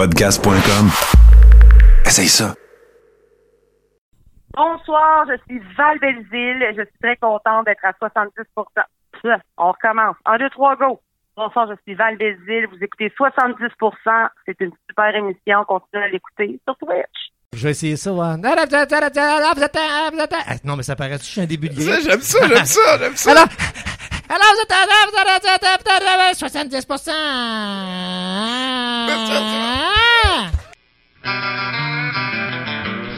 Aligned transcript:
Podcast.com. 0.00 0.88
Essaye 2.06 2.26
ça. 2.26 2.54
Bonsoir, 4.56 5.26
je 5.28 5.36
suis 5.46 5.60
Val 5.76 5.98
Belzile. 5.98 6.64
Je 6.74 6.80
suis 6.84 6.98
très 7.02 7.16
contente 7.16 7.66
d'être 7.66 7.84
à 7.84 7.92
70% 7.92 9.36
On 9.58 9.72
recommence. 9.72 10.16
Un, 10.24 10.38
deux, 10.38 10.48
trois, 10.48 10.74
go. 10.76 11.02
Bonsoir, 11.36 11.68
je 11.68 11.74
suis 11.82 11.94
Val 11.94 12.16
Belzile. 12.16 12.66
Vous 12.72 12.82
écoutez 12.82 13.10
70% 13.10 14.28
C'est 14.46 14.58
une 14.60 14.72
super 14.88 15.14
émission. 15.14 15.64
Continuez 15.68 16.04
à 16.04 16.08
l'écouter 16.08 16.58
sur 16.66 16.78
Twitch. 16.78 17.32
Je 17.52 17.62
vais 17.64 17.72
essayer 17.72 17.96
ça, 17.98 18.10
ouais. 18.14 18.36
Ah, 18.42 18.54
Non, 20.64 20.76
mais 20.76 20.82
ça 20.82 20.96
paraît 20.96 21.10
que 21.10 21.18
je 21.18 21.24
suis 21.24 21.42
un 21.42 21.46
début 21.46 21.68
de. 21.68 21.74
J'aime 21.78 22.22
ça, 22.22 22.48
j'aime 22.48 22.64
ça, 22.64 22.98
j'aime 22.98 23.16
ça. 23.16 23.32
Alors, 23.32 23.48
alors 24.30 24.54
vous 24.54 24.62
êtes 24.62 24.72
à 24.72 26.34
70 26.34 26.86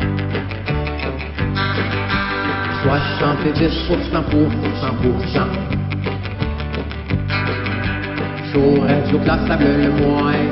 70% 2.84 4.22
pour 4.30 4.48
100%. 4.82 5.46
Chaud, 8.52 8.80
radio 8.86 9.18
classable 9.20 9.64
le 9.64 9.90
moins. 10.02 10.42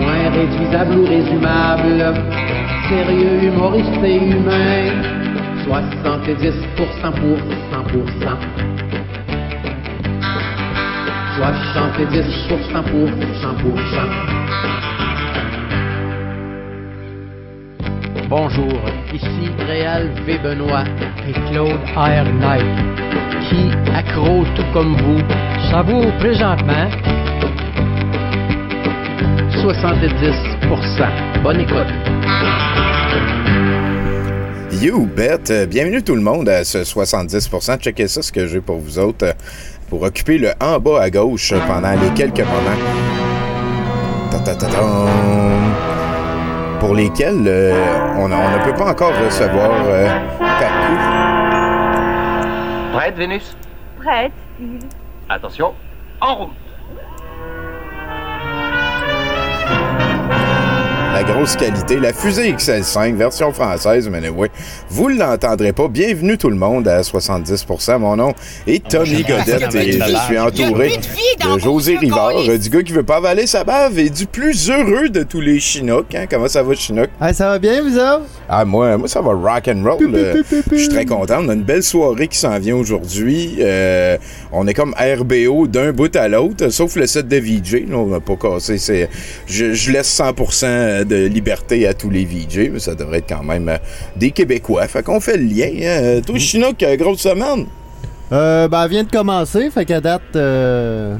Moins 0.00 0.30
réduisable 0.30 0.94
ou 0.98 1.04
résumable. 1.06 2.00
Sérieux, 2.88 3.38
humoriste 3.44 4.04
et 4.04 4.16
humain. 4.16 4.92
70% 5.66 7.12
pour 7.12 7.38
100%. 7.72 8.91
70% 11.38 12.82
pour 12.90 13.08
100%. 13.08 13.48
Bonjour, 18.28 18.80
ici 19.14 19.48
Réal 19.66 20.10
V. 20.26 20.38
Benoît 20.42 20.84
et 21.26 21.32
Claude 21.50 21.80
R. 21.96 22.24
Knight, 22.38 22.66
qui, 23.48 23.70
accro 23.94 24.44
tout 24.54 24.66
comme 24.74 24.94
vous, 24.96 25.22
savoure 25.70 26.12
présentement 26.18 26.90
70%. 29.62 31.42
Bonne 31.42 31.60
écoute. 31.60 31.92
You 34.82 35.06
bet. 35.06 35.50
Euh, 35.50 35.66
Bienvenue 35.66 36.02
tout 36.02 36.16
le 36.16 36.22
monde 36.22 36.48
à 36.48 36.64
ce 36.64 36.78
70%. 36.78 37.78
Checkez 37.78 38.08
ça, 38.08 38.20
ce 38.20 38.32
que 38.32 38.48
j'ai 38.48 38.60
pour 38.60 38.78
vous 38.78 38.98
autres. 38.98 39.32
Pour 39.92 40.04
occuper 40.04 40.38
le 40.38 40.52
en 40.58 40.78
bas 40.78 41.02
à 41.02 41.10
gauche 41.10 41.52
pendant 41.68 41.90
les 41.90 42.08
quelques 42.14 42.38
moments. 42.38 42.80
Ta-ta-ta-tam. 44.30 45.10
Pour 46.80 46.94
lesquels 46.94 47.44
euh, 47.46 47.74
on, 48.16 48.26
ne 48.26 48.64
peut 48.64 48.74
pas 48.74 48.90
encore 48.90 49.12
recevoir 49.22 49.70
euh. 49.84 50.08
Prête, 52.94 53.16
Vénus? 53.16 53.54
Prête, 54.02 54.32
Attention, 55.28 55.74
en 56.22 56.36
route! 56.36 56.61
La 61.12 61.24
grosse 61.24 61.56
qualité, 61.56 62.00
la 62.00 62.14
fusée 62.14 62.50
XL5, 62.52 63.16
version 63.16 63.52
française, 63.52 64.08
mais 64.08 64.26
oui, 64.30 64.48
vous 64.88 65.10
ne 65.10 65.18
l'entendrez 65.18 65.74
pas. 65.74 65.86
Bienvenue 65.86 66.38
tout 66.38 66.48
le 66.48 66.56
monde 66.56 66.88
à 66.88 67.02
70%. 67.02 67.98
Mon 67.98 68.16
nom 68.16 68.32
est 68.66 68.88
Tommy 68.88 69.22
Godette 69.22 69.74
et 69.74 69.92
je 69.92 70.16
suis 70.26 70.38
entouré 70.38 70.96
de 70.96 71.58
José 71.58 71.98
Rivard, 71.98 72.32
du 72.58 72.70
gars 72.70 72.82
qui 72.82 72.92
veut 72.92 73.02
pas 73.02 73.16
avaler 73.16 73.46
sa 73.46 73.62
bave 73.62 73.98
et 73.98 74.08
du 74.08 74.24
plus 74.24 74.70
heureux 74.70 75.10
de 75.10 75.22
tous 75.22 75.42
les 75.42 75.60
Chinooks. 75.60 76.14
Hein? 76.14 76.24
Comment 76.30 76.48
ça 76.48 76.62
va, 76.62 76.74
Chinook? 76.74 77.10
Hey, 77.20 77.34
ça 77.34 77.50
va 77.50 77.58
bien, 77.58 77.82
vous 77.82 77.98
autres? 77.98 78.24
Ah, 78.54 78.66
moi, 78.66 78.98
moi, 78.98 79.08
ça 79.08 79.22
va 79.22 79.32
rock 79.32 79.66
and 79.68 79.82
roll. 79.82 80.14
Je 80.70 80.76
suis 80.76 80.88
très 80.88 81.06
content. 81.06 81.38
On 81.40 81.48
a 81.48 81.54
une 81.54 81.62
belle 81.62 81.82
soirée 81.82 82.28
qui 82.28 82.36
s'en 82.36 82.58
vient 82.58 82.76
aujourd'hui. 82.76 83.56
Euh, 83.60 84.18
on 84.52 84.66
est 84.66 84.74
comme 84.74 84.94
RBO 84.94 85.66
d'un 85.66 85.92
bout 85.92 86.14
à 86.14 86.28
l'autre, 86.28 86.68
sauf 86.68 86.96
le 86.96 87.06
set 87.06 87.26
de 87.26 87.36
VJ. 87.38 87.88
Là, 87.88 87.96
on 87.96 88.08
n'a 88.08 88.20
pas 88.20 88.36
cassé. 88.36 88.76
C'est, 88.76 89.08
je, 89.46 89.72
je 89.72 89.90
laisse 89.90 90.18
100% 90.20 91.04
de 91.04 91.26
liberté 91.28 91.86
à 91.86 91.94
tous 91.94 92.10
les 92.10 92.26
VJ, 92.26 92.70
mais 92.70 92.78
ça 92.78 92.94
devrait 92.94 93.18
être 93.18 93.28
quand 93.30 93.42
même 93.42 93.70
euh, 93.70 93.78
des 94.16 94.32
Québécois. 94.32 94.86
Fait 94.86 95.02
qu'on 95.02 95.20
fait 95.20 95.38
le 95.38 95.44
lien. 95.44 95.70
Hein? 95.82 96.20
Toi, 96.20 96.38
Chinook, 96.38 96.82
euh, 96.82 96.96
grosse 96.96 97.20
semaine. 97.20 97.64
Euh, 98.32 98.68
ben, 98.68 98.84
elle 98.84 98.90
vient 98.90 99.04
de 99.04 99.10
commencer, 99.10 99.70
fait 99.70 99.86
qu'à 99.86 100.00
date, 100.02 100.22
euh, 100.36 101.16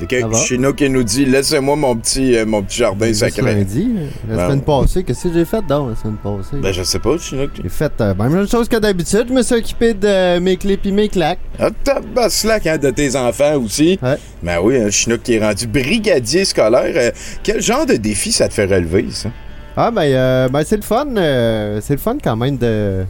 C'est 0.00 0.06
que 0.06 0.20
Ça 0.20 0.26
va? 0.28 0.38
Chinook 0.38 0.76
qui 0.76 0.88
nous 0.88 1.02
dit 1.04 1.26
Laissez-moi 1.26 1.76
mon 1.76 1.94
petit, 1.96 2.34
euh, 2.36 2.46
mon 2.46 2.62
petit 2.62 2.78
jardin 2.78 3.12
sacré. 3.12 3.42
lundi, 3.42 3.86
la 4.28 4.36
Ben, 4.36 4.46
semaine 4.46 4.62
passée, 4.62 5.04
qu'est-ce 5.04 5.28
que 5.28 5.34
j'ai 5.34 5.44
fait 5.44 5.60
donc 5.66 5.90
la 5.90 5.96
semaine 5.96 6.16
passée? 6.22 6.56
Ben, 6.56 6.72
je 6.72 6.82
sais 6.82 6.98
pas, 6.98 7.18
Chinook. 7.18 7.50
J'ai 7.62 7.68
fait 7.68 7.92
euh, 8.00 8.14
ben, 8.14 8.28
même 8.30 8.48
chose 8.48 8.66
que 8.68 8.76
d'habitude, 8.78 9.26
je 9.28 9.34
me 9.34 9.42
suis 9.42 9.56
occupé 9.56 9.92
de 9.92 10.38
mes 10.38 10.56
clés 10.56 10.78
pis 10.78 10.90
mes 10.90 11.08
claques. 11.10 11.38
Ah, 11.58 11.68
tabaslac, 11.84 12.66
hein, 12.66 12.78
de 12.78 12.90
tes 12.90 13.14
enfants 13.14 13.56
aussi. 13.56 13.98
Ouais. 14.02 14.16
Ben 14.42 14.58
oui, 14.62 14.78
un 14.78 14.90
Chinook 14.90 15.20
qui 15.22 15.34
est 15.34 15.44
rendu 15.46 15.66
brigadier 15.66 16.46
scolaire. 16.46 16.92
Euh, 16.96 17.10
quel 17.42 17.60
genre 17.60 17.84
de 17.84 17.94
défi 17.96 18.32
ça 18.32 18.48
te 18.48 18.54
fait 18.54 18.64
relever, 18.64 19.06
ça? 19.10 19.28
Ah 19.76 19.90
ben, 19.90 20.02
euh, 20.02 20.48
ben 20.48 20.62
c'est 20.64 20.76
le 20.76 20.82
fun, 20.82 21.06
euh, 21.16 21.78
c'est 21.82 21.94
le 21.94 22.00
fun 22.00 22.16
quand 22.22 22.36
même 22.36 22.56
de... 22.56 23.04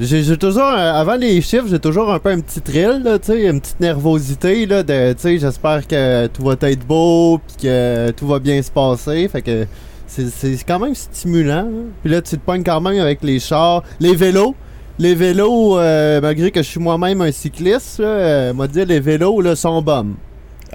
J'ai 0.00 0.36
toujours, 0.36 0.64
euh, 0.64 0.92
avant 0.92 1.14
les 1.14 1.40
chiffres, 1.40 1.66
j'ai 1.70 1.78
toujours 1.78 2.12
un 2.12 2.18
peu 2.18 2.30
un 2.30 2.40
petit 2.40 2.60
thrill, 2.60 3.02
là, 3.04 3.12
une 3.28 3.60
petite 3.60 3.78
nervosité, 3.78 4.66
là, 4.66 4.82
de, 4.82 5.14
j'espère 5.22 5.86
que 5.86 6.26
tout 6.26 6.42
va 6.42 6.54
être 6.62 6.84
beau, 6.84 7.38
puis 7.38 7.68
que 7.68 8.10
tout 8.10 8.26
va 8.26 8.40
bien 8.40 8.60
se 8.60 8.72
passer, 8.72 9.28
fait 9.28 9.42
que 9.42 9.66
c'est- 10.08 10.64
quand 10.66 10.80
même 10.80 10.96
stimulant. 10.96 11.68
hein. 11.68 11.84
Puis 12.02 12.10
là, 12.12 12.20
tu 12.22 12.36
te 12.36 12.44
pognes 12.44 12.64
quand 12.64 12.80
même 12.80 13.00
avec 13.00 13.22
les 13.22 13.38
chars, 13.38 13.84
les 14.00 14.16
vélos. 14.16 14.54
Les 14.98 15.14
vélos, 15.16 15.78
euh, 15.78 16.20
malgré 16.20 16.50
que 16.52 16.62
je 16.62 16.68
suis 16.68 16.80
moi-même 16.80 17.20
un 17.20 17.32
cycliste, 17.32 17.98
euh, 18.00 18.52
m'a 18.52 18.66
dit 18.68 18.84
les 18.84 19.00
vélos 19.00 19.54
sont 19.56 19.82
bombes. 19.82 20.14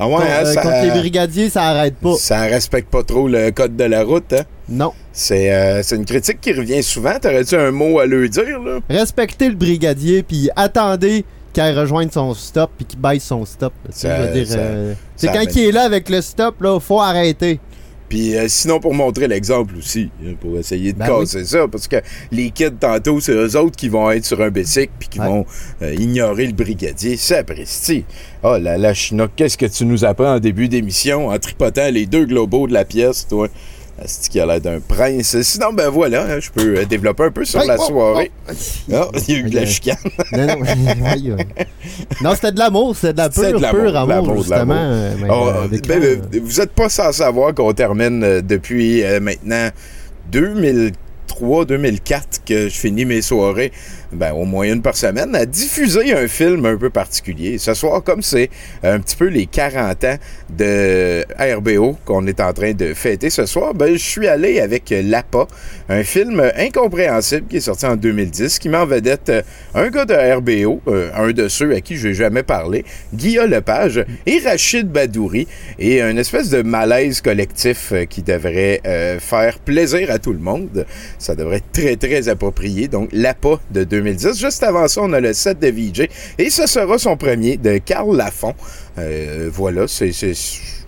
Ah 0.02 0.08
ouais, 0.08 0.14
Contre- 0.16 0.26
hein, 0.28 0.44
euh, 0.46 0.54
ça, 0.54 0.62
contre 0.62 0.82
les 0.84 0.92
brigadiers, 0.92 1.50
ça 1.50 1.64
arrête 1.64 1.96
pas. 1.98 2.16
ça 2.16 2.42
respecte 2.44 2.90
pas 2.90 3.04
trop 3.04 3.28
le 3.28 3.52
code 3.52 3.76
de 3.76 3.84
la 3.84 4.04
route, 4.04 4.32
hein? 4.34 4.44
Non. 4.70 4.94
C'est 5.12 5.52
euh, 5.54 5.84
c'est 5.84 5.96
une 5.98 6.06
critique 6.06 6.40
qui 6.40 6.54
revient 6.54 6.82
souvent. 6.82 7.20
T'aurais-tu 7.20 7.56
un 7.56 7.72
mot 7.72 8.00
à 8.00 8.06
lui 8.06 8.30
dire, 8.30 8.60
là? 8.60 8.80
respectez 8.90 9.50
le 9.50 9.56
brigadier 9.56 10.24
puis 10.24 10.50
attendez 10.56 11.26
qu'il 11.52 11.64
rejoigne 11.78 12.10
son 12.12 12.34
stop 12.34 12.70
puis 12.78 12.86
qu'il 12.86 13.00
baisse 13.00 13.24
son 13.24 13.44
stop. 13.46 13.74
euh, 14.62 14.94
c'est 15.16 15.28
quand 15.28 15.44
il 15.56 15.68
est 15.68 15.72
là 15.72 15.82
avec 15.84 16.08
le 16.10 16.22
stop 16.22 16.62
là, 16.62 16.80
faut 16.80 17.02
arrêter. 17.02 17.60
Puis 18.10 18.36
euh, 18.36 18.48
sinon, 18.48 18.80
pour 18.80 18.94
montrer 18.96 19.28
l'exemple 19.28 19.76
aussi, 19.78 20.10
hein, 20.26 20.34
pour 20.42 20.58
essayer 20.58 20.94
de 20.94 20.98
Ben 20.98 21.06
casser 21.06 21.46
ça, 21.46 21.68
parce 21.68 21.88
que 21.88 21.98
les 22.32 22.50
kids, 22.50 22.72
tantôt, 22.80 23.20
c'est 23.20 23.34
eux 23.34 23.56
autres 23.56 23.76
qui 23.78 23.88
vont 23.88 24.10
être 24.12 24.26
sur 24.26 24.42
un 24.42 24.50
bicycle 24.50 24.92
puis 25.00 25.08
qui 25.10 25.20
Ouais. 25.20 25.28
vont 25.28 25.46
euh, 25.84 25.94
ignorer 25.94 26.48
le 26.48 26.54
brigadier. 26.54 27.16
C'est 27.18 27.38
apprécié. 27.38 28.06
Oh 28.44 28.58
là 28.58 28.78
là, 28.78 28.94
Chinook, 28.94 29.32
qu'est-ce 29.36 29.58
que 29.58 29.66
tu 29.68 29.86
nous 29.86 30.06
apprends 30.06 30.36
en 30.36 30.40
début 30.40 30.68
d'émission 30.68 31.28
en 31.28 31.38
tripotant 31.38 31.90
les 31.92 32.06
deux 32.08 32.26
globaux 32.26 32.68
de 32.68 32.74
la 32.74 32.84
pièce, 32.86 33.28
toi? 33.28 33.48
C'est 34.06 34.30
qui 34.30 34.40
a 34.40 34.46
l'air 34.46 34.62
d'un 34.62 34.80
prince? 34.80 35.42
Sinon, 35.42 35.74
ben 35.74 35.90
voilà, 35.90 36.24
hein, 36.26 36.40
je 36.40 36.50
peux 36.50 36.78
euh, 36.80 36.86
développer 36.86 37.24
un 37.24 37.32
peu 37.32 37.46
sur 37.46 37.62
Hey, 37.62 37.68
la 37.68 37.78
oh, 37.80 37.84
soirée. 37.86 38.32
oh. 38.92 39.12
Il 39.28 39.34
y 39.34 39.38
a 39.38 39.40
eu 39.40 39.44
de 39.44 39.56
la 39.56 39.66
chicane. 39.66 39.98
non, 40.32 40.48
non. 40.48 41.38
Non, 42.22 42.36
c'était 42.36 42.52
de 42.52 42.60
l'amour, 42.60 42.96
c'était 42.96 43.14
de 43.14 43.18
la 43.20 43.30
pure, 43.30 43.60
de 43.60 43.66
pure 43.70 43.96
amour, 43.98 44.38
justement. 44.38 44.76
euh, 44.76 45.14
Oh, 45.30 45.50
euh, 45.50 45.68
ben, 45.88 46.22
vous 46.44 46.62
êtes 46.62 46.72
pas 46.72 46.90
sans 46.90 47.12
savoir 47.12 47.54
qu'on 47.54 47.74
termine 47.74 48.42
depuis 48.42 49.04
euh, 49.04 49.20
maintenant 49.20 49.70
2003-2004 50.32 52.22
que 52.46 52.70
je 52.70 52.76
finis 52.76 53.06
mes 53.06 53.22
soirées, 53.22 53.72
ben, 54.12 54.34
au 54.34 54.46
moins 54.46 54.66
une 54.66 54.82
par 54.82 54.96
semaine, 54.96 55.36
à 55.36 55.46
diffuser 55.46 56.14
un 56.14 56.28
film 56.28 56.66
un 56.66 56.78
peu 56.78 56.90
particulier. 56.90 57.58
Ce 57.58 57.74
soir, 57.74 58.04
comme 58.04 58.22
c'est 58.22 58.50
un 58.84 59.00
petit 59.00 59.16
peu 59.16 59.28
les 59.28 59.46
40 59.46 60.04
ans 60.04 60.18
de 60.50 61.24
RBO 61.40 61.98
qu'on 62.06 62.26
est 62.28 62.40
en 62.40 62.54
train 62.54 62.74
de 62.74 62.94
fêter 62.94 63.30
ce 63.30 63.46
soir, 63.46 63.74
ben, 63.74 63.94
je 63.94 64.04
suis 64.04 64.28
allé 64.28 64.60
avec 64.60 64.94
L'APA, 65.04 65.48
un 65.90 66.04
film 66.04 66.52
incompréhensible 66.56 67.48
qui 67.48 67.58
est 67.58 67.62
sorti 67.62 67.86
en 67.86 67.96
2010, 67.96 68.60
qui 68.60 68.70
met 68.70 68.78
en 68.78 68.86
vedette 68.86 69.30
euh, 69.30 69.42
un 69.76 69.90
gars 69.90 70.06
de 70.06 70.14
RBO, 70.14 70.82
euh, 70.88 71.10
un 71.16 71.32
de 71.32 71.48
ceux 71.48 71.76
à 71.76 71.82
qui 71.82 71.98
je 71.98 72.10
n'ai 72.10 72.14
jamais 72.14 72.44
parlé, 72.44 72.86
Guillaume 73.14 73.50
Lepage 73.50 74.04
et 74.26 74.40
Rachid 74.40 74.88
Badouri, 74.88 75.48
et 75.78 76.02
un 76.02 76.18
espèce 76.18 76.50
de 76.50 76.62
malaise 76.62 77.22
collectif 77.22 77.92
euh, 77.92 78.06
qui 78.06 78.24
devrait 78.24 78.82
faire 79.20 79.60
plaisir 79.60 80.12
à 80.12 80.20
tout 80.20 80.34
le 80.34 80.40
monde. 80.40 80.86
Ça 81.18 81.36
devrait 81.36 81.58
être 81.58 81.72
très, 81.72 81.96
très 81.96 82.30
approprié. 82.30 82.88
Donc, 82.88 83.10
l'APA 83.12 83.60
de 83.72 83.84
2010. 83.84 83.99
Juste 84.08 84.64
avant 84.64 84.88
ça, 84.88 85.02
on 85.02 85.14
a 85.14 85.20
le 85.20 85.34
set 85.34 85.60
de 85.60 85.68
VJ, 85.68 86.08
et 86.38 86.50
ce 86.50 86.68
sera 86.68 86.98
son 86.98 87.18
premier 87.18 87.58
de 87.58 87.78
Carl 87.78 88.16
Lafont. 88.16 88.56
Euh, 88.98 89.50
voilà, 89.52 89.88
c'est... 89.88 90.12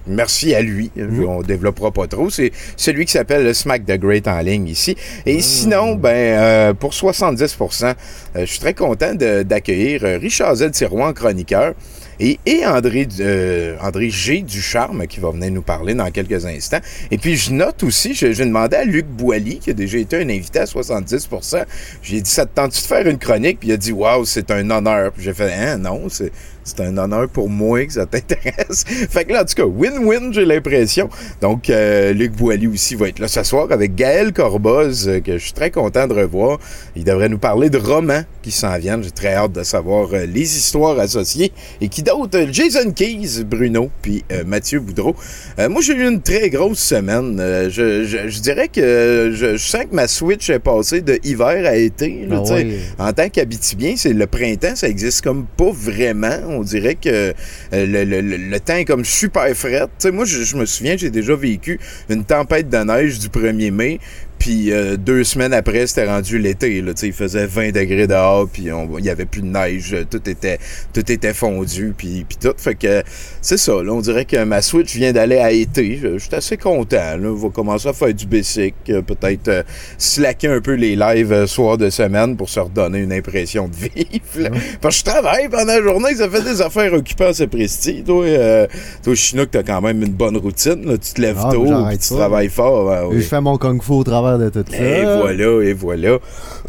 Merci 0.08 0.56
à 0.56 0.62
lui. 0.62 0.90
On 0.98 1.44
développera 1.44 1.92
pas 1.92 2.08
trop. 2.08 2.32
C'est 2.32 2.52
celui 2.76 3.06
qui 3.06 3.12
s'appelle 3.12 3.44
le 3.44 3.54
Smack 3.54 3.86
the 3.86 4.00
Great 4.00 4.28
en 4.28 4.40
ligne 4.40 4.68
ici. 4.68 4.98
Et 5.28 5.42
sinon, 5.42 5.94
ben, 5.94 6.10
euh, 6.10 6.74
pour 6.74 6.92
70% 6.92 7.86
euh, 7.86 7.94
je 8.36 8.46
suis 8.46 8.60
très 8.60 8.74
content 8.74 9.14
d'accueillir 9.14 10.02
Richard 10.20 10.56
Z. 10.56 10.72
Sirois 10.74 11.10
en 11.10 11.14
chroniqueur. 11.14 11.76
Et, 12.22 12.40
euh, 12.66 13.76
André 13.82 14.10
G. 14.10 14.42
Ducharme 14.42 15.08
qui 15.08 15.20
va 15.20 15.32
venir 15.32 15.52
nous 15.52 15.62
parler 15.62 15.94
dans 15.94 16.10
quelques 16.12 16.46
instants. 16.46 16.80
Et 17.10 17.18
puis 17.18 17.36
je 17.36 17.52
note 17.52 17.84
aussi, 17.84 18.14
je- 18.14 18.42
demandé 18.42 18.76
à 18.78 18.84
Luc 18.86 19.06
Boilly, 19.08 19.60
qui 19.60 19.70
a 19.72 19.74
déjà 19.74 19.98
été 19.98 20.18
un 20.18 20.30
invité 20.30 20.60
à 20.60 20.66
70% 20.66 21.66
J'ai 22.04 22.22
dit, 22.22 22.30
ça 22.30 22.46
te 22.46 22.56
tente-tu 22.56 22.82
de 22.82 22.86
faire 22.88 23.08
une 23.08 23.18
chronique? 23.18 23.60
Puis 23.60 23.70
il 23.70 23.72
a 23.74 23.78
dit, 23.78 23.92
waouh, 23.92 24.26
c'est 24.26 24.52
un 24.52 24.70
honneur. 24.70 25.12
Puis 25.12 25.24
j'ai 25.24 25.34
fait, 25.34 25.52
hein, 25.54 25.78
non, 25.78 26.08
c'est 26.10 26.32
c'est 26.64 26.80
un 26.82 26.98
honneur 26.98 27.28
pour 27.30 27.50
moi 27.50 27.86
que 27.86 27.94
ça 27.94 28.06
t'intéresse. 28.06 28.84
fait 29.10 29.26
que 29.26 29.34
là, 29.34 29.42
en 29.42 29.46
tout 29.46 29.56
cas, 29.56 29.64
win-win, 29.66 30.34
j'ai 30.34 30.46
l'impression. 30.46 31.10
Donc, 31.42 31.70
euh, 31.70 32.14
Luc 32.14 32.34
Boilly 32.34 32.68
aussi 32.68 32.96
va 32.96 33.10
être 33.10 33.20
là 33.20 33.28
ce 33.28 33.44
soir 33.44 33.68
avec 33.72 33.96
Gaël 33.96 34.32
Corboz, 34.34 35.08
euh, 35.08 35.20
que 35.20 35.34
je 35.38 35.44
suis 35.44 35.54
très 35.54 35.72
content 35.72 36.08
de 36.08 36.14
revoir. 36.14 36.60
Il 36.96 37.04
devrait 37.04 37.30
nous 37.30 37.38
parler 37.40 37.70
de 37.70 37.78
romans 37.78 38.24
qui 38.42 38.52
s'en 38.52 38.78
viennent. 38.78 39.04
J'ai 39.04 39.12
très 39.12 39.34
hâte 39.34 39.54
de 39.54 39.64
savoir 39.64 40.10
euh, 40.14 40.26
les 40.26 40.58
histoires 40.58 41.00
associées. 41.00 41.52
Et 41.82 41.88
qui 41.88 42.04
d'autre? 42.04 42.40
Jason 42.52 42.92
Keys, 42.92 43.44
Bruno, 43.46 43.90
puis 44.02 44.24
Mathieu 44.46 44.80
Boudreau. 44.80 45.16
Moi, 45.58 45.82
j'ai 45.82 45.94
eu 45.94 46.08
une 46.08 46.22
très 46.22 46.50
grosse 46.50 46.80
semaine. 46.80 47.38
Je, 47.70 48.04
je- 48.06 48.28
je 48.30 48.40
dirais 48.40 48.68
que 48.68 49.32
je, 49.34 49.58
je 49.58 49.68
sens 49.68 49.86
que 49.90 49.96
ma 49.96 50.08
switch 50.08 50.50
est 50.50 50.60
passée 50.60 51.02
de 51.02 51.20
hiver 51.24 51.66
à 51.66 51.76
été. 51.76 52.26
là, 52.28 52.42
Ah 52.46 52.54
ouais. 52.54 52.78
En 53.00 53.14
tant 53.14 53.30
qu'habitibien, 53.30 53.94
c'est 53.98 54.14
le 54.14 54.28
printemps, 54.28 54.76
ça 54.76 54.88
existe 54.88 55.24
comme 55.24 55.46
pas 55.58 55.72
vraiment. 55.72 56.51
On 56.52 56.64
dirait 56.64 56.96
que 56.96 57.10
euh, 57.10 57.34
le, 57.74 58.60
temps 58.60 58.76
est 58.76 58.86
comme 58.86 59.06
super 59.06 59.56
sais, 59.98 60.12
moi, 60.12 60.26
je, 60.26 60.44
je 60.44 60.56
me 60.56 60.66
souviens, 60.66 60.96
j'ai 60.98 61.10
déjà 61.10 61.36
vécu 61.36 61.80
une 62.10 62.24
tempête 62.24 62.70
de 62.70 62.78
neige 62.78 63.20
du 63.20 63.28
1er 63.28 63.72
mai. 63.72 64.00
Puis 64.42 64.72
euh, 64.72 64.98
deux 64.98 65.24
semaines 65.24 65.54
après, 65.54 65.86
c'était 65.86 66.08
rendu 66.08 66.40
l'été. 66.40 66.82
Là, 66.82 66.96
Tu 66.96 67.02
sais, 67.02 67.08
il 67.10 67.14
faisait 67.14 67.46
20 67.46 67.72
degrés 67.74 68.08
dehors, 68.08 68.48
puis 68.52 68.72
on- 68.72 68.98
il 68.98 69.06
y 69.06 69.10
avait 69.12 69.26
plus 69.26 69.42
de 69.42 69.46
neige, 69.46 69.96
tout 70.10 70.28
était 70.28 70.58
tout 70.96 71.12
était 71.12 71.34
fondu, 71.36 71.94
puis, 71.96 72.26
puis 72.28 72.38
tout. 72.42 72.54
Fait 72.58 72.74
que 72.74 73.04
c'est 73.40 73.58
ça. 73.58 73.74
Là, 73.84 73.94
on 73.94 74.02
dirait 74.02 74.26
que 74.26 74.44
ma 74.44 74.64
Switch 74.64 74.96
vient 74.96 75.12
d'aller 75.14 75.38
à 75.38 75.52
été. 75.52 76.00
Je, 76.02 76.14
je 76.18 76.26
suis 76.26 76.34
assez 76.36 76.58
content. 76.58 77.18
Là. 77.20 77.30
On 77.30 77.36
va 77.36 77.50
commencer 77.50 77.88
à 77.88 77.94
faire 77.94 78.14
du 78.16 78.26
basic, 78.26 78.74
euh, 78.90 79.04
peut-être 79.04 79.48
euh, 79.48 79.64
slacker 80.00 80.48
un 80.48 80.60
peu 80.60 80.74
les 80.74 80.96
lives 80.96 81.32
euh, 81.32 81.46
soir 81.46 81.78
de 81.78 81.92
semaine 81.92 82.36
pour 82.36 82.50
se 82.50 82.60
redonner 82.60 82.98
une 83.00 83.14
impression 83.14 83.68
de 83.68 83.76
vivre. 83.76 84.22
là. 84.38 84.50
Parce 84.82 85.02
que 85.04 85.10
je 85.10 85.14
travaille 85.14 85.50
pendant 85.50 85.66
la 85.66 85.84
journée, 85.84 86.16
ça 86.16 86.28
fait 86.28 86.42
des 86.42 86.62
affaires 86.64 86.94
occupantes 86.94 87.40
à 87.40 87.46
presti. 87.48 88.04
Toi, 88.04 88.26
euh, 88.26 88.66
toi 89.04 89.14
Chinook, 89.14 89.50
t'as 89.52 89.62
quand 89.62 89.82
même 89.82 90.02
une 90.02 90.14
bonne 90.14 90.38
routine. 90.38 90.84
Là. 90.86 90.98
Tu 90.98 91.14
te 91.14 91.22
lèves 91.22 91.38
Ah, 91.44 91.50
tôt, 91.54 91.66
puis 91.90 91.98
tu 92.00 92.10
travailles 92.16 92.50
fort. 92.50 92.88
ben 92.90 93.04
oui. 93.08 93.18
Je 93.22 93.28
fais 93.28 93.40
mon 93.40 93.58
kung 93.60 93.80
fu 93.84 93.92
au 93.92 94.04
de 94.38 94.50
tout 94.50 94.64
ça. 94.72 94.78
Et 94.78 95.04
voilà, 95.04 95.64
et 95.64 95.74
voilà. 95.74 96.18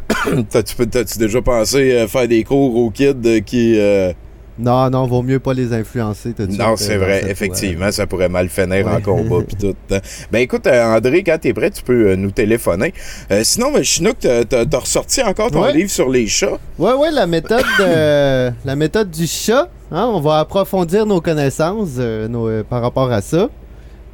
T'as-tu 0.50 0.74
t'as-tu 0.88 1.18
déjà 1.18 1.42
pensé 1.42 1.92
euh, 1.92 2.06
faire 2.08 2.28
des 2.28 2.44
cours 2.44 2.76
aux 2.76 2.90
kids 2.90 3.14
euh, 3.24 3.40
qui... 3.40 3.78
euh, 3.78 4.12
Non, 4.58 4.88
non, 4.90 5.06
vaut 5.06 5.22
mieux 5.22 5.38
pas 5.40 5.54
les 5.54 5.72
influencer 5.72 6.34
Non, 6.58 6.76
c'est 6.76 6.94
euh, 6.94 6.98
vrai, 6.98 7.24
effectivement, 7.28 7.90
ça 7.90 8.06
pourrait 8.06 8.28
mal 8.28 8.48
finir 8.48 8.86
en 8.88 9.00
combat 9.00 9.38
puis 9.46 9.56
tout. 9.56 9.74
hein. 9.90 9.98
Ben 10.30 10.38
écoute, 10.40 10.66
André, 10.66 11.22
quand 11.24 11.38
t'es 11.40 11.52
prêt, 11.52 11.70
tu 11.70 11.82
peux 11.82 12.14
nous 12.14 12.30
téléphoner. 12.30 12.92
Euh, 13.30 13.40
sinon, 13.44 13.72
ben, 13.72 13.82
Chinook, 13.82 14.16
t'as 14.20 14.78
ressorti 14.78 15.22
encore 15.22 15.50
ton 15.50 15.62
Ouais. 15.62 15.72
livre 15.72 15.90
sur 15.90 16.08
les 16.08 16.26
chats. 16.26 16.58
Ouais, 16.78 16.92
ouais, 16.92 17.10
la 17.10 17.26
méthode, 17.26 17.64
de- 17.78 18.50
la 18.64 18.76
méthode 18.76 19.10
du 19.10 19.26
chat. 19.26 19.68
hein, 19.90 20.08
on 20.12 20.20
va 20.20 20.38
approfondir 20.40 21.06
nos 21.06 21.20
connaissances 21.20 21.96
nos- 21.98 22.62
par 22.64 22.82
rapport 22.82 23.10
à 23.10 23.20
ça. 23.22 23.48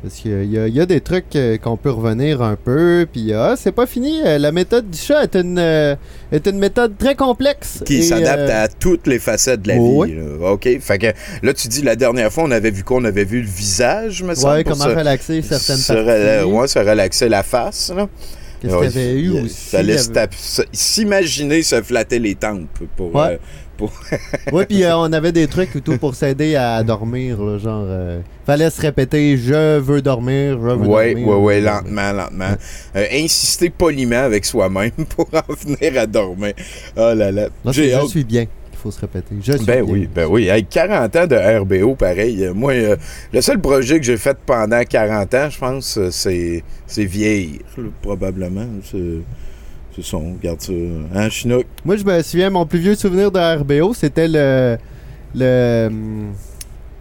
Parce 0.02 0.14
qu'il 0.14 0.44
y, 0.52 0.56
a- 0.58 0.68
il 0.68 0.74
y 0.74 0.80
a 0.80 0.86
des 0.86 1.00
trucs 1.00 1.34
euh, 1.34 1.58
qu'on 1.58 1.76
peut 1.76 1.90
revenir 1.90 2.40
un 2.40 2.54
peu. 2.54 3.04
Puis, 3.12 3.32
ah, 3.32 3.54
c'est 3.58 3.72
pas 3.72 3.84
fini. 3.86 4.20
euh, 4.24 4.38
la 4.38 4.52
méthode 4.52 4.88
du 4.88 4.96
chat 4.96 5.24
est 5.24 5.34
une, 5.34 5.58
euh, 5.58 5.96
est 6.30 6.46
une 6.46 6.58
méthode 6.58 6.96
très 6.96 7.16
complexe. 7.16 7.82
Qui 7.84 8.04
s'adapte 8.04 8.48
euh, 8.48 8.64
à 8.64 8.68
toutes 8.68 9.08
les 9.08 9.18
facettes 9.18 9.62
de 9.62 9.68
la 9.68 9.74
Oh, 9.78 10.04
vie. 10.04 10.14
là. 10.14 10.52
OK. 10.52 10.68
Fait 10.80 10.98
que 10.98 11.06
là, 11.42 11.52
tu 11.52 11.66
dis 11.66 11.82
la 11.82 11.96
dernière 11.96 12.32
fois, 12.32 12.44
on 12.44 12.50
avait 12.52 12.70
vu 12.70 12.84
quoi? 12.84 12.98
On 12.98 13.04
avait 13.04 13.24
vu 13.24 13.40
le 13.42 13.48
visage, 13.48 14.22
me 14.22 14.34
semble. 14.36 14.54
Ouais, 14.54 14.64
comment 14.64 14.84
se- 14.84 14.88
relaxer 14.90 15.42
certaines 15.42 15.76
se 15.78 15.92
parties. 15.92 16.44
ouais, 16.56 16.68
se 16.68 16.78
relaxer 16.78 17.28
la 17.28 17.42
face. 17.42 17.92
là. 17.94 18.08
Qu'est-ce 18.60 18.74
qu'il 18.74 18.84
y 18.84 18.86
avait 18.86 19.20
eu 19.20 19.30
aussi? 19.44 19.70
Fallait 19.70 19.94
il 19.94 20.28
se- 20.38 20.62
s'imaginer 20.72 21.62
se 21.62 21.80
flatter 21.82 22.18
les 22.18 22.34
tempes 22.34 22.68
pour... 22.96 23.14
Ouais. 23.14 23.32
euh, 23.34 23.36
Ouais, 24.52 24.66
puis 24.66 24.82
euh, 24.84 24.96
on 24.96 25.12
avait 25.12 25.32
des 25.32 25.46
trucs 25.46 25.74
et 25.76 25.80
tout 25.80 25.98
pour 25.98 26.14
s'aider 26.14 26.56
à 26.56 26.82
dormir, 26.82 27.40
là, 27.42 27.58
genre 27.58 27.84
euh, 27.86 28.20
fallait 28.46 28.70
se 28.70 28.80
répéter 28.80 29.36
je 29.36 29.78
veux 29.78 30.02
dormir, 30.02 30.52
je 30.60 30.66
veux 30.66 30.74
Ouais, 30.86 31.12
dormir. 31.14 31.28
ouais, 31.28 31.36
ouais, 31.36 31.60
lentement, 31.60 32.12
lentement. 32.12 32.54
Euh, 32.96 33.04
insister 33.12 33.70
poliment 33.70 34.16
avec 34.24 34.44
soi-même 34.44 34.90
pour 35.16 35.28
en 35.32 35.52
venir 35.52 36.00
à 36.00 36.06
dormir. 36.06 36.54
Oh 36.96 37.12
là 37.14 37.30
là. 37.30 37.48
Je 37.66 37.92
hâte. 37.94 38.06
suis 38.08 38.24
bien 38.24 38.44
qu'il 38.46 38.78
faut 38.82 38.90
se 38.90 39.00
répéter. 39.00 39.34
Je 39.42 39.52
suis 39.56 39.66
Ben 39.66 39.84
bien. 39.84 39.92
oui, 39.92 40.08
ben 40.12 40.26
oui. 40.30 40.48
Avec 40.50 40.68
40 40.68 41.16
ans 41.16 41.26
de 41.26 41.58
RBO, 41.60 41.94
pareil. 41.96 42.44
euh, 42.44 42.54
Moi, 42.54 42.72
euh, 42.74 42.96
le 43.32 43.40
seul 43.40 43.60
projet 43.60 43.98
que 43.98 44.04
j'ai 44.06 44.16
fait 44.16 44.36
pendant 44.46 44.82
40 44.84 45.34
ans, 45.34 45.50
je 45.50 45.58
pense, 45.58 45.98
c'est, 46.10 46.62
c'est 46.86 47.04
vieillir, 47.04 47.60
probablement. 48.02 48.66
C'est, 48.84 48.98
c'est 50.00 50.10
ça, 50.10 50.16
on 50.16 50.34
regarde 50.34 50.60
ça. 50.60 50.72
Hein, 51.14 51.28
Chinook? 51.28 51.64
Moi, 51.84 51.96
je 51.96 52.04
me 52.04 52.22
souviens, 52.22 52.50
mon 52.50 52.66
plus 52.66 52.78
vieux 52.78 52.94
souvenir 52.94 53.30
de 53.30 53.38
RBO, 53.60 53.92
c'était 53.94 54.28
le. 54.28 54.76
Le. 55.34 55.90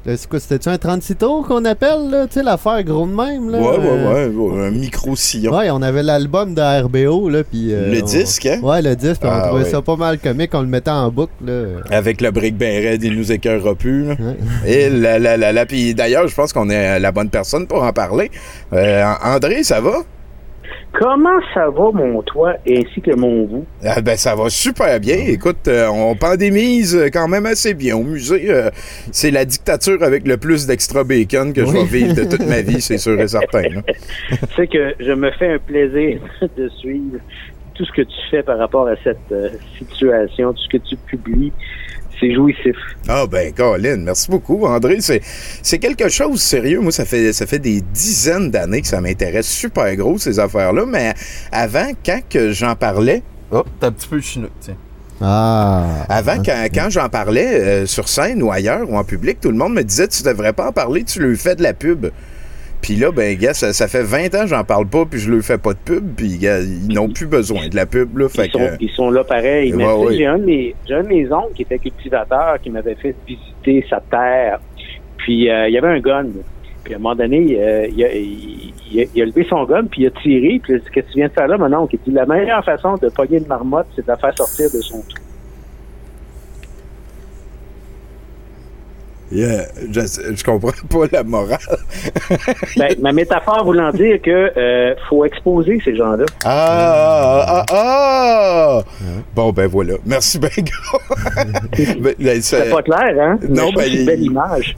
c'est 0.05 0.27
quoi, 0.27 0.39
c'était-tu 0.39 0.67
un 0.69 0.77
36 0.77 1.15
tours 1.15 1.47
qu'on 1.47 1.63
appelle, 1.65 2.09
là? 2.09 2.27
Tu 2.27 2.33
sais, 2.33 2.43
l'affaire 2.43 2.83
gros 2.83 3.05
de 3.07 3.11
même, 3.13 3.49
là? 3.49 3.59
Ouais, 3.59 3.77
euh, 3.79 4.27
ouais, 4.29 4.35
ouais, 4.35 4.51
ouais, 4.57 4.67
Un 4.67 4.71
micro-sillon. 4.71 5.57
Ouais, 5.57 5.69
on 5.69 5.81
avait 5.81 6.03
l'album 6.03 6.53
de 6.53 6.61
RBO, 6.83 7.29
là, 7.29 7.43
puis... 7.43 7.73
euh, 7.73 7.91
Le 7.93 8.03
on- 8.03 8.05
disque, 8.05 8.45
hein? 8.45 8.59
Ouais, 8.61 8.81
le 8.81 8.95
disque, 8.95 9.21
puis 9.21 9.29
Ah, 9.31 9.43
on 9.43 9.47
trouvait 9.47 9.63
ouais. 9.63 9.69
ça 9.69 9.81
pas 9.81 9.95
mal 9.95 10.19
comique, 10.19 10.51
on 10.53 10.61
le 10.61 10.67
mettait 10.67 10.91
en 10.91 11.09
boucle, 11.09 11.31
là. 11.45 11.63
Avec 11.89 12.19
le 12.21 12.31
brick 12.31 12.57
ben 12.57 12.83
raide, 12.83 13.03
il 13.03 13.15
nous 13.17 13.31
écœurera 13.31 13.75
plus. 13.75 14.07
là. 14.07 14.15
Ouais. 14.19 14.37
Et 14.71 14.89
là, 14.89 15.19
là, 15.19 15.37
là, 15.37 15.51
là. 15.53 15.65
Puis 15.65 15.93
d'ailleurs, 15.95 16.27
je 16.27 16.35
pense 16.35 16.51
qu'on 16.53 16.69
est 16.69 16.99
la 16.99 17.11
bonne 17.13 17.29
personne 17.29 17.65
pour 17.67 17.83
en 17.83 17.93
parler. 17.93 18.29
Euh, 18.73 19.03
André, 19.23 19.63
ça 19.63 19.79
va? 19.81 19.99
Comment 20.99 21.39
ça 21.53 21.69
va, 21.69 21.91
mon 21.91 22.23
toit, 22.23 22.55
ainsi 22.67 23.01
que 23.01 23.15
mon 23.15 23.45
vous? 23.45 23.65
Ah, 23.85 24.01
ben, 24.01 24.17
ça 24.17 24.35
va 24.35 24.49
super 24.49 24.99
bien. 24.99 25.17
Écoute, 25.27 25.67
euh, 25.67 25.87
on 25.89 26.15
pandémise 26.15 26.95
euh, 26.95 27.09
quand 27.13 27.27
même 27.27 27.45
assez 27.45 27.75
bien. 27.75 27.95
Au 27.95 28.01
musée, 28.01 28.49
euh, 28.49 28.71
c'est 29.11 29.29
la 29.29 29.45
dictature 29.45 30.01
avec 30.01 30.27
le 30.27 30.37
plus 30.37 30.65
d'extra 30.65 31.03
bacon 31.03 31.53
que 31.53 31.63
je 31.65 31.71
vais 31.71 31.83
vivre 31.83 32.15
de 32.15 32.23
toute 32.23 32.47
ma 32.47 32.61
vie, 32.61 32.81
c'est 32.81 32.97
sûr 32.97 33.19
et 33.19 33.27
certain. 33.27 33.61
sais 34.55 34.67
que 34.73 34.95
je 34.99 35.11
me 35.11 35.29
fais 35.31 35.53
un 35.53 35.59
plaisir 35.59 36.19
de 36.57 36.67
suivre 36.69 37.19
tout 37.77 37.85
ce 37.85 37.91
que 37.91 38.01
tu 38.01 38.17
fais 38.31 38.41
par 38.41 38.57
rapport 38.57 38.87
à 38.87 38.95
cette 39.03 39.31
euh, 39.31 39.49
situation, 39.77 40.51
tout 40.51 40.61
ce 40.63 40.69
que 40.69 40.83
tu 40.83 40.95
publies. 40.95 41.53
C'est 42.19 42.33
jouissif. 42.33 42.75
Ah 43.07 43.25
ben, 43.27 43.53
Colin, 43.53 43.97
merci 43.97 44.29
beaucoup, 44.29 44.65
André. 44.65 44.97
C'est, 45.01 45.21
c'est 45.61 45.77
quelque 45.77 46.09
chose 46.09 46.33
de 46.33 46.37
sérieux. 46.37 46.79
Moi, 46.79 46.91
ça 46.91 47.05
fait, 47.05 47.31
ça 47.31 47.45
fait 47.45 47.59
des 47.59 47.81
dizaines 47.81 48.49
d'années 48.49 48.81
que 48.81 48.87
ça 48.87 49.01
m'intéresse 49.01 49.47
super 49.47 49.95
gros, 49.95 50.17
ces 50.17 50.39
affaires-là. 50.39 50.85
Mais 50.87 51.13
avant, 51.51 51.91
quand 52.05 52.21
que 52.27 52.51
j'en 52.51 52.75
parlais... 52.75 53.21
Oh, 53.51 53.63
t'as 53.79 53.87
un 53.87 53.91
petit 53.91 54.07
peu 54.07 54.19
chinook, 54.19 54.51
tiens. 54.59 54.77
Ah! 55.21 56.05
Avant, 56.09 56.41
quand, 56.43 56.67
quand 56.73 56.89
j'en 56.89 57.09
parlais 57.09 57.61
euh, 57.61 57.85
sur 57.85 58.07
scène 58.07 58.41
ou 58.43 58.51
ailleurs 58.51 58.89
ou 58.89 58.97
en 58.97 59.03
public, 59.03 59.39
tout 59.39 59.51
le 59.51 59.57
monde 59.57 59.73
me 59.73 59.83
disait 59.83 60.07
tu 60.07 60.23
devrais 60.23 60.53
pas 60.53 60.69
en 60.69 60.71
parler, 60.71 61.03
tu 61.03 61.21
lui 61.21 61.37
fais 61.37 61.55
de 61.55 61.63
la 61.63 61.73
pub. 61.73 62.07
Puis 62.81 62.95
là, 62.95 63.11
ben, 63.11 63.37
gars, 63.37 63.53
ça, 63.53 63.73
ça 63.73 63.87
fait 63.87 64.03
20 64.03 64.35
ans 64.35 64.41
que 64.41 64.47
j'en 64.47 64.63
parle 64.63 64.87
pas, 64.87 65.05
puis 65.05 65.19
je 65.19 65.31
lui 65.31 65.41
fais 65.43 65.57
pas 65.57 65.73
de 65.73 65.79
pub, 65.79 66.15
puis 66.15 66.37
gars, 66.37 66.59
ils 66.59 66.93
n'ont 66.93 67.09
plus 67.09 67.27
besoin 67.27 67.67
de 67.67 67.75
la 67.75 67.85
pub, 67.85 68.17
là. 68.17 68.29
Fait 68.29 68.45
Ils 68.45 68.51
que, 68.51 68.57
sont, 68.59 68.77
ils 68.79 68.89
sont 68.91 69.09
là 69.09 69.23
pareil. 69.23 69.73
Ouais, 69.73 70.15
j'ai 70.15 70.25
un 70.25 70.37
de 70.37 70.45
mes 70.45 70.75
j'ai 70.87 70.93
un 70.93 71.03
de 71.03 71.07
mes 71.07 71.31
oncles 71.31 71.53
qui 71.55 71.63
était 71.63 71.79
cultivateur 71.79 72.59
qui 72.61 72.69
m'avait 72.69 72.95
fait 72.95 73.15
visiter 73.27 73.85
sa 73.89 74.01
terre. 74.09 74.59
Puis 75.17 75.49
euh, 75.49 75.67
il 75.67 75.73
y 75.73 75.77
avait 75.77 75.87
un 75.87 75.99
gun. 75.99 76.27
Puis 76.83 76.93
à 76.93 76.97
un 76.97 76.99
moment 76.99 77.15
donné, 77.15 77.57
euh, 77.59 77.87
il, 77.87 78.03
a, 78.05 78.15
il, 78.15 78.73
il 78.91 79.01
a, 79.01 79.05
il 79.13 79.21
a 79.21 79.25
levé 79.25 79.45
son 79.49 79.65
gun, 79.65 79.83
puis 79.85 80.03
il 80.03 80.07
a 80.07 80.11
tiré. 80.11 80.59
Puis 80.63 80.73
il 80.73 80.75
a 80.75 80.79
dit, 80.79 80.85
qu'est-ce 80.93 81.07
que 81.07 81.11
tu 81.11 81.17
viens 81.17 81.27
de 81.27 81.33
faire 81.33 81.47
là, 81.47 81.57
mon 81.57 81.73
oncle? 81.73 81.95
Il 81.95 82.09
dit, 82.09 82.15
la 82.15 82.25
meilleure 82.25 82.63
façon 82.63 82.95
de 82.95 83.09
pogner 83.09 83.39
une 83.39 83.47
marmotte, 83.47 83.87
c'est 83.95 84.03
de 84.03 84.07
la 84.07 84.15
faire 84.15 84.37
sortir 84.37 84.67
de 84.67 84.81
son 84.81 85.01
trou. 85.01 85.26
Yeah, 89.31 89.65
je, 89.91 90.01
je 90.35 90.43
comprends 90.43 90.71
pas 90.89 91.05
la 91.11 91.23
morale. 91.23 91.57
Ben, 92.77 92.95
ma 93.01 93.11
métaphore 93.11 93.63
voulant 93.65 93.91
dire 93.91 94.21
que 94.21 94.51
euh, 94.57 94.93
faut 95.09 95.25
exposer 95.25 95.79
ces 95.83 95.95
gens-là. 95.95 96.25
Ah, 96.45 97.45
ah, 97.47 97.65
ah, 97.71 98.79
ah! 98.81 98.83
Bon, 99.35 99.51
ben 99.51 99.67
voilà. 99.67 99.95
Merci, 100.05 100.37
ben. 100.39 100.49
Ben, 101.99 102.13
ben, 102.19 102.41
C'est 102.41 102.69
pas 102.69 102.81
clair, 102.83 103.15
hein? 103.19 103.37
Mais 103.41 103.47
non, 103.49 103.71
trouve 103.71 103.83
ben, 103.83 103.93
une 103.93 104.05
belle 104.05 104.21
image. 104.23 104.75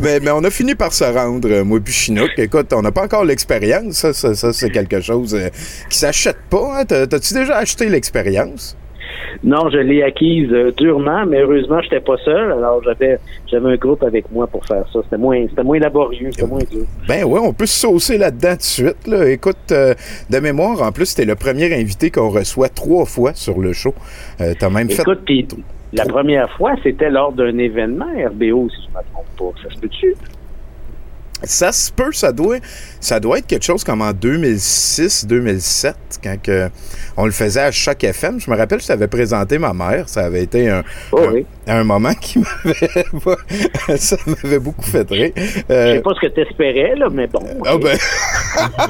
mais, 0.00 0.20
mais 0.20 0.30
on 0.30 0.42
a 0.44 0.50
fini 0.50 0.74
par 0.74 0.92
se 0.92 1.04
rendre, 1.04 1.48
euh, 1.50 1.64
moi 1.64 1.80
puis 1.82 1.92
Chinook. 1.92 2.30
Écoute, 2.38 2.72
on 2.72 2.82
n'a 2.82 2.92
pas 2.92 3.02
encore 3.04 3.24
l'expérience. 3.24 3.94
Ça, 3.94 4.12
ça, 4.12 4.34
ça, 4.34 4.52
c'est 4.52 4.70
quelque 4.70 5.00
chose 5.00 5.34
euh, 5.34 5.48
qui 5.90 5.98
s'achète 5.98 6.38
pas. 6.50 6.78
Hein? 6.80 6.84
T'as- 6.86 7.06
T'as-tu 7.06 7.34
déjà 7.34 7.56
acheté 7.58 7.88
l'expérience? 7.88 8.76
Non, 9.42 9.68
je 9.70 9.78
l'ai 9.78 10.02
acquise 10.02 10.50
euh, 10.52 10.72
durement, 10.76 11.24
mais 11.26 11.40
heureusement, 11.40 11.80
j'étais 11.82 12.00
pas 12.00 12.16
seul. 12.24 12.52
Alors, 12.52 12.82
j'avais 12.82 13.18
j'avais 13.46 13.72
un 13.72 13.76
groupe 13.76 14.02
avec 14.02 14.30
moi 14.32 14.46
pour 14.46 14.64
faire 14.66 14.84
ça. 14.92 15.00
C'était 15.04 15.18
moins, 15.18 15.46
c'était 15.48 15.62
moins 15.62 15.78
laborieux, 15.78 16.30
c'était 16.32 16.46
moins 16.46 16.62
dur. 16.70 16.84
Ben 17.08 17.24
ouais, 17.24 17.40
on 17.42 17.52
peut 17.52 17.66
se 17.66 17.80
saucer 17.80 18.18
là-dedans 18.18 18.52
tout 18.52 18.58
de 18.58 18.62
suite. 18.62 19.06
Là. 19.06 19.28
Écoute, 19.28 19.72
euh, 19.72 19.94
de 20.30 20.38
mémoire, 20.38 20.82
en 20.82 20.92
plus, 20.92 21.14
t'es 21.14 21.24
le 21.24 21.34
premier 21.34 21.72
invité 21.74 22.10
qu'on 22.10 22.30
reçoit 22.30 22.68
trois 22.68 23.04
fois 23.04 23.32
sur 23.34 23.60
le 23.60 23.72
show. 23.72 23.94
Euh, 24.40 24.54
T'as 24.58 24.70
même 24.70 24.90
fait... 24.90 25.02
Écoute, 25.02 25.20
puis 25.24 25.46
La 25.92 26.06
première 26.06 26.50
fois, 26.56 26.74
c'était 26.82 27.10
lors 27.10 27.32
d'un 27.32 27.56
événement 27.58 28.06
RBO, 28.06 28.68
si 28.70 28.76
je 28.82 28.88
ne 28.90 28.98
me 28.98 29.12
trompe 29.12 29.54
pas. 29.54 29.62
Ça 29.62 29.74
se 29.74 29.80
peut-tu? 29.80 30.14
Ça 31.46 31.72
se 31.72 31.90
peut, 31.92 32.12
ça 32.12 32.32
doit, 32.32 32.58
ça 33.00 33.20
doit 33.20 33.38
être 33.38 33.46
quelque 33.46 33.64
chose 33.64 33.84
comme 33.84 34.02
en 34.02 34.12
2006-2007, 34.12 35.94
quand 36.22 36.36
que 36.42 36.68
on 37.16 37.26
le 37.26 37.32
faisait 37.32 37.60
à 37.60 37.70
chaque 37.70 38.02
FM. 38.04 38.40
Je 38.40 38.50
me 38.50 38.56
rappelle, 38.56 38.80
je 38.80 38.86
t'avais 38.86 39.06
présenté 39.08 39.58
ma 39.58 39.72
mère. 39.72 40.08
Ça 40.08 40.24
avait 40.24 40.42
été 40.42 40.68
un, 40.68 40.82
Oh, 41.12 41.18
un, 41.20 41.32
oui. 41.32 41.46
un 41.66 41.84
moment 41.84 42.14
qui 42.14 42.38
m'avait... 42.64 43.04
ça 43.98 44.16
m'avait 44.26 44.58
beaucoup 44.58 44.82
fait 44.84 45.08
rire. 45.08 45.32
Je 45.36 45.42
Euh, 45.70 45.94
sais 45.96 46.00
pas 46.02 46.10
ce 46.20 46.26
que 46.26 46.32
tu 46.34 46.40
espérais, 46.40 46.94
là, 46.96 47.08
mais 47.12 47.26
bon. 47.26 47.40
ah 47.66 47.76
ben, 47.78 47.96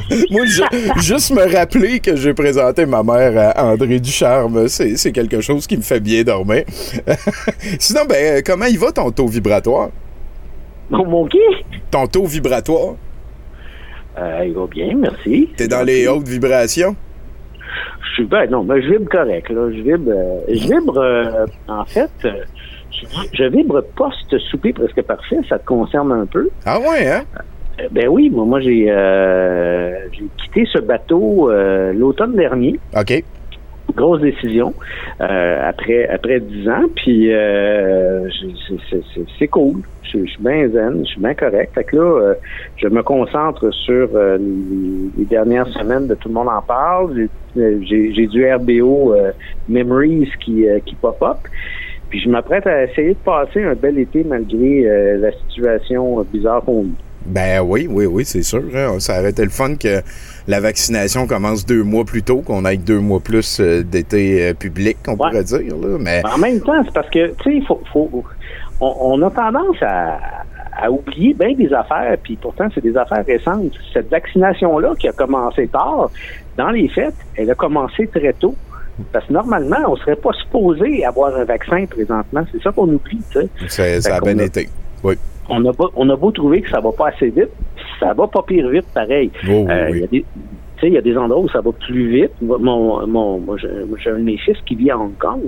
moi, 0.31 0.47
ju- 0.47 0.63
juste 1.03 1.31
me 1.33 1.53
rappeler 1.55 2.01
que 2.01 2.17
j'ai 2.17 2.35
présenté 2.35 2.87
ma 2.87 3.03
mère 3.03 3.53
à 3.57 3.65
André 3.67 4.01
Ducharme, 4.01 4.69
c'est 4.69 4.97
c'est 4.97 5.13
quelque 5.13 5.41
chose 5.41 5.67
qui 5.67 5.77
me 5.77 5.83
fait 5.83 6.01
bien 6.01 6.23
dormir. 6.23 6.65
Sinon, 7.79 8.05
ben, 8.09 8.43
comment 8.45 8.67
il 8.67 8.79
va 8.79 8.93
ton 8.93 9.11
taux 9.11 9.27
vibratoire? 9.29 9.91
Mon, 10.91 11.07
mon 11.07 11.27
qui? 11.27 11.39
Ton 11.91 12.07
taux 12.07 12.27
vibratoire? 12.27 12.95
Euh, 14.19 14.45
il 14.47 14.53
va 14.53 14.67
bien, 14.67 14.95
merci. 14.97 15.49
T'es 15.57 15.67
dans 15.69 15.83
les 15.83 16.07
hautes 16.07 16.29
vibrations? 16.29 16.95
Je 18.01 18.13
suis 18.15 18.25
ben 18.25 18.49
non, 18.49 18.63
mais 18.63 18.81
je 18.83 18.91
vibre 18.91 19.11
correct, 19.11 19.51
là. 19.51 19.71
Je 19.71 19.81
vibre, 19.81 20.13
euh, 20.15 20.41
je 20.49 20.69
vibre 20.69 20.99
euh, 20.99 21.47
en 21.67 21.85
fait, 21.85 22.11
je, 22.23 23.07
je 23.33 23.45
vibre 23.45 23.83
post-souper 23.97 24.73
presque 24.73 25.03
parfait. 25.03 25.39
Ça 25.49 25.59
te 25.59 25.67
concerne 25.67 26.13
un 26.13 26.27
peu. 26.27 26.49
Ah 26.65 26.79
ouais, 26.79 27.09
hein? 27.09 27.25
Ben 27.91 28.07
oui, 28.07 28.31
moi, 28.31 28.45
moi 28.45 28.61
j'ai 28.61 28.85
j'ai 30.13 30.25
quitté 30.45 30.65
ce 30.73 30.79
bateau 30.79 31.51
l'automne 31.93 32.37
dernier. 32.37 32.79
OK. 32.97 33.25
Grosse 33.97 34.21
décision 34.21 34.75
euh, 35.21 35.69
après 35.69 36.09
après 36.09 36.41
dix 36.41 36.69
ans. 36.69 36.85
Puis 36.97 37.33
euh, 37.33 38.29
c'est- 39.39 39.49
cool. 39.49 39.81
Je 40.03 40.25
suis 40.27 40.39
bien 40.43 40.69
zen, 40.69 41.01
je 41.05 41.11
suis 41.11 41.21
bien 41.21 41.35
correct. 41.35 41.73
Fait 41.75 41.83
que 41.85 41.97
là, 41.97 42.03
euh, 42.03 42.35
je 42.77 42.87
me 42.89 43.03
concentre 43.03 43.69
sur 43.73 44.09
euh, 44.15 44.39
les, 44.39 45.11
les 45.19 45.25
dernières 45.25 45.67
semaines 45.69 46.07
de 46.07 46.15
Tout 46.15 46.29
le 46.29 46.35
monde 46.35 46.49
en 46.49 46.63
parle. 46.63 47.15
J'ai- 47.17 47.29
euh, 47.61 48.27
du 48.27 48.53
RBO 48.53 49.15
euh, 49.15 49.31
Memories 49.69 50.31
qui, 50.45 50.65
qui 50.87 50.95
pop-up. 50.97 51.39
Puis 52.11 52.21
je 52.21 52.29
m'apprête 52.29 52.67
à 52.67 52.85
essayer 52.85 53.11
de 53.11 53.19
passer 53.25 53.63
un 53.65 53.75
bel 53.75 53.99
été 53.99 54.23
malgré 54.25 54.83
la 55.19 55.33
situation 55.49 56.25
bizarre 56.33 56.63
qu'on 56.65 56.83
vit. 56.83 56.95
Ben 57.27 57.63
oui, 57.65 57.89
oui, 57.91 58.07
oui, 58.07 58.25
c'est 58.25 58.43
sûr. 58.43 58.63
hein. 58.75 58.97
Ça 59.01 59.19
aurait 59.19 59.31
été 59.31 59.43
le 59.43 59.51
fun 59.51 59.75
que 59.77 60.01
la 60.47 60.61
vaccination 60.61 61.27
commence 61.27 61.65
deux 61.65 61.83
mois 61.83 62.05
plus 62.05 62.23
tôt, 62.23 62.39
qu'on 62.39 62.65
ait 62.67 62.77
deux 62.77 62.99
mois 63.01 63.21
plus 63.21 63.61
euh, 63.61 63.83
d'été 63.83 64.49
euh, 64.49 64.55
public, 64.55 64.99
on 65.09 65.13
Ouais. 65.13 65.17
pourrait 65.31 65.45
dire. 65.45 65.77
Là. 65.77 65.97
Mais 65.99 66.23
En 66.33 66.39
même 66.39 66.61
temps, 66.61 66.83
c'est 66.85 66.93
parce 66.93 67.09
que, 67.11 67.29
tu 67.29 67.43
sais, 67.45 67.57
il 67.57 67.65
faut, 67.67 67.81
faut, 67.93 68.11
on, 68.81 68.95
on 69.01 69.23
a 69.23 69.31
tendance 69.31 69.77
à, 69.83 70.19
à 70.77 70.91
oublier 70.91 71.35
bien 71.35 71.55
des 71.55 71.73
affaires, 71.73 72.17
puis 72.23 72.37
pourtant, 72.37 72.67
c'est 72.75 72.83
des 72.83 72.97
affaires 72.97 73.25
récentes. 73.27 73.73
Cette 73.93 74.11
vaccination-là 74.11 74.95
qui 74.99 75.09
a 75.09 75.13
commencé 75.13 75.67
tard, 75.69 76.11
dans 76.59 76.71
les 76.71 76.89
faits, 76.89 77.15
elle 77.37 77.51
a 77.51 77.55
commencé 77.55 78.07
très 78.09 78.33
tôt. 78.35 78.55
Parce 79.13 79.27
que 79.27 79.33
normalement, 79.33 79.79
on 79.89 79.97
serait 79.97 80.15
pas 80.15 80.31
supposé 80.45 81.05
avoir 81.05 81.35
un 81.35 81.45
vaccin 81.45 81.85
présentement. 81.87 82.45
C'est 82.53 82.63
ça 82.63 82.71
qu'on 82.71 82.89
oublie, 82.89 83.21
tu 83.33 83.41
sais. 83.41 83.49
c'est- 83.67 84.01
ça 84.03 84.17
a 84.17 84.21
bien 84.21 84.39
été. 84.39 84.69
Oui. 85.03 85.15
On 85.49 85.65
a, 85.67 85.73
beau, 85.73 85.91
on 85.97 86.09
a 86.11 86.17
beau 86.17 86.31
trouver 86.31 86.63
que 86.63 86.71
ça 86.71 86.79
va 86.81 86.93
pas 86.93 87.09
assez 87.09 87.27
vite, 87.31 87.51
ça 88.01 88.13
va 88.15 88.27
pas 88.27 88.43
pire 88.47 88.69
vite, 88.69 88.87
pareil. 88.95 89.31
Oh, 89.49 89.67
Euh, 89.69 89.89
oui. 89.91 89.97
il 89.97 90.01
y 90.01 90.05
a 90.05 90.07
des- 90.09 90.25
tu 90.77 90.81
sais, 90.81 90.87
il 90.89 90.93
y 90.95 90.99
a 90.99 91.03
des 91.03 91.17
endroits 91.17 91.41
où 91.43 91.49
ça 91.49 91.61
va 91.61 91.71
plus 91.73 92.11
vite. 92.11 92.33
Mon, 92.43 93.07
mon, 93.07 93.57
j'ai 93.57 94.11
un 94.11 94.19
de 94.19 94.23
mes 94.25 94.39
fils 94.39 94.57
qui 94.67 94.75
vit 94.75 94.91
à 94.91 94.99
Hong 94.99 95.17
Kong, 95.19 95.41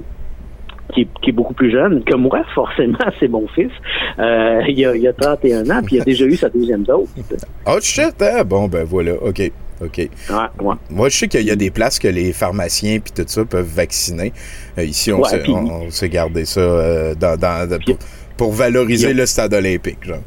qui 0.95 1.01
est, 1.03 1.09
qui 1.21 1.31
est 1.31 1.33
beaucoup 1.33 1.55
plus 1.55 1.71
jeune 1.73 2.05
que 2.05 2.15
moi, 2.15 2.43
forcément, 2.55 2.99
c'est 3.19 3.29
mon 3.29 3.47
fils. 3.49 3.73
Euh, 4.19 4.61
il, 4.69 4.85
a, 4.87 4.95
il 4.97 5.07
a 5.09 5.13
31 5.13 5.69
ans, 5.71 5.83
puis 5.85 5.97
il 5.97 6.01
a 6.01 6.05
déjà 6.05 6.25
eu 6.27 6.37
sa 6.37 6.49
deuxième 6.49 6.85
dose. 6.85 7.09
Oh 7.67 7.79
shit, 7.83 8.15
hein? 8.23 8.45
Bon, 8.45 8.69
ben 8.69 8.85
voilà, 8.85 9.15
OK. 9.23 9.51
OK. 9.83 9.99
Ouais, 9.99 10.09
ouais. 10.65 10.75
Moi, 10.89 11.11
je 11.11 11.17
sais 11.19 11.29
qu'il 11.29 11.43
y 11.43 11.51
a 11.51 11.57
des 11.57 11.71
places 11.71 11.99
que 11.99 12.09
les 12.09 12.33
pharmaciens 12.33 12.99
puis 12.99 13.13
tout 13.15 13.25
ça 13.27 13.45
peuvent 13.45 13.67
vacciner. 13.67 14.33
Euh, 14.79 14.85
ici, 14.85 15.13
on 15.13 15.21
Ouais, 15.21 15.29
s'est 15.29 15.43
s'est 15.91 16.09
gardé 16.09 16.47
ça 16.47 16.61
euh, 16.61 17.15
dans, 17.15 17.39
pour, 17.85 17.99
pour 18.39 18.53
valoriser 18.53 19.13
le 19.13 19.27
stade 19.27 19.53
olympique, 19.53 19.99
genre. 20.03 20.21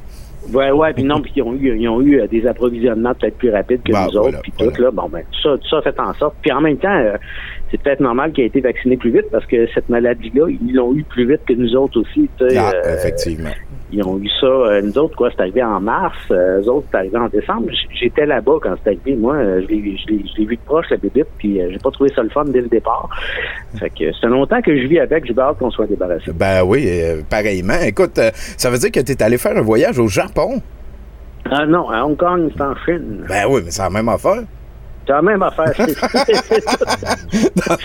Ouais, 0.54 0.72
ouais, 0.72 0.94
puis 0.94 1.04
non, 1.04 1.22
puis 1.22 1.32
ils 1.36 1.44
ont 1.44 1.54
eu, 1.54 1.78
ils 1.80 1.88
ont 1.88 2.02
eu 2.02 2.20
euh, 2.22 2.28
des 2.28 2.46
approvisionnements 2.48 3.14
peut-être 3.14 3.38
plus 3.38 3.52
rapides 3.52 3.82
que 3.84 3.92
Bah, 3.92 4.06
nous 4.06 4.12
voilà, 4.20 4.28
autres, 4.38 4.42
puis 4.42 4.54
voilà. 4.58 4.72
tout, 4.74 4.82
là, 4.82 4.92
bon, 4.92 5.10
ben, 5.10 5.24
tout 5.32 5.42
ça, 5.50 5.58
tout 5.58 5.70
ça 5.70 5.82
fait 5.82 6.00
en 6.00 6.14
sorte. 6.16 6.36
Puis 6.42 6.52
en 6.52 6.62
même 6.62 6.78
temps, 6.78 6.96
euh, 6.96 7.18
c'est 7.72 7.82
peut-être 7.82 8.00
normal 8.00 8.32
qu'il 8.32 8.44
ait 8.44 8.48
été 8.48 8.62
vacciné 8.62 8.98
plus 8.98 9.12
vite 9.12 9.26
parce 9.32 9.46
que 9.46 9.68
cette 9.74 9.90
maladie-là, 9.90 10.48
ils 10.50 10.74
l'ont 10.74 10.94
eu 10.96 11.04
plus 11.04 11.28
vite 11.28 11.42
que 11.48 11.54
nous 11.54 11.76
autres 11.76 12.02
aussi. 12.02 12.30
Ah, 12.42 12.72
euh, 12.74 12.96
effectivement. 12.96 13.52
Ils 13.92 14.04
ont 14.04 14.20
eu 14.20 14.30
ça, 14.40 14.46
euh, 14.46 14.82
nous 14.82 14.98
autres, 15.00 15.16
quoi, 15.16 15.30
c'est 15.32 15.42
arrivé 15.42 15.64
en 15.64 15.80
mars, 15.80 16.16
euh, 16.30 16.62
eux 16.62 16.70
autres, 16.70 16.88
c'est 16.92 16.98
arrivé 16.98 17.18
en 17.18 17.28
décembre. 17.28 17.70
J'étais 18.00 18.26
là-bas 18.26 18.60
quand 18.62 18.76
c'est 18.84 18.90
arrivé. 18.90 19.16
Moi, 19.16 19.36
euh, 19.36 19.62
je 19.64 19.68
l'ai 19.68 20.46
vu 20.46 20.56
de 20.56 20.62
proche, 20.66 20.86
la 20.92 20.98
bébite, 20.98 21.28
puis 21.38 21.60
j'ai 21.70 21.80
pas 21.80 21.90
trouvé 21.92 22.12
ça 22.16 22.22
le 22.22 22.30
fun 22.30 22.46
dès 22.46 22.62
le 22.62 22.68
départ. 22.68 23.10
Fait 23.80 23.90
que 23.90 24.12
c'est 24.20 24.28
longtemps 24.28 24.62
que 24.62 24.76
je 24.76 24.88
vis 24.88 25.00
avec, 25.00 25.26
j'ai 25.26 25.40
hâte 25.40 25.58
qu'on 25.58 25.72
soit 25.72 25.88
débarrassé. 25.88 26.32
Ben 26.34 26.64
oui, 26.64 26.88
pareillement. 27.30 27.80
Écoute, 27.86 28.20
ça 28.34 28.70
veut 28.70 28.78
dire 28.78 28.92
que 28.92 29.00
tu 29.00 29.12
es 29.12 29.24
allé 29.24 29.38
faire 29.38 29.58
un 29.58 29.62
voyage 29.62 29.98
au 29.98 30.08
Japon? 30.08 30.62
Ah 31.50 31.66
non, 31.66 31.90
à 31.90 32.04
Hong 32.04 32.18
Kong, 32.18 32.52
c'est 32.56 32.62
en 32.62 32.76
Chine. 32.86 33.26
Ben 33.28 33.46
oui, 33.50 33.62
mais 33.66 33.72
c'est 33.72 33.82
la 33.82 33.90
même 33.90 34.10
affaire. 34.10 34.44
C'est 35.10 35.16
la 35.16 35.22
même 35.24 35.42
affaire. 35.42 35.74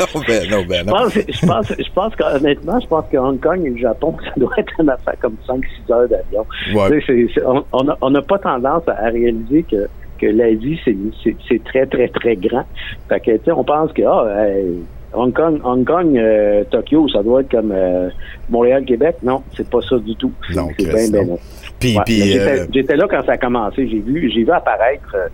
non, 0.04 0.21
ben 0.28 0.50
non, 0.50 0.62
ben 0.69 0.85
Je 0.85 0.85
non. 0.85 0.93
pense, 0.93 1.14
je 1.14 1.47
pense, 1.47 1.66
je 1.78 1.93
pense 1.95 2.16
qu'honnêtement, 2.16 2.78
je 2.81 2.87
pense 2.87 3.04
que 3.11 3.16
Hong 3.16 3.40
Kong 3.40 3.62
et 3.64 3.71
le 3.71 3.78
Japon, 3.78 4.14
ça 4.25 4.33
doit 4.37 4.52
être 4.59 4.73
une 4.78 4.90
affaire 4.90 5.14
comme 5.23 5.37
5-6 5.49 5.62
heures 5.90 6.07
d'avion. 6.09 6.45
Ouais. 6.75 6.90
Tu 6.90 7.00
sais, 7.00 7.07
c'est- 7.07 7.35
c'est- 7.40 7.43
on- 7.73 8.11
n'a 8.11 8.23
pas 8.23 8.38
tendance 8.38 8.83
à, 8.88 9.07
à 9.07 9.09
réaliser 9.09 9.62
que, 9.62 9.88
que 10.21 10.26
l'Asie, 10.26 10.78
c'est 10.85 11.64
très, 11.64 11.87
très, 11.87 12.09
très 12.09 12.37
grand. 12.37 12.64
Fait 13.09 13.21
que, 13.21 13.31
tu 13.38 13.45
sais, 13.47 13.52
on 13.52 13.64
pense 13.64 13.90
que, 13.95 14.02
ah, 14.02 14.25
euh, 14.26 14.75
Hong 15.14 15.33
Kong, 15.33 15.61
Hong 15.64 15.85
Kong, 15.87 16.19
euh, 16.19 16.62
Tokyo, 16.71 17.09
ça 17.09 17.23
doit 17.23 17.40
être 17.40 17.50
comme 17.50 17.73
euh, 17.73 18.11
Montréal, 18.50 18.85
Québec. 18.85 19.16
Non, 19.23 19.43
c'est 19.57 19.71
pas 19.71 19.81
ça 19.88 19.97
du 19.99 20.14
tout. 20.16 20.33
C'est 20.76 20.85
bien, 21.11 21.25
bien, 21.25 21.37
Puis, 21.85 21.97
Ouais, 21.97 22.03
puis, 22.07 22.19
mais 22.21 22.26
J'étais 22.26 22.61
euh, 22.61 22.67
j'étais 22.73 22.97
là 22.97 23.07
quand 23.11 23.23
ça 23.25 23.33
a 23.33 23.37
commencé. 23.37 23.87
J'ai 23.88 23.99
vu, 23.99 24.31
j'ai 24.35 24.43
vu 24.45 24.50
apparaître 24.50 25.14
euh, 25.14 25.29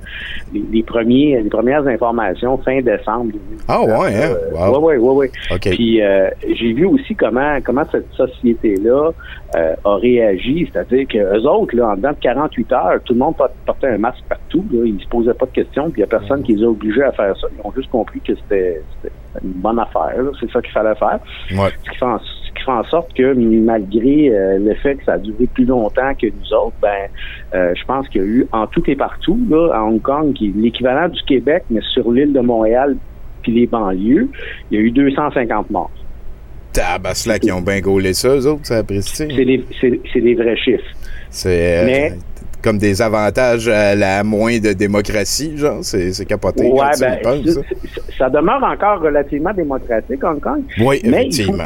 les, 0.53 0.63
les 0.73 0.83
premiers, 0.83 1.41
les 1.43 1.49
premières 1.49 1.87
informations 1.87 2.59
fin 2.59 2.81
décembre. 2.81 3.33
Ah 3.69 3.83
ouais, 3.83 4.15
hein? 4.15 4.31
Euh, 4.31 4.51
Wow. 4.53 4.81
Ouais, 4.81 4.97
ouais, 4.97 5.13
ouais. 5.15 5.31
Puis 5.61 6.03
euh, 6.03 6.29
j'ai 6.43 6.73
vu 6.73 6.87
aussi 6.87 7.15
comment 7.15 7.59
comment 7.65 7.85
cette 7.93 8.13
société-là 8.15 9.11
a 9.55 9.95
réagi, 9.97 10.69
c'est-à-dire 10.73 11.07
que 11.09 11.19
eux 11.19 11.47
autres, 11.49 11.75
là, 11.77 11.89
en 11.91 11.97
dedans 11.97 12.11
de 12.11 12.17
48 12.21 12.73
heures, 12.73 13.01
tout 13.05 13.13
le 13.15 13.19
monde 13.21 13.35
portait 13.67 13.89
un 13.89 13.99
masque 13.99 14.23
partout. 14.29 14.65
Là, 14.73 14.85
ils 14.87 15.01
se 15.01 15.09
posaient 15.09 15.35
pas 15.35 15.47
de 15.47 15.51
questions, 15.53 15.91
puis 15.91 15.99
il 15.99 16.01
y 16.01 16.05
a 16.05 16.07
personne 16.07 16.43
qui 16.43 16.55
les 16.55 16.65
a 16.65 16.69
obligés 16.69 17.03
à 17.03 17.13
faire 17.13 17.37
ça. 17.37 17.47
Ils 17.57 17.67
ont 17.67 17.73
juste 17.73 17.91
compris 17.91 18.21
que 18.21 18.33
c'était 18.35 18.81
une 19.43 19.53
bonne 19.53 19.79
affaire. 19.79 20.15
C'est 20.41 20.51
ça 20.51 20.61
qu'il 20.61 20.73
fallait 20.73 20.95
faire. 20.95 21.19
Ouais. 21.53 21.71
Ce 21.85 21.91
qui 21.91 21.97
fait 21.97 22.05
en, 22.05 22.19
qui 22.61 22.65
fait 22.67 22.71
en 22.71 22.85
sorte 22.85 23.13
que 23.15 23.33
malgré 23.35 24.31
euh, 24.31 24.59
le 24.59 24.75
fait 24.75 24.97
que 24.97 25.05
ça 25.05 25.15
a 25.15 25.19
duré 25.19 25.47
plus 25.53 25.65
longtemps 25.65 26.13
que 26.21 26.27
nous 26.27 26.53
autres, 26.57 26.77
ben 26.81 27.09
euh, 27.55 27.73
je 27.75 27.85
pense 27.85 28.09
qu'il 28.09 28.21
y 28.21 28.25
a 28.25 28.27
eu 28.27 28.47
en 28.53 28.67
tout 28.67 28.83
et 28.89 28.97
partout, 28.97 29.39
là, 29.49 29.71
à 29.75 29.83
Hong 29.83 30.01
Kong, 30.01 30.33
qui 30.35 30.49
est 30.49 30.53
l'équivalent 30.57 31.09
du 31.09 31.21
Québec, 31.23 31.65
mais 31.71 31.81
sur 31.93 32.11
l'île 32.13 32.33
de 32.33 32.41
Montréal 32.41 32.97
puis 33.43 33.53
les 33.53 33.67
banlieues, 33.67 34.29
il 34.71 34.79
y 34.79 34.81
a 34.81 34.85
eu 34.85 34.91
250 34.91 35.71
morts. 35.71 35.91
Tabaslac, 36.73 37.43
ils 37.45 37.53
ont 37.53 37.63
bien 37.63 37.81
gaulé 37.81 38.13
ça, 38.15 38.29
eux 38.29 38.47
autres, 38.47 38.67
ça 38.67 38.79
apprécie. 38.79 39.27
C'est 39.35 39.45
des, 39.45 39.65
c'est, 39.81 40.01
c'est 40.13 40.21
des 40.21 40.35
vrais 40.35 40.57
chiffres. 40.57 40.85
C'est 41.31 41.79
euh, 41.79 41.87
Mais- 41.87 42.13
comme 42.63 42.77
des 42.79 43.01
avantages 43.01 43.67
à 43.69 43.95
la 43.95 44.23
moins 44.23 44.59
de 44.59 44.75
démocratie, 44.75 45.57
genre. 45.57 45.83
C'est 45.83 46.27
capoté 46.27 46.71
Ouais, 46.71 46.91
ben, 47.01 47.19
penses, 47.23 47.59
ça. 48.19 48.29
demeure 48.29 48.63
encore 48.63 49.01
relativement 49.01 49.53
démocratique, 49.55 50.23
Hong 50.23 50.41
Kong. 50.41 50.63
Oui, 50.79 51.01
Mais 51.05 51.09
effectivement. 51.27 51.65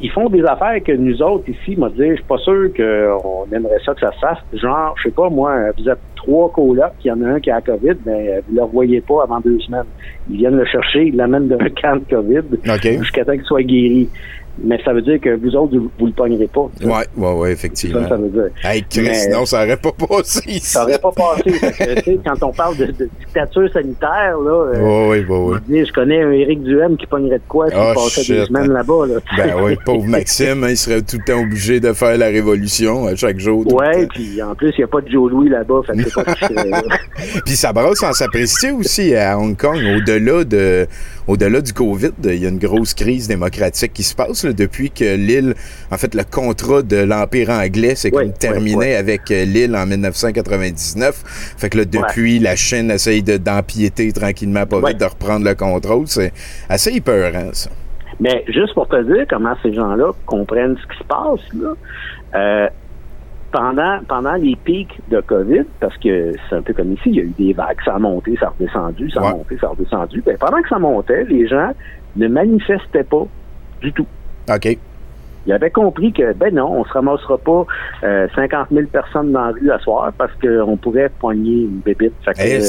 Ils 0.00 0.10
font 0.10 0.28
des 0.28 0.42
affaires 0.44 0.82
que 0.82 0.92
nous 0.92 1.20
autres 1.22 1.48
ici, 1.48 1.76
m'a 1.76 1.88
dit, 1.90 2.08
je 2.10 2.14
suis 2.14 2.24
pas 2.24 2.38
sûr 2.38 2.70
qu'on 2.74 3.46
aimerait 3.54 3.80
ça 3.84 3.94
que 3.94 4.00
ça 4.00 4.12
se 4.12 4.18
fasse. 4.18 4.38
Genre, 4.54 4.94
je 4.96 5.04
sais 5.04 5.14
pas, 5.14 5.28
moi, 5.28 5.56
vous 5.76 5.88
êtes 5.88 5.98
trois 6.16 6.50
colocs, 6.50 6.92
il 7.04 7.08
y 7.08 7.12
en 7.12 7.22
a 7.22 7.28
un 7.28 7.40
qui 7.40 7.50
a 7.50 7.56
la 7.56 7.60
COVID, 7.60 7.96
mais 8.06 8.42
vous 8.48 8.56
le 8.56 8.62
revoyez 8.62 9.00
pas 9.00 9.22
avant 9.24 9.40
deux 9.40 9.58
semaines. 9.60 9.84
Ils 10.30 10.38
viennent 10.38 10.56
le 10.56 10.64
chercher, 10.64 11.06
ils 11.06 11.16
l'amènent 11.16 11.48
d'un 11.48 11.58
camp 11.80 11.96
de 11.96 12.04
COVID 12.08 12.58
OK. 12.68 12.98
jusqu'à 13.00 13.24
temps 13.24 13.32
qu'il 13.32 13.44
soit 13.44 13.62
guéri. 13.62 14.08
Mais 14.62 14.78
ça 14.84 14.92
veut 14.92 15.02
dire 15.02 15.20
que 15.20 15.36
vous 15.36 15.54
autres, 15.56 15.76
vous, 15.76 15.90
vous 15.98 16.06
le 16.06 16.12
pognerez 16.12 16.48
pas. 16.48 16.68
Ouais, 16.82 17.06
ouais, 17.16 17.46
C'est 17.46 17.52
effectivement. 17.52 18.02
ça, 18.02 18.10
ça 18.10 18.16
veut 18.16 18.28
dire. 18.28 18.48
Hey, 18.62 18.84
Chris, 18.88 19.02
Mais- 19.02 19.28
non, 19.28 19.46
ça 19.46 19.64
aurait 19.64 19.76
pas 19.76 19.92
passé 19.92 20.40
ici. 20.48 20.60
Ça 20.60 20.82
aurait 20.84 20.98
pas 20.98 21.12
passé. 21.12 21.50
Que, 22.04 22.10
quand 22.24 22.46
on 22.46 22.52
parle 22.52 22.76
de, 22.76 22.86
de 22.86 23.08
dictature 23.20 23.72
sanitaire, 23.72 24.36
là, 24.44 24.50
euh, 24.74 24.80
Ouais, 25.08 25.24
ouais, 25.24 25.26
ouais, 25.26 25.58
ouais. 25.68 25.84
je 25.86 25.92
connais 25.92 26.22
un 26.22 26.30
Éric 26.32 26.62
Duhem 26.62 26.96
qui 26.96 27.06
pognerait 27.06 27.38
de 27.38 27.42
quoi 27.48 27.68
s'il 27.68 27.78
Oh, 27.78 27.92
passait 27.94 28.22
shit. 28.22 28.36
deux 28.36 28.44
semaines 28.46 28.72
là-bas. 28.72 29.06
Là. 29.06 29.14
Ben 29.36 29.54
oui, 29.62 29.76
pauvre 29.84 30.06
Maxime, 30.06 30.64
hein, 30.64 30.70
il 30.70 30.76
serait 30.76 31.02
tout 31.02 31.16
le 31.18 31.24
temps 31.24 31.40
obligé 31.40 31.80
de 31.80 31.92
faire 31.92 32.16
la 32.18 32.26
révolution 32.26 33.06
à 33.06 33.14
chaque 33.16 33.38
jour. 33.38 33.64
temps. 33.66 33.78
puis 34.10 34.42
en 34.42 34.54
plus, 34.54 34.70
il 34.76 34.78
n'y 34.80 34.84
a 34.84 34.88
pas 34.88 35.00
de 35.00 35.08
Joe 35.08 35.30
Louis 35.30 35.48
là-bas. 35.48 35.80
Puis 37.44 37.56
ça 37.56 37.72
brasse 37.72 38.02
en 38.02 38.12
s'apprécier 38.12 38.70
aussi 38.72 39.14
à 39.14 39.38
Hong 39.38 39.56
Kong, 39.56 39.78
au-delà 39.96 40.44
de, 40.44 40.86
au-delà 41.26 41.60
du 41.60 41.72
COVID, 41.72 42.10
il 42.24 42.34
y 42.42 42.46
a 42.46 42.48
une 42.48 42.58
grosse 42.58 42.94
crise 42.94 43.28
démocratique 43.28 43.92
qui 43.92 44.02
se 44.02 44.14
passe. 44.14 44.44
là. 44.44 44.49
Là, 44.50 44.54
depuis 44.54 44.90
que 44.90 45.16
l'île, 45.16 45.54
en 45.90 45.96
fait, 45.96 46.14
le 46.14 46.22
contrat 46.24 46.82
de 46.82 46.96
l'Empire 46.96 47.50
anglais, 47.50 47.94
c'est 47.94 48.14
Oui, 48.14 48.24
comme 48.24 48.32
terminé 48.34 48.76
oui, 48.76 48.86
oui. 48.88 48.94
avec 48.94 49.30
euh, 49.30 49.44
l'île 49.44 49.74
en 49.76 49.86
1999. 49.86 51.54
Fait 51.58 51.68
que 51.70 51.78
là, 51.78 51.84
depuis, 51.84 52.38
la 52.38 52.56
Chine 52.56 52.90
essaye 52.90 53.22
de- 53.22 53.36
d'empiéter 53.36 54.12
tranquillement, 54.12 54.66
pas 54.66 54.80
vite, 54.88 54.98
de 54.98 55.04
reprendre 55.04 55.44
le 55.44 55.54
contrôle. 55.54 56.06
C'est 56.06 56.32
assez 56.68 56.90
épeurant, 56.90 57.50
ça. 57.52 57.70
Mais 58.18 58.44
juste 58.48 58.74
pour 58.74 58.86
te 58.88 59.02
dire 59.02 59.24
comment 59.30 59.54
ces 59.62 59.72
gens-là 59.72 60.10
comprennent 60.26 60.76
ce 60.76 60.92
qui 60.92 60.98
se 60.98 61.04
passe, 61.04 61.40
là, 61.54 61.72
euh, 62.34 62.68
pendant, 63.52 63.98
pendant 64.06 64.34
les 64.34 64.54
pics 64.56 64.96
de 65.10 65.20
COVID, 65.20 65.64
parce 65.80 65.96
que 65.98 66.34
c'est 66.48 66.56
un 66.56 66.62
peu 66.62 66.72
comme 66.72 66.92
ici, 66.92 67.02
il 67.06 67.14
y 67.16 67.20
a 67.20 67.22
eu 67.22 67.32
des 67.38 67.52
vagues, 67.52 67.78
ça 67.84 67.94
a 67.94 67.98
monté, 67.98 68.36
ça 68.38 68.46
a 68.46 68.50
redescendu, 68.50 69.10
ça 69.10 69.20
a 69.20 69.24
Ouais. 69.24 69.30
monté, 69.32 69.56
ça 69.60 69.66
a 69.66 69.70
redescendu. 69.70 70.22
Ben, 70.24 70.36
pendant 70.38 70.60
que 70.62 70.68
ça 70.68 70.78
montait, 70.78 71.24
les 71.24 71.48
gens 71.48 71.72
ne 72.16 72.28
manifestaient 72.28 73.04
pas 73.04 73.24
du 73.80 73.92
tout. 73.92 74.06
OK. 74.54 74.78
Ils 75.46 75.52
avaient 75.54 75.70
compris 75.70 76.12
que, 76.12 76.34
ben 76.34 76.54
non, 76.54 76.70
on 76.80 76.84
se 76.84 76.92
ramassera 76.92 77.38
pas 77.38 77.64
euh, 78.04 78.28
50 78.34 78.66
000 78.70 78.86
personnes 78.92 79.32
dans 79.32 79.46
la 79.46 79.52
rue 79.52 79.70
à 79.70 79.78
soir 79.78 80.12
parce 80.18 80.32
qu'on 80.34 80.76
pourrait 80.76 81.10
poigner 81.18 81.62
une 81.62 81.80
bébite. 81.82 82.12
Fait 82.22 82.32
que, 82.34 82.38
Eh, 82.42 82.56
euh, 82.56 82.60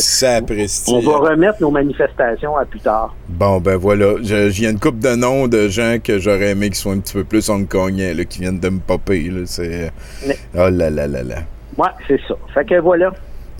on 0.87 0.99
va 1.01 1.17
remettre 1.17 1.57
nos 1.59 1.69
manifestations 1.69 2.55
à 2.55 2.63
plus 2.63 2.79
tard. 2.79 3.13
Bon, 3.27 3.59
ben 3.59 3.75
voilà. 3.75 4.13
J'ai 4.21 4.69
une 4.69 4.79
coupe 4.79 4.99
de 4.99 5.15
noms 5.15 5.49
de 5.49 5.67
gens 5.67 5.97
que 6.01 6.17
j'aurais 6.17 6.51
aimé 6.51 6.69
qui 6.69 6.79
soient 6.79 6.93
un 6.93 6.99
petit 6.99 7.13
peu 7.13 7.25
plus 7.25 7.49
hongkongais, 7.49 8.13
là, 8.13 8.23
qui 8.23 8.39
viennent 8.39 8.59
de 8.61 8.69
me 8.69 8.79
popper. 8.79 9.29
Là. 9.29 9.41
Mais- 10.25 10.37
Oh 10.55 10.69
là 10.69 10.89
là 10.89 11.07
là 11.07 11.23
là. 11.23 11.35
Ouais, 11.77 11.89
c'est 12.07 12.19
ça. 12.25 12.35
Fait 12.53 12.63
que 12.65 12.79
voilà. 12.79 13.11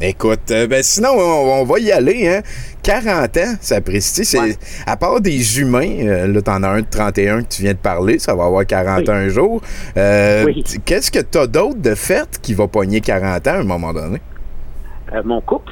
Écoute, 0.04 0.50
euh, 0.50 0.66
ben 0.68 0.82
sinon, 0.82 1.10
on, 1.16 1.62
on 1.62 1.64
va 1.64 1.78
y 1.80 1.92
aller, 1.92 2.28
hein. 2.28 2.42
40 2.82 3.38
ans, 3.38 3.54
ça. 3.62 3.76
C'est, 4.00 4.40
Ouais. 4.40 4.56
À 4.88 4.98
part 4.98 5.22
des 5.22 5.60
humains, 5.60 5.96
euh, 6.08 6.26
là, 6.28 6.42
t'en 6.42 6.64
as 6.64 6.70
un 6.70 6.82
de 6.82 6.88
31 6.90 7.44
que 7.44 7.50
tu 7.50 7.62
viens 7.62 7.74
de 7.74 7.78
parler, 7.78 8.18
ça 8.18 8.34
va 8.34 8.46
avoir 8.46 8.66
41 8.66 9.28
jours. 9.30 9.62
Euh, 9.98 10.44
Oui. 10.46 10.64
Qu'est-ce 10.86 11.12
que 11.12 11.20
t'as 11.20 11.46
d'autre 11.46 11.80
de 11.80 11.94
fait 11.94 12.40
qui 12.42 12.56
va 12.56 12.68
pogner 12.68 13.00
40 13.02 13.48
ans 13.48 13.52
à 13.52 13.58
un 13.60 13.64
moment 13.64 13.94
donné? 13.94 14.20
Euh, 15.14 15.22
mon 15.24 15.40
couple, 15.42 15.72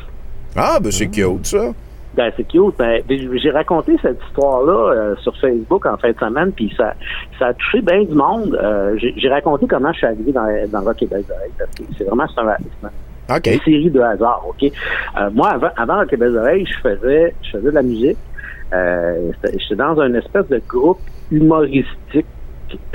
Ah, 0.55 0.77
ben 0.81 0.91
c'est 0.91 1.07
cute, 1.07 1.47
ça. 1.47 1.71
Ben, 2.15 2.31
c'est 2.37 2.43
cute. 2.47 2.75
Ben, 2.77 3.01
j'ai 3.09 3.49
raconté 3.51 3.95
cette 4.01 4.19
histoire-là 4.27 4.93
euh, 4.93 5.15
sur 5.23 5.35
Facebook 5.39 5.85
en 5.87 5.97
fin 5.97 6.11
de 6.11 6.17
semaine, 6.19 6.51
puis 6.51 6.71
ça, 6.77 6.93
ça 7.39 7.47
a 7.47 7.53
touché 7.53 7.81
bien 7.81 8.03
du 8.03 8.13
monde. 8.13 8.59
Euh, 8.61 8.95
j'ai 8.99 9.29
raconté 9.29 9.65
comment 9.67 9.91
je 9.93 9.97
suis 9.99 10.07
arrivé 10.07 10.31
dans, 10.31 10.45
dans 10.71 10.83
parce 10.83 10.99
que 10.99 11.83
c'est 11.97 12.03
vraiment 12.03 12.23
un- 12.23 12.89
une 13.29 13.59
série 13.61 13.89
de 13.89 13.99
hasard, 14.01 14.45
OK? 14.47 14.63
Euh, 14.63 15.29
moi, 15.33 15.49
avant, 15.49 15.69
avant 15.77 15.97
Rock 15.99 16.13
et 16.13 16.17
Belles 16.17 16.37
Oreilles, 16.37 16.65
je 16.65 16.79
faisais, 16.89 17.33
je 17.43 17.49
faisais 17.51 17.69
de 17.69 17.75
la 17.75 17.81
musique. 17.83 18.17
Euh, 18.73 19.31
c'était- 19.43 19.57
J'étais 19.59 19.75
dans 19.75 19.99
un 19.99 20.13
espèce 20.13 20.47
de 20.49 20.61
groupe 20.67 20.99
humoristique 21.31 22.25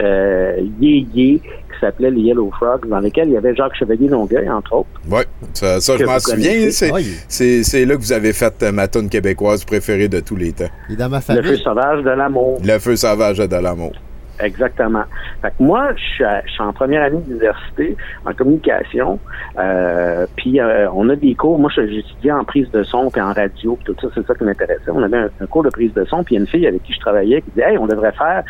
euh, 0.01 0.57
yé-yé 0.81 1.41
qui 1.41 1.81
s'appelait 1.81 2.11
les 2.13 2.21
Yellow 2.21 2.49
Frogs, 2.57 2.89
dans 2.89 3.01
lequel 3.01 3.27
il 3.29 3.33
y 3.33 3.37
avait 3.37 3.57
Jacques 3.57 3.75
Chevalier-Longueuil, 3.77 4.49
entre 4.49 4.73
autres. 4.73 4.89
Ouais, 5.11 5.25
ça, 5.53 5.81
ça, 5.81 5.97
je 5.97 6.05
m'en 6.05 6.19
souviens. 6.21 6.71
C'est, 6.71 6.93
Oui. 6.93 7.85
là 7.87 7.97
que 7.97 8.01
vous 8.01 8.13
avez 8.13 8.33
fait 8.33 8.55
euh, 8.63 8.71
ma 8.71 8.87
tune 8.87 9.09
québécoise 9.09 9.65
préférée 9.65 10.07
de 10.09 10.21
tous 10.21 10.37
les 10.37 10.53
temps. 10.53 10.69
Est 10.89 10.95
dans 10.95 11.09
ma 11.09 11.17
Le 11.19 11.23
feu 11.23 11.43
famille. 11.43 11.63
sauvage 11.65 12.05
de 12.05 12.11
l'amour. 12.11 12.61
Le 12.65 12.79
feu 12.79 12.95
sauvage 12.95 13.39
de 13.39 13.57
l'amour. 13.57 13.93
Exactement. 14.41 15.05
Fait 15.43 15.51
que 15.51 15.63
moi, 15.63 15.91
je 15.95 16.25
suis, 16.47 16.63
en 16.63 16.73
première 16.73 17.03
année 17.03 17.21
d'université 17.21 17.97
en 18.25 18.33
communication. 18.33 19.19
Euh, 19.59 20.27
puis 20.37 20.61
euh, 20.61 20.89
on 20.93 21.09
a 21.09 21.17
des 21.17 21.35
cours. 21.35 21.59
Moi, 21.59 21.71
j'étudiais 21.75 22.33
en 22.33 22.45
prise 22.45 22.71
de 22.71 22.83
son 22.83 23.11
puis 23.11 23.21
en 23.21 23.33
radio. 23.33 23.77
puis 23.77 23.95
tout 23.95 23.97
ça, 24.01 24.09
c'est 24.15 24.27
ça 24.27 24.35
qui 24.35 24.45
m'intéressait. 24.45 24.91
On 24.91 25.03
avait 25.03 25.29
un, 25.41 25.47
cours 25.47 25.63
de 25.63 25.71
prise 25.71 25.93
de 25.95 26.05
son. 26.05 26.25
Puis 26.25 26.37
une 26.37 26.47
fille 26.47 26.67
avec 26.67 26.83
qui 26.83 26.93
je 26.93 27.01
travaillais 27.01 27.43
qui 27.43 27.51
disait, 27.51 27.73
hey, 27.73 27.79
on 27.79 27.87
devrait 27.87 28.13
faire 28.13 28.43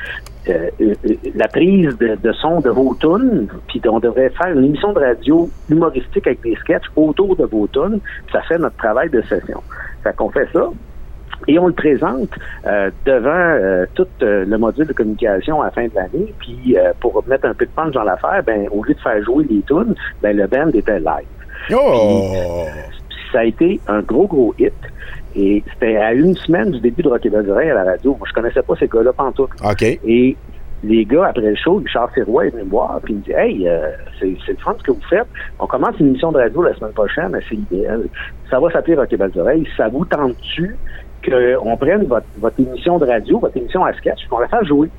euh, 0.48 0.68
euh, 0.80 0.94
euh, 1.06 1.14
la 1.34 1.48
prise 1.48 1.96
de, 1.98 2.32
son 2.32 2.60
de 2.60 2.70
vos 2.70 2.94
tunes. 2.94 3.48
Puis 3.68 3.80
on 3.88 3.98
devrait 3.98 4.30
faire 4.30 4.48
une 4.56 4.64
émission 4.64 4.92
de 4.92 5.00
radio 5.00 5.48
humoristique 5.70 6.26
avec 6.26 6.42
des 6.42 6.54
sketchs 6.56 6.84
autour 6.96 7.36
de 7.36 7.44
vos 7.44 7.66
tunes. 7.66 8.00
Ça 8.30 8.42
fait 8.42 8.58
notre 8.58 8.76
travail 8.76 9.08
de 9.10 9.22
session. 9.22 9.62
Fait 10.02 10.14
qu'on 10.14 10.30
fait 10.30 10.48
ça. 10.52 10.68
Et 11.48 11.58
on 11.58 11.66
le 11.66 11.72
présente 11.72 12.30
euh, 12.66 12.90
devant 13.04 13.30
euh, 13.30 13.86
tout 13.94 14.06
euh, 14.22 14.44
le 14.44 14.58
module 14.58 14.86
de 14.86 14.92
communication 14.92 15.60
à 15.62 15.66
la 15.66 15.70
fin 15.70 15.84
de 15.84 15.94
l'année. 15.94 16.32
Puis 16.38 16.76
euh, 16.76 16.92
pour 17.00 17.22
mettre 17.26 17.46
un 17.46 17.54
peu 17.54 17.66
de 17.66 17.70
punch 17.70 17.92
dans 17.92 18.04
l'affaire, 18.04 18.42
ben 18.44 18.66
au 18.70 18.82
lieu 18.82 18.94
de 18.94 19.00
faire 19.00 19.22
jouer 19.22 19.44
les 19.48 19.62
tunes, 19.62 19.94
ben 20.22 20.36
le 20.36 20.46
band 20.46 20.70
était 20.70 21.00
live. 21.00 21.26
Oh! 21.72 22.66
Puis 23.08 23.18
ça 23.32 23.40
a 23.40 23.44
été 23.44 23.80
un 23.88 24.00
gros 24.00 24.26
gros 24.26 24.54
hit. 24.58 24.72
Et 25.36 25.64
c'était 25.72 25.96
à 25.96 26.12
une 26.12 26.36
semaine 26.36 26.70
du 26.70 26.80
début 26.80 27.02
de 27.02 27.08
Rock 27.08 27.26
et 27.26 27.30
Belles 27.30 27.50
Oreilles 27.50 27.70
à 27.70 27.74
la 27.74 27.84
radio. 27.84 28.14
Moi, 28.16 28.28
je 28.28 28.32
connaissais 28.32 28.62
pas 28.62 28.74
ces 28.78 28.86
gars-là 28.86 29.12
pantoute. 29.12 29.50
OK. 29.64 29.82
Et 29.82 30.36
les 30.84 31.04
gars, 31.04 31.26
après 31.28 31.42
le 31.42 31.56
show, 31.56 31.76
Richard 31.76 32.10
Sirois 32.12 32.46
est 32.46 32.50
venu 32.50 32.64
me 32.64 32.70
voir, 32.70 33.00
puis 33.02 33.14
il 33.14 33.18
me 33.18 33.22
dit 33.22 33.32
Hey, 33.32 33.68
euh, 33.68 33.90
c'est 34.20 34.36
c'est 34.44 34.52
le 34.52 34.58
fun 34.58 34.74
ce 34.78 34.84
que 34.84 34.92
vous 34.92 35.02
faites. 35.08 35.26
On 35.58 35.66
commence 35.66 35.98
une 35.98 36.08
émission 36.08 36.30
de 36.30 36.38
radio 36.38 36.62
la 36.62 36.74
semaine 36.74 36.92
prochaine 36.92 37.34
à 37.34 37.40
CIBL. 37.40 38.08
Ça 38.50 38.60
va 38.60 38.70
s'appeler 38.70 38.96
Rock 38.96 39.12
et 39.12 39.16
Belles 39.16 39.38
Oreilles. 39.38 39.66
Ça 39.76 39.88
vous 39.88 40.04
tente-tu 40.04 40.76
qu'on 41.24 41.76
prenne 41.76 42.06
votre, 42.06 42.60
émission 42.60 42.98
de 42.98 43.06
radio, 43.06 43.38
votre 43.38 43.56
émission 43.56 43.84
à 43.84 43.92
sketch, 43.94 44.26
qu'on 44.28 44.38
la 44.38 44.48
fasse 44.48 44.66
jouer? 44.66 44.90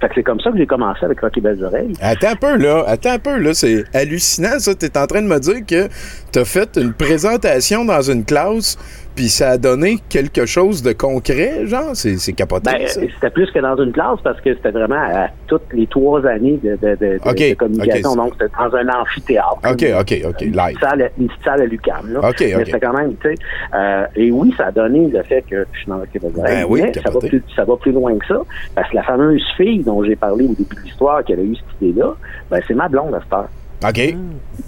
Fait 0.00 0.08
que 0.08 0.14
c'est 0.16 0.22
comme 0.22 0.40
ça 0.40 0.50
que 0.50 0.58
j'ai 0.58 0.66
commencé 0.66 1.04
avec 1.04 1.20
Rock 1.20 1.38
et 1.38 1.40
Belles 1.40 1.64
Oreilles. 1.64 1.94
Attends 2.02 2.32
un 2.32 2.36
peu, 2.36 2.56
là. 2.56 2.84
Attends 2.86 3.12
un 3.12 3.18
peu, 3.18 3.38
là. 3.38 3.54
C'est 3.54 3.84
hallucinant, 3.94 4.58
ça. 4.58 4.74
T'es 4.74 4.96
en 4.98 5.06
train 5.06 5.22
de 5.22 5.26
me 5.26 5.38
dire 5.38 5.64
que 5.66 5.88
t'as 6.32 6.44
fait 6.44 6.76
une 6.76 6.92
présentation 6.92 7.84
dans 7.84 8.02
une 8.02 8.24
classe, 8.24 8.76
puis 9.16 9.28
ça 9.28 9.50
a 9.52 9.58
donné 9.58 9.98
quelque 10.10 10.44
chose 10.44 10.82
de 10.82 10.92
concret, 10.92 11.66
genre? 11.66 11.94
C'est, 11.94 12.18
c'est 12.18 12.34
capoté, 12.34 12.70
Ben, 12.70 12.82
euh, 12.82 13.06
c'était 13.14 13.30
plus 13.30 13.50
que 13.50 13.58
dans 13.58 13.76
une 13.82 13.92
classe 13.92 14.20
parce 14.22 14.38
que 14.42 14.54
c'était 14.54 14.70
vraiment 14.70 15.00
à 15.00 15.28
toutes 15.46 15.72
les 15.72 15.86
trois 15.86 16.24
années 16.26 16.60
de, 16.62 16.76
de, 16.76 17.54
communication. 17.54 18.14
Donc, 18.14 18.34
c'était 18.34 18.52
dans 18.56 18.76
un 18.76 18.88
amphithéâtre. 19.00 19.58
OK, 19.64 19.84
OK, 20.00 20.22
OK. 20.28 20.40
Une 20.42 20.56
Live. 20.56 20.78
salle, 20.78 21.10
une 21.18 21.28
petite 21.28 21.44
salle 21.44 21.62
à 21.62 21.64
l'UQAM. 21.64 22.12
Là. 22.12 22.28
OK, 22.28 22.40
Mais 22.40 22.64
c'était 22.66 22.80
quand 22.80 22.92
même, 22.92 23.16
tu 23.16 23.28
sais. 23.28 23.34
euh, 23.74 24.06
et 24.14 24.30
oui, 24.30 24.54
ça 24.56 24.66
a 24.66 24.72
donné 24.72 25.06
le 25.08 25.22
fait 25.22 25.42
que 25.42 25.66
je 25.72 25.78
suis 25.78 25.88
dans 25.88 25.98
le 25.98 26.06
Québec. 26.06 26.32
Ben 26.36 26.66
oui, 26.68 26.82
mais 26.82 26.92
ça 26.92 27.10
va, 27.10 27.18
plus, 27.20 27.42
ça 27.54 27.64
va 27.64 27.76
plus 27.76 27.92
loin 27.92 28.16
que 28.18 28.26
ça. 28.26 28.40
Parce 28.74 28.90
que 28.90 28.96
la 28.96 29.02
fameuse 29.02 29.42
fille 29.56 29.82
dont 29.82 30.04
j'ai 30.04 30.16
parlé 30.16 30.44
au 30.44 30.54
début 30.54 30.74
de 30.74 30.80
l'histoire, 30.82 31.24
qui 31.24 31.32
avait 31.32 31.44
eu 31.44 31.56
cette 31.56 31.80
idée-là, 31.80 32.14
ben, 32.50 32.60
c'est 32.68 32.74
ma 32.74 32.88
blonde 32.88 33.14
à 33.14 33.20
cette 33.22 33.32
heure. 33.32 33.48
OK. 33.84 34.16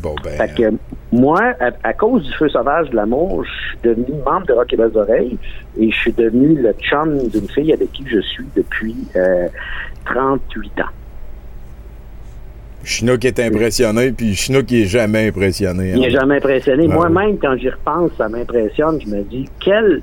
Bon, 0.01 0.15
ben. 0.23 0.37
Fait 0.37 0.55
que 0.55 0.73
moi, 1.13 1.55
à, 1.61 1.71
à 1.83 1.93
cause 1.93 2.23
du 2.23 2.33
feu 2.35 2.49
sauvage 2.49 2.91
de 2.91 2.97
l'amour, 2.97 3.45
je 3.45 3.69
suis 3.69 3.79
devenu 3.83 4.19
membre 4.25 4.47
de 4.47 4.53
Rock 4.53 4.73
et 4.73 4.77
Belles 4.77 4.97
Oreilles 4.97 5.39
et 5.79 5.91
je 5.91 5.97
suis 5.97 6.13
devenu 6.13 6.55
le 6.61 6.73
chum 6.75 7.29
d'une 7.29 7.49
fille 7.49 7.73
avec 7.73 7.93
qui 7.93 8.05
je 8.07 8.21
suis 8.21 8.47
depuis 8.55 8.95
euh, 9.17 9.49
38 10.05 10.81
ans. 10.81 10.85
Chinook 12.85 13.25
est 13.25 13.39
impressionné, 13.41 14.13
puis 14.13 14.35
Chinook 14.35 14.73
est 14.73 14.87
jamais 14.87 15.29
impressionné. 15.29 15.91
Il 15.91 16.01
n'est 16.01 16.07
hein. 16.07 16.21
jamais 16.21 16.37
impressionné. 16.37 16.87
Ah 16.91 16.95
Moi-même, 16.95 17.39
quand 17.39 17.57
j'y 17.57 17.69
repense, 17.69 18.11
ça 18.17 18.29
m'impressionne. 18.29 19.01
Je 19.05 19.09
me 19.09 19.23
dis, 19.25 19.49
quel, 19.61 20.03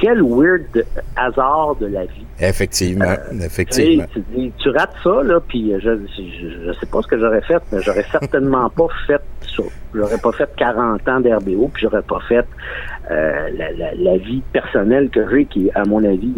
quel 0.00 0.22
weird 0.22 0.84
hasard 1.16 1.76
de 1.80 1.86
la 1.86 2.04
vie. 2.04 2.23
Effectivement, 2.40 3.14
Tu 3.30 3.38
sais, 3.38 3.44
effectivement. 3.44 4.04
Tu, 4.12 4.20
dis, 4.34 4.52
tu 4.58 4.70
rates 4.70 4.94
ça, 5.02 5.22
là, 5.22 5.40
puis 5.40 5.72
je, 5.78 5.98
je, 6.16 6.66
je 6.66 6.72
sais 6.80 6.86
pas 6.86 7.02
ce 7.02 7.06
que 7.06 7.18
j'aurais 7.18 7.42
fait, 7.42 7.62
mais 7.72 7.80
j'aurais 7.82 8.06
certainement 8.10 8.68
pas 8.76 8.88
fait 9.06 9.22
ça. 9.56 9.62
J'aurais 9.94 10.18
pas 10.18 10.32
fait 10.32 10.50
40 10.56 11.08
ans 11.08 11.20
d'RBO, 11.20 11.70
puis 11.72 11.82
j'aurais 11.82 12.02
pas 12.02 12.20
fait 12.28 12.46
euh, 13.10 13.48
la, 13.58 13.72
la, 13.72 13.94
la 13.94 14.16
vie 14.18 14.42
personnelle 14.52 15.10
que 15.10 15.20
j'ai, 15.30 15.44
qui 15.46 15.66
est, 15.68 15.72
à 15.74 15.84
mon 15.84 16.02
avis, 16.04 16.32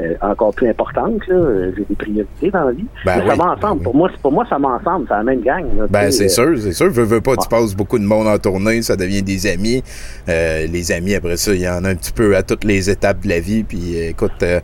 euh, 0.00 0.14
encore 0.20 0.54
plus 0.54 0.68
importante. 0.68 1.20
Euh, 1.30 1.72
J'ai 1.76 1.84
des 1.84 1.94
priorités 1.96 2.50
dans 2.50 2.64
la 2.64 2.72
vie. 2.72 2.86
Ben 3.04 3.16
mais 3.18 3.30
ça 3.30 3.36
va 3.36 3.56
ben 3.60 3.72
oui. 3.74 3.82
Pour 3.82 3.94
moi, 3.94 4.10
pour 4.22 4.32
moi, 4.32 4.44
ça 4.48 4.58
va 4.58 4.68
ensemble. 4.80 5.06
C'est 5.08 5.14
la 5.14 5.22
même 5.22 5.40
gang. 5.42 5.64
là, 5.76 5.86
Ben, 5.88 6.06
tu 6.06 6.12
c'est 6.12 6.24
euh, 6.24 6.28
sûr, 6.28 6.58
c'est 6.58 6.72
sûr. 6.72 6.90
Veux, 6.90 7.04
veux 7.04 7.20
pas, 7.20 7.32
tu 7.36 7.40
Ouais. 7.42 7.46
passes 7.60 7.74
beaucoup 7.74 7.98
de 7.98 8.04
monde 8.04 8.26
en 8.28 8.38
tournée, 8.38 8.82
ça 8.82 8.96
devient 8.96 9.22
des 9.22 9.46
amis. 9.46 9.82
Euh, 10.28 10.66
les 10.66 10.92
amis, 10.92 11.14
après 11.14 11.36
ça, 11.36 11.52
il 11.54 11.60
y 11.60 11.68
en 11.68 11.84
a 11.84 11.90
un 11.90 11.94
petit 11.94 12.12
peu 12.12 12.36
à 12.36 12.42
toutes 12.42 12.64
les 12.64 12.90
étapes 12.90 13.22
de 13.22 13.28
la 13.28 13.40
vie. 13.40 13.62
Puis, 13.64 13.96
écoute, 13.96 14.42
euh, 14.42 14.60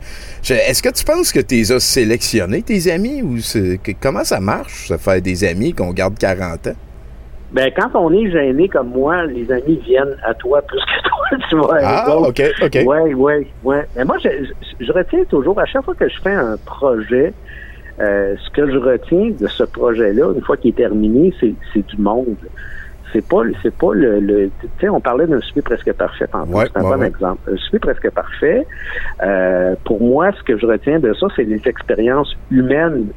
est-ce 0.49 0.81
que 0.83 0.89
tu 0.89 1.03
penses 1.03 1.31
que 1.31 1.39
tu 1.39 1.55
les 1.55 1.71
as 1.71 1.79
sélectionnés, 1.79 2.61
tes 2.61 2.91
amis, 2.91 3.21
ou 3.21 3.39
c'est- 3.39 3.79
que- 3.81 3.91
comment 3.99 4.23
ça 4.23 4.39
marche, 4.39 4.87
ça 4.89 4.97
faire 4.97 5.21
des 5.21 5.43
amis 5.43 5.73
qu'on 5.73 5.91
garde 5.91 6.17
40 6.17 6.67
ans? 6.67 6.75
Ben, 7.55 7.71
quand 7.73 7.89
on 7.93 8.11
est 8.11 8.29
gêné 8.29 8.67
comme 8.67 8.89
moi, 8.89 9.25
les 9.27 9.49
amis 9.49 9.77
viennent 9.85 10.17
à 10.23 10.33
toi 10.33 10.61
plus 10.61 10.77
que 10.81 11.07
toi, 11.07 11.37
tu 11.49 11.55
vois. 11.55 11.77
Ah. 11.81 12.17
OK, 12.17 12.41
OK. 12.61 12.79
Oui, 12.85 13.13
oui, 13.15 13.47
oui. 13.63 13.77
Mais 13.95 14.03
moi, 14.03 14.17
je, 14.21 14.27
je, 14.29 14.85
je 14.85 14.91
retiens 14.91 15.23
toujours, 15.23 15.57
à 15.57 15.65
chaque 15.65 15.85
fois 15.85 15.95
que 15.95 16.09
je 16.09 16.19
fais 16.21 16.33
un 16.33 16.57
projet, 16.65 17.31
euh, 18.01 18.35
ce 18.45 18.49
que 18.51 18.69
je 18.69 18.77
retiens 18.77 19.31
de 19.39 19.47
ce 19.47 19.63
projet-là, 19.63 20.33
une 20.35 20.41
fois 20.41 20.57
qu'il 20.57 20.71
est 20.71 20.73
terminé, 20.77 21.33
c'est 21.39 21.55
du 21.87 21.97
monde. 21.97 22.35
C'est 23.13 23.25
pas, 23.25 23.43
c'est 23.63 23.73
pas 23.73 23.93
le, 23.93 24.19
le 24.19 24.49
tu 24.59 24.67
sais, 24.81 24.89
on 24.89 24.99
parlait 24.99 25.25
d'un 25.25 25.39
souper 25.39 25.61
presque 25.61 25.93
parfait 25.93 26.27
tantôt. 26.27 26.51
Ouais, 26.57 26.65
c'est 26.65 26.77
un 26.77 26.83
ouais, 26.83 26.95
bon 26.95 26.99
ouais. 26.99 27.07
exemple. 27.07 27.49
Un 27.49 27.55
souper 27.55 27.79
presque 27.79 28.09
parfait. 28.09 28.67
euh, 29.23 29.75
pour 29.85 30.01
moi, 30.03 30.33
ce 30.37 30.43
que 30.43 30.57
je 30.57 30.65
retiens 30.65 30.99
de 30.99 31.13
ça, 31.13 31.27
c'est 31.37 31.45
les 31.45 31.61
expériences 31.65 32.35
humaines 32.51 33.07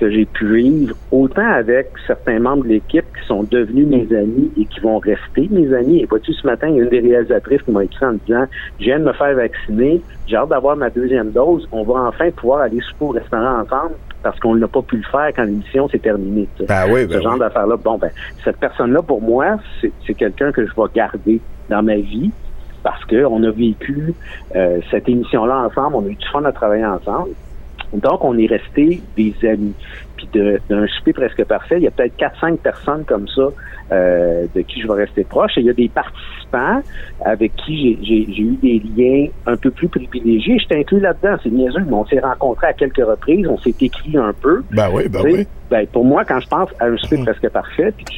que 0.00 0.10
j'ai 0.10 0.24
pu 0.24 0.46
vivre, 0.56 0.96
autant 1.12 1.46
avec 1.46 1.88
certains 2.06 2.38
membres 2.40 2.64
de 2.64 2.70
l'équipe 2.70 3.04
qui 3.20 3.26
sont 3.26 3.42
devenus 3.42 3.86
mes 3.86 4.16
amis 4.16 4.50
et 4.58 4.64
qui 4.64 4.80
vont 4.80 4.98
rester 4.98 5.46
mes 5.50 5.72
amis. 5.74 6.00
Et 6.00 6.06
vois-tu, 6.06 6.32
ce 6.32 6.46
matin, 6.46 6.68
il 6.68 6.76
y 6.76 6.80
a 6.80 6.84
une 6.84 6.88
des 6.88 7.00
réalisatrices 7.00 7.60
qui 7.62 7.70
m'a 7.70 7.84
écrit 7.84 8.06
en 8.06 8.14
disant 8.26 8.46
Je 8.78 8.84
viens 8.86 8.98
de 8.98 9.04
me 9.04 9.12
faire 9.12 9.34
vacciner, 9.34 10.00
j'ai 10.26 10.36
hâte 10.36 10.48
d'avoir 10.48 10.74
ma 10.76 10.88
deuxième 10.88 11.30
dose, 11.30 11.68
on 11.70 11.82
va 11.84 12.08
enfin 12.08 12.30
pouvoir 12.30 12.62
aller 12.62 12.80
souper 12.80 13.04
au 13.04 13.08
restaurant 13.10 13.60
ensemble. 13.60 13.94
parce 14.22 14.38
qu'on 14.40 14.54
n'a 14.54 14.68
pas 14.68 14.82
pu 14.82 14.96
le 14.96 15.02
faire 15.02 15.30
quand 15.36 15.44
l'émission 15.44 15.88
s'est 15.88 15.98
terminée. 15.98 16.48
Ben 16.68 16.84
oui, 16.90 17.06
ben 17.06 17.18
Ce 17.18 17.22
genre 17.22 17.34
oui. 17.34 17.38
d'affaires-là. 17.40 17.76
Bon, 17.76 17.98
ben, 17.98 18.10
cette 18.44 18.56
personne-là, 18.56 19.02
pour 19.02 19.20
moi, 19.22 19.58
c'est 19.80 19.92
c'est 20.06 20.14
quelqu'un 20.14 20.50
que 20.52 20.66
je 20.66 20.72
vais 20.74 20.88
garder 20.94 21.40
dans 21.68 21.82
ma 21.82 21.96
vie 21.96 22.30
parce 22.82 23.04
qu'on 23.04 23.42
a 23.42 23.50
vécu 23.50 24.14
euh, 24.56 24.80
cette 24.90 25.08
émission-là 25.08 25.66
ensemble, 25.66 25.96
on 25.96 26.04
a 26.06 26.08
eu 26.08 26.14
du 26.14 26.26
fun 26.28 26.44
à 26.44 26.52
travailler 26.52 26.86
ensemble. 26.86 27.30
Donc, 27.92 28.24
on 28.24 28.38
est 28.38 28.46
resté 28.46 29.02
des 29.16 29.34
amis. 29.42 29.76
Puis 30.20 30.40
d'un 30.68 30.86
souper 30.86 31.12
presque 31.12 31.44
parfait, 31.44 31.76
il 31.78 31.84
y 31.84 31.88
a 31.88 31.90
peut-être 31.90 32.16
4-5 32.18 32.56
personnes 32.58 33.04
comme 33.06 33.26
ça 33.28 33.48
euh, 33.92 34.46
de 34.54 34.60
qui 34.60 34.80
je 34.82 34.86
vais 34.86 35.04
rester 35.04 35.24
proche. 35.24 35.56
Et 35.56 35.60
il 35.60 35.66
y 35.66 35.70
a 35.70 35.74
des 35.74 35.88
participants 35.88 36.82
avec 37.24 37.54
qui 37.56 37.98
j'ai- 38.02 38.40
eu 38.42 38.56
des 38.62 38.80
liens 38.96 39.26
un 39.46 39.56
peu 39.56 39.70
plus 39.70 39.88
privilégiés. 39.88 40.58
Je 40.58 40.66
t'ai 40.68 40.80
inclus 40.80 41.00
là-dedans, 41.00 41.36
c'est 41.42 41.50
niaiseux, 41.50 41.84
mais 41.86 41.94
on 41.94 42.06
s'est 42.06 42.20
rencontrés 42.20 42.68
à 42.68 42.72
quelques 42.72 43.04
reprises, 43.04 43.46
on 43.48 43.58
s'est 43.58 43.74
écrit 43.80 44.16
un 44.16 44.32
peu. 44.32 44.62
Ben 44.70 44.88
oui, 44.92 45.08
ben 45.08 45.20
oui. 45.24 45.46
ben, 45.70 45.86
pour 45.88 46.04
moi, 46.04 46.24
quand 46.24 46.40
je 46.40 46.48
pense 46.48 46.68
à 46.80 46.86
un 46.86 46.96
souper 46.96 47.18
presque 47.18 47.48
parfait, 47.50 47.92
puis 47.96 48.04
que 48.04 48.12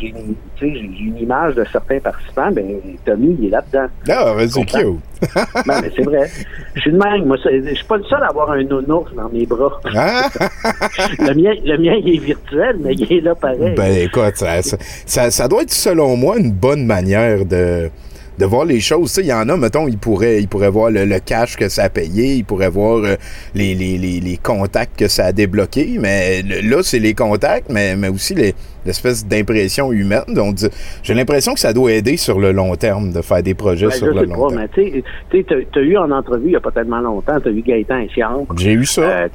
j'ai 0.61 0.69
une, 0.69 1.17
image 1.19 1.55
de 1.55 1.65
certains 1.73 1.99
participants, 2.01 2.51
ben 2.53 2.65
Tommy, 3.05 3.37
il 3.39 3.47
est 3.47 3.51
là-dedans. 3.51 3.87
Ah, 4.09 4.35
ben, 4.37 4.49
c'est 4.49 4.65
cute. 4.65 4.79
Ben, 5.67 5.81
mais 5.81 5.91
c'est 5.95 6.03
vrai. 6.03 6.29
Je 6.75 6.81
suis 6.81 6.93
de 6.93 6.99
même. 6.99 7.27
Moi, 7.27 7.37
je 7.45 7.75
suis 7.75 7.85
pas 7.87 7.97
le 7.97 8.03
seul 8.05 8.21
à 8.23 8.27
avoir 8.27 8.51
un 8.51 8.63
nounours 8.65 9.15
dans 9.15 9.29
mes 9.29 9.47
bras. 9.47 9.81
Le 9.95 11.35
mien, 11.35 11.53
le 11.65 11.77
mien, 11.79 11.92
il 11.99 12.17
est 12.17 12.19
virtuel, 12.25 12.77
mais 12.81 12.95
il 12.95 13.13
est 13.13 13.21
là 13.21 13.35
pareil. 13.35 13.75
Ben 13.77 13.93
écoute, 13.97 14.37
ça, 14.37 14.63
ça, 14.63 15.31
ça- 15.31 15.49
doit 15.49 15.63
être 15.63 15.73
selon 15.73 16.17
moi 16.17 16.39
une 16.39 16.53
bonne 16.53 16.87
manière 16.87 17.45
de, 17.45 17.91
de 18.39 18.45
voir 18.47 18.65
les 18.65 18.81
choses. 18.81 19.17
Il 19.21 19.27
y 19.27 19.33
en 19.33 19.49
a, 19.49 19.57
mettons, 19.57 19.87
ils 19.89 19.99
pourraient, 19.99 20.41
ils 20.41 20.49
pourraient 20.49 20.71
voir 20.71 20.91
le, 20.91 21.05
le 21.05 21.19
cash 21.21 21.57
que 21.57 21.69
ça 21.69 21.85
a 21.85 21.89
payé, 21.89 22.35
ils 22.37 22.45
pourraient 22.45 22.71
voir 22.71 23.05
euh, 23.05 23.17
les, 23.55 23.75
les, 23.75 23.99
les, 23.99 24.21
les 24.21 24.37
contacts 24.37 24.99
que 24.99 25.09
ça 25.09 25.27
a 25.27 25.33
débloqué, 25.33 25.97
mais 26.01 26.43
le- 26.43 26.69
là, 26.69 26.83
c'est 26.83 26.99
les 26.99 27.15
contacts, 27.15 27.71
mais, 27.71 27.95
mais 27.97 28.09
aussi 28.09 28.35
les- 28.35 28.55
l'espèce 28.85 29.25
d'impression 29.25 29.93
humaine. 29.93 30.23
Donc, 30.29 30.57
j'ai 31.05 31.15
l'impression 31.15 31.55
que 31.55 31.61
ça 31.61 31.73
doit 31.73 31.93
aider 31.93 32.17
sur 32.17 32.41
le 32.41 32.51
long 32.51 32.75
terme 32.75 33.13
de 33.13 33.23
faire 33.23 33.41
des 33.43 33.55
projets 33.55 33.87
Ben, 33.87 33.93
sur 33.93 34.07
le 34.09 34.25
long 34.25 34.49
pas, 34.49 34.67
terme. 34.75 35.03
tu 35.31 35.45
t'as 35.73 35.81
eu 35.81 35.97
en 35.97 36.11
entrevue 36.11 36.47
il 36.47 36.53
y 36.53 36.57
a 36.57 36.61
pas 36.61 36.73
tellement 36.73 36.99
longtemps, 37.01 37.39
tu 37.41 37.49
as 37.49 37.53
eu 37.53 37.63
Gaëtan 37.63 37.99
Effiambre, 38.01 38.47
J'ai 38.57 38.73
eu 38.73 38.85
ça. 38.87 39.03
euh, 39.03 39.29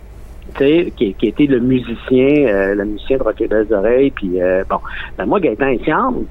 tu 0.57 0.91
qui, 0.91 1.13
qui 1.13 1.27
était 1.27 1.45
le 1.45 1.59
musicien, 1.59 2.47
euh, 2.47 2.75
le 2.75 2.85
musicien 2.85 3.17
de 3.17 3.23
Rock 3.23 3.39
et 3.41 3.47
Belles 3.47 3.71
Oreilles, 3.71 4.11
puis 4.11 4.41
euh, 4.41 4.63
bon, 4.69 4.77
ben 5.17 5.25
moi, 5.25 5.39
Gaëtan 5.39 5.67
Effiambre, 5.67 6.21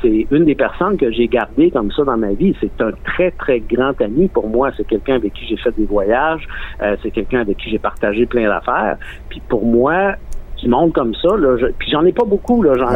c'est 0.00 0.26
une 0.30 0.44
des 0.44 0.54
personnes 0.54 0.96
que 0.96 1.10
j'ai 1.12 1.28
gardées 1.28 1.70
comme 1.70 1.90
ça 1.92 2.02
dans 2.04 2.16
ma 2.16 2.32
vie. 2.32 2.54
C'est 2.60 2.80
un 2.80 2.90
très, 3.04 3.30
très 3.30 3.60
grand 3.60 3.98
ami 4.00 4.28
pour 4.28 4.48
moi. 4.48 4.70
C'est 4.76 4.86
quelqu'un 4.86 5.14
avec 5.16 5.32
qui 5.34 5.46
j'ai 5.46 5.56
fait 5.56 5.70
des 5.78 5.84
voyages. 5.84 6.46
Euh, 6.82 6.96
c'est 7.02 7.10
quelqu'un 7.12 7.40
avec 7.40 7.56
qui 7.58 7.70
j'ai 7.70 7.78
partagé 7.78 8.26
plein 8.26 8.48
d'affaires. 8.48 8.96
Puis 9.28 9.40
pour 9.48 9.64
moi, 9.64 10.14
du 10.60 10.68
monde 10.68 10.92
comme 10.92 11.14
ça, 11.16 11.36
là, 11.36 11.56
je- 11.56 11.66
puis 11.78 11.90
j'en 11.90 12.04
ai 12.04 12.12
pas 12.12 12.24
beaucoup, 12.24 12.62
là, 12.62 12.74
j'en, 12.76 12.86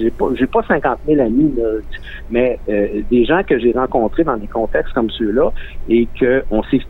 j'ai 0.00 0.10
pas, 0.10 0.26
j'ai 0.34 0.46
pas 0.46 0.62
50 0.66 0.98
000 1.06 1.20
amis, 1.20 1.52
là, 1.56 1.64
mais 2.30 2.58
euh, 2.68 2.86
des 3.10 3.24
gens 3.26 3.42
que 3.42 3.58
j'ai 3.58 3.72
rencontrés 3.72 4.24
dans 4.24 4.36
des 4.38 4.46
contextes 4.46 4.92
comme 4.94 5.10
ceux-là 5.10 5.50
et 5.90 6.08
que 6.18 6.42
on 6.50 6.62
s'est, 6.64 6.80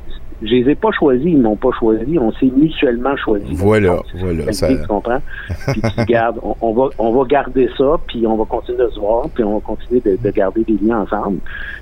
je 0.43 0.49
les 0.49 0.71
ai 0.71 0.75
pas 0.75 0.91
choisis, 0.93 1.27
ils 1.27 1.41
m'ont 1.41 1.57
pas 1.57 1.71
choisi, 1.79 2.19
on 2.19 2.33
s'est 2.33 2.51
mutuellement 2.57 3.17
choisis. 3.17 3.51
Voilà, 3.59 4.01
voilà. 4.15 4.53
Ça, 4.53 4.69
tu 4.69 4.87
comprends? 4.87 5.21
Puis 5.69 5.83
tu 5.83 6.05
gardes, 6.07 6.39
on, 6.43 6.55
on 6.61 6.73
va, 6.73 6.89
on 6.99 7.13
va 7.13 7.25
garder 7.27 7.69
ça, 7.77 7.97
puis 8.07 8.27
on 8.27 8.37
va 8.37 8.45
continuer 8.45 8.79
de 8.79 8.89
se 8.89 8.99
voir, 8.99 9.29
puis 9.35 9.45
on 9.45 9.55
va 9.55 9.61
continuer 9.61 10.01
de, 10.01 10.17
de 10.23 10.31
garder 10.31 10.65
des 10.65 10.79
liens 10.83 11.01
ensemble. 11.01 11.39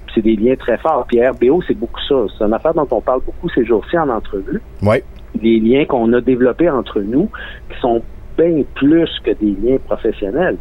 Puis 0.07 0.15
c'est 0.17 0.23
des 0.23 0.37
liens 0.37 0.57
très 0.57 0.79
forts. 0.79 1.05
Puis 1.07 1.25
RBO, 1.25 1.63
c'est 1.67 1.79
beaucoup 1.79 2.01
ça. 2.09 2.17
C'est 2.37 2.45
une 2.45 2.53
affaire 2.55 2.75
dont 2.75 2.89
on 2.91 3.01
parle 3.01 3.21
beaucoup 3.25 3.49
ces 3.51 3.65
jours-ci 3.65 3.97
en 3.99 4.09
entrevue. 4.09 4.61
ouais. 4.83 5.03
Les 5.41 5.61
liens 5.61 5.85
qu'on 5.85 6.13
a 6.15 6.21
développés 6.21 6.69
entre 6.69 7.01
nous, 7.01 7.29
qui 7.71 7.79
sont 7.81 8.03
bien 8.37 8.63
plus 8.75 9.09
que 9.23 9.31
des 9.33 9.55
liens 9.63 9.77
professionnels. 9.87 10.57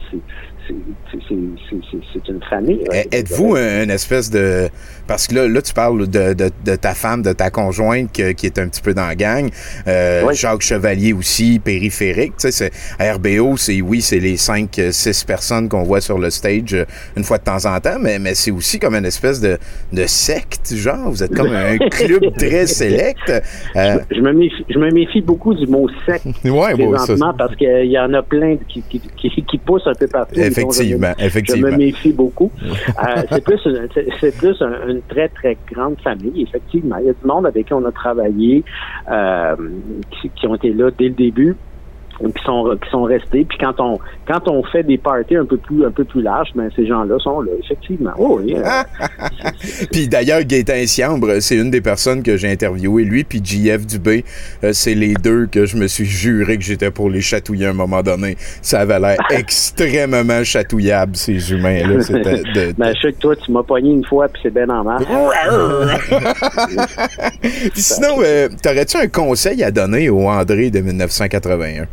C'est, 0.67 2.29
une 2.29 2.41
famille. 2.49 2.83
Eh, 2.93 3.15
Êtes-vous 3.17 3.55
un- 3.55 3.83
une 3.83 3.89
espèce 3.91 4.29
de... 4.29 4.67
Parce 5.07 5.27
que 5.27 5.35
là, 5.35 5.47
là 5.47 5.61
tu 5.61 5.73
parles 5.73 6.07
de, 6.07 6.33
de, 6.33 6.49
de 6.65 6.75
ta 6.75 6.93
femme, 6.93 7.21
de 7.21 7.31
ta 7.31 7.49
conjointe 7.49 8.11
que- 8.11 8.31
qui 8.33 8.45
est 8.45 8.59
un 8.59 8.67
petit 8.67 8.81
peu 8.81 8.93
dans 8.93 9.07
la 9.07 9.15
gang. 9.15 9.49
Euh, 9.87 10.23
Oui. 10.27 10.35
Jacques 10.35 10.61
Chevalier 10.61 11.13
aussi, 11.13 11.59
périphérique. 11.59 12.33
Tu 12.37 12.51
sais, 12.51 12.71
RBO, 12.99 13.55
c'est 13.57 13.81
oui, 13.81 14.01
c'est 14.01 14.19
les 14.19 14.35
cinq, 14.37 14.77
euh, 14.79 14.91
six 14.91 15.23
personnes 15.23 15.69
qu'on 15.69 15.83
voit 15.83 16.01
sur 16.01 16.17
le 16.17 16.29
stage 16.29 16.73
euh, 16.73 16.85
une 17.15 17.23
fois 17.23 17.37
de 17.37 17.43
temps 17.43 17.65
en 17.65 17.79
temps, 17.79 17.97
mais, 18.01 18.19
mais 18.19 18.35
c'est 18.35 18.51
aussi 18.51 18.79
comme 18.79 18.95
une 18.95 19.05
espèce 19.05 19.39
de, 19.39 19.57
de 19.93 20.05
secte, 20.05 20.73
genre. 20.75 21.09
Vous 21.09 21.23
êtes 21.23 21.33
comme 21.35 21.51
un 21.53 21.77
club 21.77 22.35
très 22.37 22.67
sélect. 22.67 23.31
Euh, 23.75 23.99
Je 24.11 24.19
me 24.21 24.33
méfie, 24.33 24.65
je 24.69 24.77
me 24.79 24.91
méfie 24.91 25.21
beaucoup 25.21 25.53
du 25.53 25.65
mot 25.67 25.87
sec 26.05 26.21
ouais, 26.43 26.75
bon, 26.75 26.91
ça, 26.97 27.05
présentement 27.05 27.33
parce 27.37 27.55
qu'il 27.55 27.85
y 27.91 27.97
en 27.99 28.13
a 28.13 28.21
plein 28.23 28.57
qui, 28.67 28.81
qui, 28.89 28.99
qui, 29.15 29.29
qui 29.43 29.57
poussent 29.59 29.87
un 29.87 29.93
peu 29.93 30.07
partout. 30.07 30.35
Dont 30.63 30.71
je 30.71 30.81
me- 30.83 30.85
effectivement, 30.85 31.15
Je 31.19 31.25
effectivement. 31.25 31.67
me 31.71 31.77
méfie 31.77 32.13
beaucoup. 32.13 32.51
Euh, 33.07 33.23
c'est 33.31 33.43
plus, 33.43 33.59
une- 33.65 33.87
c'est 34.19 34.37
plus 34.37 34.59
un- 34.61 34.87
une 34.89 35.01
très, 35.07 35.27
très 35.29 35.55
grande 35.71 35.97
famille, 36.03 36.41
effectivement. 36.41 36.97
Il 36.99 37.07
y 37.07 37.09
a 37.09 37.13
du 37.13 37.25
monde 37.25 37.45
avec 37.45 37.67
qui 37.67 37.73
on 37.73 37.85
a 37.85 37.91
travaillé, 37.91 38.63
euh, 39.11 39.55
qui, 40.11 40.29
qui 40.29 40.47
ont 40.47 40.55
été 40.55 40.73
là 40.73 40.89
dès 40.97 41.05
le 41.09 41.13
début 41.13 41.55
qui 42.19 42.43
sont 42.43 42.77
qui 42.83 42.89
sont 42.89 43.03
restés 43.03 43.45
puis 43.47 43.57
quand 43.59 43.79
on 43.79 43.99
quand 44.27 44.47
on 44.47 44.63
fait 44.63 44.83
des 44.83 44.97
parties 44.97 45.35
un 45.35 45.45
peu 45.45 45.57
plus 45.57 45.85
un 45.85 45.91
peu 45.91 46.03
plus 46.03 46.21
larges 46.21 46.49
ben 46.55 46.69
ces 46.75 46.87
gens-là 46.87 47.17
sont 47.19 47.41
là 47.41 47.51
effectivement 47.63 48.11
oh 48.17 48.39
oui 48.41 48.55
euh, 48.55 48.61
Puis 49.91 50.07
d'ailleurs, 50.07 50.43
Gaétan 50.43 50.85
Siambre, 50.85 51.39
c'est 51.41 51.55
une 51.55 51.71
des 51.71 51.81
personnes 51.81 52.23
que 52.23 52.37
j'ai 52.37 52.51
interviewé, 52.51 53.03
lui, 53.03 53.23
puis 53.23 53.41
JF 53.43 53.85
Dubé, 53.85 54.23
euh, 54.63 54.71
c'est 54.73 54.95
les 54.95 55.13
deux 55.13 55.47
que 55.47 55.65
je 55.65 55.77
me 55.77 55.87
suis 55.87 56.05
juré 56.05 56.57
que 56.57 56.63
j'étais 56.63 56.91
pour 56.91 57.09
les 57.09 57.21
chatouiller 57.21 57.67
à 57.67 57.69
un 57.71 57.73
moment 57.73 58.01
donné. 58.01 58.37
Ça 58.61 58.81
avait 58.81 58.99
l'air 58.99 59.17
extrêmement 59.29 60.43
chatouillable, 60.43 61.15
ces 61.15 61.51
humains-là. 61.51 62.01
C'était 62.07 62.41
de- 62.53 62.73
ben 62.77 62.93
je 62.95 63.01
sais 63.07 63.13
que 63.13 63.19
toi 63.19 63.35
tu 63.35 63.51
m'as 63.51 63.63
pogné 63.63 63.91
une 63.91 64.05
fois 64.05 64.27
puis 64.27 64.41
c'est 64.43 64.51
ben 64.51 64.69
en 64.69 64.83
marche 64.83 65.03
Puis 67.41 67.81
sinon, 67.81 68.17
euh, 68.23 68.49
t'aurais-tu 68.61 68.97
un 68.97 69.07
conseil 69.07 69.63
à 69.63 69.71
donner 69.71 70.09
au 70.09 70.27
André 70.27 70.69
de 70.69 70.79
1981? 70.79 71.85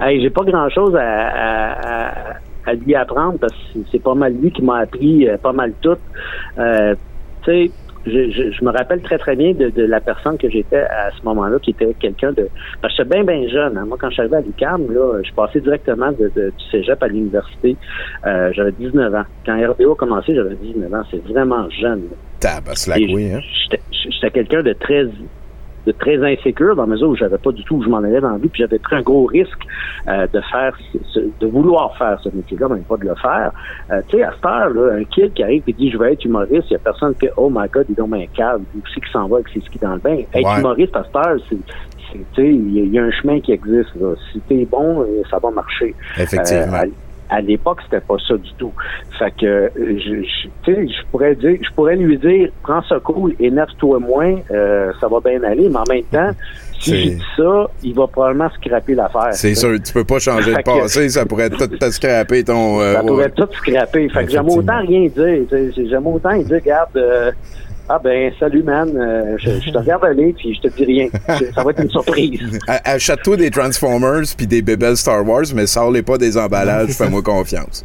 Hey, 0.00 0.20
j'ai 0.20 0.30
pas 0.30 0.42
grand 0.44 0.68
chose 0.70 0.94
à, 0.96 1.00
à, 1.00 2.32
à- 2.32 2.36
à 2.66 2.72
lui 2.74 2.94
apprendre 2.94 3.38
parce 3.38 3.52
que 3.52 3.78
c'est- 3.92 4.02
pas 4.02 4.14
mal 4.14 4.32
lui 4.34 4.50
qui 4.50 4.62
m'a 4.62 4.78
appris 4.78 5.28
euh, 5.28 5.36
pas 5.36 5.52
mal 5.52 5.72
tout. 5.82 5.96
Euh, 6.58 6.94
tu 7.44 7.50
sais, 7.50 7.70
je, 8.06 8.30
je, 8.30 8.50
je 8.52 8.64
me 8.64 8.70
rappelle 8.70 9.00
très 9.02 9.16
très 9.18 9.34
bien 9.36 9.52
de, 9.52 9.68
de 9.70 9.82
la 9.84 10.00
personne 10.00 10.36
que 10.38 10.48
j'étais 10.50 10.80
à 10.82 11.10
ce 11.18 11.24
moment-là, 11.24 11.58
qui 11.58 11.70
était 11.70 11.92
quelqu'un 12.00 12.32
de. 12.32 12.48
Parce 12.82 12.94
que 12.96 13.02
j'étais 13.02 13.22
bien 13.22 13.24
bien 13.24 13.48
jeune. 13.48 13.76
hein. 13.78 13.84
Moi, 13.86 13.96
quand 14.00 14.08
je 14.08 14.14
suis 14.14 14.20
arrivé 14.22 14.36
à 14.36 14.40
l'UQAM, 14.40 14.90
là, 14.92 15.20
je 15.22 15.32
passais 15.32 15.60
directement 15.60 16.10
de, 16.12 16.30
de- 16.34 16.50
du 16.56 16.64
cégep 16.70 17.02
à 17.02 17.08
l'université. 17.08 17.76
Euh, 18.26 18.50
j'avais 18.54 18.72
19 18.72 19.14
ans. 19.14 19.24
Quand 19.46 19.56
RDO 19.58 19.92
a 19.92 19.96
commencé, 19.96 20.34
j'avais 20.34 20.54
19 20.56 20.92
ans. 20.92 21.02
C'est 21.10 21.22
vraiment 21.26 21.68
jeune. 21.70 22.02
Tabaslac, 22.40 22.98
oui, 22.98 23.30
hein? 23.32 23.40
J'étais 23.70 23.82
j'étais 24.10 24.30
quelqu'un 24.30 24.62
de 24.62 24.72
très 24.74 25.04
de 25.86 25.92
très 25.92 26.16
insécure 26.32 26.74
dans 26.76 26.82
la 26.82 26.88
mesure 26.88 27.08
où 27.10 27.16
j'avais 27.16 27.38
pas 27.38 27.52
du 27.52 27.62
tout 27.64 27.76
où 27.76 27.82
je 27.82 27.88
m'en 27.88 27.98
allais 27.98 28.20
dans 28.20 28.30
la 28.30 28.38
vie, 28.38 28.48
puis 28.48 28.62
j'avais 28.62 28.78
pris 28.78 28.96
un 28.96 29.02
gros 29.02 29.26
risque 29.26 29.60
euh, 30.08 30.26
de 30.32 30.40
faire 30.50 30.76
ce- 31.12 31.20
de 31.40 31.46
vouloir 31.46 31.96
faire 31.96 32.18
ce 32.22 32.28
métier-là, 32.34 32.68
mais 32.70 32.80
pas 32.80 32.96
de 32.96 33.04
le 33.04 33.14
faire. 33.16 33.52
Euh, 33.90 34.00
tu 34.08 34.16
sais, 34.16 34.22
à 34.22 34.32
cette 34.32 34.44
heure, 34.46 34.70
là, 34.70 34.94
un 35.00 35.04
kid 35.04 35.32
qui 35.34 35.42
arrive 35.42 35.62
et 35.66 35.72
dit 35.72 35.90
je 35.90 35.98
vais 35.98 36.12
être 36.14 36.24
humoriste, 36.24 36.68
il 36.70 36.72
y 36.72 36.76
a 36.76 36.78
personne 36.80 37.12
qui 37.14 37.26
fait 37.26 37.32
Oh 37.36 37.50
my 37.50 37.68
god, 37.72 37.86
il 37.88 37.94
donc 37.94 38.12
un 38.14 38.26
câble, 38.34 38.64
ou 38.76 38.80
qui 38.80 39.12
s'en 39.12 39.26
va 39.28 39.36
avec 39.36 39.48
ses 39.50 39.60
skis 39.60 39.78
dans 39.78 39.94
le 39.94 40.00
bain. 40.00 40.18
Être 40.34 40.44
Ouais. 40.54 40.60
humoriste 40.60 40.96
à 40.96 41.04
cette 41.04 41.16
heure, 41.16 41.36
c'est 41.48 41.56
c'est- 42.12 42.18
tu 42.34 42.42
sais, 42.42 42.48
il 42.48 42.70
y, 42.76 42.88
y 42.90 42.98
a 42.98 43.02
un 43.02 43.10
chemin 43.10 43.40
qui 43.40 43.52
existe. 43.52 43.90
Là. 44.00 44.14
Si 44.32 44.38
t'es 44.40 44.66
bon, 44.70 45.02
euh, 45.02 45.22
ça 45.30 45.38
va 45.38 45.50
marcher. 45.50 45.94
Effectivement. 46.18 46.76
Euh, 46.76 46.86
à, 47.30 47.40
l'époque, 47.40 47.78
c'était 47.84 48.00
pas 48.04 48.16
ça 48.26 48.36
du 48.36 48.52
tout. 48.58 48.72
Fait 49.18 49.32
que, 49.40 49.70
je, 49.76 50.22
je- 50.22 50.48
tu 50.62 50.74
sais, 50.74 50.86
je 50.88 51.06
pourrais 51.10 51.34
dire, 51.34 51.58
je 51.62 51.70
pourrais 51.74 51.96
lui 51.96 52.18
dire, 52.18 52.48
prends 52.62 52.82
ça 52.82 52.98
cool, 53.00 53.34
énerve-toi 53.40 53.98
moins, 54.00 54.36
euh, 54.50 54.92
ça 55.00 55.08
va 55.08 55.20
bien 55.20 55.42
aller. 55.42 55.68
Mais 55.68 55.76
en 55.78 55.84
même 55.88 56.04
temps, 56.04 56.30
si 56.80 56.94
j'ai 56.96 57.10
dit 57.14 57.22
ça, 57.36 57.66
il 57.82 57.94
va 57.94 58.06
probablement 58.06 58.50
scraper 58.50 58.94
l'affaire. 58.94 59.32
C'est 59.32 59.54
sûr, 59.54 59.76
tu 59.82 59.92
peux 59.92 60.04
pas 60.04 60.18
changer 60.18 60.52
que- 60.54 60.62
passé, 60.62 61.08
ça 61.08 61.24
pourrait 61.24 61.50
tout 61.50 61.66
te 61.66 61.90
scraper 61.90 62.44
ton... 62.44 62.80
euh, 62.80 62.94
Ça 62.94 63.00
ouais. 63.02 63.06
pourrait 63.08 63.30
tout 63.30 63.48
scraper. 63.52 64.08
Fait 64.10 64.24
que 64.26 64.30
j'aime 64.30 64.48
autant 64.48 64.80
rien 64.80 65.08
dire. 65.08 65.72
J'aime 65.88 66.06
autant 66.06 66.36
dire, 66.36 66.54
regarde, 66.56 66.96
euh, 66.96 67.30
ah 67.88 67.98
ben, 68.02 68.32
salut 68.40 68.62
man, 68.62 68.90
euh, 68.96 69.36
je, 69.38 69.50
je 69.60 69.70
te 69.70 69.76
regarde 69.78 70.04
aller, 70.04 70.32
puis 70.36 70.54
je 70.54 70.68
te 70.68 70.74
dis 70.74 70.84
rien. 70.84 71.08
Je- 71.38 71.52
ça 71.54 71.62
va 71.62 71.70
être 71.70 71.82
une 71.82 71.90
surprise. 71.90 72.58
Achète-toi 72.84 73.36
des 73.36 73.50
Transformers 73.50 74.22
puis 74.36 74.46
des 74.46 74.62
bébelles 74.62 74.96
Star 74.96 75.26
Wars, 75.26 75.44
mais 75.54 75.66
sors-les 75.66 76.02
pas 76.02 76.16
des 76.18 76.36
emballages, 76.38 76.90
fais-moi 76.98 77.22
confiance. 77.22 77.84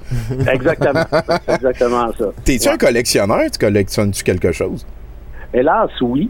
Exactement. 0.52 1.04
C'est 1.12 1.54
exactement 1.56 2.12
ça. 2.18 2.26
T'es-tu 2.46 2.68
Ouais. 2.70 2.74
un 2.76 2.78
collectionneur? 2.78 3.42
Tu 3.52 3.60
collectionnes-tu 3.60 4.24
quelque 4.24 4.52
chose? 4.52 4.86
Hélas, 5.54 5.90
oui. 6.02 6.30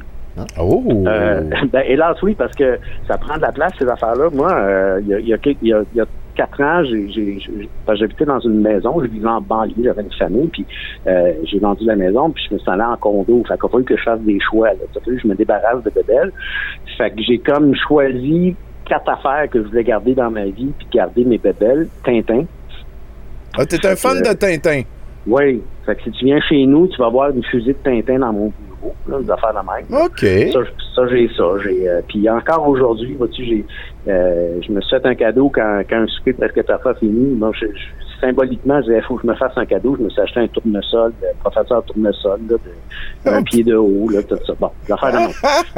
Oh! 0.57 0.83
Euh, 1.05 1.41
ben, 1.73 1.83
hélas, 1.85 2.15
oui, 2.23 2.33
parce 2.33 2.55
que 2.55 2.79
ça 3.07 3.17
prend 3.17 3.35
de 3.35 3.41
la 3.41 3.51
place, 3.51 3.73
ces 3.77 3.85
affaires-là. 3.87 4.29
Moi, 4.31 4.49
euh, 4.51 5.01
il 5.01 5.07
y, 5.09 5.13
a, 5.13 5.19
il 5.19 5.27
y, 5.27 5.33
a, 5.33 5.37
y, 5.61 5.73
a, 5.73 5.81
y 5.95 5.99
a 5.99 6.05
quatre 6.39 6.61
ans, 6.61 6.83
j'habitais 7.95 8.23
dans 8.23 8.39
une 8.39 8.61
maison, 8.61 9.01
je 9.01 9.07
vivais 9.07 9.27
en 9.27 9.41
banlieue, 9.41 9.83
j'avais 9.83 10.03
une 10.03 10.13
famille, 10.13 10.47
puis 10.47 10.65
euh, 11.05 11.33
j'ai 11.43 11.59
vendu 11.59 11.83
la 11.83 11.97
maison, 11.97 12.29
puis 12.29 12.41
je 12.47 12.53
me 12.53 12.59
suis 12.59 12.71
allé 12.71 12.81
en 12.81 12.95
condo. 12.95 13.43
Fait 13.45 13.55
qu'il 13.55 13.65
a 13.65 13.69
fallu 13.69 13.83
que 13.83 13.97
je 13.97 14.03
fasse 14.03 14.21
des 14.21 14.39
choix. 14.39 14.69
Là. 14.69 14.79
Fallu 14.93 15.17
que 15.17 15.21
je 15.21 15.27
me 15.27 15.35
débarrasse 15.35 15.83
de 15.83 15.89
bébelles. 15.89 16.31
Fait 16.97 17.11
que 17.11 17.21
j'ai 17.21 17.39
comme 17.39 17.75
choisi 17.75 18.55
quatre 18.85 19.09
affaires 19.09 19.49
que 19.49 19.61
je 19.61 19.67
voulais 19.67 19.83
garder 19.83 20.15
dans 20.15 20.31
ma 20.31 20.45
vie, 20.45 20.71
puis 20.77 20.87
garder 20.93 21.25
mes 21.25 21.37
bébelles. 21.37 21.89
Tintin. 22.05 22.45
Ah, 23.57 23.65
t'es 23.65 23.85
un 23.85 23.97
fan 23.97 24.21
de 24.21 24.31
Tintin. 24.31 24.83
Oui. 25.27 25.61
Fait 25.85 25.95
que 25.97 26.03
si 26.03 26.11
tu 26.11 26.25
viens 26.25 26.39
chez 26.47 26.65
nous, 26.65 26.87
tu 26.87 26.97
vas 26.99 27.09
voir 27.09 27.31
une 27.31 27.43
fusée 27.43 27.73
de 27.73 27.79
Tintin 27.83 28.19
dans 28.19 28.31
mon 28.31 28.53
bureau, 28.79 28.95
là, 29.09 29.19
des 29.19 29.29
affaires 29.29 29.53
de 29.53 29.91
même. 29.91 30.01
OK. 30.05 30.53
Ça, 30.53 30.71
ça, 30.95 31.07
j'ai 31.09 31.29
ça. 31.35 31.43
J'ai, 31.65 31.89
euh, 31.89 32.01
puis 32.07 32.29
encore 32.29 32.65
aujourd'hui, 32.69 33.15
vois-tu, 33.15 33.43
j'ai, 33.43 33.65
euh, 34.09 34.59
je 34.65 34.71
me 34.71 34.81
suis 34.81 34.89
fait 34.97 35.05
un 35.05 35.15
cadeau 35.15 35.49
quand, 35.53 35.81
quand 35.89 35.97
un 35.97 36.07
souper 36.07 36.33
presque 36.33 36.61
parfait 36.63 36.99
fini. 36.99 37.35
Moi, 37.35 37.51
je, 37.59 37.65
je- 37.67 38.19
symboliquement, 38.21 38.77
je 38.81 38.87
disais, 38.87 38.97
il 38.97 39.03
faut 39.03 39.15
que 39.15 39.21
je 39.23 39.27
me 39.27 39.35
fasse 39.35 39.53
un 39.55 39.65
cadeau. 39.65 39.95
Je 39.97 40.03
me 40.03 40.09
suis 40.09 40.21
acheté 40.21 40.41
un 40.41 40.47
tournesol, 40.47 41.13
euh, 41.23 41.27
professeur 41.43 41.83
tournesol, 41.85 42.39
là, 42.49 42.57
de, 43.25 43.29
un 43.31 43.43
pied 43.43 43.63
de 43.63 43.75
haut, 43.75 44.09
là, 44.09 44.21
tout 44.23 44.37
ça. 44.45 44.53
Bon, 44.59 44.69
des 44.85 44.93
affaires 44.93 45.11
de 45.13 45.17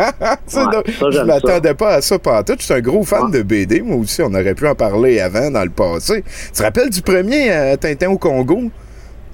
Ouais, 0.09 0.35
ça, 0.47 1.09
je 1.11 1.21
m'attendais 1.21 1.73
pas 1.75 1.95
à 1.95 2.01
ça 2.01 2.17
pantoute. 2.19 2.59
Je 2.59 2.65
suis 2.65 2.73
un 2.73 2.81
gros 2.81 3.03
fan 3.03 3.25
Ouais. 3.25 3.31
de 3.37 3.43
BD. 3.43 3.81
Moi 3.81 3.97
aussi, 3.97 4.21
on 4.23 4.33
aurait 4.33 4.55
pu 4.55 4.67
en 4.67 4.75
parler 4.75 5.19
avant, 5.19 5.51
dans 5.51 5.63
le 5.63 5.69
passé. 5.69 6.23
Tu 6.23 6.51
te 6.53 6.63
rappelles 6.63 6.89
du 6.89 7.01
premier 7.01 7.51
euh, 7.51 7.75
Tintin 7.77 8.09
au 8.09 8.17
Congo? 8.17 8.63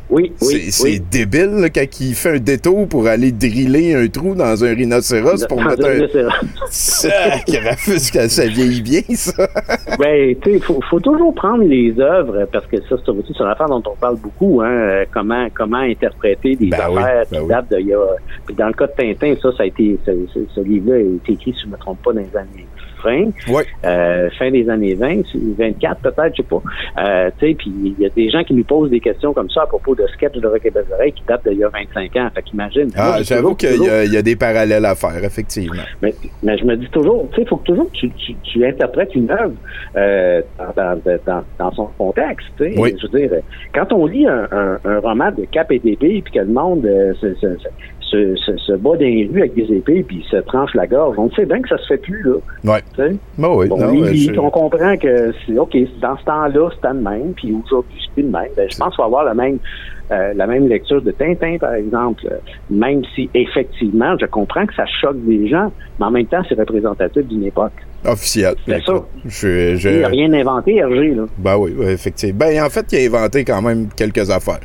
Oui, 0.10 0.32
c'est 0.38 0.46
oui, 0.48 0.72
c'est 0.72 0.84
oui. 0.84 1.00
débile 1.12 1.52
là, 1.60 1.70
quand 1.70 1.86
il 2.00 2.16
fait 2.16 2.30
un 2.36 2.40
détour 2.40 2.88
pour 2.88 3.08
aller 3.08 3.32
driller 3.34 3.94
un 3.94 4.08
trou 4.08 4.36
dans 4.36 4.64
un 4.64 4.74
rhinocéros 4.74 5.46
pour 5.48 5.62
mettre 5.62 5.86
un... 5.86 6.08
Sacrafus, 6.70 8.12
que 8.12 8.28
ça 8.28 8.46
vieillit 8.46 8.82
bien, 8.82 9.02
ça. 9.16 9.48
Ben, 10.00 10.36
tu 10.42 10.54
sais, 10.54 10.60
faut, 10.60 10.80
faut 10.90 11.00
toujours 11.00 11.34
prendre 11.34 11.64
les 11.64 11.94
œuvres 12.00 12.48
parce 12.52 12.66
que 12.68 12.78
ça, 12.82 12.96
c'est 13.04 13.10
aussi 13.12 13.34
une 13.40 13.46
affaire 13.48 13.68
dont 13.68 13.84
on 13.86 13.96
parle 13.96 14.18
beaucoup, 14.18 14.62
hein, 14.62 14.70
euh, 14.70 15.06
comment 15.14 15.48
comment 15.54 15.78
interpréter 15.80 16.56
des 16.56 16.68
Ben 16.70 16.78
oui, 16.92 16.98
affaires 17.00 17.24
ben 17.32 17.38
qui 17.40 17.44
oui. 17.44 17.50
datent 17.50 17.74
d'il 17.74 17.88
y 17.88 17.94
a. 17.94 18.06
Puis 18.46 18.56
dans 18.56 18.68
le 18.68 18.74
cas 18.74 18.88
de 18.88 18.92
Tintin, 18.98 19.34
ça, 19.42 19.50
ça 19.58 19.64
a 19.64 19.66
été, 19.66 19.98
ce, 20.06 20.12
ce- 20.34 20.40
ce 20.56 20.60
livre-là 20.62 20.96
a 20.98 21.00
été 21.00 21.34
écrit, 21.34 21.54
si 21.54 21.62
je 21.62 21.68
ne 21.68 21.72
me 21.72 21.78
trompe 21.78 22.02
pas, 22.04 22.14
dans 22.14 22.20
les 22.22 22.38
années 22.38 22.68
20, 23.04 23.32
Oui. 23.50 23.64
euh, 23.86 24.30
fin 24.38 24.52
des 24.52 24.70
années 24.70 24.96
20, 24.96 25.22
24 25.58 26.02
peut-être, 26.02 26.32
je 26.36 26.42
sais 26.42 26.48
pas. 26.48 26.62
Euh, 27.02 27.30
tu 27.40 27.48
sais, 27.48 27.54
puis 27.56 27.72
il 27.98 28.00
y 28.02 28.06
a 28.06 28.10
des 28.10 28.30
gens 28.30 28.44
qui 28.44 28.54
nous 28.54 28.64
posent 28.64 28.90
des 28.90 29.00
questions 29.00 29.34
comme 29.34 29.50
ça 29.50 29.64
à 29.64 29.68
propos 29.68 29.96
de 29.96 30.06
sketchs 30.14 30.34
de 30.38 30.48
Rock 30.48 30.62
et 30.66 30.72
Bézarek 30.72 31.16
qui 31.16 31.24
datent 31.28 31.48
d'il 31.48 31.60
y 31.60 31.64
a 31.64 31.70
25 31.70 32.16
ans. 32.18 32.30
Fait 32.34 32.42
qu'imagine. 32.44 32.90
Ah, 32.96 33.18
J'avoue 33.22 33.56
qu'il 33.56 33.82
y, 33.84 33.90
a- 33.90 34.04
il 34.04 34.14
y 34.14 34.18
a 34.18 34.22
des 34.22 34.36
parallèles 34.36 34.86
à 34.86 34.96
faire, 34.96 35.24
effectivement. 35.24 35.84
mais, 36.02 36.14
mais 36.44 36.58
je 36.58 36.66
me 36.66 36.76
dis 36.76 36.90
toujours, 36.90 37.28
tu 37.32 37.36
sais, 37.38 37.42
il 37.44 37.48
faut 37.48 37.58
que 37.58 37.66
toujours 37.66 37.88
que 37.92 37.98
tu, 37.98 38.10
tu, 38.12 38.36
tu 38.44 38.66
interprètes 38.66 39.14
une 39.16 39.30
œuvre 39.32 39.54
euh, 39.96 40.42
dans, 40.76 40.96
dans, 40.96 41.20
dans, 41.26 41.44
dans 41.60 41.72
son 41.72 41.86
contexte. 41.98 42.48
Oui. 42.60 42.96
Je 43.02 43.08
veux 43.12 43.20
dire, 43.20 43.32
quand 43.74 43.92
on 43.94 44.06
lit 44.06 44.28
un, 44.28 44.48
un, 44.52 44.80
un 44.86 45.00
roman 45.00 45.32
de 45.32 45.46
cap 45.46 45.72
et 45.72 45.80
d'épée, 45.80 46.22
puis 46.24 46.34
que 46.34 46.40
le 46.40 46.46
monde 46.54 46.84
se, 47.22 47.34
se, 47.36 47.58
se, 47.58 47.68
se, 48.10 48.36
se- 48.36 48.58
se 48.58 48.72
bat 48.74 48.92
dans 48.92 49.00
les 49.00 49.30
rues 49.32 49.40
avec 49.42 49.54
des 49.56 49.72
épées, 49.76 50.04
puis 50.04 50.26
se 50.30 50.38
tranche 50.38 50.74
la 50.76 50.88
gorge, 50.88 51.16
on 51.20 51.30
sait 51.32 51.46
bien 51.46 51.62
que 51.62 51.70
ça 51.70 51.78
se 51.78 51.88
fait 51.88 51.98
plus, 51.98 52.24
là. 52.24 52.36
Ouais. 52.74 52.82
Bah 53.38 53.50
oui, 53.56 53.68
Bon, 53.68 53.78
non, 53.78 53.92
je- 54.34 54.40
on 54.40 54.50
comprend 54.50 54.98
que 54.98 55.34
c'est 55.46 55.58
OK, 55.58 55.76
dans 56.02 56.18
ce 56.18 56.24
temps-là, 56.26 56.70
c'était 56.76 56.94
le 56.94 57.02
même, 57.02 57.34
puis 57.36 57.54
aujourd'hui, 57.54 58.00
c'est 58.02 58.14
plus 58.14 58.24
le 58.24 58.30
même. 58.30 58.50
Ben, 58.56 58.68
je 58.72 58.78
pense 58.78 58.90
qu'il 58.90 58.96
faut 58.98 59.04
avoir 59.04 59.24
la 59.26 59.34
même 59.34 59.60
euh, 60.10 60.32
la 60.36 60.48
même 60.48 60.70
lecture 60.70 61.02
de 61.02 61.12
Tintin, 61.12 61.58
par 61.60 61.74
exemple, 61.74 62.24
même 62.70 63.02
si 63.14 63.30
effectivement, 63.34 64.16
je 64.18 64.26
comprends 64.26 64.66
que 64.66 64.74
ça 64.74 64.86
choque 64.86 65.18
des 65.26 65.50
gens, 65.50 65.74
mais 66.00 66.06
en 66.06 66.12
même 66.12 66.28
temps, 66.28 66.42
c'est 66.48 66.58
représentatif 66.58 67.24
d'une 67.28 67.44
époque. 67.44 67.74
Officiel. 68.06 68.56
C'est 68.66 68.84
ça. 68.86 69.06
Je, 69.26 69.76
je- 69.76 69.90
Il 69.90 70.00
n'a 70.02 70.08
rien 70.08 70.32
inventé, 70.34 70.76
Hergé, 70.78 71.14
là. 71.16 71.26
Ben 71.38 71.58
oui, 71.58 71.74
effectivement. 71.88 72.38
Ben, 72.40 72.64
en 72.64 72.70
fait, 72.70 72.86
il 72.92 73.00
a 73.00 73.18
inventé 73.20 73.44
quand 73.44 73.62
même 73.62 73.88
quelques 73.96 74.30
affaires. 74.30 74.60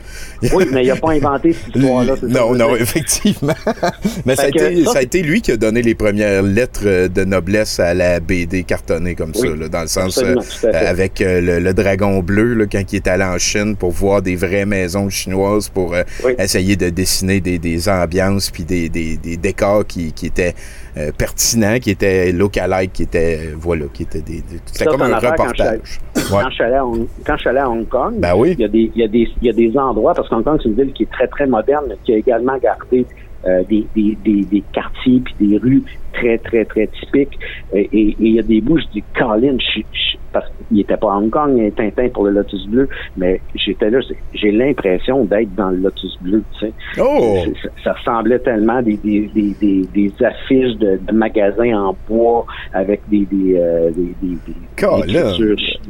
Oui, 0.52 0.64
mais 0.72 0.84
il 0.84 0.88
n'a 0.88 0.96
pas 0.96 1.12
inventé 1.12 1.52
cette 1.52 1.74
histoire-là. 1.76 2.14
Non, 2.28 2.54
non, 2.54 2.76
effectivement. 2.76 3.54
Mais 4.26 4.36
ça 4.36 4.44
a, 4.44 4.48
été, 4.48 4.84
ça- 4.84 4.92
ça 4.92 4.98
a 4.98 5.02
été 5.02 5.22
lui 5.22 5.40
qui 5.40 5.52
a 5.52 5.56
donné 5.56 5.82
les 5.82 5.94
premières 5.94 6.42
lettres 6.42 6.82
euh, 6.86 7.08
de 7.08 7.24
noblesse 7.24 7.80
à 7.80 7.94
la 7.94 8.20
BD 8.20 8.62
cartonnée 8.64 9.14
comme 9.14 9.34
ça, 9.34 9.46
là, 9.48 9.68
dans 9.68 9.82
le 9.82 9.86
sens 9.88 10.18
euh, 10.22 10.34
avec 10.72 11.20
euh, 11.20 11.40
le, 11.40 11.58
le 11.60 11.74
dragon 11.74 12.20
bleu 12.20 12.54
là, 12.54 12.64
quand 12.70 12.82
il 12.92 12.96
est 12.96 13.06
allé 13.08 13.24
en 13.24 13.38
Chine 13.38 13.76
pour 13.76 13.90
voir 13.92 14.22
des 14.22 14.36
vraies 14.36 14.66
maisons 14.66 15.08
chinoises 15.10 15.68
pour 15.68 15.94
euh, 15.94 16.02
Oui. 16.24 16.32
essayer 16.38 16.76
de 16.76 16.90
dessiner 16.90 17.40
des, 17.40 17.58
des 17.58 17.88
ambiances 17.88 18.50
puis 18.50 18.64
des, 18.64 18.88
des, 18.88 19.16
des 19.16 19.36
décors 19.36 19.86
qui, 19.86 20.12
qui 20.12 20.26
étaient 20.26 20.54
euh, 20.96 21.10
pertinents, 21.16 21.78
qui 21.80 21.90
étaient 21.90 22.32
localiques, 22.32 22.92
qui 22.92 23.02
étaient 23.04 23.38
euh, 23.40 23.54
voilà, 23.58 23.86
qui 23.92 24.02
étaient 24.02 24.20
des, 24.20 24.42
des- 24.42 24.60
c'était 24.66 24.84
comme 24.86 25.02
un 25.02 25.16
reportage. 25.18 26.00
Quand, 26.28 26.48
je 26.50 26.54
suis 26.54 26.64
allé 26.64 26.74
à 26.74 26.84
Hong, 26.86 27.06
quand 27.26 27.34
je 27.36 27.40
suis 27.40 27.48
allé 27.48 27.58
à 27.60 27.68
Hong 27.70 27.88
Kong, 27.88 28.14
Ben 28.18 28.34
oui. 28.36 28.52
il, 28.58 28.60
y 28.60 28.64
a 28.64 28.68
des, 28.68 28.90
il, 28.94 29.00
y 29.00 29.04
a 29.04 29.08
des, 29.08 29.28
il 29.40 29.46
y 29.46 29.50
a 29.50 29.52
des 29.52 29.78
endroits, 29.78 30.12
parce 30.14 30.28
qu'Hong 30.28 30.42
Kong, 30.44 30.58
c'est 30.62 30.68
une 30.68 30.74
ville 30.76 30.92
qui 30.92 31.04
est 31.04 31.10
très, 31.10 31.26
très 31.28 31.46
moderne, 31.46 31.86
mais 31.88 31.96
qui 32.04 32.12
a 32.12 32.16
également 32.16 32.56
gardé 32.58 33.06
euh, 33.46 33.62
des, 33.68 33.86
des, 33.94 34.16
des, 34.24 34.42
des 34.44 34.62
quartiers 34.72 35.20
puis 35.20 35.34
des 35.40 35.58
rues 35.58 35.82
très, 36.12 36.38
très, 36.38 36.64
très 36.64 36.86
typiques. 36.88 37.38
Et, 37.72 37.88
et- 37.92 38.16
il 38.18 38.32
y 38.34 38.38
a 38.38 38.42
des 38.42 38.60
bouts, 38.60 38.78
je 38.78 38.84
dis, 38.92 39.04
Colin, 39.18 39.56
je, 39.58 39.80
je- 39.80 40.16
parce 40.32 40.46
qu'il 40.68 40.78
n'était 40.78 40.96
pas 40.96 41.12
à 41.12 41.16
Hong 41.16 41.28
Kong, 41.30 41.58
il 41.58 41.72
Tintin 41.72 42.08
pour 42.08 42.24
le 42.24 42.30
Lotus 42.30 42.66
Bleu, 42.66 42.88
mais 43.16 43.40
j'étais 43.54 43.90
là, 43.90 43.98
j'ai- 44.34 44.50
l'impression 44.52 45.24
d'être 45.24 45.54
dans 45.54 45.70
le 45.70 45.76
Lotus 45.78 46.16
Bleu, 46.20 46.42
tu 46.58 46.66
sais. 46.66 46.72
Oh! 47.00 47.36
C'est- 47.44 47.52
Ça, 47.62 47.68
ça 47.84 47.92
ressemblait 47.94 48.38
tellement 48.38 48.76
à 48.76 48.82
des, 48.82 48.96
des, 48.98 49.28
des, 49.34 49.54
des, 49.60 49.82
des 49.94 50.12
affiches 50.24 50.76
de, 50.76 50.98
de 51.06 51.12
magasins 51.12 51.74
en 51.74 51.96
bois 52.08 52.46
avec 52.72 53.00
des, 53.08 53.24
des, 53.26 53.56
euh, 53.56 53.90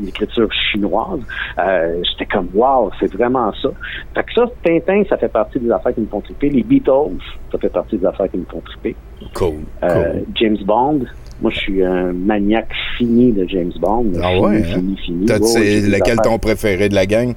écritures 0.06 0.52
chinoises. 0.52 1.20
Euh, 1.58 2.02
J'étais 2.10 2.26
comme 2.26 2.48
wow, 2.54 2.90
c'est 3.00 3.12
vraiment 3.12 3.52
ça. 3.60 3.70
Fait 4.14 4.22
que 4.24 4.32
ça, 4.34 4.44
Tintin, 4.64 5.02
ça 5.08 5.16
fait 5.16 5.28
partie 5.32 5.58
des 5.60 5.70
affaires 5.70 5.94
qui 5.94 6.00
me 6.00 6.06
font 6.06 6.20
triper. 6.20 6.50
Les 6.50 6.62
Beatles, 6.62 7.16
ça 7.52 7.58
fait 7.58 7.68
partie 7.68 7.96
des 7.98 8.06
affaires 8.06 8.30
qui 8.30 8.38
me 8.38 8.44
font 8.50 8.60
triper. 8.64 8.96
Cool. 9.34 9.54
Euh, 9.84 9.88
cool. 10.12 10.24
James 10.34 10.58
Bond. 10.64 11.00
Moi, 11.40 11.50
je 11.52 11.58
suis 11.58 11.84
un 11.84 12.12
maniaque 12.12 12.70
fini 12.96 13.32
de 13.32 13.46
James 13.48 13.72
Bond. 13.80 14.06
Ah 14.22 14.28
Fini, 14.30 14.40
ouais, 14.40 14.56
hein? 14.58 14.74
Fini, 14.76 14.96
fini. 15.04 15.26
T'as- 15.26 15.38
Ouais, 15.40 15.80
lequel 15.80 16.16
ton 16.18 16.38
préféré 16.38 16.88
de 16.88 16.94
la 16.94 17.04
gang? 17.06 17.34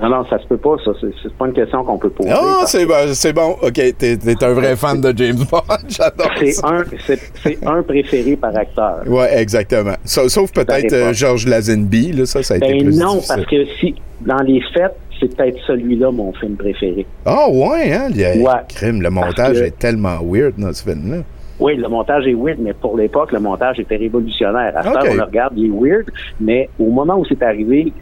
Non, 0.00 0.08
non, 0.08 0.24
ça 0.30 0.38
se 0.38 0.46
peut 0.46 0.56
pas, 0.56 0.76
ça. 0.84 0.92
C'est- 1.00 1.34
pas 1.34 1.46
une 1.46 1.52
question 1.52 1.82
qu'on 1.84 1.98
peut 1.98 2.10
poser. 2.10 2.30
Ah, 2.32 2.38
parce 2.60 2.70
c'est 2.72 2.86
bon, 2.86 2.94
c'est 3.12 3.32
bon. 3.32 3.56
OK, 3.60 3.72
t'es 3.98 4.18
un 4.44 4.52
vrai 4.52 4.76
fan 4.76 5.00
de 5.00 5.12
James 5.16 5.44
Bond. 5.50 5.60
J'adore 5.88 6.30
C'est 6.38 7.58
un, 7.64 7.68
un 7.78 7.82
préféré 7.82 8.36
par 8.36 8.56
acteur. 8.56 9.02
Ouais, 9.06 9.36
exactement. 9.40 9.94
Sa- 10.04 10.28
Sauf 10.28 10.52
peut-être 10.52 10.92
euh. 10.92 11.12
Georges 11.12 11.46
Lazenby, 11.46 12.12
là, 12.12 12.24
ça, 12.26 12.42
ça 12.44 12.54
a 12.54 12.56
été 12.58 12.68
Ben 12.68 12.84
plus 12.84 12.96
non, 12.98 13.14
difficile. 13.16 13.34
parce 13.34 13.46
que 13.48 13.64
si, 13.80 13.94
dans 14.24 14.42
les 14.42 14.60
fêtes, 14.72 14.96
c'est 15.20 15.36
peut-être 15.36 15.58
celui-là 15.66 16.10
mon 16.10 16.32
film 16.32 16.56
préféré. 16.56 17.06
Ah, 17.26 17.46
ouais, 17.50 17.92
hein? 17.92 18.08
A- 18.10 18.36
Ouais. 18.38 18.60
Crime, 18.68 19.02
le 19.02 19.10
montage 19.10 19.58
que- 19.60 19.64
est 19.66 19.78
tellement 19.78 20.18
weird 20.24 20.54
dans 20.58 20.72
ce 20.72 20.82
film-là. 20.82 21.18
Oui, 21.60 21.76
le 21.76 21.88
montage 21.88 22.26
est 22.26 22.32
weird, 22.32 22.58
mais 22.58 22.72
pour 22.72 22.96
l'époque, 22.96 23.32
le 23.32 23.38
montage 23.40 23.78
était 23.78 23.96
révolutionnaire. 23.96 24.72
À 24.74 24.82
ce 24.82 24.88
Ok. 24.88 24.94
temps, 24.94 25.00
on 25.10 25.14
le 25.14 25.22
regarde, 25.24 25.52
il 25.58 25.66
est 25.66 25.68
weird, 25.78 26.06
mais 26.40 26.70
au 26.78 26.88
moment 26.90 27.18
où 27.18 27.24
c'est 27.26 27.42
arrivé, 27.42 27.92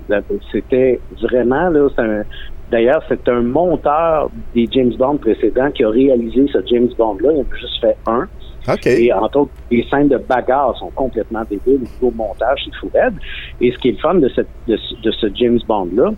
c'était 0.52 1.00
vraiment, 1.20 1.68
là, 1.68 1.88
c'est 1.96 2.02
un, 2.02 2.22
d'ailleurs, 2.70 3.02
c'est 3.08 3.28
un 3.28 3.40
monteur 3.42 4.30
des 4.54 4.68
James 4.70 4.92
Bond 4.96 5.16
précédents 5.16 5.70
qui 5.72 5.82
a 5.82 5.88
réalisé 5.88 6.46
ce 6.52 6.58
James 6.70 6.88
Bond-là. 6.96 7.30
Il 7.32 7.38
en 7.38 7.42
a 7.42 7.56
juste 7.58 7.80
fait 7.80 7.96
un. 8.06 8.28
Et 8.86 9.12
entre 9.14 9.40
autres, 9.40 9.50
les 9.70 9.82
scènes 9.90 10.08
de 10.08 10.18
bagarre 10.18 10.76
sont 10.78 10.90
complètement 10.94 11.42
débiles. 11.48 11.80
Au 12.02 12.06
niveau 12.06 12.14
montage, 12.16 12.60
c'est 12.66 12.74
fou. 12.78 12.90
Et 13.62 13.72
ce 13.72 13.78
qui 13.78 13.88
est 13.88 13.92
le 13.92 13.98
fun 13.98 14.14
de, 14.16 14.28
cette, 14.28 14.46
de, 14.66 14.76
ce- 14.76 14.94
de 15.02 15.10
ce 15.10 15.26
James 15.34 15.58
Bond-là, 15.66 16.10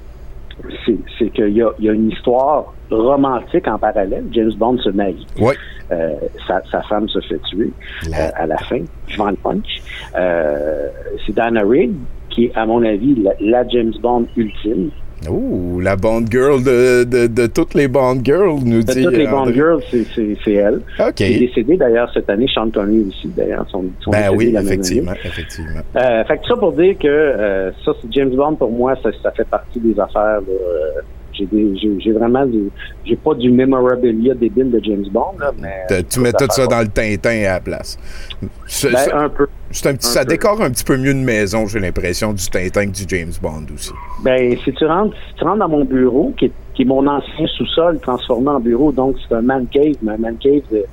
c'est 0.85 0.99
c'est 1.19 1.31
qu'il 1.31 1.57
y 1.57 1.63
a, 1.63 1.71
il 1.79 1.85
y 1.85 1.89
a 1.89 1.93
une 1.93 2.11
histoire 2.11 2.73
romantique 2.91 3.67
en 3.69 3.79
parallèle. 3.79 4.25
James 4.33 4.53
Bond 4.57 4.79
se 4.79 4.91
marie. 4.91 5.27
Ouais. 5.41 5.55
Euh, 5.93 6.15
sa, 6.47 6.63
sa 6.71 6.83
femme 6.83 7.09
se 7.09 7.21
fait 7.21 7.41
tuer 7.49 7.71
euh, 8.09 8.29
à 8.35 8.47
la 8.47 8.57
fin. 8.59 8.83
Je 9.09 9.17
vends 9.17 9.31
le 9.31 9.37
punch. 9.37 9.83
Euh, 10.17 10.89
c'est 11.27 11.35
Dana 11.35 11.63
Rigg 11.63 11.93
qui 12.29 12.45
est, 12.45 12.57
à 12.57 12.65
mon 12.65 12.85
avis, 12.85 13.17
la, 13.17 13.33
la 13.41 13.69
James 13.69 13.93
Bond 14.01 14.27
ultime. 14.37 14.91
Oh, 15.29 15.81
la 15.81 15.97
Bond 15.97 16.25
Girl 16.31 16.63
de, 16.63 17.05
de, 17.05 17.27
de 17.27 17.47
toutes 17.47 17.75
les 17.75 17.89
Bond 17.89 18.21
Girls, 18.25 18.61
nous 18.65 18.83
De 18.83 18.93
dit 18.93 19.03
toutes 19.05 19.17
les 19.17 19.27
euh, 19.27 19.31
Bond 19.31 19.37
André. 19.41 19.55
girls, 19.55 19.83
c'est- 19.91 20.07
elle. 20.53 20.81
OK. 20.99 21.15
Qui 21.15 21.25
est 21.25 21.39
décédée 21.41 21.77
d'ailleurs 21.77 22.11
cette 22.15 22.31
année. 22.31 22.47
Sean 22.55 22.71
Connery 22.71 23.05
aussi, 23.09 23.29
d'ailleurs. 23.37 23.69
Sont 23.71 23.85
Ben 24.11 24.31
oui, 24.35 24.51
la 24.53 24.63
effectivement, 24.63 25.13
effectivement. 25.13 25.81
Euh, 25.97 26.25
fait 26.25 26.39
que 26.39 26.47
ça 26.47 26.57
pour 26.57 26.73
dire 26.73 26.97
que 26.99 27.07
euh, 27.09 27.71
ça, 27.85 27.93
c'est 28.01 28.13
James 28.13 28.31
Bond 28.35 28.55
pour 28.55 28.71
moi, 28.71 28.95
ça, 29.03 29.11
ça 29.23 29.31
fait 29.33 29.49
partie 29.49 29.79
des 29.81 29.99
affaires. 30.01 30.41
là, 30.41 30.49
euh, 30.49 31.01
j'ai 31.33 32.13
vraiment 32.13 32.47
du, 32.47 32.71
j'ai 33.05 33.17
pas 33.17 33.35
du 33.35 33.51
memorabilia 33.51 34.35
débile 34.35 34.71
de 34.71 34.81
James 34.83 35.07
Bond 35.11 35.35
là, 35.39 35.53
mais 35.59 36.03
Tu 36.09 36.21
mets 36.21 36.33
tout 36.33 36.47
ça 36.51 36.67
dans 36.67 36.81
le 36.81 36.89
Tintin 36.89 37.41
à 37.45 37.55
la 37.55 37.61
place. 37.61 37.99
Ben, 38.41 38.97
un 39.13 39.29
peu. 39.29 39.47
c'est 39.71 39.89
un 39.89 39.95
petit, 39.95 40.07
un 40.07 40.11
ça 40.11 40.21
peu. 40.25 40.31
décore 40.31 40.63
un 40.63 40.71
petit 40.71 40.85
peu 40.85 40.97
mieux 40.97 41.11
une 41.13 41.25
maison, 41.25 41.67
j'ai 41.67 41.81
l'impression, 41.81 42.33
du 42.33 42.45
Tintin 42.49 42.87
que 42.87 42.97
du 42.97 43.05
James 43.09 43.33
Bond 43.43 43.67
aussi. 43.75 43.93
Ben 44.23 44.57
si 44.65 44.73
tu 44.73 44.85
rentres, 44.87 45.17
si 45.29 45.35
tu 45.37 45.45
rentres 45.45 45.59
dans 45.59 45.69
mon 45.69 45.85
bureau, 45.85 46.33
qui 46.39 46.47
est, 46.47 46.53
qui 46.75 46.83
est 46.83 46.87
mon 46.87 47.07
ancien 47.07 47.47
sous-sol 47.57 47.99
transformé 48.01 48.49
en 48.49 48.61
bureau, 48.61 48.93
donc 48.93 49.17
c'est 49.29 49.35
un 49.35 49.43
man 49.43 49.67
cave, 49.71 49.97
mais 50.03 50.13
un 50.13 50.19
man 50.19 50.37
cave 50.39 50.63
de, 50.71 50.85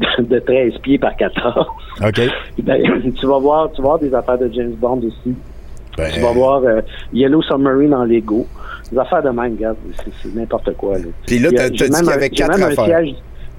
de, 0.18 0.24
de 0.24 0.38
13 0.38 0.78
pieds 0.82 0.98
par 0.98 1.16
14. 1.16 1.66
OK. 2.06 2.20
Ben, 2.62 2.82
tu 3.18 3.26
vas 3.26 3.38
voir, 3.38 3.70
tu 3.72 3.82
vas 3.82 3.88
voir 3.88 3.98
des 3.98 4.14
affaires 4.14 4.38
de 4.38 4.50
James 4.52 4.74
Bond 4.80 4.98
aussi. 5.06 5.34
Ben, 5.96 6.10
Tu 6.12 6.20
vas 6.20 6.32
voir 6.32 6.62
euh, 6.64 6.80
Yellow 7.12 7.42
Submarine 7.42 7.94
en 7.94 8.04
Lego. 8.04 8.46
Des 8.92 8.98
affaires 8.98 9.22
de 9.22 9.30
même, 9.30 9.54
regarde, 9.54 9.76
c'est 10.04 10.12
c'est 10.22 10.34
n'importe 10.34 10.74
quoi. 10.76 10.98
Là. 10.98 11.04
Puis 11.26 11.38
là, 11.38 11.48
t'as 11.50 11.56
t'as 11.64 11.68
dit 11.70 11.82
même 11.82 11.90
qu'il 12.00 12.10
y 12.10 12.12
avait 12.12 12.30
quatre 12.30 12.62
affaires. 12.62 12.84
siège- 12.84 13.14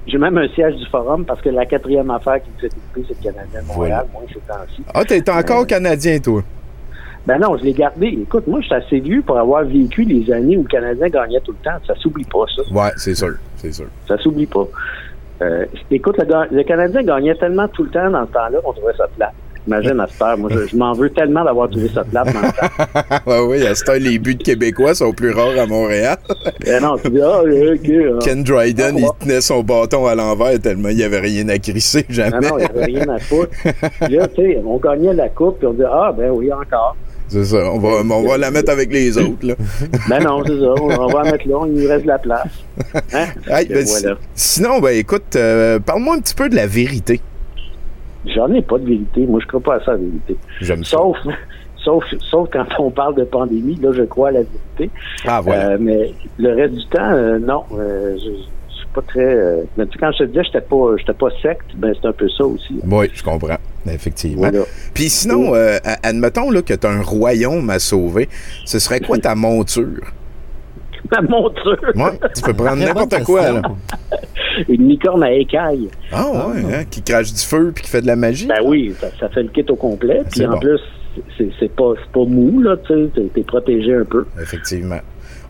j'ai 0.07 0.17
même 0.19 0.37
un 0.37 0.47
siège 0.49 0.75
du 0.75 0.85
forum 0.85 1.25
parce 1.25 1.41
que 1.41 1.49
la 1.49 1.65
quatrième 1.65 2.11
affaire 2.11 2.41
qui 2.43 2.49
me 2.55 2.59
fait 2.61 2.69
triper, 2.69 3.05
c'est 3.07 3.25
le 3.25 3.31
Canadien 3.33 3.61
de 3.61 3.67
Montréal, 3.67 4.05
moi, 4.13 4.21
ces 4.27 4.35
temps-ci. 4.41 4.83
Ah, 4.93 5.03
t'es 5.03 5.27
encore 5.31 5.65
Canadien, 5.65 6.19
toi? 6.19 6.43
Ben 7.25 7.39
non, 7.39 7.57
je 7.57 7.63
l'ai 7.63 7.73
gardé. 7.73 8.05
Écoute, 8.21 8.45
moi, 8.45 8.59
je 8.61 8.65
suis 8.67 8.75
assez 8.75 8.99
vieux 8.99 9.23
pour 9.23 9.39
avoir 9.39 9.63
vécu 9.63 10.03
les 10.03 10.31
années 10.31 10.57
où 10.57 10.61
le 10.61 10.67
Canadien 10.67 11.09
gagnait 11.09 11.39
tout 11.39 11.53
le 11.53 11.57
temps. 11.63 11.77
Ça 11.87 11.95
s'oublie 11.95 12.23
pas, 12.25 12.45
ça. 12.55 12.61
Ouais, 12.71 12.91
c'est 12.97 13.15
sûr, 13.15 13.33
c'est 13.57 13.71
sûr. 13.73 13.87
Ça 14.07 14.15
s'oublie 14.19 14.45
pas. 14.45 14.67
Euh, 15.41 15.65
écoute, 15.89 16.17
le 16.19 16.63
Canadien 16.63 17.01
gagnait 17.01 17.33
tellement 17.35 17.67
tout 17.67 17.83
le 17.83 17.89
temps 17.89 18.11
dans 18.11 18.27
ce 18.27 18.31
temps-là 18.31 18.59
qu'on 18.63 18.73
trouvait 18.73 18.93
ça 18.95 19.07
plat. 19.17 19.31
Imagine 19.67 19.99
à 19.99 20.07
cette 20.07 20.21
heure. 20.21 20.37
Moi, 20.37 20.49
je, 20.53 20.67
je 20.67 20.75
m'en 20.75 20.93
veux 20.93 21.09
tellement 21.09 21.43
d'avoir 21.43 21.69
trouvé 21.69 21.89
ça 21.93 22.03
plate 22.03 22.31
dans 22.33 22.41
le 22.41 22.47
temps. 22.47 23.25
ouais, 23.31 23.39
oui, 23.59 23.65
à 23.65 23.73
ce 23.73 23.83
temps, 23.83 23.93
les 23.99 24.19
buts 24.19 24.35
de 24.35 24.43
Québécois 24.43 24.93
sont 24.93 25.11
plus 25.11 25.31
rares 25.31 25.57
à 25.57 25.65
Montréal. 25.65 26.17
Eh 26.67 26.79
non, 26.79 26.97
tu 26.97 27.09
dis, 27.11 27.21
ah, 27.21 27.41
ok. 27.41 27.91
ah. 28.15 28.19
Ken 28.23 28.43
Dryden, 28.43 28.95
Ah, 28.95 28.99
il 28.99 29.03
ouais. 29.03 29.09
tenait 29.19 29.41
son 29.41 29.61
bâton 29.61 30.07
à 30.07 30.15
l'envers 30.15 30.59
tellement 30.59 30.89
il 30.89 30.97
n'y 30.97 31.03
avait 31.03 31.19
rien 31.19 31.47
à 31.49 31.57
crisser, 31.59 32.05
Ah 32.09 32.13
jamais. 32.13 32.39
non, 32.49 32.57
il 32.57 32.61
n'y 32.61 32.65
avait 32.65 32.85
rien 32.85 33.09
à 33.09 33.19
foutre. 33.19 33.51
Puis 34.01 34.15
là, 34.15 34.27
tu 34.27 34.41
sais, 34.41 34.61
on 34.65 34.77
gagnait 34.77 35.13
la 35.13 35.29
coupe, 35.29 35.59
puis 35.59 35.67
on 35.67 35.73
dit, 35.73 35.83
ah, 35.87 36.13
ben 36.15 36.31
oui, 36.31 36.51
encore. 36.51 36.95
C'est 37.27 37.43
ça, 37.45 37.57
on 37.71 37.79
va, 37.79 38.01
on 38.15 38.27
va 38.27 38.37
la 38.37 38.51
mettre 38.51 38.71
avec 38.71 38.91
les 38.91 39.17
autres, 39.17 39.45
là. 39.45 39.55
Ben 40.09 40.23
non, 40.23 40.43
c'est 40.45 40.59
ça. 40.59 40.73
On, 40.79 41.07
va 41.07 41.23
la 41.23 41.31
mettre 41.31 41.47
là, 41.47 41.65
il 41.67 41.73
nous 41.73 41.87
reste 41.87 42.03
de 42.03 42.07
la 42.07 42.19
place. 42.19 42.47
Hein? 43.13 43.25
Hey, 43.47 43.67
ben, 43.67 43.83
voilà. 43.85 44.15
Sinon, 44.35 44.79
ben 44.79 44.95
écoute, 44.95 45.35
euh, 45.35 45.79
parle-moi 45.79 46.15
un 46.15 46.19
petit 46.19 46.35
peu 46.35 46.49
de 46.49 46.55
la 46.55 46.67
vérité. 46.67 47.21
J'en 48.33 48.51
ai 48.53 48.61
pas 48.61 48.77
de 48.77 48.85
vérité. 48.85 49.25
Moi, 49.27 49.39
je 49.41 49.47
crois 49.47 49.59
pas 49.59 49.75
à 49.75 49.79
ça, 49.83 49.91
la 49.91 49.97
vérité. 49.97 50.35
J'aime 50.61 50.83
ça. 50.83 50.97
Sauf, 50.97 51.17
sauf, 51.83 52.03
sauf 52.19 52.49
quand 52.51 52.65
on 52.79 52.91
parle 52.91 53.15
de 53.15 53.23
pandémie, 53.23 53.75
là, 53.81 53.91
je 53.93 54.03
crois 54.03 54.29
à 54.29 54.31
la 54.31 54.39
vérité. 54.39 54.89
Ah, 55.25 55.41
voilà. 55.41 55.69
Euh, 55.69 55.77
mais 55.79 56.13
le 56.37 56.53
reste 56.53 56.73
du 56.73 56.85
temps, 56.87 57.11
euh, 57.11 57.39
non. 57.39 57.63
Euh, 57.77 58.17
je, 58.17 58.31
je 58.69 58.75
suis 58.75 58.87
pas 58.93 59.01
très. 59.01 59.37
mais 59.77 59.85
quand 59.99 60.11
je 60.11 60.19
te 60.19 60.23
disais 60.23 60.39
que 60.41 60.45
j'étais 60.47 60.61
pas, 60.61 60.97
j'étais 60.97 61.13
pas 61.13 61.29
secte, 61.41 61.67
ben 61.77 61.93
c'est 61.99 62.07
un 62.07 62.13
peu 62.13 62.27
ça 62.29 62.45
aussi. 62.45 62.79
Oui, 62.85 63.09
je 63.13 63.23
comprends, 63.23 63.57
effectivement. 63.87 64.49
Voilà. 64.49 64.65
Puis 64.93 65.09
sinon, 65.09 65.53
admettons 66.03 66.51
là, 66.51 66.61
que 66.61 66.73
tu 66.73 66.87
as 66.87 66.89
un 66.89 67.01
royaume 67.01 67.69
à 67.69 67.79
sauver, 67.79 68.27
ce 68.65 68.79
serait 68.79 68.99
quoi 68.99 69.17
ta 69.17 69.35
monture? 69.35 70.01
Ma 71.11 71.21
monture, 71.21 71.77
Ouais, 71.95 72.19
tu 72.35 72.41
peux 72.41 72.53
prendre 72.53 72.77
n'importe 72.77 73.23
quoi. 73.23 73.51
Là. 73.51 73.61
une 74.69 74.87
licorne 74.87 75.23
à 75.23 75.31
écailles. 75.31 75.89
Ah 76.11 76.29
ouais, 76.29 76.61
hein, 76.73 76.83
qui 76.89 77.01
crache 77.01 77.33
du 77.33 77.41
feu 77.41 77.71
puis 77.73 77.83
qui 77.83 77.89
fait 77.89 78.01
de 78.01 78.07
la 78.07 78.15
magie. 78.15 78.47
Ben 78.47 78.61
oui, 78.63 78.93
ça, 78.99 79.07
ça 79.19 79.29
fait 79.29 79.43
le 79.43 79.49
kit 79.49 79.65
au 79.69 79.75
complet. 79.75 80.23
Puis 80.31 80.45
en 80.45 80.51
bon. 80.51 80.59
plus, 80.59 80.79
c'est, 81.37 81.75
pas, 81.75 81.93
c'est 81.97 82.11
pas 82.11 82.25
mou 82.25 82.61
là, 82.61 82.77
tu 82.87 82.93
sais, 82.93 83.29
t'es 83.33 83.43
protégé 83.43 83.95
un 83.95 84.05
peu. 84.05 84.25
Effectivement. 84.41 84.99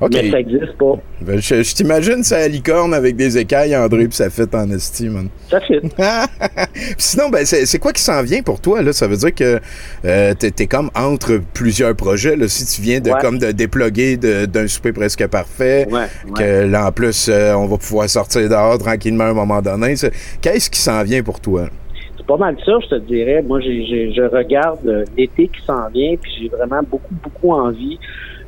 OK. 0.02 0.10
Mais 0.14 0.30
ça 0.32 0.40
existe 0.40 0.74
pas. 0.78 0.94
Ben, 1.22 1.40
je 1.42 1.64
je 1.64 1.74
t'imagine 1.76 2.24
ça 2.24 2.38
à 2.38 2.48
licorne 2.48 2.94
avec 2.94 3.16
des 3.16 3.38
écailles, 3.38 3.76
André, 3.76 4.08
puis 4.08 4.16
ça 4.18 4.30
fait 4.30 4.54
en 4.54 4.70
estime. 4.72 5.14
man. 5.14 5.30
Ça 5.50 5.60
fit. 5.62 5.80
Puis 6.74 6.94
Sinon, 6.98 7.30
ben, 7.30 7.46
c'est 7.46 7.66
c'est 7.66 7.80
quoi 7.80 7.94
qui 7.94 8.02
s'en 8.02 8.22
vient 8.24 8.42
pour 8.42 8.60
toi? 8.60 8.82
Là? 8.82 8.92
Ça 8.94 9.08
veut 9.08 9.18
dire 9.18 9.34
que 9.34 9.60
euh, 10.06 10.34
t'es 10.34 10.52
t'es 10.52 10.68
comme 10.68 10.90
entre 10.96 11.40
plusieurs 11.54 11.96
projets. 11.96 12.36
Là, 12.36 12.48
si 12.48 12.66
tu 12.66 12.82
viens 12.82 13.00
de 13.00 13.10
Ouais. 13.10 13.22
comme 13.22 13.38
de 13.40 13.52
déploguer 13.52 14.18
d'un 14.18 14.68
souper 14.68 14.92
presque 14.92 15.26
parfait, 15.28 15.88
Ouais, 15.90 16.00
ouais. 16.00 16.08
que 16.38 16.66
là, 16.70 16.88
en 16.88 16.92
plus, 16.92 17.30
euh, 17.30 17.54
on 17.54 17.66
va 17.68 17.78
pouvoir 17.78 18.10
sortir 18.10 18.50
dehors 18.50 18.78
tranquillement 18.78 19.24
à 19.26 19.30
un 19.30 19.34
moment 19.34 19.62
donné. 19.62 19.94
Qu'est-ce 20.42 20.70
qui 20.70 20.80
s'en 20.80 21.02
vient 21.04 21.24
pour 21.24 21.40
toi? 21.40 21.68
C'est 22.18 22.26
pas 22.26 22.38
mal 22.38 22.58
ça, 22.66 22.72
je 22.84 22.88
te 22.96 23.00
dirais. 23.02 23.42
Moi, 23.48 23.62
je 23.62 24.36
regarde 24.36 24.80
euh, 24.88 25.06
l'été 25.18 25.48
qui 25.48 25.64
s'en 25.66 25.88
vient, 25.94 26.16
puis 26.20 26.32
j'ai 26.42 26.50
vraiment 26.50 26.82
beaucoup, 26.90 27.14
beaucoup 27.24 27.52
envie 27.54 28.00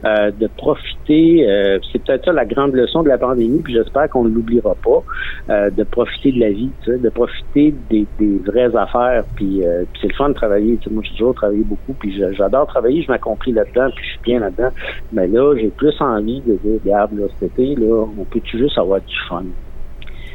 euh, 0.05 0.31
de 0.31 0.47
profiter. 0.47 1.47
euh, 1.49 1.79
c'est 1.91 2.03
peut-être 2.03 2.25
ça 2.25 2.31
la 2.31 2.45
grande 2.45 2.73
leçon 2.73 3.03
de 3.03 3.09
la 3.09 3.17
pandémie, 3.17 3.61
puis 3.63 3.73
j'espère 3.73 4.09
qu'on 4.09 4.23
ne 4.23 4.29
l'oubliera 4.29 4.75
pas, 4.75 5.03
euh, 5.49 5.69
de 5.69 5.83
profiter 5.83 6.31
de 6.31 6.39
la 6.39 6.49
vie, 6.49 6.69
tu 6.83 6.91
sais, 6.91 6.97
de 6.97 7.09
profiter 7.09 7.73
des, 7.89 8.05
des 8.19 8.37
vraies 8.45 8.75
affaires. 8.75 9.23
Puis, 9.35 9.65
euh, 9.65 9.83
puis 9.91 10.01
c'est 10.01 10.07
le 10.09 10.15
fun 10.15 10.29
de 10.29 10.33
travailler. 10.33 10.77
Tu 10.77 10.89
sais, 10.89 10.93
moi, 10.93 11.03
j'ai 11.03 11.11
toujours 11.11 11.35
travaillé 11.35 11.63
beaucoup, 11.63 11.93
puis 11.93 12.15
j'adore 12.35 12.67
travailler. 12.67 13.01
Je 13.01 13.11
m'accomplis 13.11 13.53
là-dedans, 13.53 13.89
puis 13.95 14.03
je 14.05 14.09
suis 14.11 14.19
bien 14.23 14.39
là-dedans. 14.39 14.69
Mais 15.13 15.27
là, 15.27 15.55
j'ai 15.57 15.69
plus 15.69 15.95
envie 15.99 16.41
de 16.41 16.53
dire, 16.63 16.79
regarde, 16.83 17.17
là, 17.17 17.25
cet 17.39 17.51
été, 17.57 17.75
là, 17.75 18.05
on 18.19 18.23
peut-tu 18.25 18.57
juste 18.57 18.77
avoir 18.77 18.99
du 19.01 19.15
fun? 19.29 19.43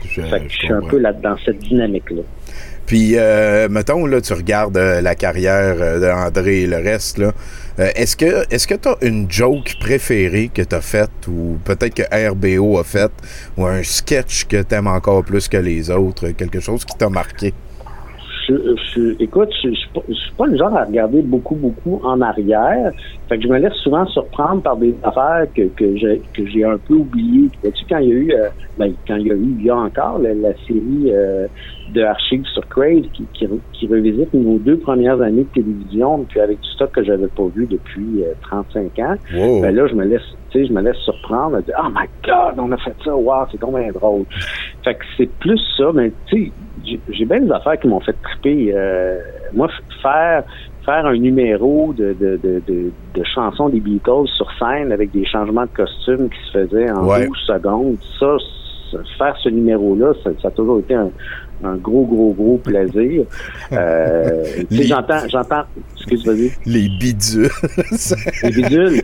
Je, 0.05 0.21
Fait 0.23 0.41
que 0.41 0.49
je 0.49 0.55
je 0.55 0.57
suis 0.59 0.73
un 0.73 0.81
peu 0.81 0.99
là 0.99 1.13
dans 1.13 1.37
cette 1.39 1.59
dynamique-là. 1.59 2.23
Puis, 2.87 3.13
euh, 3.17 3.69
mettons, 3.69 4.07
là, 4.07 4.21
tu 4.21 4.33
regardes 4.33 4.77
euh, 4.77 5.01
la 5.01 5.15
carrière 5.15 5.77
euh, 5.81 6.01
d'André 6.01 6.63
et 6.63 6.67
le 6.67 6.77
reste, 6.77 7.19
là. 7.19 7.33
Euh, 7.79 7.91
est-ce 7.95 8.17
que 8.17 8.45
est-ce 8.51 8.67
que 8.67 8.75
tu 8.75 8.89
as 8.89 8.97
une 9.01 9.31
joke 9.31 9.77
préférée 9.81 10.51
que 10.53 10.61
tu 10.61 10.75
as 10.75 10.83
faite 10.83 11.11
ou 11.27 11.59
peut-être 11.65 11.95
que 11.95 12.31
RBO 12.31 12.79
a 12.79 12.85
faite 12.85 13.13
ou 13.57 13.65
un 13.65 13.83
sketch 13.83 14.45
que 14.45 14.63
tu 14.63 14.75
aimes 14.75 14.89
encore 14.89 15.25
plus 15.25 15.49
que 15.49 15.57
les 15.57 15.91
autres, 15.91 16.29
quelque 16.31 16.61
chose 16.61 16.85
qui 16.85 16.97
t'a 16.97 17.09
marqué? 17.09 17.55
Je, 18.49 18.55
je- 18.95 19.23
écoute, 19.23 19.49
je, 19.63 19.69
je, 19.71 19.75
suis 19.75 19.91
pas- 19.91 20.03
je 20.09 20.15
le 20.51 20.57
genre 20.57 20.77
à 20.77 20.85
regarder 20.85 21.23
beaucoup, 21.23 21.55
beaucoup 21.55 22.01
en 22.05 22.21
arrière. 22.21 22.91
Fait 23.29 23.37
que 23.39 23.45
je 23.45 23.49
me 23.49 23.59
laisse 23.59 23.75
souvent 23.75 24.05
surprendre 24.07 24.63
par 24.63 24.77
des 24.77 24.95
affaires 25.03 25.47
que, 25.55 25.63
que 25.69 25.97
j'ai 25.97 26.21
que 26.35 26.43
un 26.65 26.79
peu 26.79 26.95
oubliées. 26.95 27.49
Tu 27.63 27.71
quand 27.89 27.99
il 27.99 28.09
y 28.09 28.13
a 28.13 28.15
eu, 28.15 28.33
euh, 28.33 28.49
ben, 28.79 28.93
quand 29.07 29.17
il 29.17 29.27
y 29.29 29.31
a 29.31 29.35
eu, 29.35 29.55
il 29.59 29.65
y 29.65 29.71
a 29.71 29.77
encore 29.77 30.19
la, 30.19 30.35
la 30.35 30.53
série 30.67 31.11
euh, 31.13 31.47
de 31.93 32.03
archives 32.03 32.45
sur 32.47 32.67
Crave 32.69 33.03
qui, 33.13 33.25
qui, 33.35 33.47
qui 33.73 33.87
revisite 33.87 34.33
nos 34.35 34.59
deux 34.59 34.79
premières 34.79 35.21
années 35.21 35.45
de 35.55 35.61
télévision, 35.63 36.25
puis 36.29 36.41
avec 36.41 36.61
du 36.61 36.69
stock 36.71 36.91
que 36.93 37.05
j'avais 37.05 37.29
pas 37.29 37.47
vu 37.55 37.67
depuis 37.67 38.23
euh, 38.25 38.33
35 38.43 38.99
ans. 39.01 39.15
Wow! 39.35 39.61
Ben 39.63 39.75
là, 39.75 39.87
je 39.87 39.95
me 39.95 40.05
laisse, 40.05 40.23
tu 40.51 40.59
sais, 40.61 40.67
je 40.67 40.73
me 40.73 40.81
laisse 40.83 40.97
surprendre, 40.99 41.57
à 41.57 41.63
dire, 41.63 41.75
oh 41.83 41.89
my 41.91 42.07
God, 42.25 42.55
on 42.59 42.73
a 42.73 42.77
fait 42.79 42.95
ça, 43.05 43.15
wow, 43.15 43.45
c'est 43.51 43.61
donc 43.61 43.77
bien 43.79 43.91
drôle. 43.93 44.25
Fait 44.85 44.95
que 44.95 45.05
c'est 45.17 45.31
plus 45.39 45.61
ça, 45.77 45.91
mais 45.95 46.13
tu 46.27 46.47
sais, 46.47 46.53
j'ai- 46.85 47.01
j'ai 47.09 47.25
bien 47.25 47.41
des 47.41 47.51
affaires 47.53 47.79
qui 47.79 47.89
m'ont 47.89 48.01
fait 48.01 48.17
triper. 48.23 48.73
Euh, 48.75 49.19
moi, 49.53 49.69
faire 50.03 50.45
faire 50.85 51.07
un 51.07 51.17
numéro 51.17 51.93
de, 51.93 52.13
de, 52.13 52.37
de, 52.37 52.61
de, 52.67 52.93
de 53.15 53.25
chansons 53.25 53.69
des 53.69 53.81
Beatles 53.81 54.27
sur 54.37 54.51
scène 54.59 54.91
avec 54.93 55.13
des 55.13 55.25
changements 55.25 55.63
de 55.65 55.71
costumes 55.71 56.29
qui 56.29 56.39
se 56.51 56.59
faisaient 56.59 56.91
en 56.91 57.07
Ouais. 57.07 57.27
12 57.27 57.37
secondes, 57.47 57.99
ça, 58.19 58.37
ça- 58.91 58.99
faire 59.17 59.37
ce 59.43 59.49
numéro-là, 59.49 60.13
ça, 60.25 60.31
ça 60.41 60.49
a 60.49 60.51
toujours 60.51 60.81
été 60.81 60.95
un, 60.95 61.13
un 61.65 61.77
gros, 61.77 62.05
gros, 62.05 62.33
gros 62.33 62.57
plaisir. 62.59 63.25
Euh, 63.73 64.43
Les- 64.71 64.85
j'entends, 64.85 65.29
j'entends, 65.31 65.63
excuse 65.97 66.25
moi 66.27 66.35
Les 66.67 66.89
bidules. 66.89 67.49
les 68.43 68.51
bidules. 68.51 69.03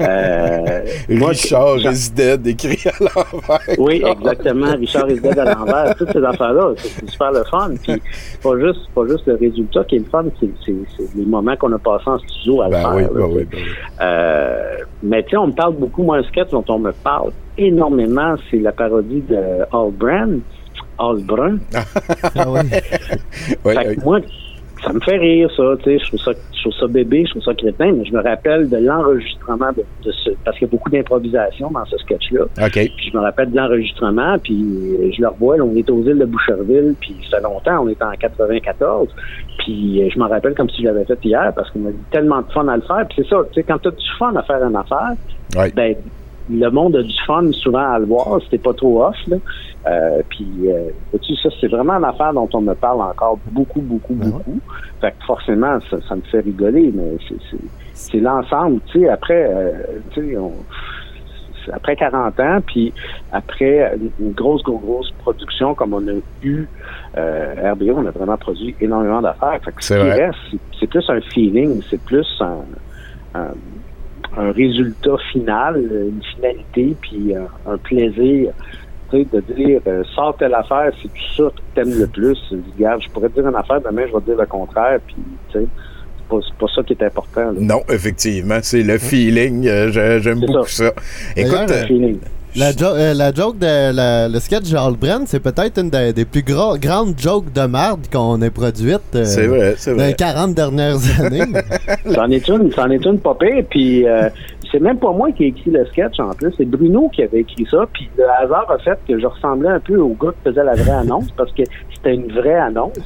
Euh, 0.00 0.80
moi, 1.08 1.30
Richard 1.30 1.78
j'en- 1.78 1.90
is 1.92 2.10
dead, 2.14 2.46
écrit 2.46 2.78
à 2.86 2.92
l'envers. 3.02 3.60
Oui, 3.78 4.02
exactement. 4.06 4.72
Richard 4.76 5.08
est 5.08 5.20
dead 5.20 5.38
à 5.38 5.54
l'envers. 5.54 5.94
Toutes 5.96 6.12
ces 6.12 6.22
affaires-là, 6.24 6.74
c'est 6.76 7.08
super 7.10 7.32
le 7.32 7.44
fun. 7.44 7.70
Puis 7.82 8.00
pas 8.42 8.58
juste, 8.58 8.80
pas 8.94 9.06
juste 9.08 9.26
le 9.26 9.34
résultat 9.36 9.84
qui 9.84 9.96
est 9.96 10.00
le 10.00 10.04
fun, 10.06 10.24
c'est 10.40 10.72
les 11.16 11.24
moments 11.24 11.56
qu'on 11.56 11.72
a 11.72 11.78
passés 11.78 12.04
en 12.08 12.18
studio 12.18 12.62
à 12.62 12.66
le 12.66 12.72
Ben 12.72 12.80
faire. 12.80 12.94
oui, 12.94 13.02
là, 13.02 13.08
ben 13.14 13.24
oui, 13.30 13.44
ben 13.50 13.58
oui. 13.58 13.62
Euh, 14.02 14.76
mais 15.02 15.22
tu 15.22 15.30
sais, 15.30 15.36
on 15.36 15.46
me 15.48 15.52
parle 15.52 15.74
beaucoup, 15.76 16.02
moi, 16.02 16.18
un 16.18 16.22
sketch 16.24 16.50
dont 16.50 16.64
on 16.68 16.78
me 16.78 16.92
parle 16.92 17.30
énormément, 17.56 18.34
c'est 18.50 18.58
la 18.58 18.72
parodie 18.72 19.22
de 19.28 19.36
All 19.72 19.90
Brand, 19.92 20.40
All 20.98 21.22
Brun. 21.24 21.58
Ah 21.74 22.44
oui. 22.48 22.60
Oui, 23.64 23.74
Fait 23.74 23.84
que 23.84 23.88
oui. 23.90 23.96
moi, 24.04 24.20
ça 24.84 24.92
me 24.92 25.00
fait 25.00 25.16
rire, 25.16 25.50
ça, 25.56 25.62
tu 25.82 25.84
sais, 25.84 25.98
je 25.98 26.06
trouve 26.08 26.20
ça, 26.20 26.32
je 26.54 26.60
trouve 26.60 26.72
ça 26.78 26.86
bébé, 26.86 27.24
je 27.24 27.30
trouve 27.30 27.42
ça 27.42 27.54
crétin, 27.54 27.92
mais 27.92 28.04
je 28.04 28.12
me 28.12 28.22
rappelle 28.22 28.68
de 28.68 28.76
l'enregistrement 28.76 29.72
de, 29.72 29.82
de 30.04 30.12
ce, 30.12 30.30
parce 30.44 30.58
qu'il 30.58 30.66
y 30.66 30.70
a 30.70 30.72
beaucoup 30.72 30.90
d'improvisation 30.90 31.70
dans 31.70 31.86
ce 31.86 31.96
sketch-là. 31.98 32.42
OK. 32.42 32.72
Puis 32.72 33.10
je 33.10 33.16
me 33.16 33.22
rappelle 33.22 33.50
de 33.50 33.56
l'enregistrement, 33.56 34.36
puis 34.38 34.62
je 35.16 35.22
le 35.22 35.28
revois, 35.28 35.56
là, 35.56 35.64
on 35.64 35.74
est 35.74 35.88
aux 35.88 36.02
îles 36.02 36.18
de 36.18 36.26
Boucherville, 36.26 36.94
puis 37.00 37.16
ça 37.30 37.38
fait 37.38 37.42
longtemps, 37.44 37.82
on 37.84 37.88
est 37.88 38.02
en 38.02 38.10
94, 38.12 39.08
puis 39.60 40.10
je 40.10 40.18
m'en 40.18 40.28
rappelle 40.28 40.54
comme 40.54 40.68
si 40.68 40.82
je 40.82 40.86
l'avais 40.88 41.04
fait 41.06 41.18
hier, 41.24 41.50
parce 41.56 41.70
qu'on 41.70 41.86
a 41.86 41.90
eu 41.90 41.96
tellement 42.10 42.42
de 42.42 42.52
fun 42.52 42.68
à 42.68 42.76
le 42.76 42.82
faire, 42.82 43.06
puis 43.08 43.22
c'est 43.22 43.28
ça, 43.28 43.36
tu 43.52 43.54
sais, 43.54 43.62
quand 43.62 43.78
tu 43.78 43.88
as 43.88 43.92
du 43.92 44.06
fun 44.18 44.34
à 44.36 44.42
faire 44.42 44.62
une 44.68 44.76
affaire, 44.76 45.12
Ouais. 45.56 45.70
ben 45.74 45.94
le 46.50 46.68
monde 46.70 46.96
a 46.96 47.02
du 47.02 47.14
fun 47.26 47.50
souvent 47.52 47.92
à 47.92 47.98
le 47.98 48.06
voir, 48.06 48.38
c'était 48.44 48.58
pas 48.58 48.74
trop 48.74 49.04
off, 49.04 49.16
là. 49.26 49.36
Euh, 49.86 50.22
puis, 50.28 50.48
euh, 50.66 50.90
ça, 51.42 51.48
c'est 51.60 51.68
vraiment 51.68 51.94
une 51.94 52.04
affaire 52.04 52.32
dont 52.32 52.48
on 52.54 52.62
me 52.62 52.74
parle 52.74 53.02
encore 53.02 53.38
beaucoup, 53.50 53.80
beaucoup, 53.80 54.16
Ah 54.20 54.24
ouais? 54.24 54.30
beaucoup. 54.32 54.60
Fait 55.00 55.10
que 55.10 55.24
forcément, 55.26 55.78
ça, 55.90 55.98
ça 56.08 56.16
me 56.16 56.22
fait 56.22 56.40
rigoler, 56.40 56.92
mais 56.94 57.16
c'est, 57.94 58.20
l'ensemble, 58.20 58.80
tu 58.86 59.00
sais, 59.00 59.08
après, 59.08 59.46
euh, 59.50 59.72
tu 60.12 60.30
sais, 60.30 60.36
on 60.36 60.52
après 61.72 61.96
40 61.96 62.38
ans, 62.40 62.58
puis 62.66 62.92
après 63.32 63.96
une 64.20 64.32
grosse, 64.32 64.62
grosse, 64.62 64.82
grosse 64.82 65.10
production 65.12 65.74
comme 65.74 65.94
on 65.94 66.08
a 66.08 66.12
eu 66.42 66.66
euh, 67.16 67.72
RBO, 67.72 67.94
on 67.96 68.06
a 68.06 68.10
vraiment 68.10 68.36
produit 68.36 68.74
énormément 68.82 69.22
d'affaires. 69.22 69.58
Fait 69.64 69.72
que 69.72 69.82
ce 69.82 69.94
qui 69.94 70.00
reste, 70.00 70.38
c'est, 70.50 70.58
c'est 70.80 70.86
plus 70.88 71.08
un 71.08 71.20
feeling, 71.20 71.80
c'est 71.88 72.00
plus 72.02 72.26
un, 72.40 72.64
un, 73.34 73.48
un 74.36 74.52
résultat 74.52 75.16
final, 75.32 75.76
une 75.80 76.22
finalité, 76.34 76.96
puis 77.00 77.34
un, 77.34 77.72
un 77.72 77.76
plaisir. 77.78 78.50
De 79.12 79.40
dire, 79.54 79.80
euh, 79.86 80.02
sors 80.12 80.36
telle 80.36 80.54
affaire, 80.54 80.90
c'est 81.00 81.06
tout 81.06 81.34
ça 81.36 81.44
que 81.54 81.60
t'aimes 81.76 81.96
le 82.00 82.08
plus. 82.08 82.36
Regarde, 82.76 83.00
je 83.00 83.08
pourrais 83.10 83.28
te 83.28 83.34
dire 83.34 83.46
une 83.48 83.54
affaire, 83.54 83.80
demain, 83.80 84.02
je 84.08 84.12
vais 84.12 84.18
te 84.20 84.24
dire 84.24 84.36
le 84.40 84.46
contraire, 84.46 84.98
puis, 85.06 85.14
tu 85.52 85.58
sais, 85.60 85.66
c'est 86.18 86.26
pas, 86.28 86.36
c'est 86.44 86.54
pas 86.56 86.66
ça 86.74 86.82
qui 86.82 86.94
est 86.94 87.02
important. 87.04 87.52
là. 87.52 87.52
Non, 87.60 87.82
effectivement, 87.90 88.58
c'est 88.60 88.82
le 88.82 88.98
feeling. 88.98 89.68
euh, 89.68 90.18
J'aime 90.18 90.40
beaucoup 90.40 90.66
ça. 90.66 90.90
Écoute, 91.36 91.70
La, 92.56 92.70
jo- 92.70 92.86
euh, 92.94 93.14
la 93.14 93.32
joke 93.32 93.58
de 93.58 93.92
la- 93.92 94.28
le 94.28 94.38
sketch 94.38 94.70
de 94.70 94.96
Brand, 94.96 95.24
c'est 95.26 95.40
peut-être 95.40 95.76
une 95.80 95.90
des, 95.90 96.12
des 96.12 96.24
plus 96.24 96.42
gros- 96.42 96.78
grandes 96.78 97.18
jokes 97.18 97.52
de 97.52 97.62
merde 97.62 98.06
qu'on 98.12 98.40
ait 98.42 98.50
produites 98.50 99.00
euh, 99.16 99.24
C'est 99.24 99.48
vrai, 99.48 99.74
c'est 99.76 99.90
dans 99.90 99.96
vrai. 99.96 100.08
les 100.08 100.14
40 100.14 100.54
dernières 100.54 100.98
années. 101.20 101.42
C'en 102.14 102.30
est 102.30 102.46
une, 102.48 102.70
c'en 102.72 102.88
est 102.90 103.04
une 103.04 103.18
pas 103.18 103.34
pire, 103.34 103.64
puis 103.68 104.06
euh, 104.06 104.28
c'est 104.74 104.80
même 104.80 104.98
pas 104.98 105.12
moi 105.12 105.30
qui 105.30 105.44
ai 105.44 105.46
écrit 105.48 105.70
le 105.70 105.86
sketch 105.86 106.18
en 106.18 106.30
plus, 106.30 106.52
c'est 106.56 106.64
Bruno 106.64 107.08
qui 107.08 107.22
avait 107.22 107.40
écrit 107.40 107.64
ça, 107.70 107.86
puis 107.92 108.08
le 108.18 108.24
hasard 108.28 108.68
a 108.68 108.78
fait 108.78 108.98
que 109.06 109.20
je 109.20 109.26
ressemblais 109.26 109.68
un 109.68 109.78
peu 109.78 109.96
au 109.98 110.16
gars 110.20 110.32
qui 110.32 110.50
faisait 110.50 110.64
la 110.64 110.74
vraie 110.74 110.90
annonce, 110.90 111.30
parce 111.36 111.52
que 111.52 111.62
c'était 111.94 112.14
une 112.14 112.32
vraie 112.32 112.58
annonce. 112.58 112.98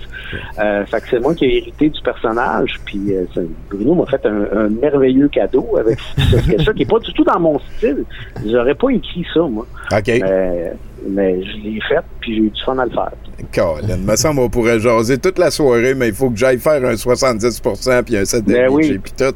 Euh, 0.59 0.87
fait 0.87 1.01
que 1.03 1.09
c'est 1.11 1.21
moi 1.21 1.35
qui 1.35 1.45
ai 1.45 1.59
hérité 1.59 1.91
du 1.91 2.01
personnage, 2.01 2.81
puis 2.87 3.15
euh, 3.15 3.27
Bruno 3.69 3.97
m'a 3.97 4.07
fait 4.07 4.25
un, 4.25 4.47
un 4.51 4.69
merveilleux 4.71 5.29
cadeau 5.29 5.77
avec 5.79 5.99
ce 6.17 6.39
sketch-là, 6.39 6.73
qui 6.73 6.83
est 6.85 6.91
pas 6.91 7.01
du 7.01 7.13
tout 7.13 7.25
dans 7.25 7.39
mon 7.39 7.59
style. 7.59 8.05
J'aurais 8.47 8.75
pas 8.75 8.89
écrit 8.89 9.27
ça, 9.35 9.41
moi. 9.43 9.67
OK. 9.93 10.07
Mais, 10.07 10.73
mais 11.07 11.43
je 11.43 11.57
l'ai 11.63 11.81
fait, 11.89 12.01
puis 12.21 12.35
j'ai 12.37 12.41
eu 12.43 12.51
du 12.51 12.63
fun 12.65 12.79
à 12.79 12.85
le 12.85 12.91
faire. 12.91 13.13
Colin, 13.55 13.97
me 13.99 14.17
semble 14.17 14.41
on 14.41 14.49
pourrait 14.49 14.81
jaser 14.81 15.19
toute 15.19 15.39
la 15.39 15.51
soirée, 15.51 15.95
mais 15.95 16.09
il 16.09 16.15
faut 16.15 16.31
que 16.31 16.37
j'aille 16.37 16.59
faire 16.59 16.85
un 16.85 16.95
70% 16.95 18.03
puis 18.05 18.17
un 18.17 18.25
set 18.25 18.45
de 18.45 18.53
Ben 18.53 18.69
oui. 18.71 18.99
Puis 18.99 19.13
tout. 19.17 19.35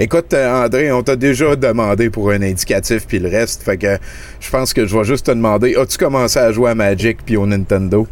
Écoute, 0.00 0.32
euh, 0.34 0.64
André, 0.66 0.90
on 0.92 1.02
t'a 1.02 1.16
déjà 1.16 1.54
demandé 1.56 2.10
pour 2.10 2.30
un 2.30 2.42
indicatif 2.42 3.06
puis 3.06 3.18
le 3.18 3.28
reste, 3.28 3.62
fait 3.62 3.76
que 3.76 3.96
je 4.40 4.50
pense 4.50 4.72
que 4.74 4.86
je 4.86 4.96
vais 4.96 5.04
juste 5.04 5.26
te 5.26 5.30
demander, 5.30 5.76
as-tu 5.76 5.98
commencé 5.98 6.38
à 6.38 6.50
jouer 6.52 6.70
à 6.70 6.74
Magic 6.74 7.18
puis 7.24 7.36
au 7.36 7.46
Nintendo? 7.46 8.06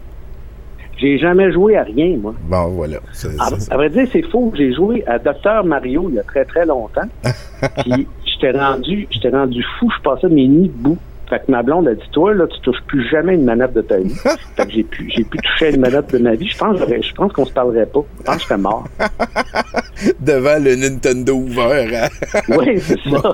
J'ai 0.98 1.18
jamais 1.18 1.50
joué 1.53 1.76
à 1.76 1.82
rien, 1.82 2.16
moi. 2.16 2.32
Bon, 2.48 2.68
voilà. 2.68 2.98
C'est- 3.12 3.28
À, 3.40 3.46
c'est- 3.59 3.72
à 3.72 3.76
vrai 3.76 3.90
dire, 3.90 4.07
c'est 4.12 4.22
faux. 4.22 4.53
J'ai 4.57 4.72
joué 4.72 5.03
à 5.09 5.18
Docteur 5.18 5.64
Mario 5.64 6.07
il 6.11 6.14
y 6.14 6.18
a 6.20 6.22
très 6.22 6.44
très 6.44 6.64
longtemps. 6.64 7.09
Puis 7.84 8.07
j'étais 8.24 8.57
rendu, 8.57 9.09
j'étais 9.11 9.30
rendu 9.30 9.64
fou. 9.80 9.90
Je 9.98 10.03
passais 10.09 10.28
mes 10.28 10.46
nids 10.46 10.68
debout. 10.68 10.98
Fait 11.32 11.38
que 11.38 11.50
ma 11.50 11.62
blonde 11.62 11.88
a 11.88 11.94
dit, 11.94 12.02
toi, 12.12 12.34
là, 12.34 12.46
tu 12.46 12.60
touches 12.60 12.82
plus 12.86 13.08
jamais 13.08 13.36
une 13.36 13.44
manette 13.44 13.72
de 13.72 13.80
ta 13.80 13.96
vie. 13.96 14.14
fait 14.56 14.66
que 14.66 14.70
j'ai 14.70 14.82
pu, 14.82 15.10
j'ai 15.16 15.24
pu 15.24 15.38
toucher 15.38 15.68
à 15.68 15.70
une 15.70 15.80
manette 15.80 16.12
de 16.12 16.18
ma 16.18 16.34
vie. 16.34 16.46
Je 16.46 16.58
pense, 16.58 16.78
je 16.78 17.14
pense 17.14 17.32
qu'on 17.32 17.46
se 17.46 17.52
parlerait 17.52 17.86
pas. 17.86 18.04
Je 18.18 18.24
pense 18.24 18.34
que 18.34 18.42
je 18.42 18.46
serais 18.48 18.58
mort. 18.58 18.84
Devant 20.20 20.62
le 20.62 20.76
Nintendo 20.76 21.32
ouvert. 21.32 21.88
hein? 22.04 22.40
Oui, 22.50 22.78
c'est 22.80 22.98
ça. 23.08 23.32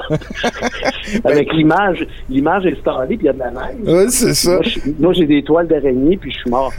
Avec 1.24 1.52
l'image, 1.54 2.06
l'image 2.30 2.66
installée, 2.66 3.16
puis 3.16 3.18
il 3.22 3.26
y 3.26 3.28
a 3.30 3.32
de 3.32 3.38
la 3.40 3.50
neige. 3.50 3.76
Ouais, 3.84 4.06
c'est 4.10 4.34
ça. 4.34 4.60
Moi, 5.00 5.12
j'ai 5.14 5.26
des 5.26 5.42
toiles 5.42 5.66
d'araignée, 5.66 6.16
puis 6.16 6.30
je 6.30 6.38
suis 6.38 6.50
mort. 6.50 6.72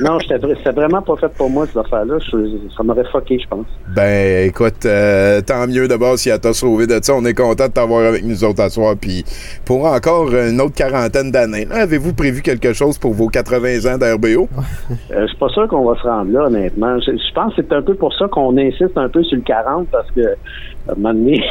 Non, 0.00 0.18
c'était 0.18 0.72
vraiment 0.72 1.02
pas 1.02 1.16
fait 1.16 1.28
pour 1.28 1.48
moi, 1.48 1.66
cette 1.66 1.76
affaire-là. 1.76 2.16
Ça 2.76 2.82
m'aurait 2.82 3.04
fucké, 3.12 3.38
je 3.38 3.46
pense. 3.46 3.66
Ben, 3.94 4.48
écoute, 4.48 4.84
euh, 4.84 5.40
tant 5.42 5.66
mieux 5.68 5.86
d'abord 5.86 6.18
si 6.18 6.28
elle 6.28 6.40
t'a 6.40 6.52
sauvé 6.52 6.88
de 6.88 6.98
ça. 7.00 7.14
On 7.14 7.24
est 7.24 7.34
content 7.34 7.68
de 7.68 7.72
t'avoir 7.72 8.06
avec 8.06 8.24
nous 8.24 8.42
autres 8.42 8.62
à 8.62 8.68
soir. 8.68 8.96
Puis 9.00 9.24
pour 9.64 9.84
encore 9.86 10.34
une 10.34 10.55
autre 10.60 10.74
quarantaine 10.74 11.30
d'années, 11.30 11.66
avez-vous 11.70 12.12
prévu 12.12 12.42
quelque 12.42 12.72
chose 12.72 12.98
pour 12.98 13.14
vos 13.14 13.28
80 13.28 13.94
ans 13.94 13.98
d'RBO? 13.98 14.48
Euh, 15.12 15.22
je 15.22 15.26
suis 15.28 15.36
pas 15.36 15.48
sûr 15.48 15.68
qu'on 15.68 15.84
va 15.84 15.96
se 15.96 16.02
rendre 16.02 16.32
là, 16.32 16.44
honnêtement. 16.46 16.98
Je, 17.00 17.12
je 17.12 17.34
pense 17.34 17.54
que 17.54 17.62
c'est 17.62 17.72
un 17.72 17.82
peu 17.82 17.94
pour 17.94 18.12
ça 18.14 18.26
qu'on 18.28 18.56
insiste 18.56 18.96
un 18.96 19.08
peu 19.08 19.22
sur 19.22 19.36
le 19.36 19.42
40, 19.42 19.88
parce 19.90 20.10
que, 20.10 20.20
à 20.88 20.92
un 20.92 20.94
moment 20.96 21.14
donné... 21.14 21.42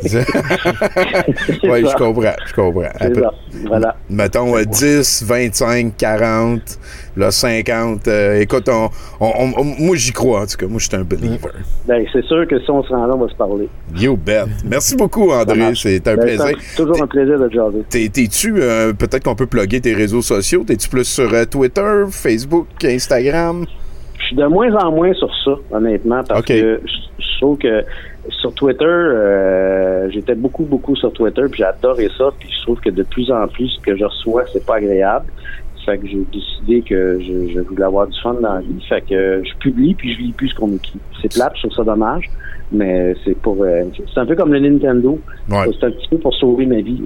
c'est 0.00 0.18
oui, 1.64 1.84
je 1.86 1.96
comprends, 1.96 2.32
je 2.46 2.54
comprends. 2.54 2.82
Peu-. 3.00 3.22
Voilà. 3.66 3.96
Mettons 4.10 4.56
euh, 4.56 4.64
10, 4.64 5.24
25, 5.26 5.96
40, 5.96 6.60
là, 7.16 7.30
50. 7.30 8.08
euh, 8.08 8.40
écoute, 8.40 8.68
on, 8.68 8.90
on- 9.20 9.52
on- 9.56 9.64
moi, 9.64 9.96
j'y 9.96 10.12
crois, 10.12 10.42
en 10.42 10.46
tout 10.46 10.56
cas. 10.56 10.66
Moi, 10.66 10.78
je 10.78 10.86
suis 10.88 10.96
un 10.96 11.04
believer. 11.04 11.38
Ben, 11.86 12.04
c'est 12.12 12.24
sûr 12.24 12.46
que 12.46 12.58
si 12.60 12.70
on 12.70 12.82
se 12.82 12.88
rend 12.88 13.06
là, 13.06 13.14
on 13.14 13.18
va 13.24 13.28
se 13.28 13.34
parler. 13.36 13.68
You 13.96 14.16
bet. 14.16 14.44
Merci 14.64 14.96
beaucoup, 14.96 15.30
André. 15.30 15.72
C'est 15.74 16.06
un 16.08 16.16
Ben, 16.16 16.22
plaisir. 16.22 16.56
c'est 16.60 16.76
toujours 16.82 17.02
un 17.02 17.06
plaisir 17.06 17.38
de 17.38 17.50
jaser. 17.50 17.82
T'es- 17.88 18.08
T'es-tu, 18.08 18.54
euh, 18.58 18.92
peut-être 18.92 19.24
qu'on 19.24 19.34
peut 19.34 19.46
plugger 19.46 19.80
tes 19.80 19.94
réseaux 19.94 20.22
sociaux, 20.22 20.64
t'es-tu 20.66 20.88
plus 20.88 21.04
sur 21.04 21.32
euh, 21.32 21.44
Twitter, 21.44 22.04
Facebook, 22.10 22.66
Instagram? 22.84 23.64
Je 24.18 24.26
suis 24.26 24.36
de 24.36 24.44
moins 24.46 24.72
en 24.76 24.92
moins 24.92 25.12
sur 25.14 25.30
ça, 25.44 25.52
honnêtement, 25.76 26.22
parce 26.24 26.42
que 26.44 26.80
je 27.18 27.38
trouve 27.40 27.58
que 27.58 27.84
sur 28.28 28.54
Twitter, 28.54 28.84
euh, 28.84 30.10
j'étais 30.10 30.34
beaucoup, 30.34 30.64
beaucoup 30.64 30.94
sur 30.96 31.12
Twitter, 31.12 31.42
puis 31.50 31.58
j'adorais 31.58 32.08
ça, 32.16 32.30
puis 32.38 32.48
je 32.50 32.62
trouve 32.62 32.80
que 32.80 32.90
de 32.90 33.02
plus 33.02 33.30
en 33.30 33.46
plus, 33.48 33.68
ce 33.68 33.80
que 33.80 33.96
je 33.96 34.04
reçois, 34.04 34.44
c'est 34.52 34.64
pas 34.64 34.76
agréable. 34.76 35.26
Fait 35.84 35.98
que 35.98 36.06
j'ai 36.06 36.24
décidé 36.32 36.82
que 36.82 37.18
je, 37.18 37.52
je 37.52 37.60
voulais 37.60 37.82
avoir 37.82 38.06
du 38.06 38.20
fun 38.20 38.34
dans 38.34 38.54
la 38.54 38.60
vie. 38.60 38.80
Fait 38.88 39.00
que 39.00 39.42
je 39.44 39.56
publie, 39.58 39.94
puis 39.94 40.14
je 40.14 40.20
lis 40.20 40.32
plus 40.32 40.48
ce 40.50 40.54
qu'on 40.54 40.72
écrit. 40.72 41.00
C'est 41.20 41.32
plate, 41.34 41.54
je 41.56 41.62
trouve 41.62 41.76
ça 41.76 41.82
dommage, 41.82 42.30
mais 42.70 43.16
c'est 43.24 43.36
pour... 43.36 43.64
euh, 43.64 43.82
c'est 44.14 44.20
un 44.20 44.26
peu 44.26 44.36
comme 44.36 44.52
le 44.52 44.60
Nintendo. 44.60 45.18
Ouais. 45.50 45.68
C'est 45.72 45.86
un 45.86 45.90
petit 45.90 46.08
peu 46.08 46.18
pour 46.18 46.34
sauver 46.34 46.66
ma 46.66 46.80
vie. 46.80 47.02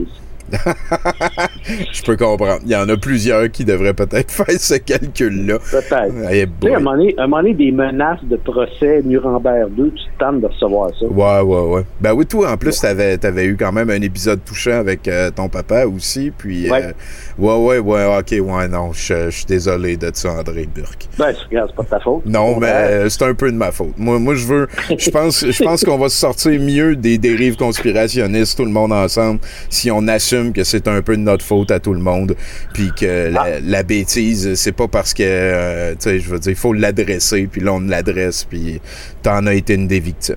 Je 1.92 2.02
peux 2.02 2.16
comprendre. 2.16 2.60
Il 2.64 2.70
y 2.70 2.76
en 2.76 2.88
a 2.88 2.96
plusieurs 2.96 3.50
qui 3.50 3.64
devraient 3.64 3.94
peut-être 3.94 4.30
faire 4.44 4.46
ce 4.60 4.74
calcul-là. 4.74 5.58
Peut-être. 5.58 6.14
Tu 6.60 6.68
sais, 6.68 6.74
à 6.74 6.76
un 6.76 6.80
moment 6.80 6.96
donné, 6.96 7.14
à 7.18 7.22
un 7.22 7.26
moment 7.26 7.42
donné, 7.42 7.54
des 7.54 7.72
menaces 7.72 8.22
de 8.24 8.36
procès 8.36 9.02
Nuremberg 9.04 9.70
2, 9.74 9.90
tu 9.90 10.04
te 10.04 10.18
tentes 10.18 10.40
de 10.40 10.46
recevoir 10.46 10.90
ça. 10.98 11.06
Ouais, 11.06 11.40
ouais, 11.40 11.74
ouais. 11.76 11.82
Ben 12.00 12.12
oui, 12.14 12.26
toi, 12.26 12.50
en 12.52 12.56
plus, 12.56 12.78
t'avais, 12.80 13.18
t'avais 13.18 13.44
eu 13.46 13.56
quand 13.56 13.72
même 13.72 13.90
un 13.90 14.00
épisode 14.02 14.40
touchant 14.44 14.78
avec 14.78 15.08
euh, 15.08 15.30
ton 15.30 15.48
papa 15.48 15.86
aussi. 15.86 16.32
Puis, 16.36 16.70
Ouais. 16.70 16.82
euh, 16.84 16.92
ouais, 17.38 17.54
ouais, 17.56 17.78
ouais, 17.78 18.18
ok, 18.18 18.34
ouais, 18.46 18.68
non, 18.68 18.92
je 18.92 19.26
je 19.26 19.30
suis 19.30 19.44
désolé 19.46 19.96
de 19.96 20.10
ça, 20.14 20.32
André 20.32 20.66
Burke. 20.72 21.06
Ben, 21.18 21.32
c'est 21.34 21.44
regarde, 21.48 21.70
c'est 21.70 21.76
pas 21.76 21.82
de 21.82 21.88
ta 21.88 22.00
faute. 22.00 22.24
Non, 22.26 22.58
mais 22.58 22.68
euh, 22.70 23.08
c'est 23.08 23.22
un 23.24 23.34
peu 23.34 23.50
de 23.50 23.56
ma 23.56 23.70
faute. 23.72 23.94
Moi, 23.96 24.18
moi 24.18 24.34
je 24.34 24.46
veux, 24.46 24.68
je 24.96 25.10
pense, 25.10 25.44
je 25.50 25.62
pense 25.64 25.84
qu'on 25.84 25.98
va 25.98 26.08
se 26.08 26.16
sortir 26.16 26.60
mieux 26.60 26.96
des 26.96 27.18
dérives 27.18 27.56
conspirationnistes, 27.56 28.56
tout 28.56 28.64
le 28.64 28.70
monde 28.70 28.92
ensemble, 28.92 29.40
si 29.70 29.90
on 29.90 30.06
assume 30.08 30.52
que 30.52 30.64
c'est 30.64 30.88
un 30.88 31.02
peu 31.02 31.16
de 31.16 31.22
notre 31.22 31.44
faute 31.44 31.70
à 31.70 31.80
tout 31.80 31.94
le 31.94 32.00
monde, 32.00 32.34
puis 32.72 32.90
que 32.98 33.30
la, 33.30 33.40
Ah. 33.42 33.46
la 33.62 33.82
bêtise, 33.82 34.54
c'est 34.54 34.72
pas 34.72 34.88
parce 34.88 35.12
que, 35.14 35.22
euh, 35.24 35.92
tu 35.92 35.96
sais, 36.00 36.18
je 36.20 36.28
veux 36.30 36.38
dire, 36.38 36.52
il 36.52 36.56
faut 36.56 36.72
l'adresser, 36.72 37.48
puis 37.50 37.60
là 37.60 37.72
on 37.74 37.80
l'adresse, 37.80 38.44
puis 38.44 38.80
t'en 39.22 39.46
as 39.46 39.54
été 39.54 39.74
une 39.74 39.86
des 39.88 40.00
victimes. 40.00 40.36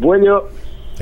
Voilà. 0.00 0.42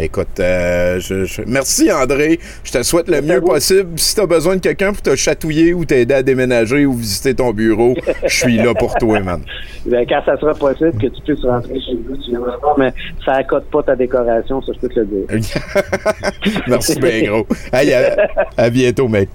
Écoute, 0.01 0.39
euh, 0.39 1.01
je, 1.01 1.25
je- 1.25 1.43
merci 1.47 1.91
André. 1.91 2.39
Je 2.63 2.71
te 2.73 2.83
souhaite 2.85 3.09
le 3.09 3.21
mieux 3.21 3.41
possible. 3.41 3.99
Si 3.99 4.15
tu 4.15 4.21
as 4.21 4.27
besoin 4.27 4.55
de 4.57 4.61
quelqu'un 4.61 4.93
pour 4.93 5.03
te 5.03 5.17
chatouiller 5.17 5.75
ou 5.75 5.85
t'aider 5.85 6.15
à 6.15 6.23
déménager 6.23 6.87
ou 6.87 6.93
visiter 6.95 7.35
ton 7.35 7.53
bureau, 7.53 7.95
je 8.25 8.35
suis 8.35 8.57
là 8.59 8.75
pour 8.75 8.95
toi, 8.95 9.21
man. 9.21 9.43
Ben, 9.87 10.05
quand 10.07 10.21
ça 10.27 10.39
sera 10.39 10.53
possible 10.55 10.93
que 11.01 11.07
tu 11.07 11.23
puisses 11.23 11.45
rentrer 11.45 11.81
chez 11.81 11.95
vous, 12.07 12.15
tu 12.19 12.31
viendras 12.31 12.59
pas, 12.59 12.75
mais 12.79 12.93
ça 13.25 13.33
accote 13.37 13.65
pas 13.71 13.83
ta 13.83 13.97
décoration, 13.97 14.61
ça, 14.61 14.73
je 14.75 14.81
peux 14.81 14.89
te 14.89 15.01
le 15.01 15.07
dire. 15.07 15.27
Merci 16.67 16.99
bien 17.01 17.23
gros. 17.23 17.47
Hey, 17.73 17.95
à, 17.95 18.17
à 18.57 18.69
bientôt, 18.71 19.09
mec. 19.09 19.29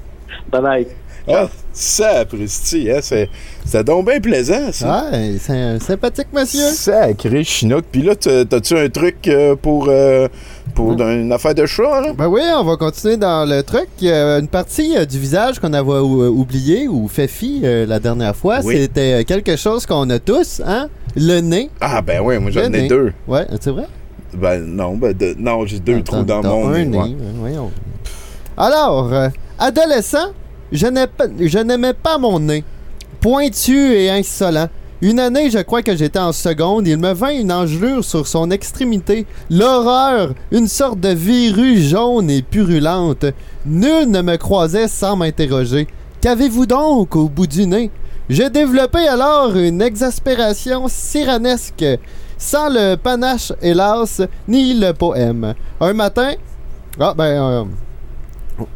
Bye 0.52 0.62
bye. 0.62 0.88
Ah, 1.28 1.48
ça, 1.72 2.26
Presti, 2.26 2.92
hein, 2.92 3.00
c'est, 3.02 3.30
c'est 3.66 3.84
donc 3.86 4.06
bien 4.10 4.20
plaisant, 4.20 4.72
ça. 4.74 5.06
Ouais, 5.10 5.36
c'est 5.40 5.54
un 5.54 5.80
sympathique 5.80 6.28
monsieur. 6.34 6.60
Sacré 6.68 7.44
chinook. 7.46 7.86
Puis 7.90 8.02
là, 8.02 8.14
t'as- 8.16 8.44
t'as-tu 8.44 8.78
un 8.78 8.90
truc 8.90 9.26
euh, 9.30 9.56
pour, 9.56 9.88
euh, 9.88 10.28
pour 10.74 10.92
une 11.02 11.32
affaire 11.32 11.54
de 11.56 11.66
chat, 11.66 12.02
là? 12.02 12.14
Ben 12.18 12.28
oui, 12.28 12.42
on 12.56 12.64
va 12.64 12.76
continuer 12.78 13.18
dans 13.18 13.48
le 13.48 13.62
truc. 13.64 13.88
Une 14.02 14.48
partie 14.48 14.98
euh, 14.98 15.06
du 15.06 15.20
visage 15.20 15.60
qu'on 15.60 15.74
avait 15.74 15.90
ou- 16.00 16.26
oublié 16.26 16.88
ou 16.88 17.08
fait 17.08 17.28
fi 17.28 17.62
euh, 17.64 17.86
la 17.86 18.00
dernière 18.00 18.36
fois, 18.36 18.60
Oui. 18.64 18.76
c'était 18.78 19.22
euh, 19.22 19.24
quelque 19.24 19.56
chose 19.56 19.86
qu'on 19.86 20.10
a 20.10 20.20
tous, 20.20 20.62
hein? 20.66 20.88
Le 21.16 21.40
nez. 21.42 21.70
Ah, 21.80 22.02
ben 22.02 22.22
oui, 22.24 22.40
moi 22.40 22.50
j'en 22.52 22.72
ai 22.74 22.88
deux. 22.88 23.14
Ouais, 23.28 23.46
c'est 23.62 23.70
vrai? 23.72 23.86
Ben 24.34 24.60
non, 24.66 24.96
ben 24.98 25.14
de- 25.16 25.36
non, 25.38 25.66
j'ai 25.66 25.80
deux 25.80 25.98
Attends, 25.98 26.18
trous 26.18 26.24
dans 26.24 26.42
mon 26.44 26.70
un 26.70 26.80
nez. 26.80 26.86
nez, 26.86 26.98
ouais. 26.98 27.04
hein, 27.06 27.34
voyons. 27.36 27.72
Alors, 28.58 29.14
euh, 29.14 29.30
adolescent, 29.60 30.30
je 30.72 30.88
n'aimais 31.60 31.94
pas 31.94 32.18
mon 32.18 32.40
nez. 32.40 32.64
Pointu 33.22 33.94
et 33.94 34.10
insolent. 34.10 34.68
Une 35.04 35.20
année, 35.20 35.52
je 35.52 35.60
crois 35.60 35.82
que 35.82 35.98
j'étais 35.98 36.18
en 36.18 36.32
seconde, 36.32 36.88
il 36.88 36.96
me 36.96 37.12
vint 37.12 37.38
une 37.38 37.52
engelure 37.52 38.06
sur 38.06 38.26
son 38.26 38.50
extrémité. 38.52 39.26
L'horreur, 39.50 40.34
une 40.50 40.70
sorte 40.70 41.02
de 41.02 41.10
verrue 41.10 41.78
jaune 41.82 42.30
et 42.30 42.42
purulente. 42.42 43.26
Nul 43.66 44.10
ne 44.10 44.22
me 44.22 44.38
croisait 44.38 44.88
sans 44.88 45.18
m'interroger. 45.18 45.90
Qu'avez-vous 46.22 46.66
donc 46.68 47.18
au 47.18 47.28
bout 47.28 47.48
du 47.48 47.68
nez? 47.68 47.92
J'ai 48.30 48.50
développé 48.50 49.06
alors 49.06 49.58
une 49.58 49.82
exaspération 49.82 50.86
cyranesque, 50.88 51.84
sans 52.38 52.70
le 52.70 52.96
panache, 52.96 53.52
hélas, 53.62 54.22
ni 54.48 54.74
le 54.74 54.94
poème. 54.94 55.54
Un 55.82 55.92
matin, 55.92 56.32
ah 56.98 57.14
ben, 57.14 57.26
euh, 57.26 57.64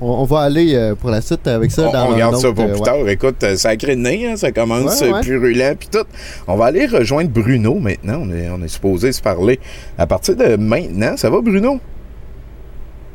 on, 0.02 0.08
on 0.08 0.24
va 0.26 0.40
aller 0.42 0.76
euh, 0.76 0.96
pour 0.96 1.10
la 1.10 1.22
suite 1.22 1.48
avec 1.48 1.72
ça 1.72 1.90
On, 1.90 1.92
dans 1.94 2.08
on 2.14 2.18
garde 2.18 2.36
ça 2.38 2.52
pour 2.52 2.64
euh, 2.64 2.68
plus 2.70 2.80
ouais. 2.80 2.86
tard. 2.86 3.08
Écoute, 3.10 3.44
euh, 3.44 3.56
sacré 3.56 3.96
de 3.96 4.02
nez, 4.02 4.28
hein, 4.28 4.36
ça 4.36 4.52
commence 4.52 5.02
Ouais, 5.02 5.08
euh, 5.10 5.14
ouais. 5.14 5.22
purulent 5.22 5.76
puis 5.80 5.90
tout. 5.92 6.06
On 6.48 6.56
va 6.56 6.66
aller 6.66 6.86
rejoindre 6.86 7.30
Bruno 7.30 7.76
maintenant. 7.80 8.22
On 8.24 8.32
est, 8.34 8.50
on 8.50 8.62
est 8.64 8.68
supposé 8.68 9.12
se 9.12 9.22
parler 9.22 9.60
à 9.98 10.08
partir 10.08 10.36
de 10.36 10.56
maintenant. 10.56 11.16
Ça 11.18 11.30
va, 11.30 11.42
Bruno? 11.42 11.80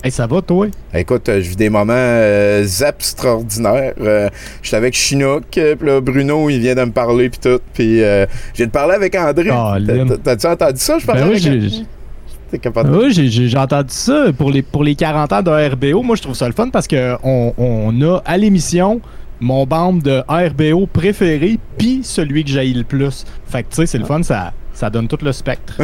Hey, 0.04 0.10
ça 0.10 0.26
va, 0.26 0.42
toi? 0.42 0.66
Écoute, 0.94 1.28
euh, 1.28 1.40
je 1.40 1.48
vis 1.50 1.54
des 1.56 1.70
moments 1.70 1.92
euh, 1.94 2.64
extraordinaires. 2.88 3.94
Euh, 4.00 4.28
J'étais 4.60 4.76
avec 4.76 4.94
Chinook, 4.94 5.44
euh, 5.58 5.76
puis 5.76 5.86
là, 5.86 6.00
Bruno, 6.00 6.50
il 6.50 6.58
vient 6.58 6.74
de 6.74 6.82
me 6.84 6.90
parler, 6.90 7.30
puis 7.30 7.38
tout. 7.38 7.60
Puis 7.72 8.02
euh, 8.02 8.26
je 8.52 8.56
viens 8.58 8.66
de 8.66 8.72
parler 8.72 8.94
avec 8.94 9.14
André. 9.14 9.50
T'as-tu 10.24 10.46
entendu 10.48 10.80
ça? 10.80 10.98
Je 10.98 11.06
parlais 11.06 11.22
Ben 11.22 11.28
oui, 11.30 11.46
avec 11.46 11.62
j'ai- 11.70 11.84
T'es 12.52 12.58
capable 12.58 12.90
de... 12.90 12.96
Oui, 12.98 13.12
j'ai- 13.12 13.56
entendu 13.56 13.88
ça 13.88 14.26
pour 14.36 14.50
les, 14.50 14.60
pour 14.60 14.84
les 14.84 14.94
40 14.94 15.32
ans 15.32 15.40
de 15.42 15.50
RBO. 15.72 16.02
Moi, 16.02 16.16
je 16.16 16.22
trouve 16.22 16.34
ça 16.34 16.46
le 16.46 16.52
fun 16.52 16.68
parce 16.68 16.86
que 16.86 17.16
on, 17.24 18.02
a 18.02 18.18
à 18.26 18.36
l'émission 18.36 19.00
mon 19.40 19.64
bande 19.64 20.02
de 20.02 20.22
RBO 20.28 20.86
préféré 20.86 21.58
puis 21.78 22.00
celui 22.04 22.44
que 22.44 22.50
j'aille 22.50 22.74
le 22.74 22.84
plus. 22.84 23.24
Fait 23.46 23.62
que 23.62 23.70
tu 23.70 23.76
sais, 23.76 23.86
c'est 23.86 23.96
le 23.96 24.04
fun, 24.04 24.22
ça, 24.22 24.52
ça 24.74 24.90
donne 24.90 25.08
tout 25.08 25.16
le 25.22 25.32
spectre. 25.32 25.78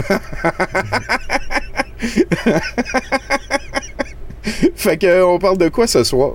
Fait 4.77 4.99
que, 4.99 5.25
on 5.25 5.39
parle 5.39 5.57
de 5.59 5.69
quoi 5.69 5.87
ce 5.87 6.05
soir? 6.05 6.33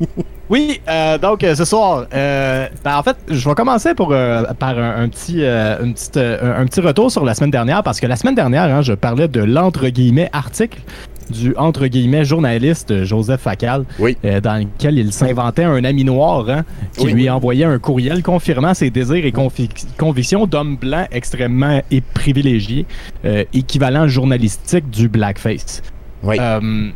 Oui, 0.48 0.80
euh, 0.88 1.18
donc 1.18 1.42
euh, 1.42 1.54
ce 1.56 1.64
soir, 1.64 2.06
euh, 2.14 2.66
ben, 2.84 2.96
en 2.96 3.02
fait, 3.02 3.16
je 3.28 3.48
vais 3.48 3.54
commencer 3.56 3.94
pour, 3.94 4.12
euh, 4.12 4.44
par 4.58 4.78
un, 4.78 5.02
un 5.02 5.08
petit, 5.08 5.42
une 5.42 5.92
petite, 5.94 6.16
un, 6.16 6.60
un 6.60 6.66
petit 6.66 6.80
retour 6.80 7.10
sur 7.10 7.24
la 7.24 7.34
semaine 7.34 7.50
dernière, 7.50 7.82
parce 7.82 7.98
que 7.98 8.06
la 8.06 8.14
semaine 8.16 8.36
dernière, 8.36 8.64
hein, 8.64 8.82
je 8.82 8.92
parlais 8.92 9.26
de 9.28 9.42
l'entre 9.42 9.88
guillemets 9.88 10.30
article 10.32 10.80
du 11.28 11.52
entre 11.56 11.88
guillemets 11.88 12.24
journaliste 12.24 13.02
Joseph 13.02 13.40
Facal, 13.40 13.84
Oui. 13.98 14.16
euh, 14.24 14.40
dans 14.40 14.54
lequel 14.60 14.96
il 14.98 15.12
s'inventait 15.12 15.64
un 15.64 15.82
ami 15.82 16.04
noir 16.04 16.48
hein, 16.48 16.64
qui 16.96 17.06
Oui. 17.06 17.12
lui 17.14 17.28
envoyait 17.28 17.64
un 17.64 17.80
courriel 17.80 18.22
confirmant 18.22 18.74
ses 18.74 18.90
désirs 18.90 19.26
et 19.26 19.32
convic- 19.32 19.86
convictions 19.98 20.46
d'homme 20.46 20.76
blanc 20.76 21.04
extrêmement 21.10 21.82
et 21.90 22.00
privilégié, 22.00 22.86
euh, 23.24 23.42
équivalent 23.52 24.06
journalistique 24.06 24.88
du 24.88 25.08
blackface. 25.08 25.82
Oui. 26.22 26.36
Euh, 26.38 26.90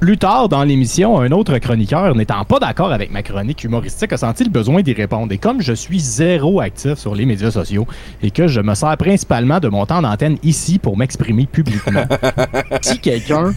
plus 0.00 0.16
tard 0.16 0.48
dans 0.48 0.64
l'émission, 0.64 1.20
un 1.20 1.30
autre 1.30 1.58
chroniqueur, 1.58 2.14
n'étant 2.14 2.46
pas 2.46 2.58
d'accord 2.58 2.90
avec 2.90 3.10
ma 3.12 3.22
chronique 3.22 3.62
humoristique, 3.62 4.14
a 4.14 4.16
senti 4.16 4.44
le 4.44 4.50
besoin 4.50 4.80
d'y 4.80 4.94
répondre. 4.94 5.30
Et 5.30 5.36
comme 5.36 5.60
je 5.60 5.74
suis 5.74 6.00
zéro 6.00 6.58
actif 6.60 6.94
sur 6.94 7.14
les 7.14 7.26
médias 7.26 7.50
sociaux 7.50 7.86
et 8.22 8.30
que 8.30 8.48
je 8.48 8.62
me 8.62 8.74
sers 8.74 8.96
principalement 8.96 9.60
de 9.60 9.68
mon 9.68 9.84
temps 9.84 10.00
d'antenne 10.00 10.38
ici 10.42 10.78
pour 10.78 10.96
m'exprimer 10.96 11.44
publiquement, 11.44 12.04
si 12.80 12.98
quelqu'un 12.98 13.52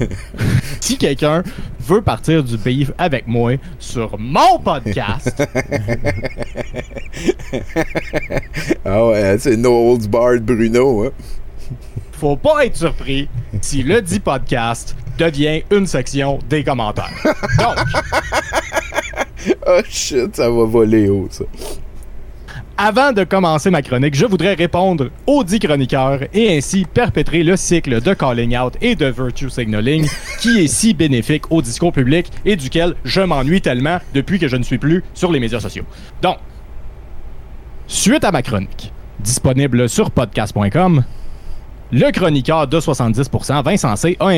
si 0.81 0.97
quelqu'un 0.97 1.43
veut 1.79 2.01
partir 2.01 2.43
du 2.43 2.57
pays 2.57 2.89
avec 2.97 3.25
moi 3.25 3.53
sur 3.79 4.19
mon 4.19 4.59
podcast, 4.59 5.41
Ah 8.85 9.05
ouais, 9.07 9.37
c'est 9.39 9.55
No 9.55 9.71
Holds 9.71 10.09
Barred 10.09 10.43
Bruno, 10.43 11.05
hein? 11.05 11.11
faut 12.11 12.35
pas 12.37 12.65
être 12.65 12.77
surpris 12.77 13.27
si 13.61 13.83
le 13.83 14.01
dit 14.01 14.19
podcast 14.19 14.95
devient 15.17 15.61
une 15.71 15.87
section 15.87 16.39
des 16.49 16.63
commentaires. 16.63 17.11
Donc, 17.59 17.77
Oh 19.67 19.81
shit, 19.89 20.35
ça 20.35 20.49
va 20.49 20.65
voler 20.65 21.09
haut, 21.09 21.27
ça. 21.29 21.43
Avant 22.77 23.11
de 23.11 23.23
commencer 23.23 23.69
ma 23.69 23.81
chronique, 23.81 24.15
je 24.15 24.25
voudrais 24.25 24.55
répondre 24.55 25.09
aux 25.27 25.43
10 25.43 25.59
chroniqueurs 25.59 26.21
et 26.33 26.57
ainsi 26.57 26.85
perpétrer 26.91 27.43
le 27.43 27.55
cycle 27.55 28.01
de 28.01 28.13
calling 28.13 28.57
out 28.57 28.73
et 28.81 28.95
de 28.95 29.05
virtue 29.05 29.49
signaling 29.49 30.07
qui 30.39 30.63
est 30.63 30.67
si 30.67 30.93
bénéfique 30.93 31.51
au 31.51 31.61
discours 31.61 31.93
public 31.93 32.31
et 32.45 32.55
duquel 32.55 32.95
je 33.03 33.21
m'ennuie 33.21 33.61
tellement 33.61 33.99
depuis 34.13 34.39
que 34.39 34.47
je 34.47 34.55
ne 34.55 34.63
suis 34.63 34.79
plus 34.79 35.03
sur 35.13 35.31
les 35.31 35.39
médias 35.39 35.59
sociaux. 35.59 35.85
Donc, 36.21 36.37
suite 37.85 38.23
à 38.23 38.31
ma 38.31 38.41
chronique, 38.41 38.91
disponible 39.19 39.87
sur 39.87 40.09
podcast.com, 40.09 41.03
le 41.93 42.11
chroniqueur 42.11 42.67
de 42.67 42.79
70%, 42.79 43.63
Vincent 43.63 43.95
C, 43.95 44.17
a 44.19 44.31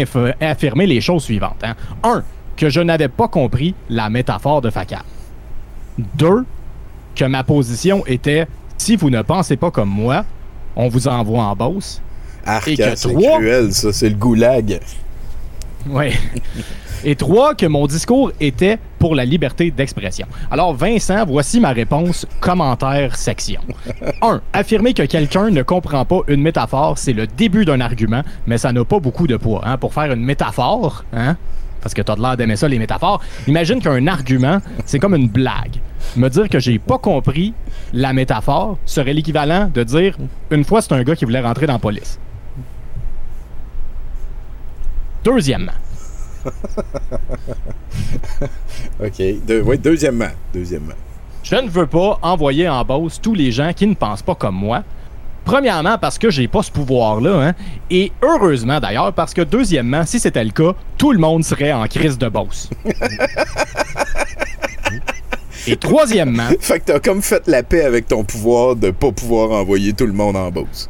affirmé 0.46 0.86
les 0.86 1.00
choses 1.02 1.24
suivantes. 1.24 1.64
1. 2.04 2.24
Que 2.58 2.70
je 2.70 2.82
n'avais 2.82 3.08
pas 3.08 3.28
compris 3.28 3.74
la 3.90 4.10
métaphore 4.10 4.62
de 4.62 4.70
Facal. 4.70 5.02
2 6.18 6.46
que 7.16 7.24
ma 7.26 7.44
position 7.46 8.06
était 8.06 8.46
si 8.78 8.98
vous 8.98 9.10
ne 9.10 9.22
pensez 9.22 9.56
pas 9.56 9.72
comme 9.72 9.90
moi, 9.90 10.26
on 10.76 10.90
vous 10.90 11.08
envoie 11.08 11.44
en 11.44 11.56
bosse. 11.56 12.02
Arc, 12.46 12.68
Et 12.68 12.76
que 12.76 12.84
hein, 12.84 12.92
c'est 12.96 13.14
trois- 13.14 13.38
cruel, 13.38 13.74
ça, 13.74 13.94
c'est 13.94 14.10
le 14.10 14.16
goulag. 14.16 14.80
Ouais. 15.88 16.12
Et 17.08 17.16
trois, 17.16 17.54
que 17.54 17.68
mon 17.68 17.86
discours 17.86 18.32
était 18.42 18.80
pour 18.98 19.14
la 19.16 19.24
liberté 19.26 19.70
d'expression. 19.70 20.26
Alors, 20.50 20.74
Vincent, 20.74 21.24
voici 21.26 21.60
ma 21.60 21.70
réponse 21.70 22.26
commentaire 22.40 23.16
section. 23.16 23.62
1. 24.24 24.42
Affirmer 24.54 24.94
que 24.96 25.04
quelqu'un 25.04 25.52
ne 25.52 25.62
comprend 25.62 26.04
pas 26.04 26.22
une 26.28 26.42
métaphore, 26.42 26.98
c'est 26.98 27.14
le 27.14 27.28
début 27.28 27.64
d'un 27.64 27.80
argument, 27.80 28.24
mais 28.48 28.58
ça 28.58 28.74
n'a 28.74 28.84
pas 28.84 29.00
beaucoup 29.00 29.28
de 29.28 29.38
poids. 29.38 29.62
hein. 29.64 29.78
Pour 29.78 29.94
faire 29.94 30.12
une 30.12 30.24
métaphore, 30.26 31.06
hein, 31.14 31.38
parce 31.80 31.94
que 31.94 32.02
t'as 32.02 32.16
de 32.16 32.22
l'air 32.24 32.36
d'aimer 32.36 32.56
ça, 32.56 32.68
les 32.68 32.80
métaphores, 32.80 33.22
imagine 33.48 33.80
qu'un 33.80 34.08
argument, 34.08 34.58
c'est 34.86 34.98
comme 34.98 35.14
une 35.14 35.30
blague. 35.30 35.76
Me 36.16 36.28
dire 36.30 36.50
que 36.50 36.60
j'ai 36.60 36.80
pas 36.80 36.98
compris 36.98 37.54
la 37.94 38.14
métaphore 38.14 38.80
serait 38.86 39.14
l'équivalent 39.14 39.70
de 39.72 39.84
dire 39.84 40.18
une 40.50 40.64
fois 40.64 40.82
c'est 40.82 40.94
un 40.94 41.04
gars 41.04 41.16
qui 41.16 41.26
voulait 41.26 41.40
rentrer 41.42 41.68
dans 41.68 41.74
la 41.74 41.80
police. 41.80 42.20
Deuxièmement, 45.24 45.72
OK. 49.04 49.22
Deuxièmement. 49.82 50.30
Deuxièmement. 50.54 50.94
Je 51.44 51.56
ne 51.56 51.70
veux 51.70 51.88
pas 51.88 52.20
envoyer 52.22 52.68
en 52.68 52.84
bosse 52.84 53.22
tous 53.22 53.36
les 53.36 53.52
gens 53.52 53.72
qui 53.74 53.86
ne 53.86 53.94
pensent 53.94 54.24
pas 54.24 54.36
comme 54.36 54.56
moi. 54.56 54.84
Premièrement, 55.44 55.98
parce 56.00 56.18
que 56.18 56.32
j'ai 56.32 56.48
pas 56.48 56.64
ce 56.64 56.72
pouvoir-là, 56.72 57.50
hein, 57.50 57.54
et 57.92 58.12
heureusement 58.24 58.80
d'ailleurs, 58.80 59.14
parce 59.14 59.36
que 59.36 59.44
deuxièmement, 59.44 60.04
si 60.04 60.20
c'était 60.20 60.44
le 60.44 60.50
cas, 60.50 60.74
tout 60.98 61.12
le 61.12 61.20
monde 61.20 61.44
serait 61.44 61.72
en 61.72 61.86
crise 61.86 62.18
de 62.18 62.28
bosse. 62.28 62.72
et 65.68 65.78
troisièmement, 65.78 66.50
Fait 66.60 66.80
que 66.80 66.86
t'as 66.86 67.00
comme 67.00 67.22
fait 67.22 67.48
la 67.48 67.62
paix 67.62 67.86
avec 67.86 68.08
ton 68.08 68.24
pouvoir 68.24 68.76
de 68.76 68.90
pas 68.90 69.12
pouvoir 69.12 69.52
envoyer 69.52 69.94
tout 69.94 70.08
le 70.08 70.14
monde 70.14 70.36
en 70.36 70.50
bosse. 70.50 70.90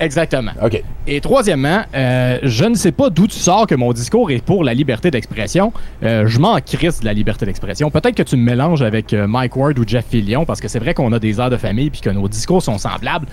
Exactement. 0.00 0.52
OK. 0.62 0.82
Et 1.06 1.20
troisièmement, 1.20 1.82
euh, 1.94 2.38
je 2.42 2.64
ne 2.64 2.74
sais 2.74 2.92
pas 2.92 3.10
d'où 3.10 3.26
tu 3.26 3.38
sors 3.38 3.66
que 3.66 3.74
mon 3.74 3.92
discours 3.92 4.30
est 4.30 4.44
pour 4.44 4.64
la 4.64 4.74
liberté 4.74 5.10
d'expression. 5.10 5.72
Euh, 6.02 6.26
je 6.26 6.38
m'en 6.38 6.60
crisse 6.60 7.00
de 7.00 7.04
la 7.04 7.12
liberté 7.12 7.46
d'expression. 7.46 7.90
Peut-être 7.90 8.14
que 8.14 8.22
tu 8.22 8.36
me 8.36 8.42
mélanges 8.42 8.82
avec 8.82 9.12
euh, 9.12 9.26
Mike 9.26 9.56
Ward 9.56 9.78
ou 9.78 9.84
Jeff 9.86 10.06
Fillion, 10.06 10.44
parce 10.44 10.60
que 10.60 10.68
c'est 10.68 10.78
vrai 10.78 10.94
qu'on 10.94 11.12
a 11.12 11.18
des 11.18 11.38
heures 11.40 11.50
de 11.50 11.56
famille 11.56 11.90
puis 11.90 12.00
que 12.00 12.10
nos 12.10 12.28
discours 12.28 12.62
sont 12.62 12.78
semblables. 12.78 13.26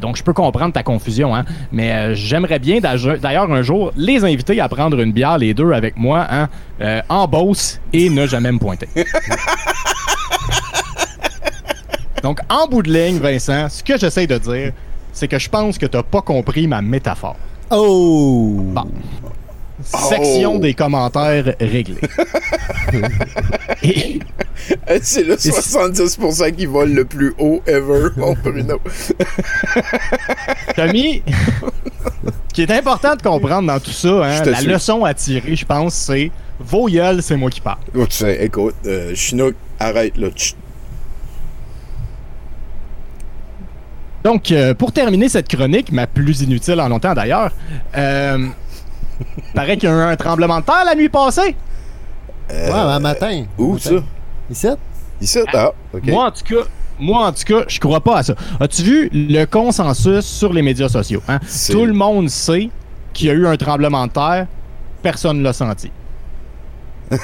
Donc, 0.00 0.16
je 0.16 0.22
peux 0.22 0.32
comprendre 0.32 0.72
ta 0.72 0.82
confusion. 0.82 1.34
Hein? 1.34 1.44
Mais 1.72 2.14
j'aimerais 2.14 2.58
bien 2.58 2.80
d'ailleurs 2.80 3.50
un 3.50 3.62
jour 3.62 3.92
les 3.96 4.24
inviter 4.24 4.60
à 4.60 4.68
prendre 4.68 5.00
une 5.00 5.12
bière, 5.12 5.38
les 5.38 5.54
deux, 5.54 5.72
avec 5.72 5.96
moi, 5.96 6.26
hein, 6.30 6.48
en 7.08 7.26
Beauce 7.26 7.80
et 7.92 8.10
ne 8.10 8.26
jamais 8.26 8.52
me 8.52 8.58
pointer. 8.58 8.88
Donc, 12.22 12.38
en 12.48 12.68
bout 12.68 12.82
de 12.82 12.92
ligne, 12.92 13.18
Vincent, 13.18 13.68
ce 13.68 13.82
que 13.82 13.98
j'essaie 13.98 14.28
de 14.28 14.38
dire, 14.38 14.72
c'est 15.12 15.28
que 15.28 15.38
je 15.38 15.48
pense 15.48 15.78
que 15.78 15.86
t'as 15.86 16.02
pas 16.02 16.22
compris 16.22 16.66
ma 16.66 16.82
métaphore. 16.82 17.36
Oh! 17.70 18.56
Bon. 18.62 18.84
Section 19.84 20.54
Oh. 20.56 20.58
des 20.58 20.74
commentaires 20.74 21.54
réglés. 21.60 21.96
Et- 23.82 24.20
C'est 25.02 25.24
le 25.24 25.34
70% 25.36 26.52
qui 26.54 26.66
vole 26.66 26.92
le 26.92 27.04
plus 27.04 27.34
haut 27.38 27.60
ever, 27.66 28.10
mon 28.16 28.34
Bruno. 28.34 28.78
Tommy, 30.76 31.22
ce 31.26 32.54
qui 32.54 32.62
est 32.62 32.70
important 32.70 33.16
de 33.16 33.22
comprendre 33.22 33.66
dans 33.68 33.80
tout 33.80 33.90
ça, 33.90 34.08
hein, 34.24 34.44
la 34.44 34.58
suis. 34.58 34.68
leçon 34.68 35.04
à 35.04 35.14
tirer, 35.14 35.56
je 35.56 35.64
pense, 35.64 35.94
c'est 35.94 36.30
vos 36.60 36.86
gueules, 36.88 37.22
c'est 37.22 37.36
moi 37.36 37.50
qui 37.50 37.60
parle. 37.60 37.78
Oh, 37.96 38.06
tu 38.06 38.16
sais, 38.18 38.44
écoute, 38.44 38.74
euh, 38.86 39.14
Chinook, 39.16 39.54
arrête 39.80 40.16
là. 40.16 40.28
Donc, 44.24 44.50
euh, 44.52 44.74
pour 44.74 44.92
terminer 44.92 45.28
cette 45.28 45.48
chronique, 45.48 45.90
ma 45.92 46.06
plus 46.06 46.42
inutile 46.42 46.80
en 46.80 46.88
longtemps 46.88 47.14
d'ailleurs, 47.14 47.50
euh, 47.96 48.46
paraît 49.54 49.76
qu'il 49.76 49.88
y 49.88 49.92
a 49.92 49.94
eu 49.96 50.00
un 50.12 50.16
tremblement 50.16 50.60
de 50.60 50.64
terre 50.64 50.84
la 50.86 50.94
nuit 50.94 51.08
passée. 51.08 51.56
Euh, 52.50 52.66
Ouais, 52.68 52.72
un 52.94 52.98
matin. 53.00 53.44
Où 53.58 53.74
Matin. 53.74 53.90
ça? 53.90 53.96
Ici? 54.50 54.68
Ici? 55.20 55.38
Ah, 55.54 55.70
OK. 55.94 56.06
Moi, 56.06 56.26
en 56.26 56.30
tout 56.30 56.44
cas, 56.44 56.68
moi, 56.98 57.26
en 57.26 57.32
tout 57.32 57.44
cas, 57.44 57.64
je 57.68 57.80
crois 57.80 58.00
pas 58.00 58.18
à 58.18 58.22
ça. 58.22 58.34
As-tu 58.60 58.82
vu 58.82 59.10
le 59.12 59.44
consensus 59.46 60.24
sur 60.24 60.52
les 60.52 60.62
médias 60.62 60.88
sociaux? 60.88 61.22
hein? 61.28 61.38
Tout 61.70 61.84
le 61.86 61.92
monde 61.92 62.28
sait 62.28 62.68
qu'il 63.12 63.26
y 63.28 63.30
a 63.30 63.34
eu 63.34 63.46
un 63.46 63.56
tremblement 63.56 64.06
de 64.06 64.12
terre. 64.12 64.46
Personne 65.02 65.38
ne 65.38 65.42
l'a 65.42 65.52
senti. 65.52 65.90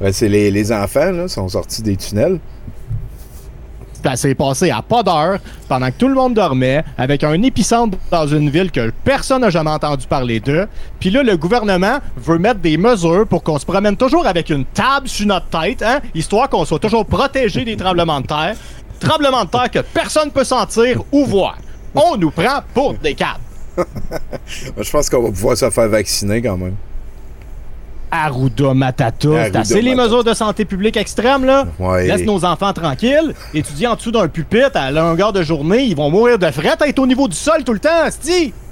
Ben, 0.00 0.12
c'est 0.12 0.28
les, 0.28 0.50
les 0.50 0.72
enfants, 0.72 1.10
là, 1.10 1.28
sont 1.28 1.48
sortis 1.48 1.82
des 1.82 1.96
tunnels. 1.96 2.38
Ça 4.04 4.16
s'est 4.16 4.34
passé 4.34 4.70
à 4.70 4.82
pas 4.82 5.02
d'heure, 5.02 5.38
pendant 5.66 5.86
que 5.86 5.96
tout 5.96 6.08
le 6.08 6.14
monde 6.14 6.34
dormait, 6.34 6.84
avec 6.98 7.24
un 7.24 7.40
épicentre 7.42 7.96
dans 8.10 8.26
une 8.26 8.50
ville 8.50 8.70
que 8.70 8.92
personne 9.02 9.40
n'a 9.40 9.48
jamais 9.48 9.70
entendu 9.70 10.06
parler 10.06 10.40
d'eux. 10.40 10.68
Puis 11.00 11.08
là, 11.08 11.22
le 11.22 11.38
gouvernement 11.38 12.00
veut 12.18 12.38
mettre 12.38 12.60
des 12.60 12.76
mesures 12.76 13.26
pour 13.26 13.42
qu'on 13.42 13.58
se 13.58 13.64
promène 13.64 13.96
toujours 13.96 14.26
avec 14.26 14.50
une 14.50 14.66
table 14.66 15.08
sur 15.08 15.26
notre 15.26 15.46
tête, 15.46 15.82
hein, 15.82 16.00
histoire 16.14 16.50
qu'on 16.50 16.66
soit 16.66 16.78
toujours 16.80 17.06
protégé 17.06 17.64
des 17.64 17.78
tremblements 17.78 18.20
de 18.20 18.26
terre. 18.26 18.56
Tremblements 19.00 19.46
de 19.46 19.50
terre 19.50 19.70
que 19.70 19.78
personne 19.78 20.30
peut 20.30 20.44
sentir 20.44 21.02
ou 21.10 21.24
voir. 21.24 21.56
On 21.94 22.18
nous 22.18 22.30
prend 22.30 22.60
pour 22.74 22.92
des 22.92 23.14
câbles. 23.14 23.40
Je 24.46 24.90
pense 24.90 25.08
qu'on 25.08 25.22
va 25.22 25.30
pouvoir 25.30 25.56
se 25.56 25.70
faire 25.70 25.88
vacciner 25.88 26.42
quand 26.42 26.58
même. 26.58 26.76
Arruda 28.14 28.74
Matata. 28.74 29.46
C'est 29.46 29.56
assez 29.56 29.82
les 29.82 29.96
mesures 29.96 30.22
de 30.22 30.34
santé 30.34 30.64
publique 30.64 30.96
extrêmes, 30.96 31.44
là. 31.44 31.66
Ouais. 31.80 32.06
Laisse 32.06 32.24
nos 32.24 32.44
enfants 32.44 32.72
tranquilles. 32.72 33.34
Étudier 33.52 33.88
en 33.88 33.96
dessous 33.96 34.12
d'un 34.12 34.28
pupitre 34.28 34.76
à 34.76 34.92
longueur 34.92 35.32
de 35.32 35.42
journée, 35.42 35.82
ils 35.82 35.96
vont 35.96 36.10
mourir 36.10 36.38
de 36.38 36.48
fret 36.50 36.76
à 36.80 36.86
être 36.86 36.98
au 37.00 37.06
niveau 37.08 37.26
du 37.26 37.36
sol 37.36 37.64
tout 37.64 37.72
le 37.72 37.80
temps, 37.80 38.10
sti. 38.10 38.52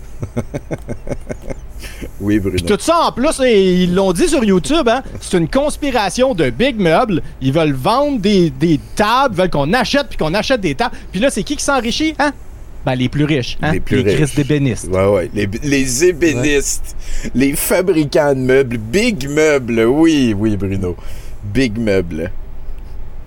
Oui, 2.20 2.38
Bruno. 2.38 2.58
Tout 2.58 2.76
ça 2.78 3.08
en 3.08 3.12
plus, 3.12 3.40
et 3.44 3.82
ils 3.82 3.94
l'ont 3.94 4.12
dit 4.12 4.28
sur 4.28 4.44
YouTube, 4.44 4.88
hein, 4.88 5.02
c'est 5.20 5.36
une 5.36 5.48
conspiration 5.48 6.34
de 6.34 6.50
Big 6.50 6.78
Meubles. 6.78 7.22
Ils 7.40 7.52
veulent 7.52 7.72
vendre 7.72 8.20
des, 8.20 8.50
des 8.50 8.78
tables, 8.94 9.34
veulent 9.34 9.50
qu'on 9.50 9.72
achète 9.72 10.08
puis 10.08 10.18
qu'on 10.18 10.34
achète 10.34 10.60
des 10.60 10.74
tables. 10.76 10.94
Puis 11.10 11.20
là, 11.20 11.30
c'est 11.30 11.42
qui 11.42 11.56
qui 11.56 11.64
s'enrichit, 11.64 12.14
hein? 12.20 12.32
Ben, 12.84 12.94
les 12.94 13.08
plus 13.08 13.24
riches, 13.24 13.58
hein? 13.62 13.72
Les 13.72 13.80
plus 13.80 14.00
riches. 14.00 14.20
Chris 14.20 14.32
d'ébénistes. 14.36 14.88
Ouais, 14.88 15.06
ouais. 15.06 15.30
Les, 15.32 15.48
les 15.62 16.04
ébénistes, 16.04 16.96
les 17.34 17.52
fabricants 17.54 18.34
de 18.34 18.40
meubles, 18.40 18.76
Big 18.78 19.28
Meubles, 19.28 19.84
oui, 19.84 20.34
oui, 20.36 20.56
Bruno. 20.56 20.96
Big 21.44 21.78
Meubles. 21.78 22.30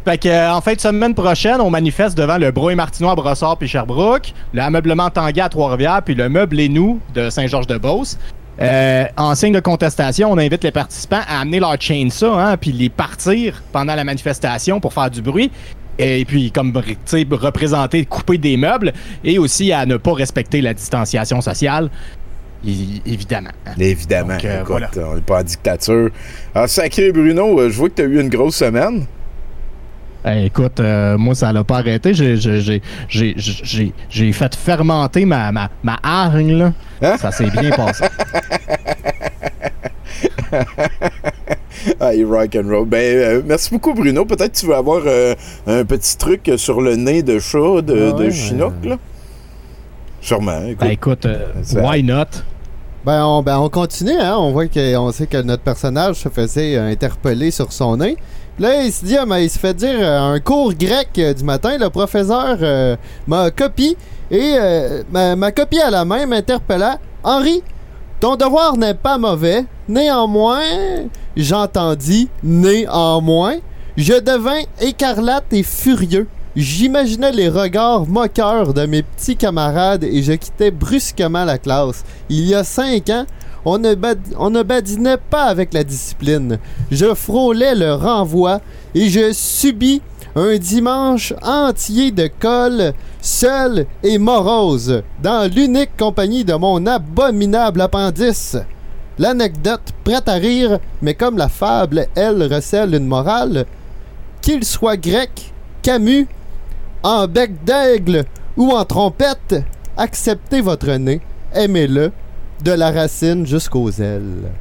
Fait 0.05 0.17
que, 0.19 0.27
euh, 0.27 0.53
en 0.53 0.61
fin 0.61 0.73
de 0.73 0.79
semaine 0.79 1.15
prochaine, 1.15 1.59
on 1.61 1.71
manifeste 1.71 2.15
devant 2.17 2.37
le 2.37 2.51
Brouille 2.51 2.75
Martinois 2.75 3.13
à 3.13 3.15
Brossard 3.15 3.57
puis 3.57 3.67
Sherbrooke, 3.67 4.33
l'ameublement 4.53 5.09
Tanguay 5.09 5.41
à 5.41 5.49
Trois-Rivières 5.49 6.01
puis 6.03 6.13
le 6.13 6.29
meuble 6.29 6.59
et 6.59 6.69
nous 6.69 6.99
de 7.15 7.29
Saint-Georges-de-Beauce. 7.29 8.19
Euh, 8.61 9.05
en 9.17 9.35
signe 9.35 9.53
de 9.53 9.59
contestation, 9.59 10.31
on 10.31 10.37
invite 10.37 10.63
les 10.63 10.71
participants 10.71 11.21
à 11.27 11.41
amener 11.41 11.59
leur 11.59 11.75
chainsaw 11.81 12.33
hein, 12.33 12.55
puis 12.55 12.71
les 12.71 12.89
partir 12.89 13.63
pendant 13.73 13.95
la 13.95 14.03
manifestation 14.03 14.79
pour 14.79 14.93
faire 14.93 15.09
du 15.09 15.21
bruit. 15.21 15.51
Et 15.97 16.25
puis, 16.25 16.51
comme 16.51 16.73
représenter, 16.75 18.05
couper 18.05 18.37
des 18.37 18.57
meubles 18.57 18.91
et 19.23 19.39
aussi 19.39 19.71
à 19.71 19.85
ne 19.85 19.97
pas 19.97 20.13
respecter 20.13 20.59
la 20.61 20.73
distanciation 20.73 21.39
sociale. 21.41 21.89
É- 22.67 23.01
évidemment. 23.05 23.51
Évidemment. 23.79 24.33
Donc, 24.33 24.45
euh, 24.45 24.55
Écoute, 24.61 24.67
voilà. 24.69 24.89
on 25.11 25.15
n'est 25.15 25.21
pas 25.21 25.39
en 25.39 25.43
dictature. 25.43 26.09
Alors, 26.53 26.67
sacré 26.69 27.11
Bruno, 27.11 27.59
euh, 27.59 27.69
je 27.69 27.77
vois 27.77 27.89
que 27.89 27.95
tu 27.95 28.01
as 28.01 28.05
eu 28.05 28.19
une 28.19 28.29
grosse 28.29 28.55
semaine. 28.57 29.05
Eh, 30.27 30.45
écoute, 30.47 30.79
euh, 30.79 31.17
moi, 31.19 31.35
ça 31.35 31.53
l'a 31.53 31.63
pas 31.63 31.77
arrêté. 31.77 32.13
J'ai- 32.15 32.81
fait 34.33 34.55
fermenter 34.55 35.23
ma, 35.25 35.51
ma, 35.51 35.69
ma 35.83 35.99
hargne, 36.01 36.57
là. 36.57 36.73
Hein? 37.03 37.17
Ça 37.19 37.31
s'est 37.31 37.51
bien 37.51 37.69
passé. 37.69 38.05
Ah, 41.99 42.13
il 42.13 42.25
rock 42.25 42.55
and 42.55 42.67
roll. 42.69 42.85
Ben, 42.85 43.17
euh, 43.17 43.41
merci 43.45 43.69
beaucoup, 43.71 43.93
Bruno. 43.93 44.25
Peut-être 44.25 44.53
que 44.53 44.57
tu 44.59 44.65
veux 44.65 44.75
avoir 44.75 45.01
euh, 45.05 45.35
un 45.67 45.83
petit 45.85 46.17
truc 46.17 46.51
sur 46.57 46.81
le 46.81 46.95
nez 46.95 47.23
de 47.23 47.39
chat 47.39 47.81
de, 47.81 48.11
de 48.11 48.11
ouais, 48.13 48.31
Chinook, 48.31 48.73
là? 48.83 48.97
Sûrement. 50.21 50.61
Écoute. 50.65 50.79
Ben, 50.79 50.89
écoute, 50.91 51.25
euh, 51.25 51.45
Ça- 51.63 51.81
why 51.81 52.03
not? 52.03 52.25
Ben 53.05 53.23
on, 53.23 53.43
ben, 53.43 53.59
on 53.59 53.69
continue, 53.69 54.17
hein. 54.19 54.35
On 54.39 54.51
voit 54.51 54.67
qu'on 54.67 55.11
sait 55.11 55.27
que 55.27 55.41
notre 55.41 55.61
personnage 55.61 56.15
se 56.15 56.29
faisait 56.29 56.75
interpeller 56.77 57.51
sur 57.51 57.71
son 57.71 57.97
nez. 57.97 58.17
Puis 58.55 58.63
Là, 58.63 58.83
il 58.83 58.91
se 58.91 59.05
dit, 59.05 59.15
ah, 59.17 59.25
mais 59.27 59.45
il 59.45 59.49
se 59.49 59.59
fait 59.59 59.75
dire 59.75 59.99
un 60.09 60.39
cours 60.39 60.73
grec 60.73 61.09
du 61.13 61.43
matin. 61.43 61.77
Le 61.77 61.89
professeur 61.89 62.57
euh, 62.61 62.95
m'a 63.27 63.51
copié 63.51 63.95
et 64.31 64.55
euh, 64.59 65.03
ma, 65.11 65.35
ma 65.35 65.51
copie 65.51 65.79
à 65.79 65.91
la 65.91 66.03
main 66.03 66.25
m'interpella. 66.25 66.97
Henri, 67.23 67.61
ton 68.19 68.35
devoir 68.35 68.77
n'est 68.77 68.93
pas 68.93 69.17
mauvais. 69.17 69.65
Néanmoins, 69.87 70.61
j'entendis 71.35 72.29
néanmoins, 72.43 73.57
je 73.97 74.19
devins 74.19 74.63
écarlate 74.81 75.51
et 75.51 75.63
furieux. 75.63 76.27
J'imaginais 76.55 77.33
les 77.33 77.49
regards 77.49 78.07
moqueurs 78.07 78.73
de 78.73 78.85
mes 78.85 79.03
petits 79.03 79.35
camarades 79.35 80.05
et 80.05 80.23
je 80.23 80.33
quittais 80.33 80.71
brusquement 80.71 81.43
la 81.43 81.57
classe. 81.57 82.05
Il 82.29 82.45
y 82.47 82.55
a 82.55 82.63
cinq 82.63 83.09
ans, 83.09 83.25
on 83.65 83.77
ne, 83.77 83.93
on 84.37 84.49
ne 84.49 84.63
badinait 84.63 85.17
pas 85.17 85.43
avec 85.43 85.73
la 85.73 85.83
discipline. 85.83 86.59
Je 86.91 87.13
frôlais 87.13 87.75
le 87.75 87.93
renvoi 87.93 88.61
et 88.93 89.09
je 89.09 89.33
subis 89.33 90.01
un 90.35 90.57
dimanche 90.57 91.33
entier 91.41 92.11
de 92.11 92.29
colle, 92.39 92.93
seul 93.21 93.85
et 94.03 94.17
morose, 94.17 95.01
dans 95.23 95.49
l'unique 95.49 95.95
compagnie 95.97 96.43
de 96.43 96.53
mon 96.53 96.85
abominable 96.85 97.81
appendice. 97.81 98.57
L'anecdote 99.17 99.93
prête 100.03 100.27
à 100.27 100.33
rire, 100.33 100.79
mais 101.01 101.13
comme 101.13 101.37
la 101.37 101.47
fable, 101.47 102.07
elle, 102.15 102.53
recèle 102.53 102.95
une 102.95 103.07
morale, 103.07 103.65
qu'il 104.41 104.65
soit 104.65 104.97
grec, 104.97 105.53
Camus, 105.81 106.27
en 107.01 107.27
bec 107.27 107.63
d'aigle 107.63 108.25
ou 108.57 108.71
en 108.71 108.83
trompette, 108.83 109.55
acceptez 109.95 110.59
votre 110.59 110.91
nez, 110.91 111.21
aimez-le, 111.53 112.11
de 112.63 112.71
la 112.71 112.91
racine 112.91 113.45
jusqu'aux 113.45 113.91
ailes. 113.91 114.51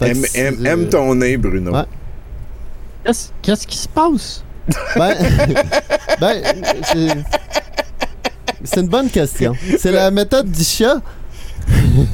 Aime, 0.00 0.14
c'est- 0.14 0.38
aime- 0.38 0.66
aime 0.66 0.88
ton 0.88 1.14
nez, 1.14 1.36
Bruno. 1.36 1.72
Ouais. 1.72 1.82
Qu'est-ce 3.08 3.28
qu'est-ce 3.40 3.66
qui 3.66 3.78
se 3.78 3.88
passe? 3.88 4.44
Ben, 4.94 5.16
ben, 6.20 6.42
c'est- 6.82 7.24
c'est 8.64 8.80
une 8.80 8.88
bonne 8.88 9.08
question. 9.08 9.54
C'est 9.78 9.92
la 9.92 10.10
méthode 10.10 10.50
du 10.50 10.62
chat. 10.62 10.96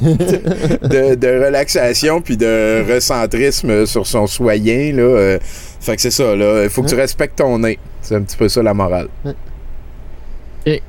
de, 0.01 1.15
de 1.15 1.45
relaxation 1.45 2.21
puis 2.21 2.37
de 2.37 2.85
recentrisme 2.93 3.85
sur 3.85 4.07
son 4.07 4.25
soyen. 4.25 4.93
Là, 4.93 5.01
euh, 5.03 5.39
fait 5.81 5.97
que 5.97 6.01
c'est 6.01 6.11
ça, 6.11 6.33
là. 6.33 6.63
Il 6.63 6.69
faut 6.69 6.81
que 6.81 6.87
tu 6.89 6.95
respectes 6.95 7.37
ton 7.39 7.59
nez. 7.59 7.77
C'est 8.01 8.15
un 8.15 8.21
petit 8.21 8.37
peu 8.37 8.47
ça 8.47 8.63
la 8.63 8.73
morale. 8.73 9.09
Ouais. 9.25 9.33
Et- 10.65 10.83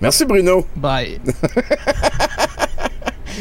Merci 0.00 0.24
Bruno. 0.24 0.66
Bye. 0.76 1.20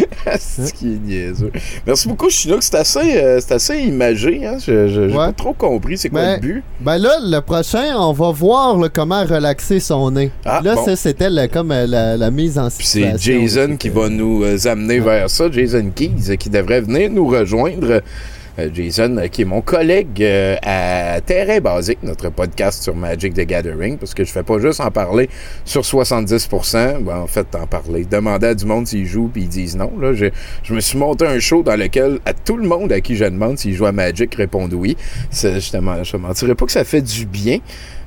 c'est 0.39 0.71
qui 0.73 0.93
est 0.93 0.99
niaiseux. 0.99 1.51
Merci 1.85 2.07
beaucoup, 2.07 2.29
Chinook. 2.29 2.61
C'est 2.63 2.75
assez, 2.75 3.17
euh, 3.17 3.39
c'est 3.39 3.53
assez 3.53 3.77
imagé. 3.79 4.45
Hein? 4.45 4.57
Je- 4.59 4.87
je- 4.87 5.07
J'ai 5.09 5.15
pas 5.15 5.31
trop 5.33 5.53
compris 5.53 5.97
c'est 5.97 6.09
quoi 6.09 6.21
Ben, 6.21 6.33
le 6.35 6.39
but. 6.41 6.63
Ben 6.79 6.97
là, 6.97 7.17
le 7.21 7.39
prochain, 7.41 7.95
on 7.97 8.11
va 8.13 8.31
voir 8.31 8.77
là, 8.77 8.89
comment 8.89 9.23
relaxer 9.23 9.79
son 9.79 10.11
nez. 10.11 10.31
Ah, 10.45 10.61
là, 10.63 10.75
bon. 10.75 10.85
ça, 10.85 10.95
c'était 10.95 11.47
comme 11.49 11.71
euh, 11.71 11.85
la, 11.87 12.17
la 12.17 12.31
mise 12.31 12.57
en 12.57 12.69
Puis 12.69 12.85
situation. 12.85 13.17
c'est 13.19 13.47
Jason 13.47 13.77
qui 13.77 13.89
va 13.89 14.09
nous 14.09 14.43
euh, 14.43 14.57
amener 14.65 14.99
vers 14.99 15.29
ça. 15.29 15.49
Jason 15.51 15.89
Keys, 15.95 16.37
qui 16.37 16.49
devrait 16.49 16.81
venir 16.81 17.09
nous 17.09 17.27
rejoindre. 17.27 18.01
Euh, 18.59 18.69
Jason, 18.73 19.17
euh, 19.17 19.27
qui 19.27 19.43
est 19.43 19.45
mon 19.45 19.61
collègue 19.61 20.21
euh, 20.21 20.55
à 20.63 21.21
Terrain 21.21 21.59
Basique, 21.59 21.99
notre 22.01 22.29
podcast 22.29 22.81
sur 22.81 22.95
Magic 22.95 23.33
the 23.33 23.41
Gathering, 23.41 23.97
parce 23.97 24.13
que 24.13 24.23
je 24.23 24.31
fais 24.31 24.43
pas 24.43 24.59
juste 24.59 24.79
en 24.79 24.89
parler 24.89 25.29
sur 25.63 25.81
70%. 25.81 27.03
Ben, 27.03 27.17
en 27.17 27.27
fait, 27.27 27.47
en 27.55 27.67
parler. 27.67 28.05
Demander 28.05 28.47
à 28.47 28.55
du 28.55 28.65
monde 28.65 28.87
s'ils 28.87 29.05
jouent, 29.05 29.29
puis 29.31 29.43
ils 29.43 29.49
disent 29.49 29.77
non. 29.77 29.91
Là, 29.99 30.13
je, 30.13 30.25
je 30.63 30.73
me 30.73 30.79
suis 30.79 30.97
monté 30.97 31.25
un 31.25 31.39
show 31.39 31.61
dans 31.61 31.75
lequel, 31.75 32.19
à 32.25 32.33
tout 32.33 32.57
le 32.57 32.67
monde 32.67 32.91
à 32.91 33.01
qui 33.01 33.15
je 33.15 33.25
demande 33.25 33.57
s'ils 33.57 33.75
jouent 33.75 33.85
à 33.85 33.91
Magic, 33.91 34.33
répondent 34.35 34.73
oui. 34.73 34.97
Je 35.31 35.47
ne 35.77 36.17
mentirais 36.17 36.55
pas 36.55 36.65
que 36.65 36.71
ça 36.71 36.83
fait 36.83 37.01
du 37.01 37.25
bien. 37.25 37.59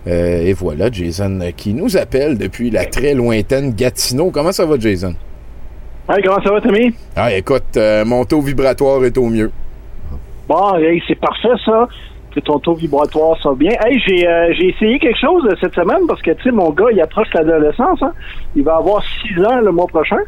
Euh, 0.06 0.42
et 0.42 0.52
voilà, 0.52 0.90
Jason 0.90 1.38
qui 1.56 1.74
nous 1.74 1.96
appelle 1.96 2.38
depuis 2.38 2.70
la 2.70 2.86
très 2.86 3.14
lointaine 3.14 3.74
Gatineau. 3.74 4.30
Comment 4.30 4.52
ça 4.52 4.64
va, 4.64 4.78
Jason? 4.78 5.14
Hey, 6.08 6.22
comment 6.24 6.42
ça 6.42 6.50
va, 6.50 6.60
Tommy? 6.60 6.92
Ah, 7.14 7.32
écoute, 7.32 7.76
euh, 7.76 8.04
mon 8.04 8.24
taux 8.24 8.40
vibratoire 8.40 9.04
est 9.04 9.16
au 9.16 9.28
mieux. 9.28 9.50
Bon, 10.50 10.74
hey, 10.78 11.00
c'est 11.06 11.14
parfait, 11.14 11.54
ça. 11.64 11.86
Que 12.34 12.40
ton 12.40 12.58
taux 12.58 12.74
vibratoire 12.74 13.36
soit 13.38 13.54
bien. 13.54 13.70
Hey, 13.84 14.00
j'ai 14.04 14.26
euh, 14.26 14.52
j'ai 14.58 14.70
essayé 14.70 14.98
quelque 14.98 15.18
chose 15.20 15.44
euh, 15.46 15.54
cette 15.60 15.74
semaine 15.74 16.06
parce 16.08 16.20
que, 16.22 16.32
tu 16.32 16.42
sais, 16.42 16.50
mon 16.50 16.70
gars, 16.70 16.86
il 16.92 17.00
approche 17.00 17.28
l'adolescence. 17.34 18.02
Hein? 18.02 18.12
Il 18.56 18.64
va 18.64 18.76
avoir 18.76 19.00
6 19.22 19.44
ans 19.44 19.60
le 19.60 19.70
mois 19.70 19.86
prochain. 19.86 20.18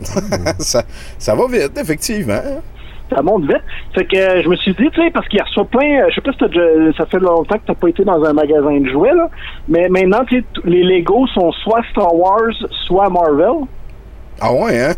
ça, 0.58 0.82
ça 1.18 1.34
va 1.34 1.46
vite, 1.48 1.76
effectivement. 1.76 2.40
Ça 3.12 3.20
monte 3.20 3.42
vite. 3.46 3.62
Fait 3.94 4.04
que 4.04 4.16
euh, 4.16 4.42
je 4.44 4.48
me 4.48 4.54
suis 4.56 4.74
dit, 4.74 4.88
tu 4.92 5.02
sais, 5.02 5.10
parce 5.10 5.26
qu'il 5.28 5.42
reçoit 5.42 5.64
plein, 5.64 6.02
euh, 6.02 6.06
je 6.10 6.14
sais 6.14 6.20
pas 6.20 6.32
si 6.32 6.38
déjà- 6.48 6.92
ça 6.96 7.06
fait 7.06 7.18
longtemps 7.18 7.56
que 7.56 7.66
t'as 7.66 7.74
pas 7.74 7.88
été 7.88 8.04
dans 8.04 8.22
un 8.24 8.32
magasin 8.32 8.78
de 8.80 8.88
jouets, 8.88 9.12
là, 9.14 9.28
mais 9.68 9.88
maintenant, 9.88 10.22
les 10.64 10.82
Legos 10.84 11.26
sont 11.34 11.50
soit 11.52 11.82
Star 11.90 12.14
Wars, 12.14 12.52
soit 12.86 13.10
Marvel. 13.10 13.66
Ah 14.40 14.52
ouais, 14.52 14.80
hein? 14.82 14.94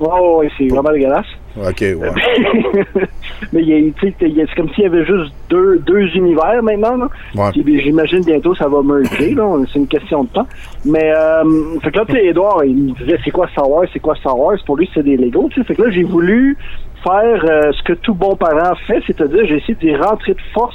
Oh, 0.00 0.38
ouais, 0.40 0.50
c'est 0.58 0.66
vraiment 0.68 0.90
dégueulasse. 0.92 1.26
OK, 1.56 1.80
ouais. 1.80 1.96
mais 3.52 3.62
il 3.62 3.92
c'est 4.00 4.54
comme 4.56 4.68
s'il 4.70 4.84
y 4.84 4.86
avait 4.86 5.04
juste 5.04 5.32
deux, 5.48 5.78
deux 5.78 6.06
univers 6.14 6.62
maintenant. 6.62 6.96
Là. 6.96 7.08
Ouais. 7.34 7.50
Puis, 7.52 7.80
J'imagine 7.80 8.22
bientôt 8.24 8.54
ça 8.54 8.68
va 8.68 8.82
merger, 8.82 9.34
là. 9.34 9.44
C'est 9.72 9.78
une 9.78 9.86
question 9.86 10.24
de 10.24 10.28
temps. 10.28 10.46
Mais 10.84 11.12
euh, 11.14 11.78
fait 11.82 11.90
que 11.90 11.98
là, 11.98 12.04
tu 12.06 12.14
sais, 12.14 12.26
Edouard, 12.26 12.64
il 12.64 12.76
me 12.76 12.92
disait 12.92 13.18
c'est 13.24 13.30
quoi 13.30 13.48
Star 13.48 13.68
Wars, 13.70 13.86
c'est 13.92 14.00
quoi 14.00 14.14
Star 14.16 14.38
Wars? 14.38 14.58
Pour 14.66 14.76
lui, 14.76 14.88
c'est 14.94 15.02
des 15.02 15.16
Legos. 15.16 15.48
tu 15.50 15.60
sais. 15.60 15.66
Fait 15.66 15.74
que 15.74 15.82
là, 15.82 15.90
j'ai 15.90 16.04
voulu 16.04 16.56
faire 17.02 17.44
euh, 17.44 17.72
ce 17.72 17.82
que 17.84 17.92
tout 17.94 18.14
bon 18.14 18.36
parent 18.36 18.74
fait, 18.86 19.02
c'est-à-dire 19.06 19.46
j'ai 19.46 19.56
essayé 19.56 19.74
de 19.74 20.02
rentrer 20.02 20.34
de 20.34 20.40
force 20.52 20.74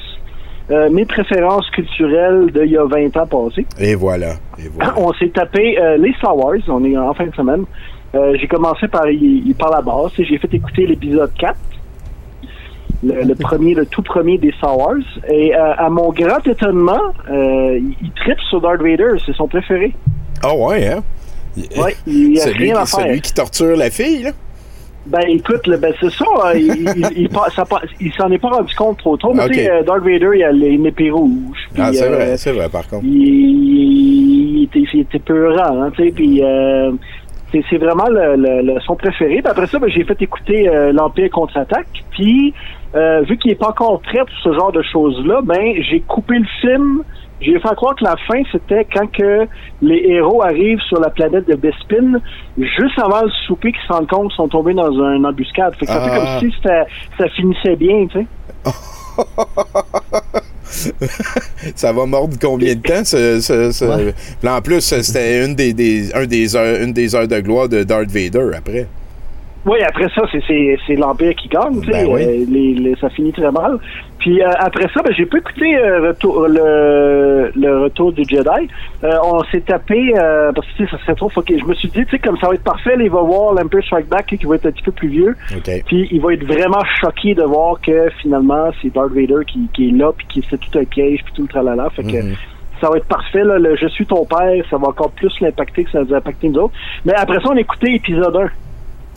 euh, 0.69 0.89
mes 0.89 1.05
préférences 1.05 1.69
culturelles 1.71 2.49
d'il 2.53 2.71
y 2.71 2.77
a 2.77 2.86
20 2.86 3.17
ans 3.17 3.27
passés. 3.27 3.65
Et 3.79 3.95
voilà. 3.95 4.34
Et 4.57 4.69
voilà. 4.73 4.93
On 4.97 5.11
s'est 5.13 5.29
tapé 5.29 5.77
euh, 5.79 5.97
les 5.97 6.13
Star 6.13 6.38
Wars, 6.38 6.59
on 6.67 6.84
est 6.86 6.97
en 6.97 7.13
fin 7.13 7.25
de 7.25 7.36
semaine. 7.36 7.65
Euh, 8.14 8.36
j'ai 8.39 8.47
commencé 8.47 8.88
par, 8.88 9.09
y- 9.09 9.53
par 9.57 9.70
la 9.72 9.82
base, 9.82 10.12
et 10.20 10.26
j'ai 10.26 10.38
fait 10.38 10.53
écouter 10.53 10.86
l'épisode 10.86 11.32
4, 11.39 11.55
le, 13.03 13.24
le 13.24 13.36
premier, 13.36 13.74
le 13.74 13.86
tout 13.86 14.01
premier 14.01 14.38
des 14.38 14.51
Star 14.53 14.78
Wars. 14.78 14.95
Et 15.30 15.55
euh, 15.55 15.74
à 15.78 15.89
mon 15.89 16.12
grand 16.12 16.45
étonnement, 16.45 16.99
euh, 17.30 17.80
il, 18.01 18.12
tripe 18.12 18.39
sur 18.49 18.62
Darth 18.62 18.82
Vader, 18.82 19.14
c'est 19.26 19.34
son 19.36 19.47
préféré. 19.47 19.93
Ah 20.43 20.53
ouais, 20.55 20.88
hein? 20.88 21.03
Ouais, 21.78 21.95
il 22.07 22.38
a 22.39 22.43
celui, 22.43 22.66
rien 22.66 22.76
à 22.78 22.86
faire. 22.86 22.99
celui 23.05 23.22
qui 23.22 23.34
torture 23.34 23.76
la 23.76 23.89
fille, 23.89 24.24
là? 24.24 24.32
Ben 25.07 25.22
écoute, 25.30 25.68
ben, 25.68 25.91
c'est 25.99 26.12
ça, 26.12 26.26
euh, 26.45 26.53
il, 26.59 26.66
il, 26.95 27.07
il, 27.24 27.30
pa- 27.30 27.47
ça 27.55 27.66
pa- 27.66 27.82
il 27.99 28.14
s'en 28.14 28.30
est 28.30 28.38
pas 28.38 28.49
rendu 28.49 28.76
compte 28.76 28.99
trop 28.99 29.18
tôt. 29.18 29.34
Mais 29.34 29.47
tu 29.47 29.55
sais, 29.55 29.72
euh, 29.72 29.82
Darth 29.82 30.03
Vader, 30.03 30.30
il 30.36 30.43
a 30.43 30.51
une 30.51 30.86
épée 30.86 31.09
rouge. 31.09 31.57
Ah, 31.76 31.91
c'est 31.91 32.07
vrai, 32.07 32.38
c'est 32.38 32.51
vrai, 32.51 32.70
par 32.70 32.88
contre. 32.88 33.03
il, 33.05 34.64
était, 34.66 34.84
il 34.93 34.99
était 34.99 35.18
peurant, 35.18 35.82
hein, 35.82 35.91
tu 35.97 36.03
sais, 36.05 36.12
puis 36.12 36.43
c'est, 37.51 37.63
c'est 37.69 37.77
vraiment 37.77 38.07
le, 38.09 38.35
le- 38.35 38.61
le- 38.61 38.79
son 38.81 38.95
préféré. 38.95 39.41
Puis 39.41 39.47
après 39.51 39.67
ça, 39.67 39.79
ben, 39.79 39.89
j'ai 39.89 40.03
fait 40.03 40.21
écouter 40.21 40.67
euh, 40.69 40.91
l'Empire 40.91 41.29
contre-attaque, 41.29 42.03
puis 42.11 42.53
euh, 42.95 43.21
vu 43.21 43.37
qu'il 43.37 43.51
est 43.51 43.55
pas 43.55 43.69
encore 43.69 44.01
prêt 44.01 44.19
pour 44.19 44.37
ce 44.43 44.53
genre 44.53 44.71
de 44.71 44.81
choses-là, 44.81 45.41
ben 45.43 45.73
j'ai 45.89 45.99
coupé 46.01 46.39
le 46.39 46.45
film. 46.61 47.03
J'ai 47.41 47.59
fait 47.59 47.75
croire 47.75 47.95
que 47.95 48.03
la 48.03 48.15
fin, 48.27 48.39
c'était 48.51 48.85
quand 48.85 49.11
que 49.11 49.47
les 49.81 50.03
héros 50.09 50.43
arrivent 50.43 50.81
sur 50.81 50.99
la 50.99 51.09
planète 51.09 51.47
de 51.49 51.55
Bespin, 51.55 52.19
juste 52.55 52.99
avant 52.99 53.23
le 53.23 53.31
souper, 53.47 53.71
qu'ils 53.71 53.81
se 53.81 53.91
rendent 53.93 54.07
compte 54.07 54.27
qu'ils 54.27 54.35
sont 54.35 54.47
tombés 54.47 54.75
dans 54.75 54.91
une 54.91 55.25
embuscade. 55.25 55.73
Fait 55.75 55.87
que 55.87 55.91
ça 55.91 56.01
fait 56.01 56.11
Ah. 56.13 56.17
comme 56.39 56.39
si 56.49 56.55
c'était- 56.55 56.85
ça 57.17 57.27
finissait 57.29 57.75
bien, 57.77 58.05
tu 58.11 58.19
sais. 58.19 58.27
Ça 61.76 61.91
va 61.93 62.05
mordre 62.05 62.38
combien 62.41 62.76
de 62.76 62.82
temps, 62.82 63.03
ce, 63.05 63.39
ce- 63.41 63.72
ce- 63.72 63.86
Ouais. 63.86 64.13
Puis 64.39 64.49
en 64.49 64.61
plus, 64.61 64.82
c'était 64.82 65.45
une 65.45 65.55
des, 65.55 65.74
des, 65.74 66.13
un 66.13 66.26
des 66.26 66.55
heures, 66.55 66.82
une 66.82 66.93
des 66.93 67.13
heures 67.15 67.28
de 67.28 67.39
gloire 67.39 67.69
de 67.69 67.84
Darth 67.84 68.09
Vader 68.09 68.55
après. 68.57 68.88
Oui, 69.64 69.78
après 69.88 70.07
ça, 70.16 70.24
c'est, 70.32 70.95
l'Empire 70.95 71.36
qui 71.36 71.47
gagne. 71.47 71.82
tu 71.82 71.91
sais. 71.91 72.05
Ben 72.05 72.07
oui. 72.12 72.24
Euh, 72.24 72.45
les, 72.49 72.74
les- 72.74 72.95
ça 72.95 73.09
finit 73.09 73.32
très 73.32 73.51
mal. 73.51 73.78
Puis 74.18 74.41
euh, 74.41 74.47
après 74.57 74.88
ça, 74.93 75.03
ben, 75.03 75.14
j'ai 75.16 75.26
pas 75.28 75.38
écouté 75.38 75.76
euh, 75.78 76.07
retour, 76.09 76.47
le, 76.47 77.51
le 77.55 77.80
retour 77.84 78.12
du 78.12 78.24
Jedi. 78.24 78.68
Euh, 79.03 79.12
on 79.24 79.43
s'est 79.51 79.62
tapé, 79.62 80.14
euh, 80.18 80.51
parce 80.51 80.68
que 80.78 80.88
ça 80.88 80.97
serait 80.99 81.14
trop 81.16 81.30
fucké. 81.30 81.59
Je 81.59 81.66
me 81.66 81.76
suis 81.76 81.89
dit, 81.89 82.03
tu 82.05 82.09
sais, 82.09 82.20
comme 82.20 82.38
ça 82.38 82.47
va 82.47 82.55
être 82.55 82.64
parfait, 82.64 82.95
là, 82.95 83.03
il 83.03 83.12
va 83.12 83.22
voir 83.22 83.53
l'Empire 83.53 83.84
Strike 83.84 84.07
Back 84.09 84.26
qui 84.28 84.45
va 84.45 84.55
être 84.55 84.66
un 84.66 84.72
petit 84.72 84.84
peu 84.84 84.91
plus 84.93 85.09
vieux. 85.09 85.36
Puis 85.86 86.07
il 86.12 86.22
va 86.22 86.34
être 86.34 86.45
vraiment 86.45 86.84
choqué 86.99 87.36
de 87.36 87.43
voir 87.43 87.80
que 87.82 88.09
finalement, 88.22 88.72
c'est 88.82 88.91
Darth 88.93 89.12
Vader 89.14 89.45
qui, 89.45 89.68
qui 89.76 89.89
est 89.89 89.91
là, 89.91 90.12
puis 90.18 90.26
qui 90.28 90.45
c'est 90.49 90.59
tout 90.59 90.80
un 90.80 90.86
piège, 90.86 91.20
puis 91.24 91.34
tout 91.36 91.43
le 91.43 91.47
tralala. 91.47 91.89
Fait 91.95 92.03
que 92.03 92.07
Mhm. 92.18 92.36
ça 92.82 92.89
va 92.89 92.97
être 92.97 93.07
parfait. 93.07 93.43
Là, 93.43 93.59
le 93.59 93.76
Je 93.76 93.88
suis 93.89 94.07
ton 94.07 94.26
père, 94.26 94.64
ça 94.72 94.78
va 94.78 94.88
encore 94.88 95.12
plus 95.12 95.32
l'impacter 95.39 95.84
que 95.84 95.91
ça 95.91 96.03
nous 96.03 96.14
a 96.14 96.18
impacté 96.18 96.49
nous 96.49 96.62
autres. 96.62 96.74
Mais 97.05 97.14
après 97.16 97.38
ça, 97.41 97.49
on 97.51 97.55
a 97.57 97.59
écouté 97.59 97.93
épisode 97.93 98.36
1. 98.36 98.49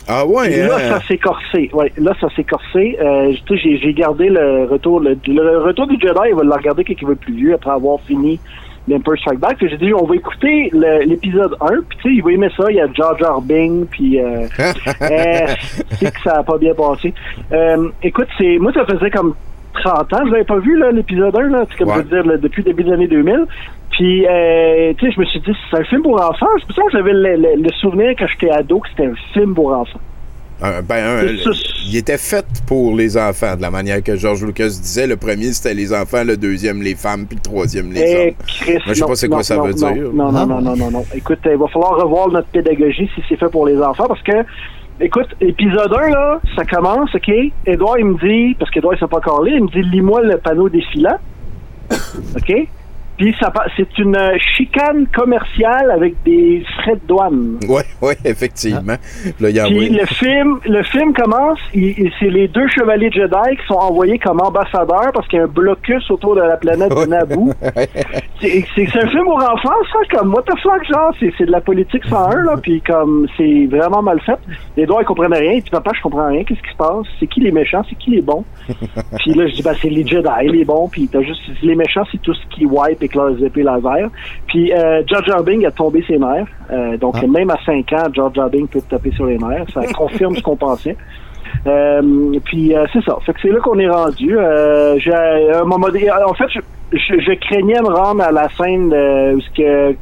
Ah 0.07 0.25
ouais, 0.25 0.53
Et 0.53 0.67
là, 0.67 0.75
hein? 0.75 0.89
ça 0.89 1.07
s'est 1.07 1.17
corsé. 1.17 1.69
Ouais, 1.73 1.91
là, 1.97 2.13
ça 2.21 2.27
s'est 2.35 2.43
corsé. 2.43 2.97
Euh, 3.01 3.33
j'ai, 3.51 3.93
gardé 3.93 4.29
le 4.29 4.65
retour. 4.65 4.99
Le, 4.99 5.17
le 5.27 5.57
retour 5.59 5.87
du 5.87 5.95
Jedi, 5.99 6.19
il 6.29 6.35
va 6.35 6.43
le 6.43 6.51
regarder 6.51 6.83
va 6.83 7.11
être 7.13 7.19
plus 7.19 7.33
vieux, 7.33 7.53
après 7.53 7.71
avoir 7.71 7.99
fini 8.01 8.39
l'Empire 8.87 9.17
Strike 9.17 9.39
Back. 9.39 9.57
J'ai 9.59 9.77
dit, 9.77 9.93
on 9.93 10.05
va 10.05 10.15
écouter 10.15 10.69
l'épisode 10.73 11.55
1. 11.61 11.67
Puis 11.89 11.97
tu 11.97 12.09
sais, 12.09 12.15
il 12.15 12.23
va 12.23 12.31
aimer 12.31 12.49
ça. 12.55 12.69
Il 12.69 12.75
y 12.75 12.81
a 12.81 12.87
Jar 12.93 13.17
Jar 13.17 13.41
Bing. 13.41 13.85
Puis 13.87 14.19
euh, 14.19 14.47
euh, 14.59 15.47
c'est 15.91 16.13
que 16.13 16.21
ça 16.23 16.37
a 16.37 16.43
pas 16.43 16.57
bien 16.57 16.73
passé. 16.73 17.13
Euh, 17.51 17.89
écoute, 18.03 18.27
c'est 18.37 18.57
moi, 18.59 18.71
ça 18.73 18.85
faisait 18.85 19.09
comme 19.09 19.33
30 19.83 20.13
ans. 20.13 20.19
Je 20.25 20.31
l'avais 20.31 20.43
pas 20.43 20.59
vu, 20.59 20.79
l'épisode 20.93 21.35
1. 21.35 21.49
Là, 21.49 21.65
c'est 21.69 21.77
comme 21.77 21.89
Ouais. 21.89 21.95
je 21.97 22.01
veux 22.01 22.21
dire, 22.23 22.31
là, 22.31 22.37
depuis 22.37 22.61
le 22.63 22.71
début 22.73 22.83
des 22.83 22.91
années 22.93 23.07
2000. 23.07 23.45
Puis, 23.91 24.25
euh, 24.27 24.93
tu 24.97 25.05
sais, 25.07 25.11
je 25.13 25.19
me 25.19 25.25
suis 25.25 25.39
dit, 25.39 25.51
c'est 25.71 25.77
un 25.79 25.83
film 25.85 26.01
pour 26.01 26.15
enfants. 26.21 26.47
C'est 26.59 26.65
pour 26.67 26.75
ça 26.75 26.81
que 26.83 26.91
j'avais 26.91 27.13
le, 27.13 27.35
le- 27.37 27.61
le 27.61 27.69
souvenir 27.79 28.13
quand 28.17 28.25
j'étais 28.27 28.51
ado 28.51 28.79
que 28.79 28.87
c'était 28.89 29.05
un 29.07 29.15
film 29.33 29.53
pour 29.55 29.71
enfants. 29.71 29.99
Un- 30.61 30.81
ben, 30.81 30.95
un- 31.25 31.51
il 31.87 31.97
était 31.97 32.17
fait 32.17 32.45
pour 32.65 32.95
les 32.95 33.17
enfants, 33.17 33.55
de 33.57 33.61
la 33.61 33.69
manière 33.71 34.01
que 34.01 34.15
George 34.15 34.43
Lucas 34.45 34.67
disait. 34.67 35.05
Le 35.05 35.17
premier, 35.17 35.51
c'était 35.51 35.73
les 35.73 35.93
enfants, 35.93 36.23
le 36.25 36.37
deuxième, 36.37 36.81
les 36.81 36.95
femmes, 36.95 37.25
puis 37.27 37.35
le 37.37 37.41
troisième, 37.41 37.91
les 37.91 38.01
Eh, 38.01 38.27
hommes. 38.29 38.33
Chris, 38.47 38.71
Moi, 38.73 38.81
je 38.87 38.93
sais 38.93 39.01
pas 39.05 39.15
c'est 39.15 39.27
quoi 39.27 39.37
non, 39.37 39.43
ça 39.43 39.55
non, 39.57 39.63
veut 39.65 39.73
non, 39.73 39.91
dire. 39.91 40.13
Non, 40.13 40.31
non, 40.31 40.45
non, 40.61 40.75
non, 40.75 40.91
non. 40.91 41.03
Écoute, 41.13 41.39
il 41.45 41.57
va 41.57 41.67
falloir 41.67 41.97
revoir 41.97 42.29
notre 42.29 42.47
pédagogie 42.47 43.09
si 43.15 43.21
c'est 43.27 43.35
fait 43.37 43.49
pour 43.49 43.65
les 43.67 43.77
enfants 43.81 44.07
parce 44.07 44.21
que, 44.23 44.31
écoute, 44.99 45.27
épisode 45.41 45.93
1, 45.93 46.09
là, 46.09 46.39
ça 46.55 46.65
commence, 46.65 47.13
OK? 47.15 47.31
Edouard, 47.65 47.99
il 47.99 48.05
me 48.05 48.17
dit, 48.19 48.55
parce 48.55 48.71
qu'Edouard, 48.71 48.95
il 48.95 48.99
s'est 48.99 49.07
pas 49.07 49.17
encore 49.17 49.47
il 49.47 49.63
me 49.63 49.69
dit, 49.69 49.81
lis-moi 49.81 50.21
le 50.21 50.37
panneau 50.37 50.69
défilant. 50.69 51.17
OK? 51.91 52.67
Puis 53.17 53.35
ça, 53.39 53.51
c'est 53.77 53.97
une 53.97 54.17
chicane 54.55 55.07
commerciale 55.07 55.91
avec 55.91 56.15
des 56.23 56.63
frais 56.77 56.95
de 56.95 57.07
douane. 57.07 57.59
Ouais, 57.69 57.83
ouais, 58.01 58.17
effectivement. 58.25 58.97
Là, 59.39 59.49
il 59.49 59.55
y 59.55 59.59
a 59.59 59.65
Puis 59.65 59.89
le 59.89 60.05
film, 60.05 60.59
le 60.65 60.83
film 60.83 61.13
commence, 61.13 61.59
c'est 61.73 62.29
les 62.29 62.47
deux 62.49 62.67
chevaliers 62.67 63.11
Jedi 63.11 63.57
qui 63.57 63.67
sont 63.67 63.75
envoyés 63.75 64.19
comme 64.19 64.41
ambassadeurs 64.41 65.11
parce 65.13 65.27
qu'il 65.27 65.39
y 65.39 65.41
a 65.41 65.45
un 65.45 65.47
blocus 65.47 66.09
autour 66.11 66.35
de 66.35 66.41
la 66.41 66.57
planète 66.57 66.89
de 66.89 67.05
Naboo. 67.05 67.53
C'est 68.41 69.01
un 69.01 69.07
film 69.07 69.23
pour 69.23 69.37
enfants, 69.37 69.69
ça, 69.91 70.17
comme 70.17 70.33
what 70.33 70.43
the 70.43 70.57
fuck, 70.61 70.83
genre, 70.85 71.13
c'est 71.19 71.45
de 71.45 71.51
la 71.51 71.61
politique 71.61 72.03
101, 72.05 72.43
là, 72.43 72.55
puis 72.61 72.81
comme 72.81 73.27
c'est 73.37 73.65
vraiment 73.67 74.01
mal 74.01 74.19
fait. 74.21 74.37
Les 74.75 74.85
doigts, 74.85 75.01
ils 75.01 75.05
comprennent 75.05 75.33
rien, 75.33 75.53
il 75.53 75.63
dit 75.63 75.69
papa, 75.69 75.91
je 75.95 76.01
comprends 76.01 76.27
rien, 76.27 76.43
qu'est-ce 76.43 76.61
qui 76.61 76.69
se 76.69 76.75
passe? 76.75 77.05
C'est 77.19 77.27
qui 77.27 77.39
les 77.39 77.51
méchants, 77.51 77.83
c'est 77.89 77.95
qui 77.95 78.11
les 78.11 78.21
bons? 78.21 78.43
puis 79.19 79.33
là, 79.33 79.47
je 79.47 79.55
dis, 79.55 79.63
ben, 79.63 79.73
c'est 79.81 79.89
les 79.89 80.05
Jedi, 80.05 80.47
les 80.49 80.65
bons, 80.65 80.89
puis 80.89 81.07
t'as 81.07 81.21
juste, 81.21 81.41
les 81.63 81.75
méchants, 81.75 82.03
c'est 82.11 82.21
tout 82.21 82.33
ce 82.33 82.45
qui 82.55 82.65
wipe 82.65 83.01
épées 83.43 83.63
laser. 83.63 84.09
Puis 84.47 84.71
euh, 84.73 85.01
Jar 85.07 85.23
Jar 85.25 85.43
Bing 85.43 85.65
a 85.65 85.71
tombé 85.71 86.03
ses 86.07 86.17
nerfs, 86.17 86.47
Euh, 86.71 86.97
donc 86.97 87.21
même 87.23 87.49
à 87.51 87.57
5 87.65 87.91
ans, 87.93 88.07
Jar 88.13 88.33
Jar 88.33 88.49
Bing 88.49 88.67
peut 88.67 88.81
taper 88.89 89.11
sur 89.11 89.25
les 89.27 89.37
nerfs, 89.37 89.65
ça 89.73 89.81
confirme 89.93 90.35
ce 90.35 90.41
qu'on 90.41 90.55
pensait. 90.55 90.95
Euh, 91.67 92.01
puis 92.43 92.75
euh, 92.75 92.85
c'est 92.91 93.03
ça. 93.03 93.17
Fait 93.25 93.33
que 93.33 93.39
c'est 93.41 93.49
là 93.49 93.59
qu'on 93.59 93.79
est 93.79 93.89
rendu. 93.89 94.37
Euh, 94.37 94.97
j'ai 94.99 95.13
à 95.13 95.61
un 95.61 95.63
moment 95.63 95.87
donné- 95.87 96.09
en 96.11 96.33
fait, 96.33 96.45
je, 96.49 96.59
je, 96.97 97.19
je 97.19 97.33
craignais 97.39 97.79
me 97.81 97.87
rendre 97.89 98.23
à 98.23 98.31
la 98.31 98.47
scène 98.49 98.89
de, 98.89 99.35
où 99.35 99.41
ce 99.41 99.49
que 99.51 99.95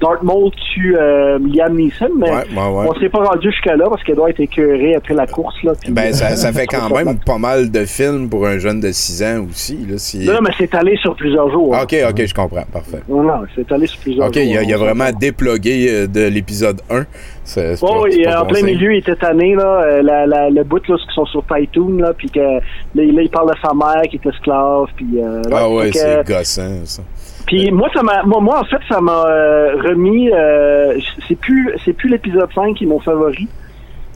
Darth 0.00 0.22
Maul 0.22 0.50
tue 0.74 0.96
euh, 0.98 1.38
Liam 1.38 1.76
Neeson, 1.76 2.08
mais 2.16 2.30
Ouais, 2.30 2.36
ouais, 2.36 2.56
ouais. 2.56 2.86
on 2.88 2.94
serait 2.94 3.08
pas 3.08 3.22
rendu 3.24 3.50
jusqu'à 3.50 3.76
là 3.76 3.86
parce 3.90 4.02
qu'elle 4.02 4.16
doit 4.16 4.30
être 4.30 4.40
écœurée 4.40 4.94
après 4.94 5.14
la 5.14 5.26
course 5.26 5.54
là. 5.62 5.72
Ben, 5.88 6.12
ça, 6.12 6.36
ça 6.36 6.48
euh, 6.48 6.52
fait 6.52 6.66
quand 6.66 6.88
même 6.94 7.18
pas 7.18 7.38
mal 7.38 7.70
de 7.70 7.84
films 7.84 8.28
pour 8.30 8.46
un 8.46 8.58
jeune 8.58 8.80
de 8.80 8.92
6 8.92 9.22
ans 9.22 9.46
aussi. 9.50 9.76
Là, 9.88 9.98
si... 9.98 10.20
Non, 10.24 10.34
non, 10.34 10.38
mais 10.42 10.50
c'est 10.58 10.74
allé 10.74 10.96
sur 10.96 11.14
plusieurs 11.16 11.50
jours. 11.50 11.70
OK, 11.82 11.94
OK, 12.08 12.24
je 12.24 12.34
comprends. 12.34 12.64
Parfait. 12.72 13.00
Non, 13.08 13.22
non, 13.22 13.42
c'est 13.54 13.70
allé 13.72 13.86
sur 13.86 14.00
plusieurs 14.00 14.28
OK, 14.28 14.34
jours. 14.34 14.42
il 14.44 14.56
a, 14.56 14.62
il 14.62 14.72
a 14.72 14.76
On 14.76 14.80
vraiment 14.80 15.10
déplogué 15.18 15.86
euh, 15.90 16.06
de 16.06 16.26
l'épisode 16.28 16.80
1. 16.90 17.04
C'est 17.44 17.76
c'est 17.76 17.84
Oh, 17.84 17.88
pas- 17.88 18.00
oui, 18.02 18.12
c'est 18.14 18.22
pas 18.30 18.42
en 18.42 18.46
plein 18.46 18.62
milieu, 18.62 18.94
il 18.94 18.98
était 18.98 19.16
tanné, 19.16 19.54
là, 19.54 19.82
euh, 19.82 20.02
la, 20.02 20.26
la, 20.26 20.50
le 20.50 20.62
bout, 20.64 20.86
là, 20.88 20.96
qui 20.96 21.14
sont 21.14 21.26
sur 21.26 21.44
Tytoon, 21.46 21.98
là, 21.98 22.12
puis 22.16 22.30
que, 22.30 22.38
là, 22.38 22.60
il 22.94 23.28
parle 23.30 23.50
de 23.50 23.56
sa 23.60 23.74
mère 23.74 24.02
qui 24.08 24.16
est 24.16 24.26
esclave, 24.28 24.86
puis... 24.96 25.06
euh, 25.22 25.42
Ah 25.52 25.68
ouais, 25.68 25.90
c'est 25.92 26.26
gossant, 26.26 26.84
ça. 26.84 27.02
Puis 27.46 27.70
moi, 27.70 27.88
ça 27.94 28.02
m'a, 28.02 28.22
moi, 28.24 28.40
moi, 28.40 28.60
en 28.60 28.64
fait, 28.64 28.80
ça 28.88 29.00
m'a 29.00 29.24
euh, 29.26 29.76
remis. 29.82 30.30
euh, 30.32 30.98
c'est 31.28 31.36
plus, 31.38 31.70
c'est 31.84 31.92
plus 31.92 32.08
l'épisode 32.08 32.48
5 32.54 32.74
qui 32.76 32.84
est 32.84 32.86
mon 32.86 33.00
favori. 33.00 33.48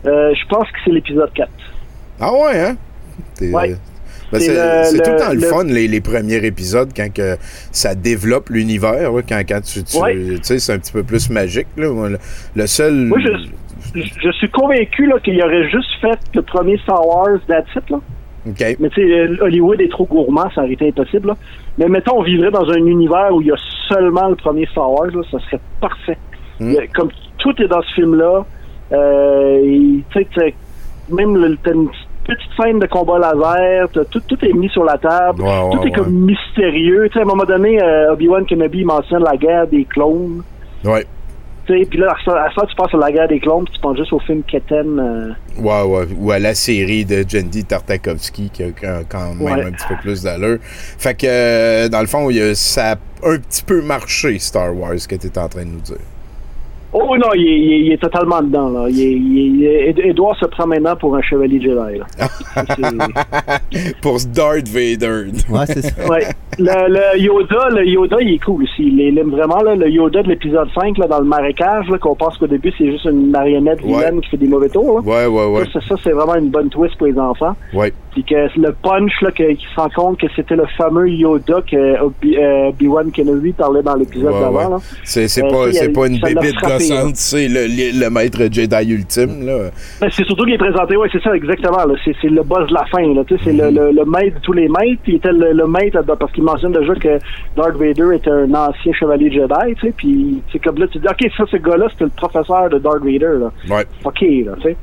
Euh, 0.07 0.33
je 0.35 0.47
pense 0.49 0.67
que 0.71 0.79
c'est 0.85 0.91
l'épisode 0.91 1.33
4. 1.35 1.49
Ah 2.21 2.33
ouais, 2.33 2.61
hein? 2.61 2.77
Ouais. 3.41 3.75
Ben, 4.33 4.41
C'est 4.41 4.49
tout 5.03 5.11
le 5.11 5.13
le- 5.15 5.17
temps 5.19 5.29
le, 5.33 5.35
le- 5.41 5.47
fun, 5.49 5.65
les, 5.65 5.87
les 5.89 6.01
premiers 6.01 6.45
épisodes, 6.45 6.91
quand 6.97 7.13
que 7.13 7.37
ça 7.73 7.95
développe 7.95 8.49
l'univers, 8.51 9.13
là, 9.13 9.21
quand, 9.29 9.41
quand 9.49 9.61
tu, 9.63 9.83
tu 9.85 9.97
Ouais. 9.99 10.15
tu 10.15 10.39
sais, 10.43 10.59
c'est 10.59 10.73
un 10.73 10.79
petit 10.79 10.93
peu 10.93 11.03
plus 11.03 11.31
magique. 11.31 11.69
Là. 11.77 11.89
Le, 12.57 12.67
seul... 12.67 12.95
Moi, 13.07 13.19
je, 13.21 14.31
suis 14.33 14.49
convaincu 14.51 15.07
là, 15.07 15.19
qu'il 15.23 15.41
aurait 15.43 15.69
juste 15.71 15.89
fait 16.01 16.19
le 16.35 16.43
premier 16.43 16.77
Star 16.79 17.07
Wars, 17.07 17.39
that's 17.47 17.69
it, 17.77 17.89
là. 17.91 17.99
OK. 18.47 18.77
Mais 18.81 18.89
tu 18.91 19.09
sais, 19.09 19.41
Hollywood 19.41 19.81
est 19.81 19.91
trop 19.91 20.05
gourmand, 20.05 20.51
ça 20.55 20.63
aurait 20.63 20.73
été 20.73 20.89
impossible. 20.89 21.29
Là. 21.29 21.37
Mais 21.79 21.89
mettons, 21.89 22.19
on 22.19 22.23
vivrait 22.23 22.51
dans 22.51 22.69
un 22.71 22.87
univers 22.87 23.31
où 23.33 23.41
il 23.41 23.49
y 23.49 23.53
a 23.53 23.57
seulement 23.89 24.29
le 24.29 24.37
premier 24.37 24.67
Star 24.67 24.91
Wars, 24.91 25.07
là, 25.07 25.23
ça 25.31 25.39
serait 25.41 25.61
parfait. 25.81 26.19
Mm. 26.61 26.77
A- 26.79 26.87
Comme 26.95 27.09
tout 27.39 27.55
est 27.63 27.67
dans 27.69 27.83
ce 27.83 27.95
film-là, 27.95 28.45
euh, 28.93 29.61
et, 29.65 30.03
même 31.11 31.37
le, 31.37 31.57
t'as 31.63 31.73
une 31.73 31.89
petite 32.25 32.51
scène 32.59 32.79
de 32.79 32.87
combat 32.87 33.19
laser, 33.19 33.89
tout, 33.91 34.21
tout 34.27 34.45
est 34.45 34.53
mis 34.53 34.69
sur 34.71 34.85
la 34.85 34.97
table, 34.99 35.43
Ouais, 35.43 35.49
ouais, 35.49 35.71
tout 35.73 35.79
est 35.81 35.85
ouais. 35.85 35.91
comme 35.93 36.13
mystérieux. 36.13 37.09
Tu 37.09 37.15
sais, 37.15 37.19
à 37.19 37.23
un 37.23 37.27
moment 37.27 37.45
donné, 37.45 37.83
euh, 37.83 38.13
Obi-Wan 38.13 38.47
Kenobi 38.47 38.85
mentionne 38.85 39.23
la 39.25 39.37
guerre 39.37 39.67
des 39.67 39.85
clones. 39.85 40.43
Ouais. 40.85 41.05
Puis 41.67 41.99
là, 41.99 42.15
à 42.15 42.51
ça, 42.55 42.67
tu 42.69 42.75
passes 42.77 42.93
à 42.95 42.97
la 42.99 43.11
guerre 43.13 43.29
des 43.29 43.41
clones, 43.41 43.65
puis 43.65 43.75
tu 43.75 43.81
penses 43.81 43.97
juste 43.97 44.13
au 44.13 44.19
film 44.21 44.43
Keten. 44.43 44.99
euh, 44.99 45.33
Ouais, 45.61 45.83
ouais. 45.83 46.07
Ou 46.19 46.31
à 46.31 46.39
la 46.39 46.55
série 46.55 47.05
de 47.05 47.25
Jendy 47.27 47.65
Tartakovsky 47.65 48.51
qui 48.51 48.63
a 48.65 48.67
quand- 49.09 49.35
même 49.35 49.43
Ouais. 49.43 49.65
un 49.65 49.71
petit 49.73 49.87
peu 49.89 49.95
plus 50.03 50.23
d'allure. 50.23 50.59
Fait 50.63 51.15
que, 51.15 51.27
euh, 51.27 51.89
dans 51.89 52.01
le 52.01 52.07
fond, 52.07 52.29
ça 52.55 52.93
a 52.93 52.97
un 53.27 53.39
petit 53.39 53.63
peu 53.63 53.81
marché, 53.83 54.39
Star 54.39 54.77
Wars, 54.77 54.99
ce 54.99 55.09
que 55.09 55.17
tu 55.17 55.27
es 55.29 55.39
en 55.39 55.49
train 55.49 55.65
de 55.65 55.71
nous 55.71 55.81
dire. 55.81 55.97
Oh 56.97 57.17
non, 57.19 57.29
il 57.35 57.47
est, 57.47 57.59
il 57.59 57.73
est- 57.73 57.81
il 57.87 57.93
est 57.93 58.01
totalement 58.01 58.41
dedans. 58.41 58.69
Là. 58.71 58.87
Il 58.89 59.01
est, 59.01 59.13
il 59.13 59.65
est- 59.65 59.89
Ed- 59.91 59.99
Edouard 59.99 60.37
se 60.39 60.47
prend 60.47 60.67
maintenant 60.67 60.95
pour 60.95 61.17
un 61.17 61.23
chevalier 61.23 61.61
Jedi. 61.61 61.99
Là. 61.99 62.07
Pour 64.03 64.19
Darth 64.35 64.69
Vader. 64.69 65.25
Ouais, 65.51 65.67
c'est 65.67 65.83
ça. 65.83 66.09
ouais. 66.09 66.27
le, 66.59 66.89
le 66.89 67.21
Yoda, 67.21 67.69
le 67.71 67.85
Yoda, 67.87 68.17
il 68.21 68.35
est 68.35 68.45
cool 68.45 68.63
aussi. 68.63 68.85
Il 68.85 69.01
il 69.01 69.19
aime 69.19 69.31
vraiment 69.31 69.61
là, 69.63 69.75
le 69.75 69.89
Yoda 69.91 70.23
de 70.23 70.29
l'épisode 70.29 70.69
5 70.75 70.97
là, 70.99 71.07
dans 71.09 71.19
le 71.19 71.25
marécage, 71.27 71.89
là, 71.89 71.99
qu'on 71.99 72.15
pense 72.15 72.39
qu'au 72.39 72.47
début 72.47 72.73
c'est 72.79 72.91
juste 72.91 73.05
une 73.07 73.31
marionnette 73.31 73.83
vilaine 73.83 74.15
Ouais. 74.17 74.21
qui 74.23 74.31
fait 74.31 74.37
des 74.37 74.47
mauvais 74.49 74.69
tours. 74.69 75.01
Là. 75.01 75.05
Ouais, 75.05 75.27
ouais, 75.27 75.47
ouais. 75.59 75.65
Ça, 75.73 75.81
ça, 75.89 75.95
c'est 76.03 76.13
vraiment 76.13 76.37
une 76.37 76.51
bonne 76.51 76.69
twist 76.69 76.97
pour 76.97 77.07
les 77.09 77.19
enfants. 77.19 77.57
Ouais. 77.73 77.93
Puis 78.15 78.25
que 78.25 78.35
le 78.59 78.73
punch, 78.83 79.13
là, 79.23 79.31
que- 79.33 79.53
qu'il 79.53 79.69
se 79.69 79.75
rend 79.81 79.89
compte 79.95 80.21
que 80.21 80.27
c'était 80.35 80.57
le 80.57 80.65
fameux 80.79 81.09
Yoda 81.11 81.61
que 81.71 82.01
Obi- 82.01 82.37
euh, 82.39 82.69
Obi-Wan 82.69 83.11
Kenobi 83.13 83.53
parlait 83.53 83.83
dans 83.83 83.97
l'épisode 83.97 84.33
Ouais, 84.33 84.41
d'avant. 84.41 84.57
ouais. 84.57 84.71
là. 84.71 84.77
C'est 85.03 85.29
c'est 85.29 85.45
Euh, 85.45 85.51
pas, 85.51 85.73
c'est 85.73 85.89
pas 85.93 86.07
une 86.07 86.21
bébite 86.21 86.55
gossante, 86.63 87.17
c'est 87.17 87.49
le, 87.49 87.67
le, 87.67 88.01
le 88.05 88.11
maître 88.11 88.39
Jedi 88.51 88.93
ultime, 88.93 89.45
là. 89.45 89.71
Ben, 90.01 90.09
c'est 90.13 90.25
surtout 90.25 90.45
qu'il 90.45 90.55
est 90.55 90.59
présenté, 90.59 90.97
oui, 90.97 91.09
c'est 91.13 91.23
ça, 91.23 91.35
exactement. 91.35 91.85
là. 91.85 91.95
C'est, 92.05 92.15
c'est 92.23 92.29
le 92.29 92.43
boss 92.43 92.69
de 92.69 92.75
la 92.75 92.85
fin. 92.87 93.03
Là. 93.15 93.23
Tu 93.27 93.37
sais, 93.37 93.41
C'est 93.45 93.53
le, 93.53 93.71
Mhm. 93.71 93.75
le, 93.77 93.91
le 93.93 94.05
maître 94.05 94.37
de 94.37 94.41
tous 94.43 94.53
les 94.53 94.69
maîtres. 94.69 95.03
Il 95.09 95.17
était 95.17 95.33
le, 95.33 95.53
le 95.53 95.67
maître, 95.67 95.99
euh, 95.99 96.15
parce 96.17 96.31
qu'il 96.33 96.45
mentionne 96.45 96.73
déjà 96.73 96.95
que 96.95 97.19
Darth 97.57 97.77
Vader 97.77 98.15
était 98.15 98.31
un 98.31 98.53
ancien 98.55 98.93
chevalier 98.93 99.31
Jedi. 99.31 99.75
Tu 99.75 99.87
sais, 99.89 99.95
puis 99.97 100.43
c'est 100.53 100.59
comme 100.61 100.79
là, 100.79 100.87
tu 100.87 100.99
dis, 100.99 101.07
OK, 101.09 101.31
ça, 101.37 101.45
ce 101.51 101.57
gars-là, 101.57 101.89
c'était 101.91 102.05
le 102.05 102.11
professeur 102.17 102.71
de 102.71 102.79
Darth 102.79 103.03
Vader. 103.03 103.39
Là. 103.41 103.53
Ouais. 103.69 103.85
OK, 104.05 104.21
là, 104.21 104.53
tu 104.57 104.63
sais. 104.69 104.77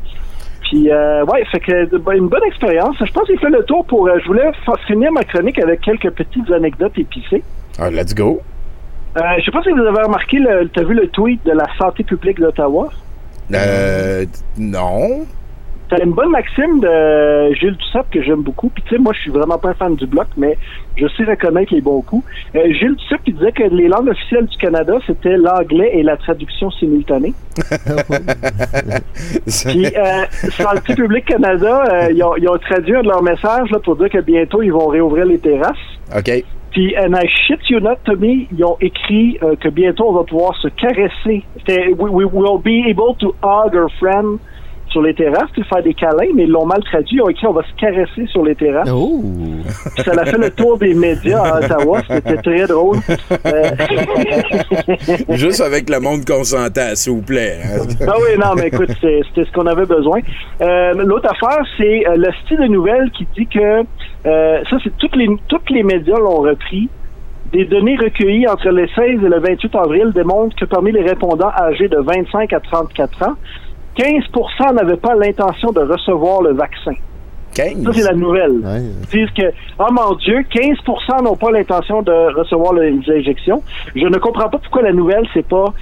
Puis, 0.71 0.89
euh, 0.89 1.25
ouais, 1.25 1.43
fait 1.51 1.59
que 1.59 1.97
ben, 1.97 2.13
une 2.13 2.29
bonne 2.29 2.45
expérience. 2.45 2.95
Je 3.05 3.11
pense 3.11 3.25
qu'il 3.25 3.37
fait 3.39 3.49
le 3.49 3.61
tour 3.65 3.85
pour. 3.85 4.07
euh, 4.07 4.17
je 4.21 4.27
voulais 4.27 4.49
finir 4.87 5.11
ma 5.11 5.21
chronique 5.25 5.59
avec 5.59 5.81
quelques 5.81 6.09
petites 6.11 6.49
anecdotes 6.49 6.97
épicées. 6.97 7.43
Ah, 7.77 7.89
let's 7.89 8.15
go. 8.15 8.39
Euh, 9.17 9.21
je 9.39 9.43
sais 9.43 9.51
pas 9.51 9.61
si 9.63 9.71
vous 9.71 9.79
avez 9.81 10.01
remarqué, 10.01 10.37
t'as 10.73 10.83
vu 10.83 10.93
le 10.93 11.07
tweet 11.09 11.45
de 11.45 11.51
la 11.51 11.65
santé 11.77 12.05
publique 12.05 12.39
d'Ottawa? 12.39 12.87
Euh, 13.53 14.25
non. 14.57 15.25
T'as 15.91 16.01
une 16.05 16.13
bonne 16.13 16.29
maxime 16.29 16.79
de 16.79 17.53
Gilles 17.53 17.75
Duceppe 17.75 18.09
que 18.11 18.23
j'aime 18.23 18.43
beaucoup. 18.43 18.69
Puis 18.69 18.81
tu 18.83 18.95
sais, 18.95 18.97
moi, 18.97 19.11
je 19.11 19.19
suis 19.19 19.29
vraiment 19.29 19.57
pas 19.57 19.71
un 19.71 19.73
fan 19.73 19.93
du 19.95 20.05
bloc, 20.05 20.27
mais 20.37 20.57
je 20.95 21.05
sais 21.17 21.25
reconnaître 21.25 21.73
les 21.73 21.81
bons 21.81 22.01
coups. 22.01 22.23
Euh, 22.55 22.71
Gilles 22.71 22.95
Duceppe, 22.95 23.19
il 23.27 23.35
disait 23.35 23.51
que 23.51 23.63
les 23.63 23.89
langues 23.89 24.07
officielles 24.07 24.45
du 24.45 24.55
Canada, 24.55 24.93
c'était 25.05 25.35
l'anglais 25.35 25.91
et 25.93 26.03
la 26.03 26.15
traduction 26.15 26.71
simultanée. 26.71 27.33
Puis, 29.45 29.85
euh, 29.85 30.23
Santé 30.51 30.95
publique 30.95 31.25
Canada, 31.25 31.83
euh, 31.83 32.07
ils, 32.13 32.23
ont, 32.23 32.37
ils 32.37 32.47
ont 32.47 32.57
traduit 32.57 32.95
un 32.95 33.01
de 33.01 33.09
leurs 33.09 33.23
messages 33.23 33.69
là, 33.69 33.79
pour 33.79 33.97
dire 33.97 34.09
que 34.09 34.21
bientôt, 34.21 34.61
ils 34.61 34.71
vont 34.71 34.87
réouvrir 34.87 35.25
les 35.25 35.39
terrasses. 35.39 35.75
OK. 36.15 36.31
Puis, 36.71 36.95
and 36.97 37.13
I 37.15 37.27
shit 37.27 37.69
you 37.69 37.81
not, 37.81 37.97
Tommy, 38.05 38.47
ils 38.57 38.63
ont 38.63 38.77
écrit 38.79 39.37
euh, 39.43 39.57
que 39.57 39.67
bientôt, 39.67 40.07
on 40.07 40.13
va 40.13 40.23
pouvoir 40.23 40.55
se 40.61 40.69
caresser. 40.69 41.43
C'était, 41.57 41.89
we, 41.99 42.09
we 42.09 42.25
will 42.31 42.61
be 42.63 42.87
able 42.89 43.17
to 43.19 43.35
hug 43.43 43.75
our 43.75 43.89
friend 43.99 44.39
sur 44.91 45.01
les 45.01 45.13
terrasses, 45.13 45.49
puis 45.53 45.63
faire 45.63 45.81
des 45.83 45.93
câlins, 45.93 46.31
mais 46.35 46.43
ils 46.43 46.49
l'ont 46.49 46.65
mal 46.65 46.83
traduit. 46.83 47.17
Ils 47.17 47.21
ont 47.21 47.29
écrit 47.29 47.47
on 47.47 47.53
va 47.53 47.63
se 47.63 47.73
caresser 47.79 48.25
sur 48.27 48.43
les 48.43 48.55
terrasses. 48.55 48.89
Oh! 48.93 49.21
Puis 49.95 50.03
ça 50.03 50.11
a 50.11 50.25
fait 50.25 50.37
le 50.37 50.49
tour 50.51 50.77
des 50.77 50.93
médias 50.93 51.41
à 51.41 51.59
Ottawa. 51.59 52.01
C'était 52.09 52.37
très 52.37 52.67
drôle. 52.67 52.97
Euh, 53.45 53.71
Juste 55.29 55.61
avec 55.61 55.89
le 55.89 55.99
monde 55.99 56.25
consentant, 56.25 56.93
s'il 56.95 57.13
vous 57.13 57.21
plaît. 57.21 57.57
hein. 57.63 57.85
ah 58.07 58.13
oui, 58.17 58.37
non, 58.39 58.53
mais 58.55 58.67
écoute, 58.67 58.89
c'était 59.01 59.45
ce 59.45 59.51
qu'on 59.53 59.67
avait 59.67 59.85
besoin. 59.85 60.19
Euh, 60.61 60.93
L'autre 60.93 61.29
affaire, 61.29 61.63
c'est 61.77 62.07
euh, 62.07 62.15
le 62.17 62.31
style 62.43 62.59
de 62.59 62.67
nouvelles 62.67 63.09
qui 63.11 63.27
dit 63.37 63.47
que 63.47 63.83
euh, 64.25 64.63
ça, 64.69 64.77
c'est 64.83 64.95
toutes 64.97 65.15
les 65.15 65.27
toutes 65.47 65.69
les 65.69 65.83
médias 65.83 66.17
l'ont 66.17 66.41
repris. 66.41 66.89
Des 67.51 67.65
données 67.65 67.97
recueillies 67.97 68.47
entre 68.47 68.69
le 68.69 68.87
16 68.87 68.95
et 69.05 69.15
le 69.29 69.39
28 69.39 69.75
avril 69.75 70.11
démontrent 70.13 70.55
que 70.55 70.63
parmi 70.65 70.91
les 70.93 71.01
répondants 71.01 71.51
âgés 71.59 71.89
de 71.89 71.97
25 71.97 72.53
à 72.53 72.59
34 72.61 73.23
ans, 73.23 73.33
15% 73.97 74.73
n'avaient 74.75 74.97
pas 74.97 75.15
l'intention 75.15 75.71
de 75.71 75.81
recevoir 75.81 76.41
le 76.41 76.53
vaccin. 76.53 76.93
15. 77.53 77.83
Ça, 77.83 77.91
c'est 77.93 78.03
la 78.03 78.13
nouvelle. 78.13 78.59
Ouais. 78.63 78.81
Ils 79.13 79.19
disent 79.25 79.31
que, 79.31 79.51
oh 79.77 79.87
mon 79.91 80.15
Dieu, 80.15 80.39
15% 80.53 81.23
n'ont 81.23 81.35
pas 81.35 81.51
l'intention 81.51 82.01
de 82.01 82.33
recevoir 82.37 82.71
le- 82.73 82.89
les 82.89 83.19
injections. 83.19 83.61
Je 83.93 84.05
ne 84.07 84.17
comprends 84.19 84.47
pas 84.49 84.57
pourquoi 84.57 84.83
la 84.83 84.93
nouvelle, 84.93 85.25
c'est 85.33 85.45
pas 85.45 85.73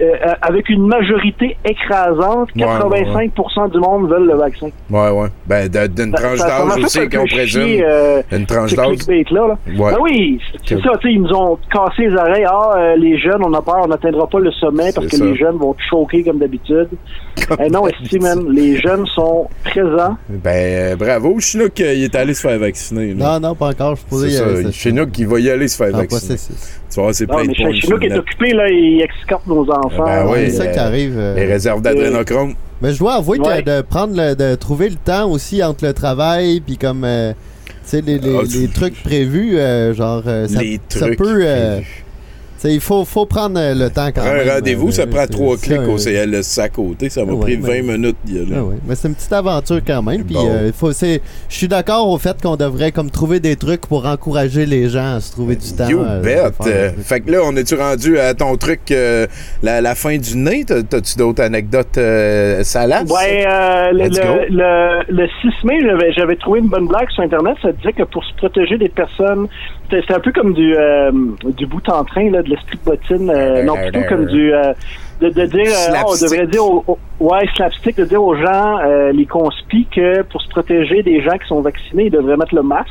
euh, 0.00 0.04
euh, 0.26 0.32
avec 0.42 0.68
une 0.68 0.86
majorité 0.86 1.56
écrasante, 1.64 2.50
Ouais, 2.56 2.64
85% 2.64 3.70
du 3.72 3.78
monde 3.78 4.08
veulent 4.10 4.26
le 4.26 4.34
vaccin. 4.36 4.68
Ouais, 4.90 5.10
ouais. 5.10 5.28
Ben, 5.46 5.68
de- 5.68 5.86
d'une 5.86 6.12
tranche 6.12 6.38
d'âge 6.38 6.84
aussi, 6.84 7.08
qu'on 7.08 7.24
présume. 7.26 7.80
euh, 7.82 8.22
Une 8.32 8.46
tranche 8.46 8.74
d'âge. 8.74 8.96
Là. 9.30 9.46
Ouais. 9.66 9.92
Ben 9.92 9.96
oui, 10.00 10.40
c'est 10.66 10.80
ça. 10.80 10.90
tu 11.00 11.08
sais, 11.08 11.14
Ils 11.14 11.22
nous 11.22 11.32
ont 11.32 11.58
cassé 11.72 12.06
les 12.08 12.14
oreilles. 12.14 12.44
Ah, 12.48 12.74
euh, 12.76 12.96
les 12.96 13.18
jeunes, 13.18 13.42
on 13.44 13.52
a 13.54 13.62
peur, 13.62 13.78
on 13.84 13.88
n'atteindra 13.88 14.26
pas 14.28 14.38
le 14.40 14.50
sommet 14.52 14.92
parce 14.92 15.06
que 15.06 15.16
ça. 15.16 15.24
les 15.24 15.36
jeunes 15.36 15.56
vont 15.56 15.74
choquer 15.90 16.22
comme 16.24 16.38
d'habitude. 16.38 16.88
Eh 17.64 17.70
non, 17.70 17.86
esti, 17.88 18.18
man, 18.18 18.46
les 18.50 18.76
jeunes 18.80 19.06
sont 19.14 19.48
présents. 19.64 20.16
Ben, 20.28 20.96
bravo. 20.96 21.38
Chinook, 21.40 21.78
il 21.78 22.04
est 22.04 22.14
allé 22.14 22.34
se 22.34 22.40
faire 22.46 22.58
vacciner. 22.58 23.14
là. 23.14 23.38
Non, 23.40 23.48
non, 23.48 23.54
pas 23.54 23.68
encore. 23.68 23.96
Je 23.96 24.04
pourrais 24.04 24.28
y 24.28 24.36
aller. 24.38 24.72
Chinook, 24.72 25.16
il 25.18 25.26
va 25.26 25.40
y 25.40 25.50
aller 25.50 25.68
se 25.68 25.76
faire 25.82 25.92
vacciner. 25.96 26.36
Tu 26.92 27.00
vois, 27.00 27.12
c'est 27.12 27.26
plein 27.26 27.42
mais 27.42 27.48
de 27.48 27.54
points. 27.54 27.72
chez 27.74 27.88
nous 27.88 27.98
qui 27.98 28.06
est 28.06 28.16
occupé, 28.18 28.52
là, 28.54 28.68
il 28.70 29.02
escorte 29.02 29.46
nos 29.46 29.68
enfants. 29.70 30.04
Ben 30.04 30.26
oui. 30.26 30.38
c'est 30.46 30.50
ça 30.52 30.62
euh, 30.64 30.72
qui 30.72 30.78
arrive. 30.78 31.14
euh. 31.18 31.34
Les 31.34 31.44
réserves 31.44 31.82
d'adrénochrome. 31.82 32.54
Mais 32.80 32.92
je 32.92 32.98
dois 32.98 33.14
avouer 33.16 33.38
Ouais. 33.40 33.62
que 33.62 33.70
de 33.78 33.80
prendre 33.82 34.14
le, 34.16 34.34
de 34.34 34.54
trouver 34.54 34.88
le 34.88 34.94
temps 34.96 35.28
aussi 35.30 35.62
entre 35.62 35.84
le 35.84 35.92
travail 35.92 36.60
puis 36.60 36.76
comme 36.78 37.02
euh, 37.04 37.32
tu 37.66 37.72
sais 37.82 38.00
les, 38.00 38.18
les, 38.18 38.36
Ah, 38.38 38.42
les 38.60 38.68
trucs 38.68 39.02
prévus 39.02 39.58
euh, 39.58 39.92
genre 39.94 40.22
euh, 40.26 40.46
ça, 40.46 40.60
Les 40.62 40.80
ça 40.88 41.06
trucs 41.06 41.18
peut 41.18 41.42
euh, 42.64 42.70
il 42.70 42.80
faut 42.80 43.04
faut 43.04 43.26
prendre 43.26 43.58
euh, 43.58 43.74
le 43.74 43.90
temps 43.90 44.08
quand 44.14 44.22
même. 44.24 44.48
un 44.48 44.54
rendez-vous, 44.54 44.88
euh, 44.88 44.92
ça 44.92 45.06
prend 45.06 45.26
trois 45.26 45.56
clics 45.56 45.80
au 45.88 45.96
CLS 45.96 46.58
à 46.58 46.68
côté. 46.68 47.08
Ça 47.10 47.24
m'a 47.24 47.32
Ouais, 47.32 47.40
pris 47.40 47.56
ben- 47.56 47.82
20 47.84 47.92
minutes 47.98 48.16
d'y 48.24 48.38
aller. 48.38 48.52
Ah 48.56 48.62
ouais. 48.64 48.76
Mais 48.86 48.94
c'est 48.94 49.08
une 49.08 49.14
petite 49.14 49.32
aventure 49.32 49.80
quand 49.86 50.02
même. 50.02 50.24
Puis 50.24 50.34
Bon. 50.34 50.48
euh, 50.48 50.70
faut, 50.76 50.92
c'est, 50.92 51.20
je 51.48 51.54
suis 51.56 51.68
d'accord 51.68 52.08
au 52.08 52.18
fait 52.18 52.40
qu'on 52.42 52.56
devrait 52.56 52.92
comme 52.92 53.10
trouver 53.10 53.40
des 53.40 53.56
trucs 53.56 53.82
pour 53.86 54.06
encourager 54.06 54.66
les 54.66 54.88
gens 54.88 55.16
à 55.16 55.20
se 55.20 55.32
trouver 55.32 55.56
du 55.56 55.72
temps. 55.72 55.88
You 55.88 56.00
euh, 56.00 56.20
bet. 56.22 56.34
faire 56.36 56.50
Euh, 56.66 56.90
fait 57.02 57.20
que 57.20 57.30
là, 57.30 57.38
on 57.44 57.54
est-tu 57.56 57.74
rendu 57.74 58.18
à 58.18 58.34
ton 58.34 58.56
truc, 58.56 58.80
euh, 58.90 59.26
la, 59.62 59.80
la 59.80 59.94
fin 59.94 60.16
du 60.16 60.36
nez? 60.36 60.64
T'as- 60.66 60.82
T'as-tu 60.82 61.16
d'autres 61.18 61.42
anecdotes 61.42 61.98
euh, 61.98 62.62
salaces? 62.64 63.10
Ouais, 63.10 63.44
euh, 63.46 63.90
le, 63.92 64.04
le, 64.08 64.56
le, 65.08 65.22
le 65.22 65.28
6 65.42 65.64
mai, 65.66 65.78
j'avais, 65.82 66.12
j'avais 66.12 66.36
trouvé 66.36 66.60
une 66.60 66.68
bonne 66.68 66.86
blague 66.86 67.08
sur 67.10 67.22
Internet. 67.22 67.56
Ça 67.62 67.72
disait 67.72 67.92
que 67.92 68.02
pour 68.04 68.24
se 68.24 68.34
protéger 68.36 68.78
des 68.78 68.88
personnes, 68.88 69.46
c'était 69.90 70.14
un 70.14 70.20
peu 70.20 70.32
comme 70.32 70.52
du, 70.54 70.74
euh, 70.76 71.10
du 71.56 71.66
bout 71.66 71.86
en 71.88 72.04
train, 72.04 72.30
là, 72.30 72.42
de 72.42 72.48
l'esprit 72.50 72.78
de 72.78 72.84
bottine. 72.84 73.30
euh, 73.30 73.62
non, 73.64 73.74
plutôt 73.74 74.00
comme 74.08 74.26
du... 74.26 74.52
euh, 74.52 74.72
de, 75.20 75.30
de 75.30 75.46
dire, 75.46 75.66
euh, 75.66 75.94
ah, 75.96 76.02
on 76.06 76.12
devrait 76.12 76.46
dire, 76.46 76.64
aux, 76.64 76.84
aux- 76.86 76.98
ouais, 77.20 77.44
slapstick, 77.56 77.96
de 77.96 78.04
dire 78.04 78.22
aux 78.22 78.36
gens, 78.36 78.78
euh, 78.86 79.10
les 79.12 79.26
conspis, 79.26 79.86
que 79.94 80.22
pour 80.22 80.40
se 80.40 80.48
protéger 80.48 81.02
des 81.02 81.20
gens 81.22 81.36
qui 81.38 81.48
sont 81.48 81.60
vaccinés, 81.60 82.04
ils 82.06 82.10
devraient 82.12 82.36
mettre 82.36 82.54
le 82.54 82.62
masque. 82.62 82.88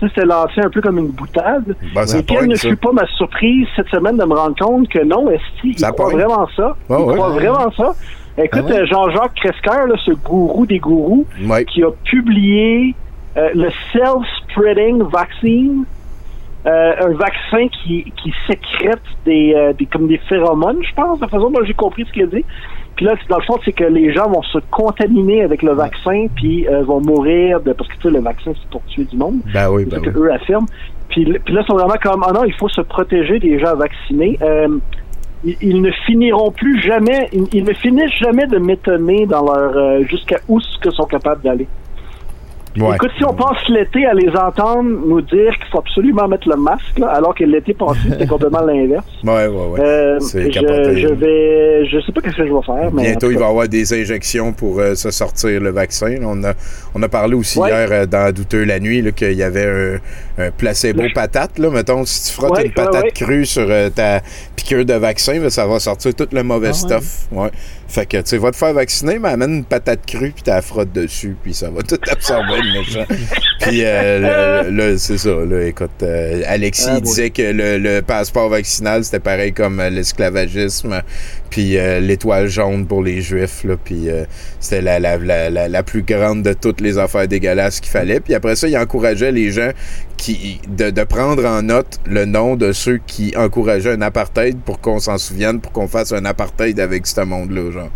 Ça, 0.00 0.08
c'était 0.08 0.26
lancé 0.26 0.60
un 0.62 0.68
peu 0.68 0.80
comme 0.82 0.98
une 0.98 1.08
boutade. 1.12 1.76
Ben, 1.94 2.04
ça 2.06 2.18
Et 2.18 2.22
quelle 2.24 2.38
pogne, 2.40 2.50
ne 2.50 2.56
fut 2.56 2.76
pas 2.76 2.92
ma 2.92 3.06
surprise 3.16 3.66
cette 3.76 3.88
semaine 3.88 4.16
de 4.18 4.24
me 4.24 4.34
rendre 4.34 4.56
compte 4.58 4.88
que 4.88 5.02
non, 5.02 5.30
Esti, 5.30 5.76
il 5.78 5.82
croit 5.92 6.10
vraiment 6.10 6.46
ça? 6.56 6.76
Ouais, 6.90 6.96
il 6.98 7.04
ouais. 7.06 7.14
croit 7.14 7.28
vraiment 7.30 7.70
ça? 7.76 7.94
Écoute, 8.36 8.62
Ah 8.64 8.70
ouais? 8.72 8.80
euh, 8.80 8.86
Jean-Jacques 8.86 9.34
Cresquer, 9.36 9.86
là, 9.88 9.94
ce 10.04 10.10
gourou 10.12 10.66
des 10.66 10.78
gourous, 10.78 11.26
qui 11.64 11.82
a 11.84 11.90
publié 12.04 12.94
euh, 13.36 13.50
le 13.54 13.70
Self-Spreading 13.92 15.02
Vaccine, 15.04 15.84
euh, 16.64 16.92
un 17.00 17.14
vaccin 17.14 17.66
qui, 17.68 18.04
qui 18.22 18.32
sécrète 18.46 19.02
des, 19.24 19.52
euh, 19.52 19.72
des 19.72 19.86
comme 19.86 20.06
des 20.06 20.18
phéromones, 20.28 20.80
je 20.82 20.94
pense, 20.94 21.18
de 21.18 21.24
la 21.24 21.28
façon 21.28 21.50
dont 21.50 21.64
j'ai 21.64 21.74
compris 21.74 22.04
ce 22.06 22.12
qu'il 22.12 22.22
a 22.22 22.26
dit. 22.26 22.44
Puis 22.94 23.04
là, 23.04 23.14
dans 23.28 23.38
le 23.38 23.42
fond, 23.42 23.58
c'est 23.64 23.72
que 23.72 23.82
les 23.82 24.12
gens 24.12 24.28
vont 24.28 24.42
se 24.42 24.58
contaminer 24.70 25.42
avec 25.42 25.62
le 25.62 25.72
vaccin, 25.72 26.26
puis 26.36 26.68
euh, 26.68 26.82
vont 26.84 27.00
mourir 27.00 27.60
de 27.62 27.72
parce 27.72 27.88
que 27.88 27.96
tu 27.96 28.02
sais, 28.02 28.10
le 28.10 28.20
vaccin 28.20 28.52
c'est 28.54 28.70
pour 28.70 28.84
tuer 28.84 29.04
du 29.04 29.16
monde. 29.16 29.40
Ben 29.52 29.70
oui, 29.70 29.86
C'est 29.90 29.96
ben 29.96 30.04
ce 30.04 30.08
oui. 30.10 30.14
qu'eux 30.14 30.32
affirment. 30.32 30.66
Puis, 31.08 31.24
là, 31.24 31.38
ils 31.46 31.66
sont 31.66 31.74
vraiment 31.74 31.98
comme, 32.00 32.24
ah 32.26 32.32
non, 32.32 32.44
il 32.44 32.54
faut 32.54 32.68
se 32.68 32.80
protéger 32.80 33.38
des 33.38 33.58
gens 33.58 33.74
vaccinés. 33.74 34.38
Ils, 35.44 35.56
ils 35.60 35.82
ne 35.82 35.90
finiront 36.06 36.52
plus 36.52 36.80
jamais, 36.80 37.28
ils, 37.32 37.48
ils 37.52 37.64
ne 37.64 37.72
finissent 37.72 38.16
jamais 38.20 38.46
de 38.46 38.58
m'étonner 38.58 39.26
dans 39.26 39.44
leur, 39.44 40.04
jusqu'à 40.04 40.38
où 40.48 40.60
ce 40.60 40.78
que 40.78 40.90
sont 40.92 41.04
capables 41.06 41.42
d'aller. 41.42 41.66
Ouais. 42.76 42.96
Écoute, 42.96 43.10
si 43.18 43.24
on 43.24 43.34
passe 43.34 43.58
l'été 43.68 44.06
à 44.06 44.14
les 44.14 44.30
entendre 44.30 44.84
nous 45.06 45.20
dire 45.20 45.52
qu'il 45.58 45.66
faut 45.70 45.78
absolument 45.80 46.26
mettre 46.26 46.48
le 46.48 46.56
masque, 46.56 46.98
là, 46.98 47.08
alors 47.08 47.34
que 47.34 47.44
l'été 47.44 47.74
passé, 47.74 47.98
c'était 48.08 48.26
complètement 48.26 48.62
l'inverse. 48.62 49.04
Ouais, 49.24 49.46
ouais, 49.46 49.66
ouais. 49.72 49.80
Euh, 49.80 50.18
je, 50.20 50.48
capoté. 50.48 50.96
je 51.00 51.08
vais, 51.08 51.84
je 51.86 52.00
sais 52.00 52.12
pas 52.12 52.20
qu'est-ce 52.22 52.36
que 52.36 52.46
je 52.46 52.52
vais 52.52 52.62
faire, 52.62 52.90
mais 52.92 53.02
Bientôt, 53.02 53.30
il 53.30 53.38
va 53.38 53.46
y 53.46 53.48
avoir 53.48 53.68
des 53.68 53.92
injections 54.00 54.52
pour 54.52 54.80
euh, 54.80 54.94
se 54.94 55.10
sortir 55.10 55.60
le 55.60 55.70
vaccin. 55.70 56.16
On 56.22 56.42
a, 56.44 56.54
on 56.94 57.02
a 57.02 57.08
parlé 57.08 57.34
aussi 57.34 57.58
Ouais. 57.58 57.68
hier 57.68 57.88
euh, 57.92 58.06
dans 58.06 58.32
Douteux 58.34 58.64
la 58.64 58.80
nuit 58.80 59.12
qu'il 59.14 59.32
y 59.34 59.42
avait 59.42 59.66
un, 59.66 59.98
un 60.38 60.50
placebo 60.50 61.02
patate. 61.14 61.58
Là. 61.58 61.70
Mettons, 61.70 62.04
si 62.04 62.28
tu 62.28 62.32
frottes 62.34 62.52
Ouais, 62.58 62.66
une 62.66 62.72
patate 62.72 62.94
ouais, 62.94 63.02
ouais. 63.04 63.10
crue 63.12 63.46
sur 63.46 63.66
euh, 63.68 63.90
ta 63.90 64.20
piqûre 64.56 64.84
de 64.84 64.94
vaccin, 64.94 65.38
ben, 65.40 65.50
ça 65.50 65.66
va 65.66 65.78
sortir 65.80 66.14
tout 66.14 66.28
le 66.32 66.42
mauvais 66.42 66.70
Ah 66.70 66.74
stuff. 66.74 67.04
Ouais. 67.30 67.50
Fait 67.88 68.06
que, 68.06 68.16
tu 68.16 68.22
sais, 68.24 68.38
va 68.38 68.50
te 68.50 68.56
faire 68.56 68.72
vacciner, 68.72 69.18
mais 69.18 69.28
amène 69.28 69.56
une 69.56 69.64
patate 69.64 70.06
crue, 70.06 70.30
puis 70.30 70.42
t'as 70.42 70.62
frotte 70.62 70.92
dessus, 70.92 71.36
puis 71.42 71.52
ça 71.52 71.68
va 71.68 71.82
tout 71.82 71.98
absorber 72.10 72.56
le 72.62 72.78
méchant. 72.78 73.04
Puis 73.60 73.82
euh, 73.84 74.62
le- 74.64 74.70
le- 74.70 74.96
c'est 74.98 75.18
ça, 75.18 75.28
là, 75.30 75.62
écoute, 75.66 75.90
euh, 76.02 76.40
Alexis 76.46 76.86
Ah, 76.88 76.94
il 76.96 77.02
disait 77.02 77.28
que 77.30 77.42
le, 77.42 77.76
le 77.76 78.00
passeport 78.00 78.48
vaccinal, 78.48 79.04
c'était 79.04 79.20
pareil 79.20 79.52
comme 79.52 79.78
euh, 79.78 79.90
l'esclavagisme, 79.90 81.02
puis 81.50 81.76
euh, 81.76 82.00
l'étoile 82.00 82.48
jaune 82.48 82.86
pour 82.86 83.02
les 83.02 83.20
Juifs, 83.20 83.62
là, 83.64 83.74
puis 83.82 84.08
euh, 84.08 84.24
c'était 84.62 84.80
la, 84.80 84.98
la, 85.00 85.18
la, 85.18 85.68
la, 85.68 85.82
plus 85.82 86.02
grande 86.02 86.42
de 86.42 86.52
toutes 86.52 86.80
les 86.80 86.96
affaires 86.96 87.26
dégueulasses 87.28 87.80
qu'il 87.80 87.90
fallait. 87.90 88.20
Puis 88.20 88.32
après 88.34 88.54
ça, 88.56 88.68
il 88.68 88.78
encourageait 88.78 89.32
les 89.32 89.50
gens 89.50 89.70
qui 90.16 90.60
de, 90.68 90.90
de 90.90 91.02
prendre 91.04 91.44
en 91.44 91.62
note 91.62 91.98
le 92.06 92.24
nom 92.24 92.54
de 92.56 92.70
ceux 92.72 92.98
qui 93.06 93.34
encourageaient 93.36 93.92
un 93.92 94.02
apartheid 94.02 94.56
pour 94.64 94.80
qu'on 94.80 95.00
s'en 95.00 95.18
souvienne, 95.18 95.60
pour 95.60 95.72
qu'on 95.72 95.88
fasse 95.88 96.12
un 96.12 96.24
apartheid 96.24 96.78
avec 96.80 97.06
ce 97.06 97.20
monde-là, 97.22 97.72
genre. 97.72 97.90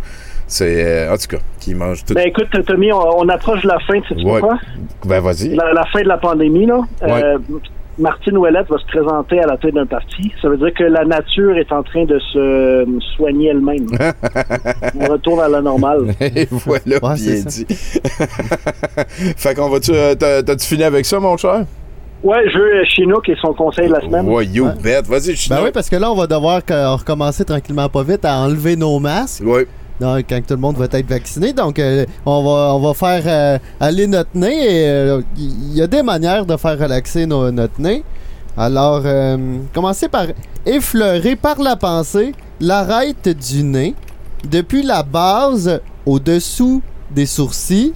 C'est, 0.49 0.85
euh, 0.85 1.13
en 1.13 1.17
tout 1.17 1.27
cas, 1.27 1.43
qui 1.59 1.73
mange 1.75 2.05
tout. 2.05 2.13
Ben 2.13 2.25
écoute, 2.27 2.47
Tommy, 2.65 2.91
on, 2.93 3.19
on 3.19 3.27
approche 3.29 3.63
de 3.63 3.67
la 3.67 3.79
fin, 3.79 3.99
tu 4.01 4.09
sais 4.15 4.23
Ouais. 4.23 4.39
pourquoi? 4.39 4.59
Ben, 5.05 5.19
vas-y. 5.19 5.55
La, 5.55 5.73
la 5.73 5.85
fin 5.87 6.01
de 6.01 6.07
la 6.07 6.17
pandémie, 6.17 6.65
là. 6.65 6.79
Ouais. 7.01 7.23
Euh, 7.23 7.37
Martine 7.99 8.37
Ouellette 8.37 8.67
va 8.69 8.77
se 8.77 8.85
présenter 8.85 9.39
à 9.39 9.47
la 9.47 9.57
tête 9.57 9.73
d'un 9.73 9.85
parti. 9.87 10.31
Ça 10.41 10.49
veut 10.49 10.57
dire 10.57 10.71
que 10.73 10.83
la 10.83 11.03
nature 11.03 11.57
est 11.57 11.71
en 11.71 11.81
train 11.81 12.05
de 12.05 12.19
se 12.19 12.37
euh, 12.37 12.85
soigner 13.15 13.49
elle-même. 13.49 13.87
on 14.99 15.05
retourne 15.11 15.39
à 15.39 15.47
la 15.47 15.61
normale. 15.61 16.13
Et 16.21 16.47
voilà, 16.51 16.83
Ouais, 17.01 17.15
bien 17.15 17.41
dit. 17.45 17.65
fait 19.35 19.55
qu'on 19.55 19.69
va-tu. 19.69 19.91
euh, 19.93 20.15
t'as- 20.15 20.43
T'as-tu 20.43 20.67
fini 20.67 20.83
avec 20.83 21.05
ça, 21.05 21.19
mon 21.19 21.35
cher? 21.37 21.65
Ouais, 22.23 22.49
je 22.49 22.57
veux 22.57 22.83
Chinook 22.85 23.29
et 23.29 23.35
son 23.41 23.53
conseil 23.53 23.87
de 23.87 23.93
la 23.93 24.01
semaine. 24.01 24.27
Ouais, 24.27 24.45
you 24.45 24.67
bet. 24.83 25.01
Vas-y, 25.07 25.31
je 25.35 25.41
suis 25.41 25.49
Ben 25.49 25.59
oui, 25.63 25.69
parce 25.73 25.89
que 25.89 25.95
là, 25.95 26.11
on 26.11 26.15
va 26.15 26.25
devoir 26.27 26.63
que- 26.65 26.93
recommencer 26.97 27.45
tranquillement 27.45 27.89
pas 27.89 28.03
vite 28.03 28.25
à 28.25 28.37
enlever 28.39 28.75
nos 28.75 28.99
masques. 28.99 29.43
Ouais. 29.45 29.67
Quand 29.99 30.41
tout 30.45 30.53
le 30.53 30.57
monde 30.57 30.77
va 30.77 30.85
être 30.85 31.07
vacciné. 31.09 31.53
Donc, 31.53 31.79
euh, 31.79 32.05
on, 32.25 32.43
va, 32.43 32.75
on 32.75 32.79
va 32.79 32.93
faire 32.93 33.23
euh, 33.25 33.59
aller 33.79 34.05
notre 34.07 34.29
nez. 34.35 34.87
Euh, 34.87 35.21
il 35.37 35.73
y 35.75 35.81
a 35.81 35.87
des 35.87 36.03
manières 36.03 36.45
de 36.45 36.55
faire 36.55 36.77
relaxer 36.77 37.25
nos- 37.25 37.51
notre 37.51 37.79
nez. 37.81 38.03
Alors, 38.55 39.03
commencez 39.73 40.07
par 40.09 40.25
effleurer 40.65 41.35
par 41.35 41.59
la 41.61 41.75
pensée 41.75 42.33
l'arête 42.59 43.29
du 43.29 43.61
nez, 43.63 43.93
depuis 44.43 44.81
la 44.81 45.03
base 45.03 45.79
au-dessous 46.07 46.81
des 47.11 47.27
sourcils 47.27 47.93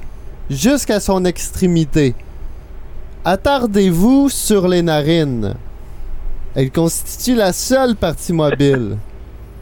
jusqu'à 0.49 0.99
son 0.99 1.25
extrémité. 1.25 2.13
Attardez-vous 3.25 4.29
sur 4.29 4.67
les 4.67 4.81
narines. 4.81 5.53
Elles 6.55 6.71
constituent 6.71 7.35
la 7.35 7.53
seule 7.53 7.95
partie 7.95 8.33
mobile. 8.33 8.97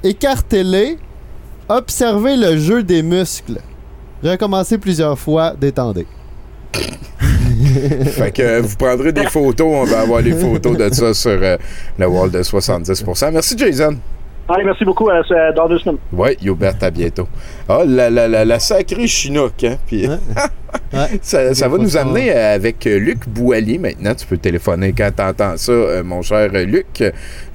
Écartez-les. 0.04 0.98
Observez 1.70 2.36
le 2.36 2.58
jeu 2.58 2.82
des 2.84 3.04
muscles. 3.04 3.60
Recommencez 4.24 4.78
plusieurs 4.78 5.18
fois, 5.18 5.54
détendez. 5.60 6.08
Fait 8.06 8.32
que 8.32 8.42
euh, 8.42 8.62
vous 8.62 8.76
prendrez 8.76 9.12
des 9.12 9.26
photos. 9.28 9.68
On 9.68 9.84
va 9.86 10.02
avoir 10.02 10.22
les 10.22 10.34
photos 10.34 10.78
de 10.78 10.92
ça 10.94 11.14
sur 11.14 11.32
euh, 11.32 11.58
le 11.98 12.08
wall 12.08 12.32
de 12.32 12.42
70%. 12.42 13.32
Merci, 13.32 13.56
Jason. 13.58 13.98
Allez, 14.48 14.64
merci 14.64 14.84
beaucoup. 14.84 15.10
À, 15.10 15.18
à- 15.18 15.52
dans 15.52 15.68
deux 15.70 15.78
semaines. 15.80 15.98
Ouais, 16.12 16.36
Hubert, 16.44 16.74
à 16.82 16.90
bientôt. 16.90 17.28
Ah, 17.72 17.84
la, 17.86 18.10
la, 18.10 18.28
la, 18.28 18.46
la 18.46 18.60
sacrée 18.60 19.06
Chinook, 19.08 19.64
hein? 19.64 19.78
Puis, 19.86 20.08
Ouais. 20.08 20.16
ça, 21.22 21.68
va 21.68 21.78
nous 21.80 21.90
ça- 21.90 22.02
amener 22.02 22.32
avec 22.32 22.86
euh, 22.86 23.00
Luc 23.00 23.28
Boilly 23.28 23.80
maintenant. 23.80 24.14
Tu 24.14 24.26
peux 24.28 24.38
téléphoner 24.38 24.94
quand 24.96 25.12
t'entends 25.16 25.58
ça, 25.58 25.72
euh, 25.72 26.04
mon 26.04 26.22
cher 26.22 26.50
Luc. 26.52 27.02
Euh, 27.02 27.12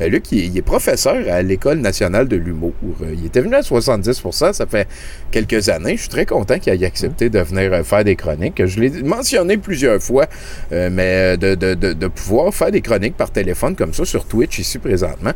Luc, 0.08 0.30
il, 0.32 0.46
il 0.46 0.58
est 0.58 0.62
professeur 0.62 1.16
à 1.30 1.42
l'École 1.42 1.78
nationale 1.78 2.26
de 2.28 2.34
l'humour. 2.36 2.72
Il 3.12 3.26
était 3.26 3.40
venu 3.40 3.54
à 3.54 3.62
70 3.62 4.22
ça 4.32 4.66
fait 4.66 4.88
quelques 5.30 5.68
années. 5.68 5.94
Je 5.96 6.02
suis 6.02 6.08
très 6.08 6.26
content 6.26 6.58
qu'il 6.58 6.72
ait 6.82 6.86
accepté 6.86 7.28
de 7.30 7.38
venir 7.40 7.84
faire 7.84 8.04
des 8.04 8.16
chroniques. 8.16 8.64
Je 8.66 8.80
l'ai 8.80 8.90
mentionné 9.02 9.56
plusieurs 9.58 10.00
fois, 10.02 10.26
mais 10.70 11.36
de, 11.36 11.54
de, 11.54 11.74
de, 11.74 11.92
de 11.92 12.06
pouvoir 12.08 12.52
faire 12.52 12.70
des 12.72 12.80
chroniques 12.80 13.16
par 13.16 13.30
téléphone 13.30 13.76
comme 13.76 13.94
ça 13.94 14.04
sur 14.04 14.24
Twitch 14.26 14.58
ici 14.58 14.78
présentement, 14.78 15.32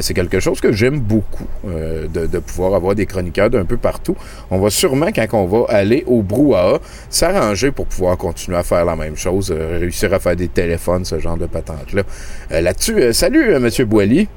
c'est 0.00 0.14
quelque 0.14 0.40
chose 0.40 0.60
que 0.60 0.72
j'aime 0.72 1.00
beaucoup, 1.00 1.46
de, 1.64 2.26
de 2.26 2.38
pouvoir 2.38 2.74
avoir 2.74 2.94
des 2.94 3.06
chroniqueurs 3.06 3.48
d'un 3.50 3.64
peu 3.64 3.76
partout. 3.76 4.16
On 4.50 4.58
va 4.58 4.70
sûrement, 4.70 5.06
quand 5.14 5.26
on 5.32 5.46
va 5.46 5.64
aller 5.74 6.04
au 6.06 6.22
brouhaha, 6.22 6.78
s'arranger 7.08 7.70
pour 7.70 7.86
pouvoir 7.86 8.16
continuer 8.16 8.58
à 8.58 8.62
faire 8.62 8.84
la 8.84 8.96
même 8.96 9.16
chose, 9.16 9.50
euh, 9.56 9.78
réussir 9.80 10.12
à 10.14 10.18
faire 10.18 10.36
des 10.36 10.48
téléphones, 10.48 11.04
ce 11.04 11.18
genre 11.18 11.36
de 11.36 11.46
patente-là. 11.46 12.02
Euh, 12.52 12.60
Là-dessus, 12.60 12.96
euh, 13.00 13.12
salut, 13.12 13.58
Monsieur 13.58 13.84
Boilly. 13.84 14.28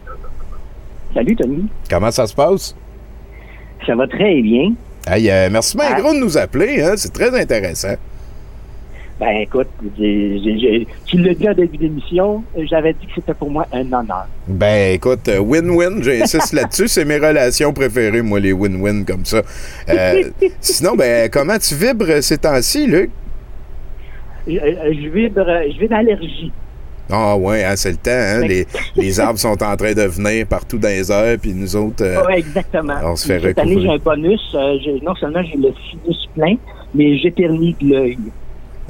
Salut, 1.14 1.36
Tony. 1.36 1.66
Comment 1.90 2.12
ça 2.12 2.28
se 2.28 2.34
passe? 2.34 2.76
Ça 3.86 3.96
va 3.96 4.08
très 4.08 4.42
bien. 4.42 4.74
Euh, 5.10 5.50
merci 5.52 5.78
bien 5.78 5.88
Ah. 5.92 6.00
gros 6.02 6.14
de 6.14 6.20
nous 6.20 6.38
appeler, 6.38 6.82
hein, 6.82 6.94
c'est 6.98 7.14
très 7.14 7.40
intéressant. 7.40 7.96
Ben, 9.20 9.38
écoute, 9.44 9.70
j'ai- 9.98 10.40
j'ai- 10.44 10.88
tu 11.06 11.18
l'as 11.20 11.34
dit 11.34 11.48
au 11.50 11.54
début 11.54 11.90
euh, 12.20 12.38
j'avais 12.70 12.92
dit 12.94 13.06
que 13.06 13.14
c'était 13.16 13.34
pour 13.34 13.50
moi 13.50 13.66
un 13.72 13.86
honneur. 13.94 14.28
Ben, 14.48 14.94
écoute, 14.96 15.28
euh, 15.30 15.40
win-win, 15.40 16.04
j'insiste 16.04 16.52
là-dessus. 16.54 16.90
C'est 16.90 17.06
mes 17.06 17.18
relations 17.18 17.72
préférées, 17.72 18.22
moi, 18.22 18.42
les 18.42 18.52
win-win 18.52 19.06
comme 19.06 19.24
ça. 19.24 19.42
Euh, 19.90 20.24
sinon, 20.60 20.96
ben, 20.98 21.30
comment 21.30 21.58
tu 21.58 21.76
vibres 21.76 22.22
ces 22.22 22.38
temps-ci, 22.38 22.88
Luc? 22.88 23.10
Je, 24.48 24.58
euh, 24.58 24.94
je 24.94 25.08
vibre, 25.10 25.46
je 25.74 25.80
vibre 25.80 25.90
d'allergie. 25.96 26.52
Ah, 27.10 27.38
ouais, 27.38 27.64
hein, 27.64 27.76
c'est 27.78 27.92
le 27.92 27.98
temps, 27.98 28.12
hein? 28.12 28.42
Les, 28.48 28.66
les 28.98 29.20
arbres 29.20 29.40
sont 29.40 29.62
en 29.64 29.76
train 29.78 29.94
de 29.94 30.02
venir 30.02 30.46
partout 30.48 30.78
dans 30.78 30.90
les 30.90 31.10
airs, 31.12 31.38
puis 31.42 31.54
nous 31.54 31.74
autres. 31.76 32.04
euh, 32.04 32.28
exactement. 32.30 32.96
on 33.04 33.16
se 33.16 33.28
fait 33.28 33.40
Cette 33.40 33.60
année, 33.60 33.80
j'ai 33.80 33.90
un 33.90 33.98
bonus. 33.98 34.42
euh, 34.56 34.78
non 35.04 35.16
seulement 35.16 35.42
j'ai 35.44 35.56
le 35.58 35.70
sinus 35.90 36.28
plein, 36.36 36.56
mais 36.94 37.18
j'éternue 37.20 37.74
de 37.80 37.90
l'œil. 37.94 38.18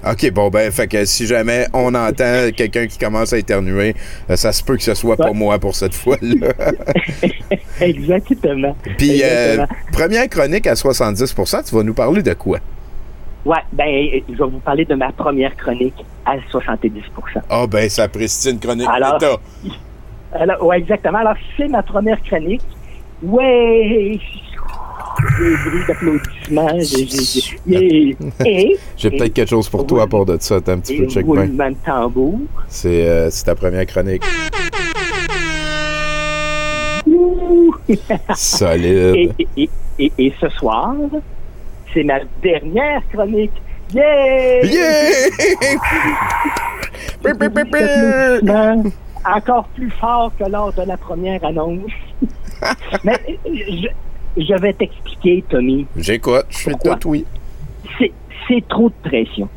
OK, 0.10 0.32
bon, 0.32 0.50
ben, 0.50 0.72
fait 0.72 0.88
que 0.88 1.04
si 1.06 1.26
jamais 1.26 1.66
on 1.74 1.94
entend 1.96 2.50
quelqu'un 2.56 2.86
qui 2.88 2.98
commence 2.98 3.34
à 3.34 3.38
éternuer, 3.40 3.96
euh, 4.30 4.36
ça 4.36 4.52
se 4.52 4.64
peut 4.64 4.78
que 4.78 4.84
ce 4.84 4.94
soit 4.94 5.20
Ouais. 5.20 5.34
moi 5.34 5.58
pour 5.60 5.76
cette 5.76 5.94
fois-là. 5.96 6.54
Exactement. 7.82 8.76
Puis, 8.98 9.22
euh, 9.24 9.66
première 9.92 10.30
chronique 10.30 10.68
à 10.68 10.74
70% 10.74 11.64
tu 11.68 11.76
vas 11.76 11.84
nous 11.84 11.94
parler 11.94 12.22
de 12.22 12.34
quoi? 12.34 12.60
Ouais, 13.46 13.58
ben, 13.74 14.22
je 14.28 14.34
vais 14.36 14.50
vous 14.50 14.60
parler 14.60 14.86
de 14.86 14.96
ma 14.96 15.12
première 15.12 15.56
chronique 15.56 16.04
à 16.26 16.38
70% 16.52 17.02
Ah, 17.50 17.66
ben, 17.68 17.90
ça 17.90 18.08
pristine 18.08 18.60
chronique 18.60 18.88
Alors-. 18.92 19.40
Alors, 20.34 20.66
ouais, 20.66 20.80
exactement. 20.80 21.20
Alors, 21.20 21.36
c'est 21.56 21.68
ma 21.68 21.82
première 21.84 22.22
chronique. 22.24 22.62
Ouais! 23.24 24.20
Des 25.40 25.56
bruits 25.70 25.84
d'applaudissements. 25.88 26.80
j'ai- 28.98 29.10
peut-être 29.10 29.34
quelque 29.34 29.50
chose 29.50 29.70
pour 29.70 29.86
toi 29.86 30.04
à 30.04 30.08
part 30.08 30.26
de 30.26 30.38
ça. 30.40 30.56
Attends 30.56 30.74
un 30.74 30.80
petit 30.80 30.94
et 30.96 30.98
peu, 31.06 31.10
check 31.10 31.26
de 31.26 31.76
tambour. 31.86 32.40
C'est 32.68 33.08
euh, 33.08 33.30
c'est 33.30 33.44
ta 33.46 33.56
première 33.56 33.86
chronique. 33.86 34.24
Solide. 38.36 39.16
et, 39.16 39.32
et, 39.58 39.70
et, 40.00 40.12
et 40.18 40.34
ce 40.40 40.50
soir, 40.50 40.94
c'est 41.94 42.04
ma 42.04 42.20
dernière 42.42 43.02
chronique. 43.12 43.52
Yeah! 43.94 44.64
Yeah! 44.66 45.30
Encore 49.26 49.68
plus 49.76 49.92
fort 49.92 50.32
que 50.38 50.44
lors 50.50 50.74
de 50.74 50.82
la 50.84 50.98
première 50.98 51.44
annonce. 51.46 51.80
Mais 53.04 53.20
je, 53.46 53.88
je 54.38 54.62
vais 54.62 54.74
t'expliquer, 54.74 55.44
Tommy. 55.50 55.86
J'écoute, 55.96 56.46
je 56.50 56.58
suis 56.58 56.76
tout 56.76 57.10
oui. 57.10 57.26
C'est, 58.48 58.68
trop 58.68 58.90
de 58.90 59.10
pression. 59.10 59.50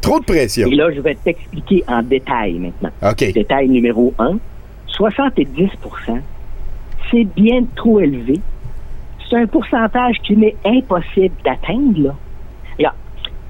Trop 0.00 0.20
de 0.20 0.24
pression. 0.24 0.68
Et 0.68 0.74
là, 0.74 0.90
je 0.94 1.00
vais 1.00 1.14
t'expliquer 1.14 1.82
en 1.88 2.02
détail 2.02 2.54
maintenant. 2.54 2.90
OK. 3.02 3.32
Détail 3.32 3.68
numéro 3.68 4.12
un, 4.18 4.38
70% 4.88 6.20
c'est 7.10 7.24
bien 7.24 7.64
trop 7.74 8.00
élevé. 8.00 8.40
C'est 9.28 9.36
un 9.36 9.46
pourcentage 9.46 10.16
qui 10.22 10.36
m'est 10.36 10.56
impossible 10.64 11.34
d'atteindre. 11.44 12.00
Là. 12.00 12.14
Là, 12.78 12.94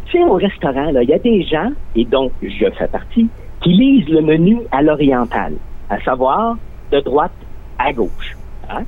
tu 0.07 0.19
sais, 0.19 0.25
au 0.25 0.35
restaurant, 0.35 0.91
là, 0.91 1.03
il 1.03 1.09
y 1.09 1.15
a 1.15 1.19
des 1.19 1.43
gens, 1.43 1.71
et 1.95 2.05
dont 2.05 2.31
je 2.43 2.71
fais 2.71 2.89
partie, 2.89 3.29
qui 3.61 3.71
lisent 3.71 4.09
le 4.09 4.23
menu 4.23 4.61
à 4.71 4.83
l'oriental, 4.83 5.55
à 5.91 6.01
savoir 6.01 6.57
de 6.93 7.01
droite 7.01 7.33
à 7.79 7.93
gauche. 7.93 8.37
Hein? 8.71 8.85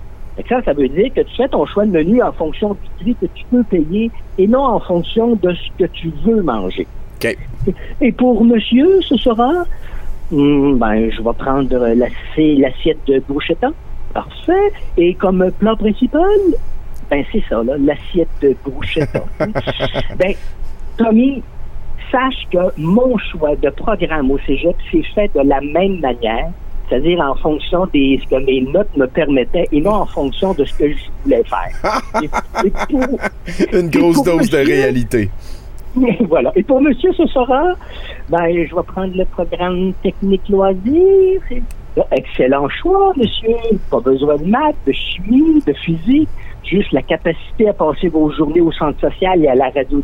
Ça, 0.49 0.62
ça 0.62 0.72
veut 0.72 0.89
dire 0.89 1.12
que 1.14 1.20
tu 1.22 1.36
fais 1.36 1.49
ton 1.49 1.64
choix 1.66 1.84
de 1.84 1.91
menu 1.91 2.22
en 2.22 2.32
fonction 2.32 2.74
du 2.74 2.89
prix 3.01 3.16
que 3.20 3.26
tu 3.34 3.45
peux 3.51 3.64
payer 3.64 4.11
et 4.39 4.47
non 4.47 4.62
en 4.64 4.80
fonction 4.80 5.34
de 5.36 5.53
ce 5.53 5.68
que 5.84 5.91
tu 5.91 6.12
veux 6.24 6.43
manger. 6.43 6.86
Et 8.01 8.12
pour 8.12 8.45
monsieur, 8.45 9.01
ce 9.03 9.16
sera, 9.16 9.64
hmm, 10.30 10.76
ben, 10.78 11.11
je 11.11 11.20
vais 11.20 11.32
prendre 11.36 11.76
l'assi- 11.95 12.57
l'assiette 12.57 12.99
de 13.07 13.20
bruschetta. 13.28 13.70
Parfait. 14.14 14.72
Et 14.97 15.14
comme 15.14 15.51
plat 15.59 15.74
principal, 15.76 16.22
ben, 17.11 17.24
c'est 17.32 17.43
ça, 17.49 17.62
là, 17.64 17.74
l'assiette 17.78 18.28
de 18.41 18.55
bruschetta. 18.64 19.24
ben, 20.18 20.34
Tommy, 20.97 21.43
sache 22.12 22.47
que 22.51 22.59
mon 22.80 23.18
choix 23.18 23.57
de 23.57 23.70
programme 23.70 24.30
au 24.30 24.39
cégep 24.47 24.76
s'est 24.91 25.03
fait 25.14 25.30
de 25.34 25.41
la 25.47 25.61
même 25.61 25.99
manière, 26.01 26.51
c'est-à-dire 26.89 27.20
en 27.20 27.34
fonction 27.36 27.84
de 27.86 28.18
ce 28.20 28.28
que 28.28 28.45
mes 28.45 28.61
notes 28.62 28.97
me 28.97 29.07
permettaient 29.07 29.66
et 29.72 29.80
non 29.80 29.93
en 29.95 30.07
fonction 30.07 30.55
de 30.55 30.64
ce 30.64 30.74
que 30.74 30.91
je 30.91 30.97
voulais 31.24 31.43
faire. 31.45 32.03
Et- 32.22 32.66
et 32.66 32.70
pour- 32.70 33.78
Une 33.80 33.89
grosse 33.91 34.22
dose 34.22 34.51
de 34.51 34.59
réalité. 34.59 35.30
voilà. 36.28 36.53
Et 36.55 36.62
pour 36.62 36.80
monsieur, 36.80 37.12
ce 37.12 37.26
sera, 37.26 37.74
ben, 38.28 38.47
je 38.66 38.74
vais 38.74 38.82
prendre 38.86 39.16
le 39.16 39.24
programme 39.24 39.93
technique 40.03 40.49
loisirs. 40.49 41.41
Excellent 42.12 42.68
choix, 42.68 43.12
monsieur. 43.16 43.57
Pas 43.91 44.01
besoin 44.01 44.36
de 44.36 44.45
maths, 44.45 44.76
de 44.86 44.93
chimie, 44.93 45.61
de 45.66 45.72
physique. 45.72 46.28
Juste 46.64 46.93
la 46.93 47.03
capacité 47.03 47.68
à 47.68 47.72
passer 47.72 48.09
vos 48.09 48.30
journées 48.30 48.61
au 48.61 48.70
centre 48.72 49.01
social 49.01 49.43
et 49.45 49.49
à 49.49 49.55
la 49.55 49.70
radio 49.70 50.03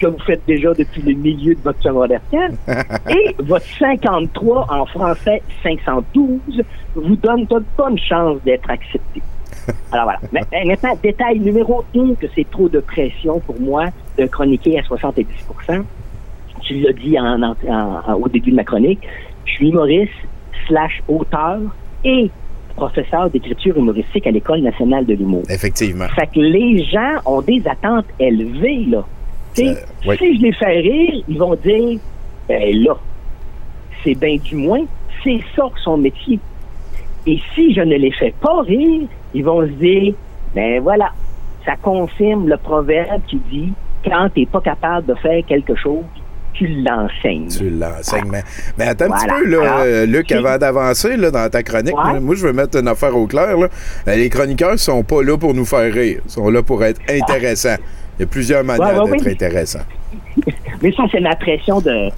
que 0.00 0.06
vous 0.06 0.18
faites 0.26 0.42
déjà 0.46 0.72
depuis 0.74 1.02
le 1.02 1.12
milieu 1.14 1.54
de 1.54 1.60
votre 1.60 1.80
secondaire 1.82 2.20
4. 2.30 2.52
Et 3.10 3.34
votre 3.42 3.66
53 3.78 4.66
en 4.70 4.86
français 4.86 5.42
512 5.62 6.62
vous 6.94 7.16
donne 7.16 7.44
de 7.46 7.62
bonnes 7.76 7.98
chances 7.98 8.38
d'être 8.44 8.68
accepté. 8.70 9.22
Alors 9.92 10.04
voilà. 10.04 10.18
Mais, 10.32 10.64
maintenant, 10.64 10.96
détail 11.02 11.38
numéro 11.38 11.84
un, 11.96 12.14
que 12.14 12.26
c'est 12.34 12.48
trop 12.50 12.68
de 12.68 12.80
pression 12.80 13.40
pour 13.40 13.60
moi 13.60 13.86
de 14.18 14.26
chroniquer 14.26 14.78
à 14.78 14.82
70% 14.82 15.82
Tu 16.62 16.74
l'as 16.80 16.92
dit 16.92 17.18
en, 17.18 17.42
en- 17.42 17.54
en- 17.68 18.14
au 18.14 18.28
début 18.28 18.50
de 18.50 18.56
ma 18.56 18.64
chronique. 18.64 19.00
Je 19.44 19.52
suis 19.52 19.68
humoriste 19.70 20.12
slash 20.66 21.02
auteur 21.08 21.58
et 22.04 22.30
professeur 22.76 23.28
d'écriture 23.30 23.76
humoristique 23.76 24.26
à 24.26 24.30
l'École 24.30 24.60
nationale 24.62 25.04
de 25.04 25.14
l'humour. 25.14 25.42
Effectivement. 25.50 26.06
Fait 26.08 26.26
que 26.28 26.40
les 26.40 26.84
gens 26.84 27.16
ont 27.26 27.42
des 27.42 27.62
attentes 27.68 28.06
élevées, 28.18 28.86
là. 28.88 29.04
Tu. 29.54 29.66
Si 30.18 30.36
je 30.36 30.42
les 30.42 30.52
fais 30.52 30.80
rire, 30.80 31.24
ils 31.28 31.38
vont 31.38 31.54
dire, 31.56 31.98
ben 32.48 32.82
là, 32.84 32.94
c'est 34.04 34.14
bien 34.14 34.36
du 34.36 34.56
moins, 34.56 34.84
c'est 35.22 35.40
ça 35.56 35.64
son 35.84 35.96
métier. 35.96 36.38
Et 37.26 37.38
si 37.54 37.74
je 37.74 37.80
ne 37.80 37.96
les 37.96 38.12
fais 38.12 38.34
pas 38.40 38.62
rire, 38.62 39.02
ils 39.34 39.44
vont 39.44 39.62
se 39.62 39.72
dire, 39.72 40.14
ben 40.54 40.80
voilà, 40.80 41.10
ça 41.64 41.72
confirme 41.82 42.48
le 42.48 42.56
proverbe 42.56 43.20
qui 43.28 43.36
dit, 43.50 43.72
quand 44.04 44.28
t'es 44.34 44.46
pas 44.46 44.60
capable 44.60 45.06
de 45.08 45.14
faire 45.16 45.44
quelque 45.46 45.74
chose, 45.76 46.04
tu 46.54 46.66
l'enseignes. 46.66 47.48
Tu 47.48 47.70
l'enseignes. 47.70 48.28
Mais, 48.30 48.42
mais 48.76 48.86
attends 48.88 49.06
un 49.12 49.16
petit 49.18 49.26
peu, 49.26 49.46
là, 49.46 49.60
Alors, 49.62 49.80
euh, 49.84 50.06
Luc, 50.06 50.32
avant 50.32 50.58
d'avancer 50.58 51.16
dans 51.16 51.48
ta 51.50 51.62
chronique, 51.62 51.96
Ouais. 51.96 52.10
moi, 52.12 52.20
moi, 52.20 52.34
je 52.34 52.46
veux 52.46 52.52
mettre 52.52 52.78
une 52.78 52.88
affaire 52.88 53.16
au 53.16 53.26
clair. 53.26 53.56
Là. 53.56 53.68
Euh, 54.08 54.16
Les 54.16 54.28
chroniqueurs 54.28 54.78
sont 54.78 55.02
pas 55.04 55.22
là 55.22 55.36
pour 55.38 55.54
nous 55.54 55.64
faire 55.64 55.92
rire. 55.92 56.20
Ils 56.24 56.30
sont 56.30 56.48
là 56.50 56.62
pour 56.62 56.82
être 56.82 57.00
intéressants. 57.08 57.76
Il 58.20 58.24
y 58.24 58.26
a 58.26 58.28
plusieurs 58.28 58.62
manières 58.62 59.02
ouais, 59.02 59.12
d'être 59.12 59.24
oui. 59.24 59.32
intéressants. 59.32 59.86
Mais 60.82 60.92
ça, 60.92 61.04
c'est 61.10 61.20
ma 61.20 61.34
pression 61.36 61.80
de, 61.80 62.10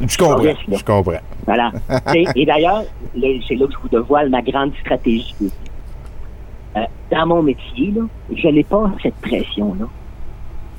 Je 0.00 0.16
comprends. 0.16 0.42
Je 0.42 0.82
comprends. 0.82 1.20
Voilà. 1.44 1.72
et, 2.14 2.24
et 2.34 2.46
d'ailleurs, 2.46 2.84
c'est 3.12 3.54
là 3.54 3.66
que 3.66 3.72
je 3.74 3.78
vous 3.82 3.88
dévoile 3.90 4.30
ma 4.30 4.40
grande 4.40 4.72
stratégie. 4.80 5.34
Euh, 6.74 6.80
dans 7.10 7.26
mon 7.26 7.42
métier, 7.42 7.92
là, 7.94 8.04
je 8.34 8.48
n'ai 8.48 8.64
pas 8.64 8.90
cette 9.02 9.16
pression-là. 9.16 9.84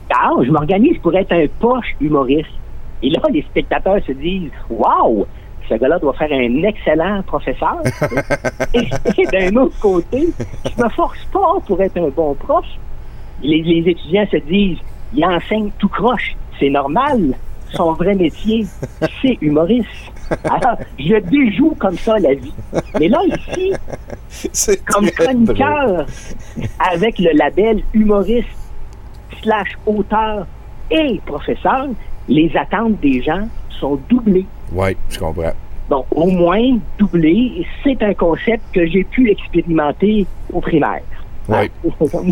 Car 0.10 0.44
je 0.44 0.50
m'organise 0.50 0.98
pour 1.04 1.16
être 1.16 1.34
un 1.34 1.46
poche 1.60 1.96
humoriste. 2.02 2.50
Et 3.04 3.12
là, 3.12 3.22
les 3.32 3.44
spectateurs 3.44 4.04
se 4.08 4.12
disent 4.12 4.50
Waouh, 4.72 5.28
ce 5.70 5.76
gars-là 5.76 6.00
doit 6.00 6.14
faire 6.14 6.32
un 6.32 6.64
excellent 6.64 7.22
professeur. 7.28 7.78
et 8.74 8.90
et 9.20 9.26
d'un 9.28 9.56
autre 9.62 9.80
côté, 9.80 10.30
je 10.66 10.84
me 10.84 10.90
force 10.90 11.24
pas 11.32 11.60
pour 11.68 11.80
être 11.80 11.98
un 11.98 12.10
bon 12.10 12.34
prof. 12.34 12.66
Les, 13.42 13.62
les 13.62 13.92
étudiants 13.92 14.28
se 14.32 14.38
disent 14.38 14.80
Il 15.14 15.26
enseigne 15.26 15.72
tout 15.80 15.90
croche. 15.90 16.36
C'est 16.60 16.70
normal. 16.70 17.36
Son 17.74 17.94
vrai 17.94 18.16
métier, 18.16 18.66
c'est 19.22 19.38
humoriste. 19.42 19.88
Alors, 20.46 20.78
je 20.98 21.16
déjoue 21.18 21.76
comme 21.80 21.98
ça 21.98 22.18
la 22.20 22.34
vie. 22.34 22.54
Mais 23.00 23.08
là, 23.08 23.20
ici, 24.30 24.80
comme 24.86 25.10
chroniqueur, 25.12 26.06
avec 26.80 27.20
le 27.20 27.38
label 27.38 27.84
humoriste 27.94 28.48
slash 29.42 29.70
auteur 29.86 30.48
et 30.90 31.20
professeur, 31.26 31.88
les 32.28 32.52
attentes 32.56 33.00
des 33.02 33.22
gens 33.22 33.48
sont 33.80 34.00
doublées. 34.10 34.46
Oui, 34.72 34.96
je 35.10 35.20
comprends. 35.20 35.54
Bon, 35.90 36.06
au 36.12 36.28
moins, 36.28 36.78
doublé, 36.98 37.66
c'est 37.84 38.02
un 38.04 38.14
concept 38.14 38.64
que 38.74 38.86
j'ai 38.88 39.06
pu 39.06 39.32
expérimenter 39.32 40.26
au 40.52 40.60
primaire. 40.60 41.04
Oui. 41.50 41.72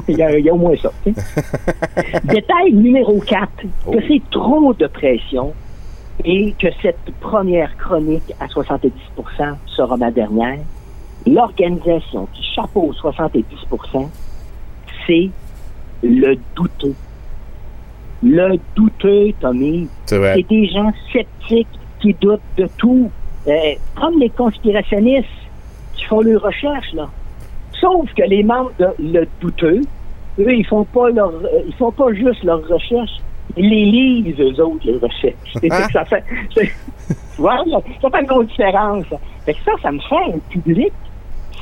il, 0.07 0.17
y 0.17 0.21
a, 0.21 0.37
il 0.37 0.45
y 0.45 0.49
a 0.49 0.53
au 0.53 0.57
moins 0.57 0.75
ça. 0.81 0.91
Détail 2.23 2.73
numéro 2.73 3.19
4, 3.19 3.49
que 3.91 4.07
c'est 4.07 4.21
trop 4.29 4.73
de 4.73 4.87
pression 4.87 5.53
et 6.23 6.53
que 6.59 6.67
cette 6.81 7.11
première 7.19 7.75
chronique 7.77 8.33
à 8.39 8.47
70% 8.47 8.91
sera 9.67 9.97
ma 9.97 10.11
dernière. 10.11 10.59
L'organisation 11.25 12.27
qui 12.33 12.43
chapeau 12.55 12.93
70% 12.93 14.07
c'est 15.07 15.29
le 16.03 16.35
douteux. 16.55 16.95
Le 18.23 18.57
douteux, 18.75 19.33
Tommy. 19.39 19.87
C'est 20.05 20.47
des 20.49 20.67
gens 20.67 20.91
sceptiques 21.11 21.67
qui 21.99 22.13
doutent 22.19 22.41
de 22.57 22.67
tout. 22.77 23.11
Euh, 23.47 23.75
comme 23.95 24.19
les 24.19 24.29
conspirationnistes 24.29 25.27
qui 25.93 26.05
font 26.05 26.21
leurs 26.21 26.41
recherches, 26.41 26.93
là. 26.93 27.09
Sauf 27.81 28.11
que 28.13 28.23
les 28.23 28.43
membres 28.43 28.71
de 28.79 28.87
Le 28.99 29.27
Douteux, 29.41 29.81
eux, 30.39 30.53
ils 30.55 30.65
font 30.65 30.83
pas 30.85 31.09
leur, 31.09 31.29
euh, 31.29 31.61
ils 31.67 31.73
font 31.75 31.91
pas 31.91 32.13
juste 32.13 32.43
leurs 32.43 32.65
recherches, 32.67 33.17
ils 33.57 33.69
les 33.69 33.85
lisent, 33.85 34.39
eux 34.39 34.61
autres, 34.63 34.85
les 34.85 34.97
recherches. 34.97 35.53
C'est 35.53 35.69
que 35.69 35.91
ça 35.91 36.05
fait, 36.05 36.23
c'est- 36.53 36.71
tu 37.35 37.41
vois, 37.41 37.57
là, 37.65 37.79
ça 38.01 38.09
fait 38.09 38.19
une 38.21 38.27
grosse 38.27 38.47
différence. 38.47 39.05
Fait 39.45 39.53
que 39.53 39.59
ça, 39.63 39.71
ça 39.81 39.91
me 39.91 39.99
fait 39.99 40.33
un 40.33 40.39
public 40.49 40.91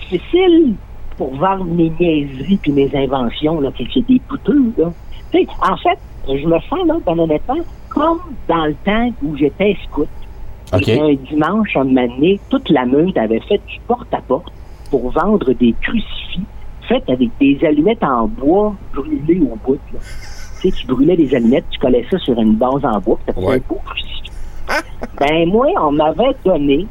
difficile 0.02 0.76
pour 1.18 1.34
vendre 1.36 1.66
mes 1.66 1.92
niaiseries 2.00 2.58
puis 2.58 2.72
mes 2.72 2.90
inventions, 2.96 3.60
là, 3.62 3.72
que 3.72 3.84
c'est 3.94 4.06
des 4.08 4.22
douteux, 4.30 4.74
là. 4.78 4.92
Tu 5.32 5.40
sais, 5.40 5.48
en 5.62 5.78
fait, 5.78 5.98
je 6.28 6.46
me 6.48 6.60
sens, 6.60 6.86
là, 6.88 6.96
ben 7.06 7.20
honnêtement, 7.20 7.58
comme 7.90 8.20
dans 8.48 8.66
le 8.66 8.76
temps 8.86 9.10
où 9.24 9.36
j'étais 9.36 9.76
scout. 9.84 10.08
Et 10.96 11.00
un 11.00 11.14
dimanche, 11.14 11.76
un 11.78 11.84
moment 11.84 12.08
donné, 12.08 12.40
toute 12.50 12.70
la 12.70 12.86
meute 12.86 13.16
avait 13.18 13.42
fait 13.42 13.62
du 13.68 13.80
porte-à-porte 13.88 14.52
pour 14.94 15.10
vendre 15.10 15.52
des 15.54 15.74
crucifix 15.82 16.46
faits 16.88 17.10
avec 17.10 17.32
des 17.40 17.58
allumettes 17.66 18.04
en 18.04 18.28
bois 18.28 18.76
brûlées 18.94 19.42
au 19.42 19.56
bout. 19.66 19.80
là. 19.92 20.00
Tu 20.62 20.70
sais, 20.70 20.72
tu 20.72 20.86
brûlais 20.86 21.18
des 21.18 21.34
allumettes, 21.34 21.66
tu 21.72 21.80
collais 21.80 22.06
ça 22.12 22.20
sur 22.20 22.40
une 22.40 22.54
base 22.54 22.86
en 22.86 23.00
bois, 23.00 23.18
puis 23.26 23.34
un 23.44 23.58
beau 23.68 23.80
crucifix. 23.84 24.32
ben, 25.20 25.50
moi, 25.50 25.66
on 25.82 25.94
m'avait 25.94 26.36
donné 26.46 26.86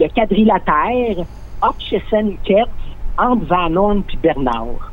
le 0.00 0.08
quadrilatère 0.08 1.24
Hutchison 1.62 2.34
Kertz 2.42 2.70
entre 3.16 3.44
Van 3.46 3.76
Horn 3.76 4.02
puis 4.02 4.18
Bernard. 4.20 4.90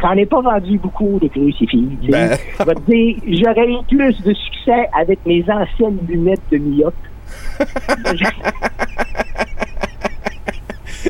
J'en 0.00 0.12
ai 0.12 0.24
pas 0.24 0.40
vendu 0.40 0.78
beaucoup 0.78 1.18
des 1.20 1.28
crucifix. 1.28 1.98
Ben. 2.08 2.34
Je 2.58 2.64
vais 2.64 2.74
te 2.76 2.90
dire, 2.90 3.42
j'aurais 3.44 3.70
eu 3.70 3.76
plus 3.86 4.22
de 4.22 4.32
succès 4.32 4.88
avec 4.98 5.18
mes 5.26 5.44
anciennes 5.50 5.98
lunettes 6.08 6.40
de 6.50 6.56
myope. 6.56 6.94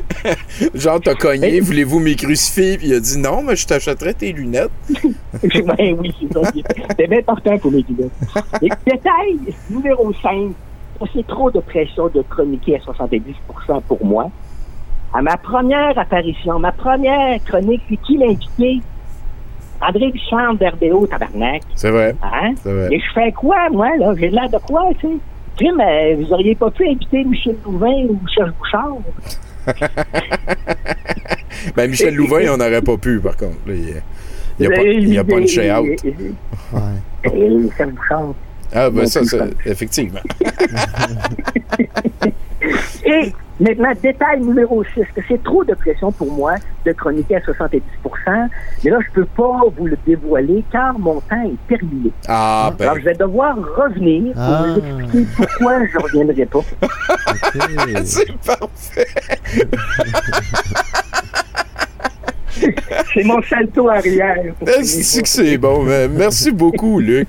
Genre, 0.73 0.99
t'as 1.01 1.15
cogné, 1.15 1.59
voulez-vous 1.59 1.99
mes 1.99 2.15
crucifix? 2.15 2.77
Puis 2.77 2.87
il 2.87 2.93
a 2.93 2.99
dit 2.99 3.17
non, 3.17 3.43
mais 3.43 3.55
je 3.55 3.67
t'achèterais 3.67 4.13
tes 4.13 4.31
lunettes. 4.31 4.71
ben 5.43 5.97
oui, 5.99 6.13
c'est 6.19 6.33
ça. 6.33 6.51
C'est 6.97 7.07
bien 7.07 7.19
important 7.19 7.57
pour 7.57 7.71
les 7.71 7.85
lunettes. 7.87 8.11
Et 8.61 8.69
détail 8.85 9.39
numéro 9.69 10.13
5, 10.21 10.51
c'est 11.13 11.27
trop 11.27 11.49
de 11.51 11.59
pression 11.59 12.07
de 12.09 12.21
chroniquer 12.21 12.77
à 12.77 12.79
70 12.81 13.21
pour 13.87 14.05
moi. 14.05 14.29
À 15.13 15.21
ma 15.21 15.37
première 15.37 15.97
apparition, 15.97 16.59
ma 16.59 16.71
première 16.71 17.43
chronique, 17.43 17.81
c'est 17.89 17.97
qui 17.97 18.17
l'invité? 18.17 18.81
André 19.81 20.11
Duchamp 20.11 20.55
d'RBO, 20.55 21.07
tabarnak. 21.07 21.61
C'est 21.75 21.89
vrai. 21.89 22.15
Hein? 22.21 22.53
Vrai. 22.63 22.89
Et 22.91 22.99
je 22.99 23.13
fais 23.13 23.31
quoi, 23.31 23.69
moi, 23.71 23.89
là? 23.97 24.13
J'ai 24.19 24.29
l'air 24.29 24.49
de 24.49 24.57
quoi, 24.57 24.89
tu 24.99 25.07
sais? 25.07 25.71
Mais 25.75 26.15
vous 26.15 26.31
auriez 26.31 26.55
pas 26.55 26.69
pu 26.71 26.87
inviter 26.87 27.23
Michel 27.23 27.55
Louvain 27.65 28.05
ou 28.09 28.19
Serge 28.33 28.51
Bouchard? 28.59 28.97
Ben, 31.75 31.89
Michel 31.89 32.15
Louvain, 32.15 32.47
on 32.53 32.57
n'aurait 32.57 32.81
pas 32.81 32.97
pu, 32.97 33.19
par 33.19 33.35
contre. 33.35 33.57
Là, 33.67 33.73
il, 33.73 34.01
il 34.59 34.65
a 34.65 34.69
pas, 34.69 34.81
il 34.81 35.17
a 35.19 35.23
punché 35.23 35.71
out. 35.71 35.85
Et 37.23 37.31
Bouchard. 37.85 38.33
Ah, 38.73 38.89
ben 38.89 39.05
ça, 39.07 39.23
ça. 39.23 39.47
effectivement. 39.65 40.21
Et 43.05 43.33
maintenant, 43.59 43.91
détail 44.01 44.41
numéro 44.41 44.83
6, 44.83 45.01
que 45.15 45.21
c'est 45.27 45.41
trop 45.43 45.63
de 45.63 45.73
pression 45.73 46.11
pour 46.11 46.31
moi 46.31 46.55
de 46.85 46.91
chroniquer 46.93 47.35
à 47.37 47.39
70% 47.39 47.81
mais 48.83 48.91
là, 48.91 48.97
je 49.05 49.11
peux 49.13 49.25
pas 49.25 49.61
vous 49.77 49.87
le 49.87 49.97
dévoiler 50.05 50.63
car 50.71 50.97
mon 50.99 51.19
temps 51.21 51.43
est 51.43 51.67
terminé. 51.67 52.11
Ah, 52.27 52.71
ben. 52.77 52.85
Alors, 52.85 52.99
je 52.99 53.05
vais 53.05 53.13
devoir 53.13 53.55
revenir 53.57 54.33
pour 54.33 54.41
Ah. 54.43 54.65
vous 54.67 54.79
expliquer 54.79 55.27
pourquoi 55.35 55.85
je 55.85 55.97
reviendrai 55.97 56.45
pas. 56.45 56.59
C'est 58.05 58.31
parfait. 58.45 59.07
c'est 63.13 63.23
mon 63.23 63.41
salto 63.43 63.89
arrière. 63.89 64.35
pour 64.59 64.67
C'est 64.83 65.21
que 65.21 65.29
c'est 65.29 65.57
bon. 65.57 65.83
mais 65.83 66.07
Merci 66.07 66.51
beaucoup, 66.51 66.99
Luc. 66.99 67.27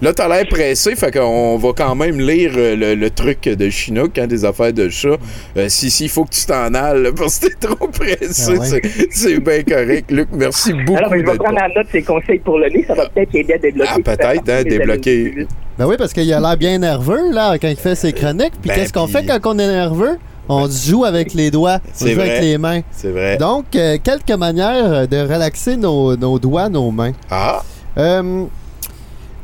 Là, 0.00 0.12
t'as 0.12 0.28
l'air 0.28 0.46
pressé, 0.48 0.94
fait 0.96 1.10
qu'on 1.12 1.56
va 1.58 1.70
quand 1.76 1.94
même 1.94 2.20
lire 2.20 2.52
euh, 2.56 2.76
le, 2.76 2.94
le 2.94 3.10
truc 3.10 3.44
de 3.44 3.70
Chinook, 3.70 4.18
hein, 4.18 4.26
des 4.26 4.44
affaires 4.44 4.72
de 4.72 4.88
chat. 4.88 5.16
Euh, 5.56 5.68
si, 5.68 5.90
si, 5.90 6.04
il 6.04 6.08
faut 6.10 6.24
que 6.24 6.30
tu 6.34 6.44
t'en 6.46 6.72
ailles, 6.74 7.02
là, 7.02 7.10
parce 7.16 7.38
que 7.38 7.46
t'es 7.48 7.54
trop 7.66 7.88
pressé. 7.88 8.54
Ah 8.56 8.60
ouais. 8.60 8.80
C'est- 9.10 9.40
bien 9.40 9.62
correct, 9.62 10.10
Luc. 10.10 10.28
Merci 10.32 10.72
beaucoup. 10.72 10.98
Alors, 10.98 11.10
je 11.12 11.16
vais 11.24 11.36
prendre 11.36 11.60
en 11.62 11.68
note 11.74 11.86
ces 11.90 12.02
conseils 12.02 12.38
pour 12.38 12.58
le 12.58 12.68
nez. 12.68 12.84
Ça 12.86 12.94
va 12.94 13.08
peut-être 13.08 13.34
aider 13.34 13.54
à 13.54 13.58
débloquer. 13.58 13.90
Ah, 13.92 13.98
peut-être, 14.04 14.48
hein, 14.48 14.62
débloquer. 14.62 15.46
Ben 15.78 15.86
oui, 15.86 15.96
parce 15.98 16.12
qu'il 16.12 16.30
a 16.32 16.38
l'air 16.38 16.56
bien 16.56 16.78
nerveux, 16.78 17.32
là, 17.32 17.56
quand 17.58 17.68
il 17.68 17.76
fait 17.76 17.94
ses 17.94 18.12
chroniques. 18.12 18.52
Puis 18.60 18.68
Ben, 18.68 18.74
qu'est-ce 18.74 18.92
qu'on 18.92 19.06
fait 19.06 19.24
quand 19.26 19.40
on 19.44 19.58
est 19.58 19.66
nerveux? 19.66 20.18
On 20.48 20.68
joue 20.68 21.04
avec 21.04 21.34
les 21.34 21.50
doigts, 21.50 21.78
on 22.00 22.06
joue 22.06 22.20
avec 22.20 22.40
les 22.40 22.58
mains. 22.58 22.80
C'est 22.90 23.10
vrai. 23.10 23.36
Donc, 23.36 23.74
euh, 23.76 23.98
quelques 24.02 24.32
manières 24.32 25.06
de 25.06 25.20
relaxer 25.20 25.76
nos, 25.76 26.16
nos 26.16 26.38
doigts, 26.38 26.68
nos 26.68 26.90
mains. 26.90 27.12
Ah! 27.30 27.62
Euh, 27.98 28.44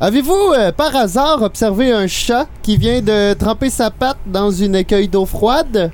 Avez-vous 0.01 0.53
euh, 0.57 0.71
par 0.71 0.95
hasard 0.95 1.41
observé 1.41 1.91
un 1.91 2.07
chat 2.07 2.47
qui 2.61 2.77
vient 2.77 3.01
de 3.01 3.33
tremper 3.33 3.69
sa 3.69 3.91
patte 3.91 4.17
dans 4.25 4.49
une 4.49 4.75
écueil 4.75 5.09
d'eau 5.09 5.25
froide? 5.25 5.91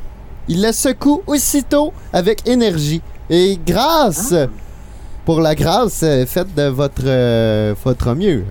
Il 0.48 0.62
la 0.62 0.74
secoue 0.74 1.24
aussitôt 1.26 1.92
avec 2.14 2.48
énergie. 2.48 3.02
Et 3.32 3.58
grâce 3.66 4.36
pour 5.26 5.42
la 5.42 5.56
grâce, 5.56 6.06
faites 6.28 6.54
de 6.56 6.68
votre, 6.68 7.02
euh, 7.04 7.74
votre 7.84 8.14
mieux. 8.14 8.46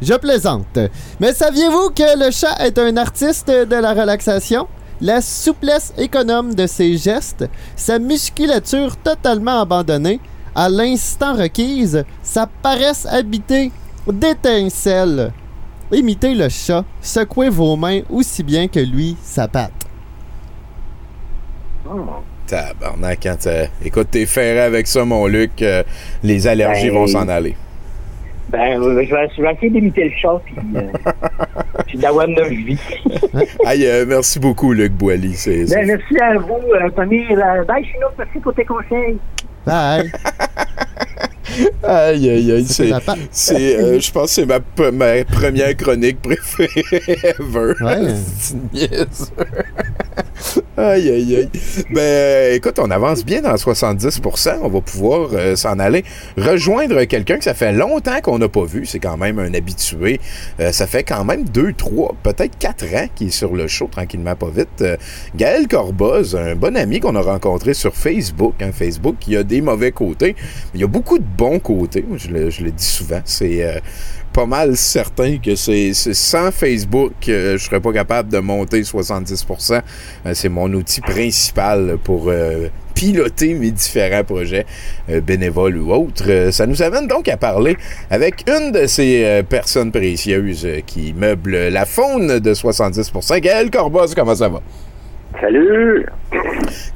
Je 0.00 0.14
plaisante. 0.14 0.78
Mais 1.18 1.32
saviez-vous 1.32 1.90
que 1.90 2.24
le 2.24 2.30
chat 2.30 2.54
est 2.64 2.78
un 2.78 2.96
artiste 2.96 3.48
de 3.48 3.74
la 3.76 3.92
relaxation? 3.92 4.68
La 5.00 5.20
souplesse 5.20 5.92
économe 5.98 6.54
de 6.54 6.66
ses 6.66 6.96
gestes, 6.96 7.48
sa 7.76 7.98
musculature 7.98 8.96
totalement 8.96 9.60
abandonnée, 9.60 10.20
à 10.54 10.68
l'instant 10.68 11.34
requise, 11.34 12.04
sa 12.22 12.46
paresse 12.46 13.04
habitée 13.06 13.72
d'étincelles. 14.06 15.32
Imitez 15.92 16.34
le 16.34 16.48
chat, 16.48 16.84
secouez 17.02 17.48
vos 17.50 17.76
mains 17.76 18.00
aussi 18.08 18.42
bien 18.42 18.68
que 18.68 18.80
lui 18.80 19.16
sa 19.22 19.48
patte. 19.48 19.72
Tabarnak, 22.46 23.18
quand 23.22 23.36
t'as- 23.40 23.66
Écoute, 23.84 24.08
t'es 24.10 24.26
ferré 24.26 24.60
avec 24.60 24.86
ça, 24.86 25.04
mon 25.04 25.26
Luc. 25.26 25.62
euh, 25.62 25.82
les 26.22 26.46
allergies 26.46 26.88
Ben, 26.88 26.94
vont 26.94 27.06
s'en 27.06 27.28
aller. 27.28 27.56
Ben, 28.56 28.80
je 28.80 28.88
vais, 28.88 29.28
je 29.36 29.42
vais 29.42 29.52
essayer 29.52 29.70
d'imiter 29.70 30.04
le 30.04 30.10
chat, 30.16 30.40
puis, 30.44 30.54
euh, 30.76 30.80
puis 31.88 31.98
d'avoir 31.98 32.28
une 32.28 32.40
vie. 32.48 32.78
Aïe, 33.66 33.84
euh, 33.86 34.04
merci 34.06 34.38
beaucoup, 34.38 34.72
Luc 34.72 34.92
Boily. 34.92 35.34
C'est, 35.34 35.66
c'est- 35.66 35.74
Ben, 35.74 35.86
merci 35.88 36.18
à 36.22 36.38
vous, 36.38 36.60
Tommy. 36.94 37.24
Bye, 37.66 37.84
Chino, 37.84 38.06
merci 38.16 38.38
pour 38.38 38.54
tes 38.54 38.64
conseils. 38.64 39.18
Bye. 39.66 40.12
Aïe, 41.82 42.30
aïe, 42.30 42.52
aïe. 42.52 42.66
C'est 42.66 42.90
C'est, 43.30 43.76
euh, 43.78 44.00
je 44.00 44.10
pense 44.10 44.34
que 44.34 44.42
c'est 44.42 44.46
ma, 44.46 44.60
ma 44.90 45.24
première 45.24 45.76
chronique 45.76 46.20
préférée 46.22 46.84
ever. 47.38 47.74
Ouais. 47.80 48.14
Niaise. 48.72 49.32
Aïe, 50.76 51.08
aïe, 51.10 51.36
aïe. 51.36 51.48
Ben, 51.90 52.00
euh, 52.00 52.54
écoute, 52.54 52.78
on 52.78 52.90
avance 52.90 53.24
bien 53.24 53.42
dans 53.42 53.54
70%. 53.54 54.58
On 54.62 54.68
va 54.68 54.80
pouvoir 54.80 55.30
euh, 55.32 55.54
s'en 55.56 55.78
aller 55.78 56.04
rejoindre 56.36 57.04
quelqu'un 57.04 57.38
que 57.38 57.44
ça 57.44 57.54
fait 57.54 57.72
longtemps 57.72 58.20
qu'on 58.20 58.38
n'a 58.38 58.48
pas 58.48 58.64
vu. 58.64 58.84
C'est 58.84 58.98
quand 58.98 59.16
même 59.16 59.38
un 59.38 59.54
habitué. 59.54 60.20
Euh, 60.60 60.72
ça 60.72 60.86
fait 60.86 61.04
quand 61.04 61.24
même 61.24 61.44
deux, 61.44 61.72
trois, 61.72 62.14
peut-être 62.22 62.58
quatre 62.58 62.84
ans 62.94 63.06
qu'il 63.14 63.28
est 63.28 63.30
sur 63.30 63.54
le 63.54 63.68
show, 63.68 63.88
tranquillement, 63.90 64.34
pas 64.34 64.50
vite. 64.50 64.68
Euh, 64.80 64.96
Gaël 65.36 65.68
Corboz, 65.68 66.34
un 66.34 66.56
bon 66.56 66.76
ami 66.76 66.98
qu'on 67.00 67.14
a 67.14 67.22
rencontré 67.22 67.72
sur 67.74 67.94
Facebook. 67.94 68.54
Hein, 68.60 68.70
Facebook, 68.72 69.28
y 69.28 69.36
a 69.36 69.44
des 69.44 69.60
mauvais 69.60 69.92
côtés, 69.92 70.34
il 70.74 70.80
y 70.80 70.84
a 70.84 70.88
beaucoup 70.88 71.18
de 71.18 71.24
bons 71.36 71.58
côtés. 71.58 72.04
Moi, 72.06 72.18
je 72.18 72.30
le, 72.30 72.70
dis 72.70 72.84
souvent. 72.84 73.20
C'est 73.24 73.64
euh, 73.64 73.78
pas 74.34 74.46
mal 74.46 74.76
certain 74.76 75.38
que 75.38 75.54
c'est 75.54 75.94
sans 75.94 76.50
Facebook, 76.50 77.12
euh, 77.28 77.56
je 77.56 77.64
serais 77.64 77.80
pas 77.80 77.92
capable 77.92 78.32
de 78.32 78.38
monter 78.38 78.82
70%. 78.82 79.80
Euh, 80.26 80.34
c'est 80.34 80.48
mon 80.48 80.70
outil 80.72 81.00
principal 81.00 81.98
pour 82.02 82.24
euh, 82.26 82.66
piloter 82.94 83.54
mes 83.54 83.70
différents 83.70 84.24
projets 84.24 84.66
bénévoles 85.22 85.78
ou 85.78 85.92
autres. 85.92 86.50
Ça 86.50 86.66
nous 86.66 86.82
amène 86.82 87.06
donc 87.06 87.28
à 87.28 87.36
parler 87.36 87.76
avec 88.10 88.44
une 88.48 88.72
de 88.72 88.86
ces 88.86 89.42
personnes 89.48 89.90
précieuses 89.90 90.66
qui 90.86 91.12
meublent 91.12 91.68
la 91.68 91.86
faune 91.86 92.38
de 92.38 92.54
70%. 92.54 93.40
Gaël 93.40 93.70
Corboz, 93.70 94.14
comment 94.14 94.36
ça 94.36 94.48
va? 94.48 94.62
Salut! 95.40 96.06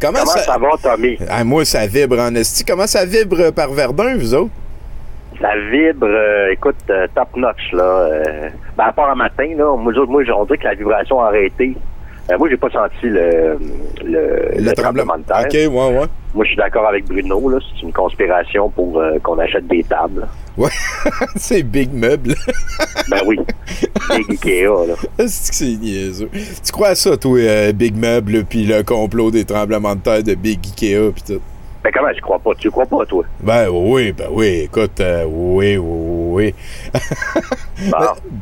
Comment, 0.01 0.19
Comment 0.21 0.25
ça 0.27 0.59
va, 0.59 0.69
Tommy? 0.83 1.19
Ah, 1.29 1.45
moi, 1.45 1.65
ça 1.65 1.87
vibre 1.87 2.19
en 2.19 2.35
esti. 2.35 2.65
Comment 2.65 2.87
ça 2.87 3.05
vibre 3.05 3.53
par 3.53 3.71
Verdun, 3.73 4.17
vous 4.17 4.35
autres? 4.35 4.51
Ça 5.41 5.51
vibre, 5.71 6.07
euh, 6.07 6.51
écoute, 6.53 6.77
euh, 6.91 7.07
top 7.15 7.29
notch, 7.37 7.73
là. 7.73 7.83
Euh, 7.83 8.49
ben, 8.77 8.85
à 8.85 8.93
part 8.93 9.11
un 9.11 9.15
matin, 9.15 9.47
là, 9.57 9.77
moi, 9.77 9.93
moi 10.09 10.23
on 10.37 10.45
dirait 10.45 10.59
que 10.59 10.65
la 10.65 10.75
vibration 10.75 11.21
a 11.23 11.29
arrêté. 11.29 11.77
Euh, 12.31 12.39
moi, 12.39 12.49
j'ai 12.49 12.57
pas 12.57 12.71
senti 12.71 13.07
le, 13.07 13.59
le, 14.05 14.61
le 14.61 14.73
tremblement 14.73 15.17
de 15.17 15.23
terre. 15.23 15.45
OK, 15.45 15.53
ouais, 15.53 15.99
ouais. 15.99 16.07
Moi, 16.35 16.45
je 16.45 16.49
suis 16.49 16.57
d'accord 16.57 16.87
avec 16.89 17.07
Bruno, 17.07 17.49
là. 17.51 17.59
C'est 17.61 17.83
une 17.83 17.93
conspiration 17.93 18.69
pour 18.71 19.01
euh, 19.01 19.19
qu'on 19.23 19.39
achète 19.39 19.67
des 19.67 19.83
tables. 19.85 20.27
Ouais, 20.59 20.71
c'est 21.37 21.63
Big 21.63 21.93
Meuble. 21.93 22.35
Ben 23.11 23.23
oui. 23.25 23.39
Big 24.11 24.31
Ikea, 24.33 24.87
là. 24.87 25.27
C'est 25.29 25.65
niaiseux? 25.65 26.29
Tu 26.63 26.73
crois 26.73 26.89
à 26.89 26.95
ça, 26.95 27.17
toi, 27.17 27.39
euh, 27.39 27.73
Big 27.73 27.97
Meuble, 27.97 28.45
puis 28.45 28.67
le 28.67 28.83
complot 28.83 29.31
des 29.31 29.47
tremblements 29.47 29.95
de 29.95 30.01
terre 30.01 30.23
de 30.23 30.35
Big 30.35 30.59
Ikea, 30.63 31.11
puis 31.13 31.23
tout? 31.27 31.41
Ben 31.83 31.91
comment, 31.95 32.13
je 32.15 32.21
crois 32.21 32.39
pas? 32.39 32.51
Tu 32.59 32.71
crois 32.71 32.85
pas, 32.85 33.07
toi? 33.07 33.25
Ben 33.41 33.69
oui, 33.71 34.13
ben 34.13 34.27
oui, 34.31 34.63
écoute, 34.65 35.01
euh, 35.01 35.25
oui, 35.27 35.79
oui, 35.79 36.53
oui. 36.53 36.55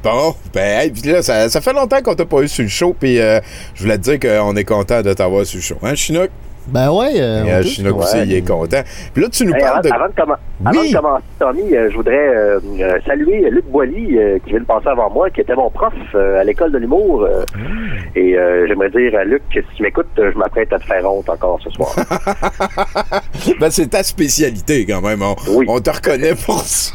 bon, 0.02 0.34
ben, 0.52 0.80
hey, 0.80 0.90
puis 0.90 1.02
là, 1.12 1.22
ça, 1.22 1.48
ça 1.48 1.60
fait 1.60 1.74
longtemps 1.74 2.02
qu'on 2.02 2.16
t'a 2.16 2.24
pas 2.24 2.40
eu 2.40 2.48
sur 2.48 2.64
le 2.64 2.68
show, 2.68 2.97
puis 2.98 3.20
euh, 3.20 3.38
je 3.74 3.82
voulais 3.82 3.98
te 3.98 4.16
dire 4.16 4.18
qu'on 4.18 4.56
est 4.56 4.64
content 4.64 5.02
de 5.02 5.12
t'avoir 5.12 5.47
sur 5.47 5.59
le 5.59 5.62
show. 5.62 5.76
Hein, 5.82 5.94
Chinook? 5.94 6.30
Ben 6.68 6.90
ouais. 6.93 7.12
euh, 7.20 7.44
Et, 7.44 7.52
on 7.52 7.55
euh, 7.56 7.62
Chinook 7.62 7.98
aussi, 7.98 8.16
Ouais. 8.16 8.24
il 8.26 8.34
est 8.34 8.47
content. 8.47 8.82
Puis 9.14 9.22
là, 9.22 9.28
tu 9.30 9.44
nous 9.47 9.55
Hey, 9.55 9.60
parles 9.60 9.78
avant, 9.78 9.82
de... 9.82 10.20
avant 10.20 10.34
de 10.34 10.66
avant 10.68 10.80
Oui. 10.80 10.90
de 10.90 10.97
commencer, 10.97 11.24
Tommy, 11.38 11.76
euh, 11.76 11.90
je 11.90 11.97
voudrais 11.97 12.28
euh, 12.28 12.60
euh, 12.80 12.98
saluer 13.06 13.48
Luc 13.51 13.66
Boily, 13.66 14.18
euh, 14.18 14.38
qui 14.44 14.51
vient 14.51 14.60
de 14.60 14.64
passer 14.64 14.88
avant 14.88 15.10
moi, 15.10 15.30
qui 15.30 15.40
était 15.43 15.55
mon 15.55 15.70
prof 15.70 15.93
euh, 16.14 16.40
à 16.40 16.44
l'école 16.44 16.72
de 16.72 16.78
l'humour. 16.78 17.22
euh, 17.24 17.44
Et 18.14 18.36
euh, 18.36 18.66
j'aimerais 18.66 18.90
dire 18.90 19.18
à 19.18 19.24
Luc 19.24 19.43
que 19.55 19.60
si 19.60 19.66
tu 19.76 19.82
m'écoutes, 19.82 20.06
je 20.16 20.36
m'apprête 20.38 20.72
à 20.72 20.78
te 20.78 20.84
faire 20.84 21.05
honte 21.10 21.28
encore 21.28 21.59
ce 21.62 21.70
soir. 21.70 21.94
Ben, 23.60 23.70
c'est 23.70 23.88
ta 23.88 24.02
spécialité, 24.02 24.84
quand 24.86 25.01
même. 25.02 25.22
On, 25.22 25.34
on 25.68 25.80
te 25.80 25.90
reconnaît 25.90 26.34
pour 26.34 26.60
ça. 26.60 26.93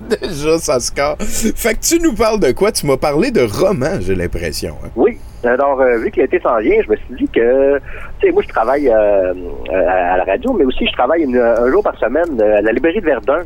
Déjà, 0.00 0.58
ça 0.58 0.80
score. 0.80 1.16
Fait 1.20 1.74
que 1.74 1.80
tu 1.80 2.00
nous 2.00 2.14
parles 2.14 2.40
de 2.40 2.52
quoi? 2.52 2.72
Tu 2.72 2.86
m'as 2.86 2.96
parlé 2.96 3.30
de 3.30 3.42
roman, 3.42 3.98
j'ai 4.00 4.14
l'impression. 4.14 4.76
hein. 4.84 4.88
oui. 4.96 5.18
Alors, 5.44 5.80
euh, 5.80 5.96
vu 5.98 6.10
que 6.10 6.20
l'été 6.20 6.38
s'en 6.40 6.58
vient, 6.58 6.80
je 6.84 6.90
me 6.90 6.96
suis 6.96 7.14
dit 7.16 7.28
que, 7.28 7.78
tu 8.20 8.26
sais, 8.26 8.32
moi, 8.32 8.42
je 8.46 8.48
travaille 8.52 8.88
euh, 8.88 9.32
euh, 9.72 9.88
à 9.88 10.16
la 10.18 10.24
radio, 10.24 10.52
mais 10.52 10.64
aussi 10.64 10.86
je 10.86 10.92
travaille 10.92 11.22
une- 11.22 11.36
un 11.38 11.70
jour 11.70 11.82
par 11.82 11.98
semaine 11.98 12.38
euh, 12.40 12.58
à 12.58 12.60
la 12.60 12.72
librairie 12.72 13.00
de 13.00 13.06
Verdun. 13.06 13.40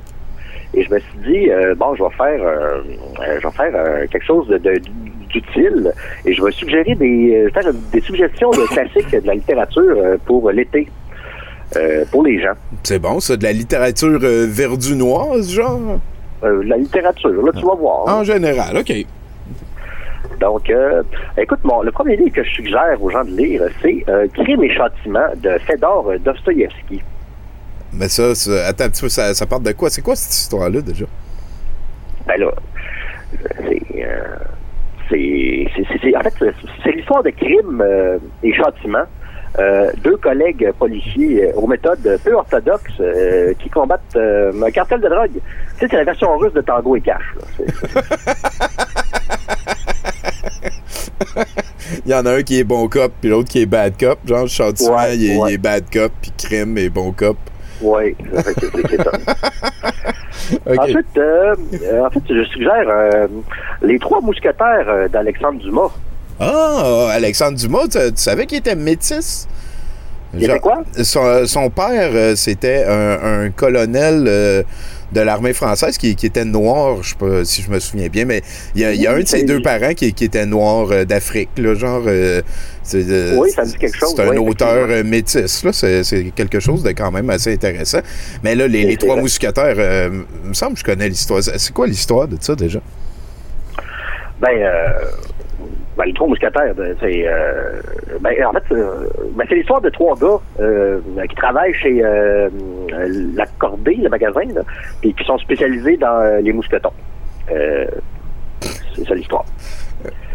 Et 0.76 0.82
je 0.82 0.92
me 0.92 0.98
suis 0.98 1.18
dit, 1.24 1.50
euh, 1.50 1.74
bon, 1.76 1.94
je 1.94 2.02
vais 2.02 2.10
faire, 2.16 2.42
euh, 2.42 2.80
euh, 3.20 3.38
je 3.40 3.46
vais 3.46 3.52
faire 3.54 3.72
euh, 3.76 4.06
quelque 4.10 4.24
chose 4.26 4.48
de, 4.48 4.58
de- 4.58 4.80
d'utile 5.32 5.92
et 6.24 6.32
je 6.34 6.42
vais 6.42 6.50
suggérer 6.50 6.94
des, 6.96 7.46
euh, 7.46 7.50
faire 7.50 7.72
des 7.92 8.00
suggestions 8.00 8.50
de 8.50 8.66
classiques 8.72 9.10
de 9.12 9.24
la 9.26 9.34
littérature 9.34 9.82
euh, 9.96 10.16
pour 10.26 10.50
l'été, 10.50 10.88
euh, 11.76 12.04
pour 12.10 12.24
les 12.24 12.40
gens. 12.42 12.54
C'est 12.82 12.98
bon, 12.98 13.20
ça, 13.20 13.36
de 13.36 13.44
la 13.44 13.52
littérature 13.52 14.18
euh, 14.22 14.46
verdunoise, 14.48 15.48
genre? 15.52 16.00
Euh, 16.42 16.62
la 16.66 16.76
littérature, 16.76 17.30
là, 17.30 17.52
tu 17.56 17.64
vas 17.64 17.74
voir. 17.76 18.08
En 18.08 18.24
général, 18.24 18.76
OK. 18.78 18.92
Donc, 20.44 20.68
euh, 20.68 21.02
écoute, 21.38 21.60
mon, 21.64 21.80
le 21.80 21.90
premier 21.90 22.16
livre 22.16 22.34
que 22.34 22.44
je 22.44 22.50
suggère 22.50 22.96
aux 23.02 23.08
gens 23.08 23.24
de 23.24 23.30
lire, 23.30 23.62
c'est 23.80 24.04
euh, 24.10 24.26
Crime 24.34 24.62
et 24.62 24.70
châtiment 24.74 25.28
de 25.36 25.52
Fedor 25.66 26.12
Dostoïevski. 26.20 27.02
Mais 27.94 28.08
ça, 28.08 28.34
ça- 28.34 28.66
attends 28.66 28.84
un 28.84 28.90
petit 28.90 29.00
peu, 29.02 29.08
ça, 29.08 29.32
ça 29.32 29.46
parle 29.46 29.62
de 29.62 29.72
quoi? 29.72 29.88
C'est 29.88 30.02
quoi 30.02 30.14
cette 30.16 30.34
histoire-là, 30.34 30.82
déjà? 30.82 31.06
Ben 32.26 32.38
là, 32.38 32.50
c'est. 33.66 34.04
euh, 34.04 34.36
c'est, 35.08 36.16
en 36.16 36.20
fait, 36.20 36.34
c'est- 36.82 36.92
l'histoire 36.92 37.22
de 37.22 37.30
crime 37.30 37.80
euh, 37.82 38.18
et 38.42 38.52
châtiment. 38.52 39.04
Euh, 39.60 39.92
deux 40.02 40.16
collègues 40.16 40.68
policiers 40.80 41.44
euh, 41.44 41.52
aux 41.54 41.68
méthodes 41.68 42.18
peu 42.24 42.34
orthodoxes 42.34 42.98
euh, 42.98 43.54
qui 43.60 43.70
combattent 43.70 44.16
euh, 44.16 44.50
un 44.66 44.70
cartel 44.72 45.00
de 45.00 45.08
drogue. 45.08 45.30
Tu 45.34 45.40
sais, 45.78 45.86
c'est 45.88 45.96
la 45.96 46.02
version 46.04 46.36
russe 46.36 46.52
de 46.54 46.60
Tango 46.60 46.96
et 46.96 47.00
Cash. 47.00 47.22
là. 47.36 48.84
Il 52.07 52.11
y 52.11 52.15
en 52.15 52.24
a 52.27 52.32
un 52.32 52.43
qui 52.43 52.59
est 52.59 52.65
bon 52.65 52.89
cop, 52.89 53.12
puis 53.20 53.31
l'autre 53.31 53.49
qui 53.49 53.61
est 53.62 53.66
bad 53.66 53.95
cop. 53.99 54.19
Genre, 54.27 54.45
Ouais, 54.45 55.16
il, 55.16 55.31
est, 55.31 55.36
ouais. 55.36 55.51
il 55.51 55.55
est 55.55 55.59
bad 55.59 55.85
cop, 55.93 56.12
puis 56.23 56.32
crime 56.36 56.78
est 56.78 56.89
bon 56.89 57.12
cop. 57.12 57.36
Oui, 57.82 58.16
c'est, 58.35 58.61
c'est- 58.61 58.89
c'est 58.91 59.03
ça. 59.03 59.11
OK. 60.66 60.78
Ensuite, 60.78 61.07
euh, 61.19 61.55
euh, 61.82 62.07
en 62.07 62.11
fait, 62.11 62.20
je 62.28 62.45
suggère 62.45 62.85
euh, 62.89 63.27
Les 63.82 63.99
Trois 63.99 64.20
Mousquetaires 64.20 64.86
euh, 64.89 65.09
d'Alexandre 65.09 65.59
Dumas. 65.61 65.91
Ah, 66.41 67.09
Alexandre 67.12 67.57
Dumas, 67.59 67.89
tu, 67.91 67.99
tu 67.99 68.23
savais 68.23 68.47
qu'il 68.47 68.59
était 68.59 68.74
métis? 68.77 69.49
Il 70.36 70.45
était 70.45 70.59
quoi? 70.59 70.82
Son, 71.03 71.47
son 71.47 71.70
père, 71.70 72.36
c'était 72.36 72.85
un, 72.89 73.45
un 73.45 73.51
colonel 73.51 74.65
de 75.12 75.20
l'armée 75.20 75.52
française 75.52 75.98
qui, 75.98 76.16
qui 76.16 76.26
était 76.26 76.44
noir, 76.44 77.02
je 77.02 77.10
sais 77.10 77.16
pas 77.16 77.44
si 77.44 77.62
je 77.62 77.70
me 77.70 77.78
souviens 77.81 78.09
bien, 78.09 78.24
mais 78.24 78.43
il 78.74 78.81
y 78.82 78.85
a, 78.85 78.93
il 78.93 79.01
y 79.01 79.06
a 79.06 79.12
un 79.12 79.20
de 79.20 79.26
ses 79.26 79.44
deux 79.44 79.62
parents 79.62 79.94
qui, 79.94 80.12
qui 80.12 80.24
était 80.24 80.47
noir 80.47 80.89
euh, 80.90 81.05
d'Afrique, 81.05 81.51
là, 81.56 81.74
genre... 81.74 82.02
euh, 82.06 82.43
c'est, 82.82 83.05
euh, 83.09 83.36
Oui, 83.36 83.51
ça 83.51 83.64
dit 83.64 83.76
quelque 83.76 83.97
chose, 83.97 84.14
C'est 84.16 84.22
un 84.22 84.28
oui, 84.28 84.39
auteur 84.39 85.05
métis, 85.05 85.64
là, 85.64 85.72
c'est, 85.72 86.05
c'est 86.05 86.24
quelque 86.35 86.60
chose 86.60 86.82
de 86.82 86.90
quand 86.90 87.10
même 87.10 87.31
assez 87.31 87.52
intéressant. 87.52 88.01
Mais 88.43 88.55
là, 88.55 88.66
les, 88.68 88.97
trois 88.97 89.16
mousquetaires, 89.16 89.76
il 90.44 90.48
me 90.48 90.55
semble 90.55 90.74
que 90.74 90.81
je 90.81 90.85
connais 90.85 91.09
l'histoire. 91.09 91.43
C'est 91.43 91.72
quoi 91.72 91.86
l'histoire 91.86 92.28
de 92.28 92.36
ça, 92.40 92.55
déjà? 92.55 92.81
Ben, 94.40 94.51
euh, 94.51 94.90
ben, 95.96 96.04
les 96.06 96.12
trois 96.12 96.28
mousquetaires, 96.28 96.74
ben, 96.74 96.96
c'est, 97.00 97.24
euh, 97.26 97.80
ben, 98.20 98.34
en 98.46 98.52
fait, 98.52 98.64
euh, 98.72 99.08
ben, 99.32 99.46
c'est 99.48 99.54
l'histoire 99.54 99.80
de 99.80 99.90
trois 99.90 100.16
gars 100.16 100.40
euh, 100.60 101.00
qui 101.28 101.36
travaillent 101.36 101.74
chez 101.74 102.04
euh, 102.04 102.48
La 103.34 103.44
le 103.44 104.08
magasin, 104.08 104.44
là, 104.54 104.62
et 105.02 105.12
qui 105.12 105.24
sont 105.24 105.38
spécialisés 105.38 105.96
dans 105.96 106.42
les 106.42 106.52
mousquetons. 106.52 106.92
C'est 107.48 109.06
ça 109.06 109.14
l'histoire. 109.14 109.44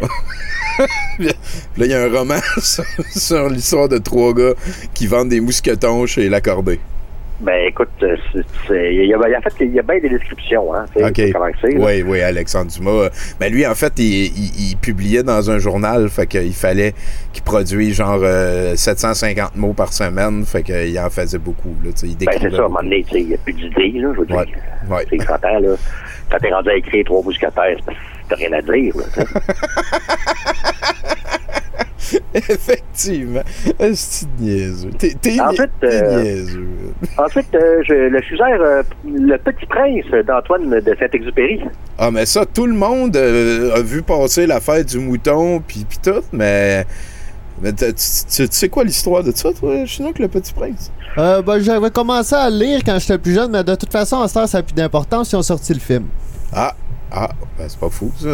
là, 1.18 1.32
il 1.76 1.86
y 1.86 1.94
a 1.94 2.02
un 2.02 2.08
roman 2.08 2.40
sur, 2.58 3.48
l'histoire 3.48 3.88
de 3.88 3.98
trois 3.98 4.32
gars 4.32 4.54
qui 4.94 5.06
vendent 5.06 5.28
des 5.28 5.40
mousquetons 5.40 6.06
chez 6.06 6.28
l'accordé. 6.28 6.80
Ben 7.40 7.68
écoute, 7.68 7.88
euh, 8.02 8.16
c'est- 8.32 8.44
c'est- 8.68 8.94
il 8.94 9.06
y 9.06 9.14
a, 9.14 9.18
il 9.26 9.30
y 9.30 9.34
a- 9.34 9.38
en 9.38 9.40
fait, 9.40 9.54
il 9.60 9.72
y 9.74 9.78
a 9.78 9.82
bien 9.82 9.98
des 9.98 10.10
descriptions, 10.10 10.74
hein. 10.74 10.84
tu 10.94 11.02
sais, 11.02 11.28
OK. 11.28 11.32
Comment 11.32 11.50
que 11.50 11.56
c'est, 11.62 11.70
là. 11.72 11.84
Oui, 11.86 12.02
oui, 12.06 12.20
Alexandre 12.20 12.70
Dumas. 12.70 13.08
Mais 13.40 13.48
lui, 13.48 13.66
en 13.66 13.74
fait, 13.74 13.94
il, 13.98 14.26
il- 14.26 14.70
il 14.72 14.76
publiait 14.76 15.22
dans 15.22 15.50
un 15.50 15.58
journal, 15.58 16.10
fait 16.10 16.26
qu'il 16.26 16.52
fallait 16.52 16.92
qu'il 17.32 17.42
produise 17.42 17.94
genre 17.96 18.20
euh, 18.22 18.76
750 18.76 19.56
mots 19.56 19.72
par 19.72 19.92
semaine, 19.94 20.44
fait 20.44 20.62
qu'il 20.62 20.98
en 20.98 21.08
faisait 21.08 21.38
beaucoup. 21.38 21.74
Là, 21.82 21.90
il 22.02 22.16
Ben, 22.18 22.26
c'est 22.40 22.50
ça, 22.50 22.56
à 22.56 22.60
un 22.60 22.62
moment 22.68 22.82
donné, 22.82 23.04
il 23.12 23.28
n'y 23.28 23.34
a 23.34 23.38
plus 23.38 23.54
d'idées, 23.54 23.92
là, 23.98 24.12
je 24.14 24.20
veux 24.20 24.26
dire. 24.26 24.44
Ouais, 24.90 25.06
sais, 25.10 25.16
t'entends, 25.26 25.58
là, 25.60 25.74
quand 26.30 26.38
t'es 26.38 26.52
rendu 26.52 26.68
à 26.68 26.76
écrire 26.76 27.04
trois 27.06 27.22
mousquetaires, 27.22 27.76
c'est 27.76 27.84
parce 27.86 27.96
que 27.98 28.02
t'as 28.28 28.36
rien 28.36 28.52
à 28.52 28.60
dire, 28.62 28.94
là. 28.96 29.24
Effectivement. 32.34 33.42
C'est 33.94 34.26
niaiseux. 34.38 34.90
T'es 34.98 35.14
t'es 35.20 35.40
En 35.40 35.50
ni- 35.50 35.56
fait, 35.56 35.70
t'es 35.80 36.02
euh, 36.02 36.22
niaiseux. 36.22 36.68
Ensuite, 37.18 37.54
euh, 37.54 37.82
je, 37.86 37.94
le 37.94 38.22
suggère 38.22 38.60
euh, 38.60 38.82
Le 39.04 39.36
Petit 39.38 39.66
Prince 39.66 40.24
d'Antoine 40.26 40.68
de 40.70 40.96
Saint-Exupéry. 40.98 41.60
Ah, 41.98 42.10
mais 42.10 42.26
ça, 42.26 42.44
tout 42.46 42.66
le 42.66 42.74
monde 42.74 43.16
euh, 43.16 43.74
a 43.74 43.80
vu 43.82 44.02
passer 44.02 44.46
l'affaire 44.46 44.84
du 44.84 44.98
mouton, 44.98 45.60
puis 45.66 45.84
puis 45.88 45.98
tout, 46.02 46.22
mais... 46.32 46.84
mais 47.62 47.72
tu, 47.72 47.84
tu- 47.94 48.48
tu 48.48 48.56
sais 48.56 48.68
quoi 48.68 48.84
l'histoire 48.84 49.22
de 49.22 49.32
ça, 49.32 49.50
toi, 49.52 49.84
Chinook, 49.86 50.18
le 50.18 50.28
petit 50.28 50.52
prince? 50.52 50.90
Euh, 51.18 51.42
ben, 51.42 51.58
j'avais 51.58 51.90
commencé 51.90 52.34
à 52.34 52.48
le 52.48 52.56
lire 52.56 52.80
quand 52.86 52.98
j'étais 52.98 53.18
plus 53.18 53.34
jeune, 53.34 53.50
mais 53.50 53.64
de 53.64 53.74
toute 53.74 53.90
façon, 53.92 54.20
à 54.20 54.28
cette 54.28 54.36
heure, 54.36 54.48
ça 54.48 54.58
n'a 54.58 54.62
plus 54.62 54.74
d'importance. 54.74 55.32
Ils 55.32 55.36
ont 55.36 55.42
sorti 55.42 55.74
le 55.74 55.80
film. 55.80 56.04
Ah, 56.52 56.74
ah, 57.12 57.28
ben, 57.58 57.64
c'est 57.68 57.78
pas 57.80 57.88
fou, 57.90 58.10
ça. 58.18 58.28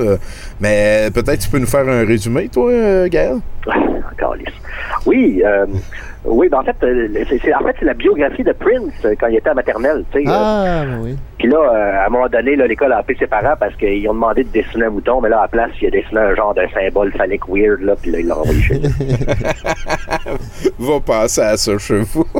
Mais 0.60 1.10
peut-être 1.12 1.40
tu 1.40 1.48
peux 1.48 1.58
nous 1.58 1.66
faire 1.66 1.88
un 1.88 2.04
résumé, 2.04 2.48
toi, 2.48 3.08
Gaël? 3.08 3.38
Encore 3.66 4.34
lisse. 4.36 4.48
Oui, 5.04 5.42
euh, 5.44 5.66
oui, 6.24 6.48
ben 6.48 6.58
en 6.58 6.64
fait, 6.64 6.76
euh, 6.82 7.08
c'est, 7.28 7.54
en 7.54 7.60
fait, 7.60 7.76
c'est 7.78 7.84
la 7.84 7.94
biographie 7.94 8.42
de 8.44 8.52
Prince 8.52 8.92
euh, 9.04 9.14
quand 9.18 9.26
il 9.28 9.36
était 9.36 9.50
à 9.50 9.54
maternelle, 9.54 10.04
tu 10.12 10.22
sais. 10.22 10.28
euh, 10.28 10.32
Ah, 10.32 10.82
ben 10.86 10.98
oui. 11.02 11.16
Puis 11.38 11.48
là, 11.48 11.58
euh, 11.58 12.02
à 12.02 12.06
un 12.06 12.08
moment 12.08 12.28
donné, 12.28 12.56
l'école 12.56 12.92
a 12.92 12.98
appelé 12.98 13.18
ses 13.18 13.26
parents 13.26 13.54
parce 13.58 13.74
qu'ils 13.76 14.08
ont 14.08 14.14
demandé 14.14 14.42
de 14.44 14.48
dessiner 14.48 14.86
un 14.86 14.90
mouton, 14.90 15.20
mais 15.20 15.28
là, 15.28 15.38
à 15.40 15.42
la 15.42 15.48
place, 15.48 15.70
il 15.82 15.88
a 15.88 15.90
dessiné 15.90 16.20
un 16.20 16.34
genre 16.34 16.54
d'un 16.54 16.68
symbole 16.70 17.12
phallique 17.12 17.46
weird, 17.48 17.82
là, 17.82 17.94
puis 18.00 18.10
là, 18.10 18.20
il 18.20 18.26
l'a 18.26 18.38
envoyé 18.38 18.60
chez 18.62 18.74
lui. 18.74 18.88
Va 20.78 21.00
passer 21.00 21.40
à 21.42 21.56
ça 21.56 21.76
chez 21.78 22.00
vous. 22.00 22.26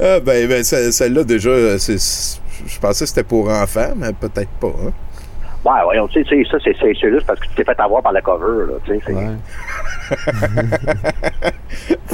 Ah, 0.00 0.20
ben, 0.20 0.48
ben 0.48 0.64
ce- 0.64 0.90
celle-là, 0.90 1.22
déjà, 1.24 1.78
c'est- 1.78 2.40
je 2.66 2.78
pensais 2.78 3.04
que 3.04 3.08
c'était 3.08 3.24
pour 3.24 3.48
enfants, 3.50 3.92
mais 3.96 4.12
peut-être 4.12 4.50
pas. 4.60 4.68
Hein? 4.68 4.92
Ouais, 5.64 5.82
voyons, 5.82 6.06
tu 6.06 6.24
sais, 6.24 6.44
ça, 6.50 6.58
c'est, 6.62 6.76
c'est, 6.80 6.92
c'est 7.00 7.10
juste 7.10 7.26
parce 7.26 7.40
que 7.40 7.46
tu 7.48 7.54
t'es 7.56 7.64
fait 7.64 7.80
avoir 7.80 8.00
par 8.02 8.12
la 8.12 8.22
cover, 8.22 8.66
là, 8.68 8.74
tu 8.84 9.00
sais. 9.00 9.12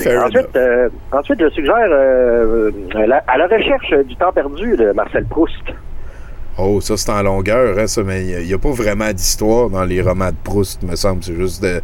ensuite, 0.17 0.57
euh, 0.57 0.89
ensuite, 1.13 1.39
je 1.41 1.51
suggère 1.51 1.75
euh, 1.91 2.71
la- 2.95 3.23
à 3.27 3.37
la 3.37 3.47
recherche 3.47 3.93
du 4.07 4.17
temps 4.17 4.33
perdu 4.33 4.75
de 4.77 4.93
Marcel 4.93 5.27
Proust. 5.27 5.65
Oh, 6.59 6.81
ça, 6.81 6.97
c'est 6.97 7.11
en 7.11 7.23
longueur, 7.23 7.79
hein, 7.79 7.87
ça, 7.87 8.03
mais 8.03 8.25
il 8.25 8.47
n'y 8.47 8.55
a, 8.55 8.59
pas 8.59 8.71
vraiment 8.71 9.11
d'histoire 9.13 9.71
dans 9.71 9.85
les 9.85 10.03
romans 10.03 10.31
de 10.31 10.37
Proust, 10.45 10.83
me 10.83 10.97
semble. 10.97 11.23
C'est 11.23 11.35
juste 11.35 11.63
de, 11.63 11.81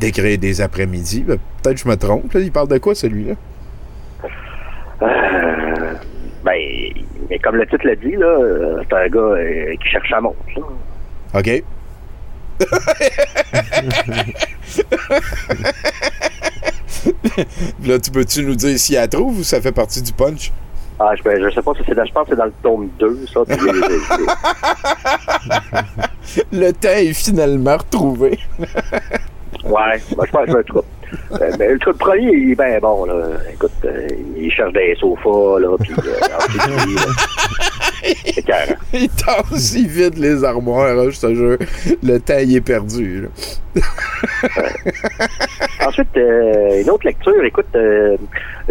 d'écrire 0.00 0.38
des 0.38 0.60
après-midi. 0.60 1.24
Ben, 1.26 1.38
peut-être 1.62 1.76
que 1.76 1.82
je 1.82 1.88
me 1.88 1.96
trompe. 1.96 2.32
Là. 2.32 2.40
Il 2.40 2.52
parle 2.52 2.68
de 2.68 2.78
quoi, 2.78 2.94
celui-là? 2.94 3.34
Euh, 5.02 5.94
ben, 6.44 6.58
mais 7.32 7.38
comme 7.38 7.56
le 7.56 7.66
titre 7.66 7.86
le 7.86 7.96
dit, 7.96 8.14
là, 8.16 8.26
euh, 8.26 8.82
c'est 8.86 8.94
un 8.94 9.08
gars 9.08 9.18
euh, 9.20 9.74
qui 9.82 9.88
cherche 9.88 10.12
à 10.12 10.20
montre. 10.20 10.36
là. 10.54 10.62
OK. 11.40 11.62
là, 17.86 17.98
tu 17.98 18.10
peux-tu 18.10 18.44
nous 18.44 18.54
dire 18.54 18.78
si 18.78 18.94
elle 18.94 19.08
trouve 19.08 19.38
ou 19.40 19.44
ça 19.44 19.58
fait 19.60 19.72
partie 19.72 20.00
du 20.02 20.12
punch? 20.12 20.52
Ah, 21.00 21.12
je, 21.16 21.22
ben, 21.22 21.42
je 21.42 21.48
sais 21.54 21.62
pas 21.62 21.72
si 21.74 21.80
c'est 21.86 21.94
dans, 21.94 22.04
je 22.04 22.12
pense 22.12 22.24
que 22.24 22.30
c'est 22.30 22.36
dans 22.36 22.44
le 22.44 22.52
tome 22.62 22.88
2, 23.00 23.26
ça. 23.32 23.40
puis 23.48 23.56
les- 23.64 23.72
les- 26.52 26.66
Le 26.66 26.72
temps 26.72 26.88
est 26.90 27.12
finalement 27.14 27.76
retrouvé. 27.78 28.38
Ouais, 29.64 30.00
ben, 30.16 30.24
je 30.26 30.30
pense 30.30 30.46
que 30.46 30.52
je 30.52 30.62
trouve. 30.66 30.82
Euh, 30.82 30.84
ben, 31.58 31.72
le 31.72 31.78
truc 31.78 31.98
premier, 31.98 32.32
il 32.32 32.52
est 32.52 32.54
bien 32.54 32.78
bon, 32.80 33.04
là. 33.04 33.14
Écoute, 33.52 33.70
euh, 33.84 34.08
il 34.36 34.50
cherche 34.50 34.72
des 34.72 34.94
sofas, 34.98 35.58
là, 35.60 35.76
puis 35.80 35.92
euh, 35.92 36.12
euh, 36.22 37.12
c'est 38.34 38.42
carré. 38.44 38.74
Il 38.92 39.08
tasse, 39.08 39.74
il 39.74 39.86
vide 39.86 40.18
les 40.18 40.42
armoires, 40.44 41.08
je 41.10 41.20
te 41.20 41.34
jure. 41.34 41.56
Le 42.02 42.18
temps, 42.18 42.38
il 42.40 42.56
est 42.56 42.60
perdu. 42.60 43.22
là. 43.22 43.80
Ensuite, 45.86 46.08
euh, 46.16 46.82
une 46.82 46.90
autre 46.90 47.06
lecture, 47.06 47.44
écoute, 47.44 47.66
euh, 47.76 48.16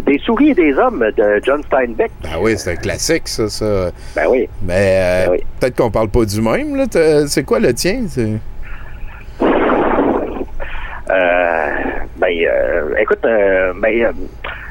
Des 0.06 0.20
souris 0.20 0.50
et 0.50 0.54
des 0.54 0.74
hommes 0.74 1.06
de 1.18 1.42
John 1.44 1.64
Steinbeck. 1.64 2.12
Ben 2.24 2.30
oui, 2.42 2.56
c'est 2.58 2.72
un 2.72 2.76
classique, 2.76 3.28
ça. 3.28 3.48
ça. 3.50 3.92
Ben 4.16 4.26
oui. 4.30 4.48
Mais 4.64 5.28
euh, 5.30 5.38
peut-être 5.60 5.76
qu'on 5.78 5.92
parle 5.92 6.10
pas 6.10 6.26
du 6.26 6.42
même. 6.42 6.76
là. 6.76 6.86
C'est 7.28 7.44
quoi 7.44 7.60
le 7.60 7.74
tien? 7.74 8.02
C'est- 8.10 8.38
Euh, 11.10 11.70
ben, 12.22 12.30
euh, 12.48 12.96
écoute, 13.00 13.20
euh, 13.26 13.74
ben, 13.82 14.02
euh, 14.04 14.12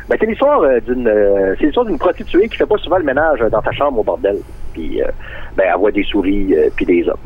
ben, 0.09 0.17
c'est 0.19 0.27
l'histoire 0.27 0.61
euh, 0.63 0.81
d'une, 0.81 1.07
euh, 1.09 1.55
c'est 1.59 1.67
l'histoire 1.67 1.85
d'une 1.87 1.99
prostituée 1.99 2.49
qui 2.49 2.57
fait 2.57 2.67
pas 2.67 2.79
souvent 2.79 2.97
le 2.99 3.05
ménage 3.05 3.41
dans 3.51 3.63
sa 3.63 3.73
chambre 3.73 3.99
au 3.99 4.05
bordel. 4.05 4.37
Puis, 4.73 5.03
euh, 5.03 5.07
ben, 5.57 5.65
elle 5.73 5.79
voit 5.79 5.91
des 5.93 6.05
souris 6.05 6.55
euh, 6.55 6.69
puis 6.77 6.87
des 6.87 7.07
hommes. 7.09 7.17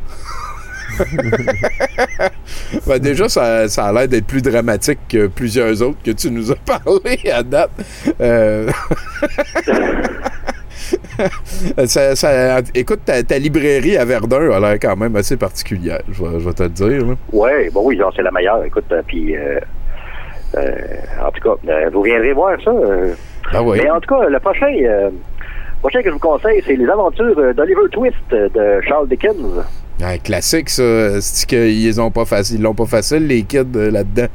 Ben 2.87 2.99
déjà, 2.99 3.29
ça, 3.29 3.69
ça 3.69 3.87
a 3.87 3.93
l'air 3.93 4.07
d'être 4.09 4.27
plus 4.27 4.43
dramatique 4.43 4.99
que 5.09 5.27
plusieurs 5.27 5.81
autres 5.83 5.99
que 6.05 6.11
tu 6.13 6.31
nous 6.31 6.53
as 6.53 6.57
parlé 6.67 7.19
à 7.33 7.43
date. 7.43 7.71
Euh, 8.21 8.69
ça- 11.87 12.15
ça- 12.17 12.61
écoute, 12.75 13.01
ta, 13.05 13.23
ta 13.23 13.39
librairie 13.39 13.97
à 13.97 14.05
Verdun 14.05 14.51
a 14.53 14.61
l'air 14.61 14.79
quand 14.81 14.97
même 14.97 15.17
assez 15.17 15.37
particulière, 15.37 16.03
je 16.11 16.23
vais, 16.23 16.41
je 16.41 16.47
vais 16.49 16.53
te 16.55 16.63
le 16.65 16.69
dire. 16.69 17.07
là. 17.07 17.15
Ouais, 17.33 17.71
bon 17.71 17.83
oui, 17.87 18.01
c'est 18.15 18.23
la 18.23 18.31
meilleure. 18.31 18.65
Écoute, 18.65 18.85
euh, 18.93 19.03
puis, 19.07 19.37
euh, 19.37 19.41
euh, 19.41 19.61
en 21.25 21.31
tout 21.31 21.41
cas, 21.49 21.71
euh, 21.73 21.91
vous 21.93 22.03
viendrez 22.03 22.33
voir 22.33 22.57
ça. 22.65 22.71
euh. 22.71 23.15
Ah 23.53 23.63
oui. 23.63 23.79
Mais 23.83 23.91
en 23.91 24.01
tout 24.01 24.15
cas, 24.15 24.29
le 24.29 24.39
prochain, 24.41 24.73
euh, 24.83 25.11
prochain 25.81 26.01
que 26.03 26.09
je 26.09 26.13
vous 26.15 26.19
conseille, 26.19 26.63
c'est 26.67 26.77
les 26.77 26.89
aventures 26.89 27.39
euh, 27.39 27.53
d'Oliver 27.53 27.81
Twist 27.93 28.17
euh, 28.33 28.49
de 28.49 28.81
Charles 28.87 29.09
Dickens. 29.09 29.65
Un 30.03 30.19
classique, 30.19 30.71
ça. 30.71 31.21
C'est 31.21 31.47
qu'ils 31.47 31.85
les 31.85 31.99
ont 32.01 32.11
pas 32.11 32.25
facile. 32.25 32.57
Ils 32.59 32.63
l'ont 32.63 32.75
pas 32.75 32.87
facile, 32.87 33.27
les 33.27 33.43
kids 33.43 33.65
euh, 33.77 33.91
là-dedans? 33.91 34.27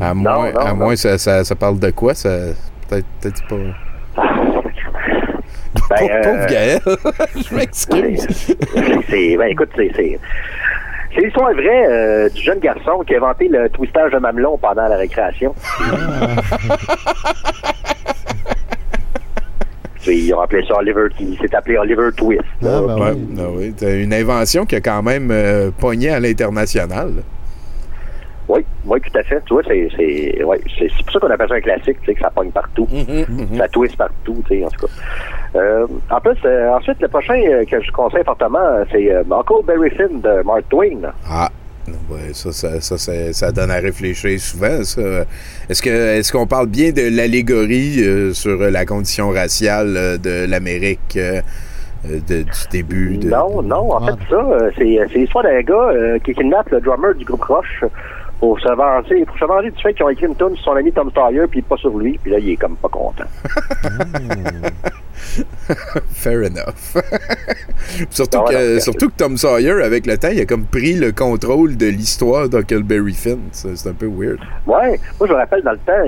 À 0.00 0.12
moins, 0.14 0.52
non, 0.52 0.58
à 0.60 0.68
non. 0.70 0.76
moins 0.76 0.96
ça, 0.96 1.16
ça, 1.16 1.44
ça 1.44 1.54
parle 1.54 1.78
de 1.78 1.90
quoi? 1.90 2.12
Ça, 2.14 2.28
peut-être, 2.88 3.06
peut-être 3.20 3.46
pas. 3.48 4.22
Ben, 5.90 5.96
Pauvre- 5.98 6.10
euh, 6.26 6.46
Gaël. 6.48 6.80
je 7.48 7.54
m'excuse. 7.54 8.26
c'est, 9.08 9.36
ben, 9.36 9.48
écoute, 9.50 9.68
c'est, 9.76 10.18
c'est, 11.16 11.20
c'est 11.20 11.26
l'histoire 11.26 11.52
vraie 11.52 11.86
euh, 11.88 12.28
du 12.28 12.42
jeune 12.42 12.60
garçon 12.60 13.02
qui 13.06 13.14
a 13.14 13.16
inventé 13.16 13.48
le 13.48 13.68
twistage 13.70 14.12
de 14.12 14.18
mamelon 14.18 14.58
pendant 14.58 14.86
la 14.86 14.96
récréation. 14.96 15.54
Puis, 20.02 20.26
Ils 20.26 20.34
ont 20.34 20.40
appelé 20.40 20.64
ça 20.66 20.76
Oliver, 20.76 21.08
il 21.18 21.36
s'est 21.38 21.54
appelé 21.54 21.78
Oliver 21.78 22.10
Twist. 22.16 22.44
là. 22.62 22.80
ouais, 22.82 23.12
ah 23.38 23.42
oui. 23.52 23.74
T'as 23.76 23.96
une 23.96 24.14
invention 24.14 24.64
qui 24.64 24.76
a 24.76 24.80
quand 24.80 25.02
même 25.02 25.30
euh, 25.32 25.70
pogné 25.76 26.10
à 26.10 26.20
l'international. 26.20 27.24
Oui, 28.48 28.64
oui, 28.84 29.00
tout 29.00 29.18
à 29.18 29.24
fait. 29.24 29.42
Tu 29.46 29.54
vois, 29.54 29.62
c'est, 29.66 29.88
c'est, 29.96 30.44
ouais, 30.44 30.60
c'est, 30.78 30.88
c'est 30.96 31.02
pour 31.04 31.12
ça 31.14 31.18
qu'on 31.18 31.30
appelle 31.30 31.48
ça 31.48 31.54
un 31.56 31.60
classique, 31.60 31.98
tu 32.02 32.06
sais, 32.06 32.14
que 32.14 32.20
ça 32.20 32.30
pogne 32.30 32.52
partout. 32.52 32.86
Ça 33.58 33.66
twist 33.66 33.96
partout, 33.96 34.40
tu 34.48 34.58
sais, 34.60 34.64
en 34.64 34.68
tout 34.68 34.86
cas. 34.86 34.92
Euh, 35.54 35.86
en 36.10 36.20
plus, 36.20 36.36
euh, 36.44 36.70
ensuite, 36.70 37.00
le 37.00 37.08
prochain 37.08 37.40
euh, 37.48 37.64
que 37.64 37.80
je 37.80 37.90
conseille 37.92 38.24
fortement, 38.24 38.84
c'est 38.90 39.10
Huckleberry 39.30 39.90
Finn 39.90 40.20
de 40.20 40.42
Mark 40.44 40.68
Twain. 40.68 41.12
Ah, 41.30 41.48
ouais, 42.10 42.32
ça, 42.32 42.52
ça, 42.52 42.80
ça, 42.80 42.98
ça, 42.98 43.12
ça 43.32 43.52
donne 43.52 43.70
à 43.70 43.76
réfléchir 43.76 44.38
souvent. 44.40 44.82
Ça. 44.82 45.00
Est-ce 45.70 45.80
que 45.82 45.90
est-ce 45.90 46.32
qu'on 46.32 46.46
parle 46.46 46.66
bien 46.66 46.90
de 46.90 47.14
l'allégorie 47.16 48.34
sur 48.34 48.58
la 48.58 48.84
condition 48.84 49.30
raciale 49.30 50.18
de 50.20 50.46
l'Amérique 50.48 51.18
de- 52.04 52.42
du 52.42 52.68
début 52.70 53.16
de... 53.16 53.28
Non, 53.28 53.62
non, 53.62 53.92
en 53.92 54.06
fait, 54.06 54.14
ça, 54.30 54.46
c'est, 54.76 54.98
l'histoire 55.18 55.42
d'un 55.44 55.60
gars 55.62 55.74
euh, 55.92 56.18
qui 56.20 56.34
kidnappe 56.34 56.68
le 56.70 56.80
drummer 56.80 57.14
du 57.14 57.24
groupe 57.24 57.42
Rush 57.42 57.82
pour 58.40 58.58
se 58.60 58.68
venger, 58.68 59.24
pour 59.24 59.38
se 59.38 59.44
venger 59.44 59.70
du 59.70 59.80
fait 59.82 59.94
qu'ils 59.94 60.04
ont 60.04 60.10
écrit 60.10 60.26
une 60.26 60.36
tune 60.36 60.54
sur 60.56 60.64
son 60.64 60.76
ami 60.76 60.92
Tom 60.92 61.10
Sawyer, 61.14 61.46
puis 61.50 61.62
pas 61.62 61.76
sur 61.76 61.96
lui, 61.96 62.18
puis 62.22 62.30
là, 62.32 62.38
il 62.38 62.50
est 62.50 62.56
comme 62.56 62.76
pas 62.76 62.88
content. 62.88 63.24
Fair 66.10 66.42
enough. 66.44 66.96
surtout, 68.10 68.38
Ah 68.46 68.50
que, 68.50 68.74
non, 68.74 68.80
surtout 68.80 69.08
que 69.08 69.16
Tom 69.16 69.36
Sawyer, 69.36 69.82
avec 69.82 70.06
le 70.06 70.16
temps, 70.18 70.28
il 70.30 70.40
a 70.40 70.44
comme 70.44 70.64
pris 70.66 70.94
le 70.94 71.12
contrôle 71.12 71.76
de 71.76 71.86
l'histoire 71.86 72.48
d'Huckleberry 72.48 73.14
Finn. 73.14 73.38
C'est 73.52 73.86
un 73.88 73.92
peu 73.94 74.06
weird. 74.06 74.38
Ouais, 74.66 75.00
moi 75.18 75.26
je 75.26 75.32
me 75.32 75.36
rappelle 75.38 75.62
dans 75.62 75.72
le 75.72 75.78
temps, 75.78 76.04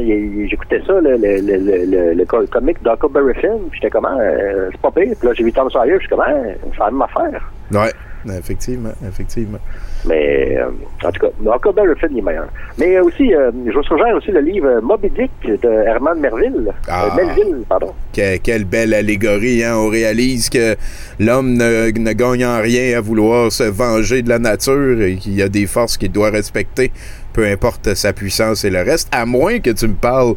j'écoutais 0.49 0.83
ça, 0.87 1.01
le, 1.01 1.17
le, 1.17 1.41
le, 1.41 1.57
le, 1.57 1.85
le, 1.87 2.15
le 2.15 2.25
co- 2.27 2.47
comic 2.47 2.83
d'Huckleberry 2.83 3.35
Finn, 3.41 3.59
puis 3.71 3.81
j'étais 3.81 3.91
comment, 3.91 4.17
euh, 4.21 4.69
c'est 4.73 4.81
pas 4.81 4.91
pire, 4.91 5.15
puis 5.19 5.29
là 5.29 5.35
j'ai 5.35 5.45
vu 5.45 5.53
Tom 5.53 5.71
Sawyer, 5.71 5.95
je 5.95 6.01
suis 6.01 6.09
comment, 6.09 6.25
c'est 6.73 6.79
la 6.79 6.91
même 6.91 7.03
affaire. 7.03 7.51
Ouais, 7.73 7.93
effectivement, 8.39 8.93
effectivement. 9.07 9.59
Mais 10.07 10.57
euh, 10.57 10.67
en 11.05 11.11
tout 11.11 11.27
cas, 11.27 11.51
encore 11.53 11.75
le 11.85 11.95
film 11.97 12.13
il 12.13 12.19
est 12.19 12.23
meilleur. 12.23 12.49
Mais 12.79 12.97
euh, 12.97 13.03
aussi, 13.05 13.35
euh, 13.35 13.51
je 13.67 13.73
vous 13.73 13.83
suggère 13.83 14.15
aussi 14.17 14.31
le 14.31 14.41
livre 14.41 14.81
Moby 14.83 15.11
Dick 15.11 15.31
de 15.61 15.69
Herman 15.69 16.19
Merville. 16.21 16.73
Ah. 16.89 17.07
Euh, 17.07 17.17
Melville, 17.17 17.65
pardon. 17.69 17.93
Que- 18.15 18.37
quelle 18.39 18.65
belle 18.65 18.95
allégorie, 18.95 19.65
hein? 19.65 19.75
On 19.77 19.89
réalise 19.89 20.49
que 20.51 20.77
l'homme 21.19 21.55
ne, 21.55 21.91
ne 21.99 22.13
gagne 22.13 22.45
en 22.47 22.61
rien 22.61 22.97
à 22.97 23.01
vouloir 23.01 23.51
se 23.51 23.65
venger 23.65 24.23
de 24.23 24.29
la 24.29 24.39
nature 24.39 25.03
et 25.03 25.17
qu'il 25.17 25.35
y 25.35 25.43
a 25.43 25.49
des 25.49 25.67
forces 25.67 25.97
qu'il 25.97 26.13
doit 26.13 26.31
respecter, 26.31 26.93
peu 27.33 27.45
importe 27.47 27.95
sa 27.95 28.13
puissance 28.13 28.65
et 28.65 28.71
le 28.71 28.83
reste, 28.83 29.09
à 29.13 29.27
moins 29.27 29.59
que 29.59 29.71
tu 29.71 29.89
me 29.89 29.95
parles 29.95 30.35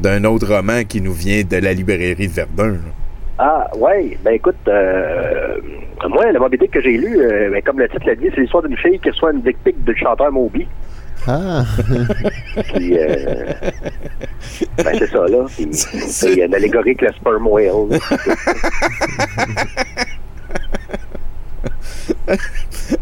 d'un 0.00 0.24
autre 0.24 0.52
roman 0.52 0.82
qui 0.88 1.00
nous 1.00 1.12
vient 1.12 1.42
de 1.48 1.56
la 1.58 1.72
librairie 1.72 2.26
de 2.28 2.32
Verdun. 2.32 2.72
là. 2.72 2.78
Ah, 3.38 3.68
ouais. 3.76 4.16
Ben 4.24 4.34
écoute, 4.34 4.54
euh, 4.68 5.58
moi, 6.08 6.30
le 6.30 6.38
Moby 6.38 6.58
Dick 6.58 6.70
que 6.70 6.80
j'ai 6.80 6.96
lu, 6.96 7.18
euh, 7.18 7.50
ben, 7.50 7.62
comme 7.62 7.78
le 7.78 7.88
titre 7.88 8.06
l'a 8.06 8.14
dit, 8.14 8.30
c'est 8.34 8.40
l'histoire 8.40 8.62
d'une 8.62 8.76
fille 8.76 8.98
qui 9.00 9.10
reçoit 9.10 9.32
une 9.32 9.42
dick 9.42 9.56
pic 9.64 9.82
du 9.84 9.96
chanteur 9.96 10.30
Moby. 10.30 10.66
Ah. 11.26 11.64
Puis, 12.74 12.98
euh, 12.98 13.52
ben 14.76 14.92
c'est 14.98 15.10
ça, 15.10 15.26
là. 15.26 15.46
Puis, 15.48 15.68
Il 16.24 16.38
y 16.38 16.42
a 16.42 16.46
une 16.46 16.54
allégorie 16.54 16.90
avec 16.90 17.02
le 17.02 17.12
sperm 17.12 17.46
whale. 17.46 17.98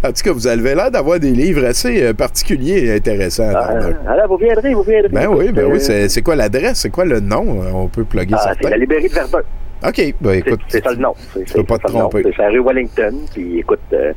En 0.04 0.12
tout 0.12 0.22
cas, 0.24 0.32
vous 0.32 0.46
avez 0.46 0.74
l'air 0.74 0.90
d'avoir 0.90 1.18
des 1.18 1.30
livres 1.30 1.64
assez 1.64 2.02
euh, 2.02 2.14
particuliers 2.14 2.84
et 2.86 2.94
intéressants. 2.94 3.50
Ah, 3.54 3.70
Alors, 4.08 4.28
vous 4.28 4.36
viendrez, 4.36 4.72
vous 4.74 4.82
viendrez. 4.82 5.08
Ben 5.08 5.26
oui, 5.28 5.50
ben 5.52 5.66
oui. 5.66 5.80
C'est 5.80 6.22
quoi 6.22 6.36
l'adresse? 6.36 6.78
C'est 6.80 6.90
quoi 6.90 7.04
le 7.04 7.20
nom? 7.20 7.60
On 7.74 7.88
peut 7.88 8.04
plugger 8.04 8.36
Ah, 8.38 8.52
c'est 8.60 8.70
la 8.70 8.76
librairie 8.76 9.08
de 9.08 9.14
Verdun. 9.14 9.40
OK, 9.86 10.14
ben 10.20 10.32
écoute. 10.32 10.60
C'est 10.68 10.82
ça 10.84 10.90
le 10.90 10.96
nom. 10.96 11.14
C'est 11.34 11.44
Tu 11.44 11.52
peux 11.54 11.64
pas 11.64 11.78
te 11.78 11.86
tromper. 11.88 12.22
C'est 12.24 12.38
la 12.42 12.48
rue 12.50 12.60
Wellington. 12.62 13.14
Puis 13.34 13.58
écoute, 13.58 13.80
euh, 13.92 14.12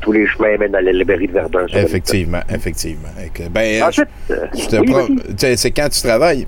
tous 0.00 0.12
les 0.12 0.26
chemins 0.26 0.56
mènent 0.58 0.74
à 0.74 0.80
la 0.80 0.92
librairie 0.92 1.28
de 1.28 1.32
Verdun. 1.32 1.66
Effectivement, 1.74 2.40
effectivement. 2.52 3.08
Ben, 3.50 3.82
Ensuite, 3.84 4.08
je- 4.28 4.34
euh, 4.34 4.80
oui, 4.80 5.56
C'est 5.56 5.70
quand 5.70 5.88
tu 5.88 6.02
travailles? 6.02 6.46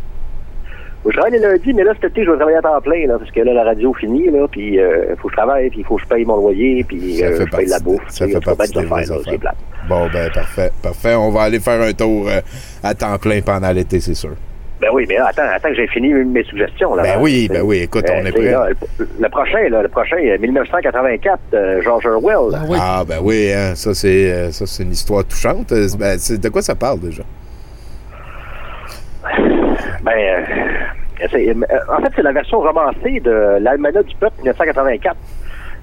Je 1.06 1.10
travaille 1.10 1.32
les 1.32 1.38
lundis, 1.38 1.74
mais 1.74 1.84
là, 1.84 1.92
cet 2.00 2.12
été, 2.12 2.24
je 2.24 2.30
vais 2.30 2.36
travailler 2.38 2.56
à 2.56 2.62
temps 2.62 2.80
plein, 2.80 3.06
là, 3.06 3.18
parce 3.18 3.30
que 3.30 3.40
là, 3.40 3.52
la 3.52 3.64
radio 3.64 3.92
finit, 3.92 4.30
là, 4.30 4.46
puis 4.50 4.76
il 4.76 5.14
faut 5.20 5.28
que 5.28 5.32
je 5.34 5.36
travaille, 5.36 5.68
puis 5.68 5.80
il 5.80 5.84
faut 5.84 5.96
que 5.96 6.02
je 6.02 6.08
paye 6.08 6.24
mon 6.24 6.36
loyer, 6.36 6.82
puis 6.88 7.22
euh, 7.22 7.32
je 7.32 7.36
paye 7.42 7.46
partie 7.50 7.66
la 7.66 7.78
de- 7.78 7.84
bouffe. 7.84 8.00
ça 8.08 8.26
fait 8.26 8.40
partie 8.40 8.72
des 8.72 8.80
de 8.80 8.86
affaires, 8.86 9.14
là, 9.14 9.20
affaires. 9.20 9.52
Bon, 9.86 10.08
ben 10.10 10.30
parfait, 10.32 10.70
parfait. 10.82 11.14
On 11.14 11.30
va 11.30 11.42
aller 11.42 11.60
faire 11.60 11.78
un 11.82 11.92
tour 11.92 12.26
euh, 12.26 12.40
à 12.82 12.94
temps 12.94 13.18
plein 13.18 13.42
pendant 13.42 13.70
l'été, 13.70 14.00
c'est 14.00 14.14
sûr. 14.14 14.32
Ben 14.80 14.88
oui, 14.92 15.06
mais 15.08 15.16
attends, 15.18 15.42
attends 15.54 15.68
que 15.68 15.74
j'ai 15.76 15.86
fini 15.86 16.12
mes 16.12 16.42
suggestions, 16.44 16.94
là. 16.96 17.02
Ben 17.04 17.08
là. 17.14 17.20
oui, 17.20 17.48
ben 17.50 17.62
oui, 17.62 17.78
écoute, 17.82 18.04
on 18.10 18.14
euh, 18.24 18.26
est 18.26 18.32
prêt. 18.32 18.50
là, 18.50 18.66
le, 18.98 19.08
le 19.20 19.28
prochain, 19.28 19.68
là, 19.68 19.82
le 19.82 19.88
prochain, 19.88 20.16
euh, 20.18 20.36
1984, 20.38 21.38
euh, 21.54 21.80
George 21.82 22.06
Orwell. 22.06 22.58
Ah, 22.78 23.02
ben 23.06 23.18
oui, 23.22 23.52
hein, 23.52 23.74
ça 23.76 23.94
c'est 23.94 24.32
euh, 24.32 24.50
ça 24.50 24.66
c'est 24.66 24.82
une 24.82 24.92
histoire 24.92 25.24
touchante. 25.24 25.70
Euh, 25.72 25.86
Ben, 25.98 26.18
c'est- 26.18 26.38
de 26.42 26.48
quoi 26.48 26.60
ça 26.60 26.74
parle 26.74 27.00
déjà? 27.00 27.22
Ben, 30.02 30.12
euh, 30.12 31.26
c'est- 31.30 31.48
euh, 31.48 31.54
en 31.88 32.00
fait, 32.02 32.10
c'est 32.16 32.22
la 32.22 32.32
version 32.32 32.60
romancée 32.60 33.20
de 33.20 33.58
l'Almanach 33.60 34.04
du 34.06 34.14
peuple 34.16 34.34
1984. 34.38 35.16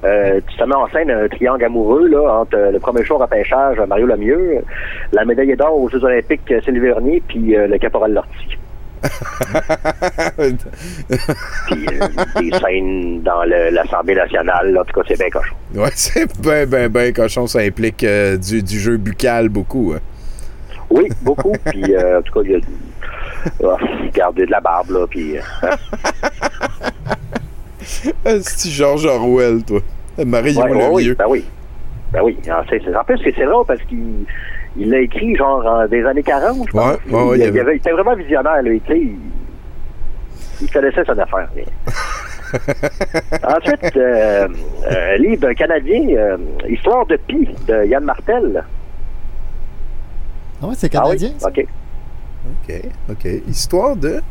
Euh, 0.03 0.39
tu 0.47 0.57
te 0.57 0.63
mets 0.63 0.76
en 0.76 0.88
scène 0.89 1.11
un 1.11 1.27
triangle 1.27 1.63
amoureux 1.63 2.07
là, 2.07 2.39
entre 2.41 2.57
euh, 2.57 2.72
le 2.72 2.80
premier 2.80 3.03
jour 3.03 3.22
à 3.22 3.27
pêchage, 3.27 3.77
Mario 3.88 4.07
Lemieux, 4.07 4.61
la 5.11 5.26
médaille 5.26 5.55
d'or 5.55 5.77
aux 5.80 5.89
Jeux 5.89 6.03
olympiques 6.03 6.51
euh, 6.51 6.59
Sylvie 6.61 6.80
Vernier, 6.80 7.22
puis 7.27 7.55
euh, 7.55 7.68
le 7.68 7.77
caporal 7.77 8.13
Lortie. 8.13 8.57
Puis 11.68 11.88
euh, 11.91 12.07
des 12.40 12.52
scènes 12.60 13.22
dans 13.23 13.44
l'Assemblée 13.44 14.15
nationale, 14.15 14.72
là, 14.72 14.82
en 14.82 14.86
tout 14.86 14.94
cas, 14.99 15.06
c'est 15.07 15.18
bien 15.18 15.30
cochon. 15.30 15.56
Ouais, 15.76 15.90
c'est 15.95 16.28
ben, 16.41 16.68
ben, 16.68 16.88
ben, 16.90 17.14
cochon, 17.14 17.48
ça 17.48 17.60
implique 17.60 18.03
euh, 18.03 18.38
du, 18.38 18.61
du 18.64 18.80
jeu 18.80 18.98
buccal 18.98 19.49
beaucoup. 19.49 19.94
hein. 19.95 19.99
Oui, 20.90 21.07
beaucoup, 21.22 21.53
puis 21.65 21.95
euh, 21.95 22.19
en 22.19 22.22
tout 22.22 22.34
cas, 22.34 22.41
il 22.45 22.52
y 22.52 22.56
a 22.56 22.60
ah, 23.64 23.78
garder 24.14 24.45
de 24.45 24.52
la 24.52 24.60
barbe, 24.60 24.91
là, 24.91 25.07
puis... 25.07 25.38
euh, 25.38 25.41
Ah, 28.26 28.32
C'est 28.41 28.69
George 28.69 29.06
Orwell, 29.06 29.64
toi. 29.64 29.80
Marie 30.26 30.56
Ouais, 30.56 30.72
ouais, 30.72 30.88
oui, 30.91 31.14
ben 31.18 31.26
oui. 31.28 31.45
Ben 32.11 32.22
oui. 32.23 32.38
En, 32.49 32.64
c'est- 32.69 32.82
c'est- 32.84 32.95
en 32.95 33.03
plus, 33.03 33.18
c'est 33.23 33.34
c'est 33.36 33.45
drôle 33.45 33.65
parce 33.65 33.82
qu'il 33.84 34.26
il 34.77 34.89
l'a 34.89 34.99
écrit 35.02 35.35
genre 35.35 35.65
en 35.65 35.88
des 35.88 36.03
années 36.06 36.23
40, 36.23 36.68
je 36.68 36.72
pense. 36.72 36.95
Ouais, 37.07 37.14
ouais, 37.14 37.23
ouais, 37.23 37.38
il, 37.38 37.41
il 37.41 37.43
y 37.43 37.45
il 37.45 37.49
avait- 37.49 37.60
avait- 37.61 37.73
il 37.73 37.77
était 37.77 37.91
vraiment 37.91 38.15
visionnaire, 38.15 38.61
lui. 38.64 38.80
Tu 38.81 38.91
sais, 38.93 38.99
il, 38.99 39.15
il 40.61 40.72
connaissait 40.72 41.03
son 41.06 41.18
affaire. 41.18 41.49
lui. 41.56 41.64
Ensuite, 43.48 43.95
euh, 43.98 44.48
euh, 44.91 45.18
livre 45.18 45.53
Canadien, 45.53 46.02
euh, 46.18 46.38
Histoire 46.68 47.06
de 47.06 47.15
Pi, 47.18 47.48
de 47.68 47.85
Yann 47.85 48.03
Martel. 48.03 48.64
Ah 50.61 50.68
ouais, 50.68 50.73
c'est 50.77 50.93
Ah 50.95 51.03
oui? 51.10 51.18
canadien? 51.18 51.31
ça? 51.39 51.48
OK. 51.48 51.65
OK, 52.69 52.76
OK. 53.10 53.27
Histoire 53.48 53.95
de... 53.95 54.22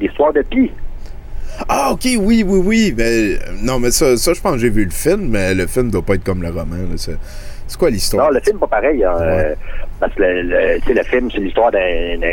L'histoire 0.00 0.32
de 0.32 0.42
Pi. 0.42 0.70
Ah, 1.68 1.90
OK, 1.92 2.00
oui, 2.18 2.44
oui, 2.46 2.60
oui. 2.64 2.94
Euh, 2.98 3.36
non, 3.62 3.78
mais 3.78 3.90
ça, 3.92 4.16
ça 4.16 4.32
je 4.32 4.40
pense 4.40 4.52
que 4.54 4.58
j'ai 4.58 4.70
vu 4.70 4.84
le 4.84 4.90
film, 4.90 5.28
mais 5.28 5.54
le 5.54 5.66
film 5.68 5.90
doit 5.90 6.02
pas 6.02 6.14
être 6.14 6.24
comme 6.24 6.42
le 6.42 6.48
roman. 6.48 6.76
là. 6.76 7.14
C'est 7.74 7.78
quoi 7.80 7.90
l'histoire? 7.90 8.26
Non, 8.26 8.32
le 8.32 8.38
film 8.40 8.56
pas 8.60 8.68
pareil. 8.68 9.02
hein, 9.02 9.16
euh, 9.20 9.54
parce 9.98 10.14
que 10.14 10.22
le, 10.22 10.42
le- 10.42 10.78
tu 10.80 10.86
sais, 10.86 10.94
le 10.94 11.02
film, 11.02 11.28
c'est 11.32 11.40
l'histoire 11.40 11.72
d'un 11.72 11.80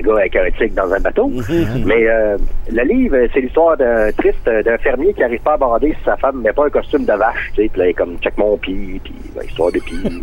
gars 0.04 0.14
avec 0.20 0.36
un 0.36 0.52
tigre 0.52 0.76
dans 0.76 0.94
un 0.94 1.00
bateau. 1.00 1.30
Mhm. 1.30 1.84
Mais 1.86 2.08
euh, 2.08 2.38
le 2.72 2.84
livre, 2.84 3.18
c'est 3.34 3.42
l'histoire 3.42 3.76
d'un 3.76 4.12
triste 4.12 4.46
d'un 4.46 4.78
fermier 4.78 5.14
qui 5.16 5.22
n'arrive 5.22 5.42
pas 5.42 5.54
à 5.54 5.58
bander 5.58 5.96
si 5.98 6.06
sa 6.06 6.16
femme 6.18 6.42
met 6.42 6.54
pas 6.54 6.68
un 6.68 6.70
costume 6.70 7.06
de 7.06 7.14
vache. 7.14 7.52
Tu 7.56 7.64
sais, 7.64 7.70
puis 7.70 7.80
là, 7.80 7.88
il 7.88 7.90
est 7.90 7.94
comme 7.94 8.18
check 8.20 8.38
mon 8.38 8.56
pis, 8.58 9.02
puis 9.04 9.14
ben, 9.36 9.42
histoire 9.44 9.72
de 9.72 9.80
pis. 9.80 9.96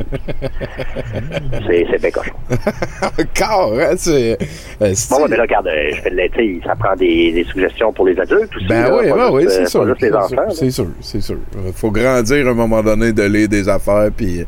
c'est 1.67 1.87
c'est 1.91 2.01
bien 2.01 2.11
cochon. 2.11 2.33
Encore, 3.19 3.73
hein? 3.81 3.95
C'est. 3.97 4.39
euh, 4.83 4.93
c'est- 4.95 5.11
Bon, 5.11 5.23
ouais, 5.23 5.29
mais 5.31 5.37
là, 5.37 5.43
regarde, 5.43 5.67
euh, 5.67 5.91
je 5.95 6.01
fais 6.03 6.11
de 6.11 6.17
sais, 6.37 6.61
ça 6.65 6.75
prend 6.77 6.95
des, 6.97 7.33
des 7.33 7.45
suggestions 7.45 7.93
pour 7.93 8.07
les 8.07 8.19
adultes 8.21 8.55
aussi. 8.57 8.67
Ben 8.67 8.83
là, 8.85 8.97
oui, 8.97 9.07
ben 9.11 9.31
oui, 9.33 9.45
c'est 9.49 9.63
euh, 9.63 9.67
sûr. 9.67 9.81
Pas 9.83 9.87
juste 9.89 10.03
les 10.03 10.09
c'est 10.09 10.15
enfants. 10.15 10.51
sûr. 10.51 10.53
C'est 10.53 10.71
sûr, 10.71 10.87
c'est 11.01 11.21
sûr. 11.21 11.37
Euh, 11.57 11.73
Faut 11.75 11.91
grandir 11.91 12.47
à 12.47 12.51
un 12.51 12.55
moment 12.55 12.83
donné 12.83 13.13
de 13.13 13.23
lire 13.25 13.49
des 13.49 13.69
affaires, 13.69 14.09
puis 14.17 14.41
euh, 14.41 14.45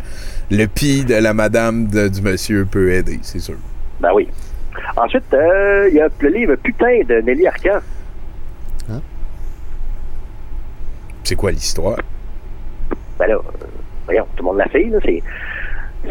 le 0.51 0.67
pis 0.67 1.05
de 1.05 1.15
la 1.15 1.33
madame 1.35 1.87
de- 1.87 2.09
du 2.09 2.23
monsieur 2.23 2.65
peut 2.65 2.93
aider, 2.93 3.19
c'est 3.23 3.39
sûr. 3.41 3.57
Ben 4.01 4.11
oui. 4.15 4.29
Ensuite, 4.97 5.25
euh, 5.35 5.89
il 5.91 5.95
y 5.97 6.01
a 6.01 6.09
le 6.21 6.29
livre 6.29 6.55
Putain 6.57 7.01
de 7.09 7.21
Nelly 7.21 7.47
Arcan. 7.47 7.81
C'est 11.25 11.37
quoi 11.37 11.53
l'histoire? 11.53 11.99
Ben 13.19 13.27
là, 13.29 13.35
euh, 13.35 13.67
voyons, 14.07 14.27
tout 14.37 14.43
le 14.43 14.49
monde 14.49 14.59
l'a 14.59 14.69
fait, 14.69 14.85
là. 14.85 14.99
C'est. 15.05 15.23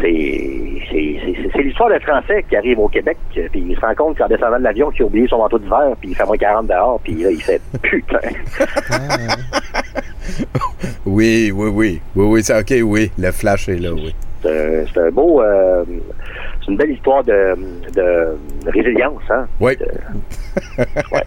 c'est- 0.88 1.18
c'est- 1.24 1.50
c'est 1.52 1.62
l'histoire 1.62 1.90
d'un 1.90 1.98
Français 1.98 2.44
qui 2.48 2.54
arrive 2.56 2.78
au 2.78 2.88
Québec, 2.88 3.18
euh, 3.36 3.48
puis 3.50 3.60
il 3.70 3.74
se 3.74 3.80
rend 3.80 3.94
compte 3.96 4.16
qu'en 4.18 4.28
descendant 4.28 4.58
de 4.58 4.62
l'avion, 4.62 4.88
qu'il 4.92 5.02
a 5.02 5.06
oublié 5.06 5.26
son 5.26 5.38
manteau 5.38 5.58
d'hiver, 5.58 5.96
puis 6.00 6.10
il 6.10 6.16
fait 6.16 6.24
moins 6.24 6.36
40 6.36 6.68
dehors, 6.68 7.00
puis 7.02 7.14
là, 7.16 7.30
il 7.32 7.42
fait 7.42 7.60
putain. 7.82 8.20
Oui, 11.04 11.50
oui, 11.52 11.68
oui. 11.70 12.00
Oui, 12.14 12.24
oui, 12.26 12.42
c'est 12.44 12.56
OK, 12.58 12.72
oui. 12.88 13.10
Le 13.18 13.32
flash 13.32 13.68
est 13.68 13.78
là, 13.78 13.92
oui. 13.92 14.14
C'est 14.42 14.98
un- 15.00 15.10
beau. 15.10 15.42
euh, 15.42 15.84
c'est 16.60 16.70
une 16.70 16.76
belle 16.76 16.90
histoire 16.92 17.22
de, 17.24 17.54
de 17.94 18.36
résilience, 18.70 19.22
hein. 19.30 19.46
Oui. 19.60 19.76
Ouais. 21.12 21.22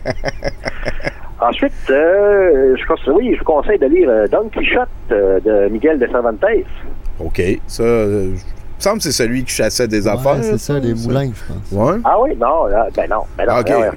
Ensuite, 1.41 1.73
euh, 1.89 2.75
je, 2.77 2.85
conseille- 2.85 3.13
oui, 3.13 3.33
je 3.33 3.39
vous 3.39 3.45
conseille 3.45 3.79
de 3.79 3.87
lire 3.87 4.09
euh, 4.09 4.27
Don 4.27 4.47
Quichotte 4.49 4.87
euh, 5.11 5.39
de 5.41 5.67
Miguel 5.69 5.99
de 5.99 6.07
Cervantes. 6.07 6.43
OK. 7.19 7.41
Ça, 7.67 7.83
il 7.83 8.31
me 8.31 8.35
semble 8.79 8.97
que 8.97 9.03
c'est 9.03 9.11
celui 9.11 9.43
qui 9.43 9.51
chassait 9.53 9.87
des 9.87 10.07
Ouais, 10.07 10.13
affaires. 10.13 10.43
c'est 10.43 10.57
ça, 10.57 10.79
les 10.79 10.93
moulins, 10.93 11.31
je 11.33 11.53
pense. 11.53 11.71
Ouais. 11.71 11.99
Ah 12.05 12.19
oui, 12.21 12.35
non, 12.39 12.65
là, 12.67 12.87
ben 12.95 13.07
non, 13.09 13.23
ben 13.37 13.45
non, 13.47 13.59
Ok. 13.59 13.69
non, 13.69 13.81
euh, 13.83 13.91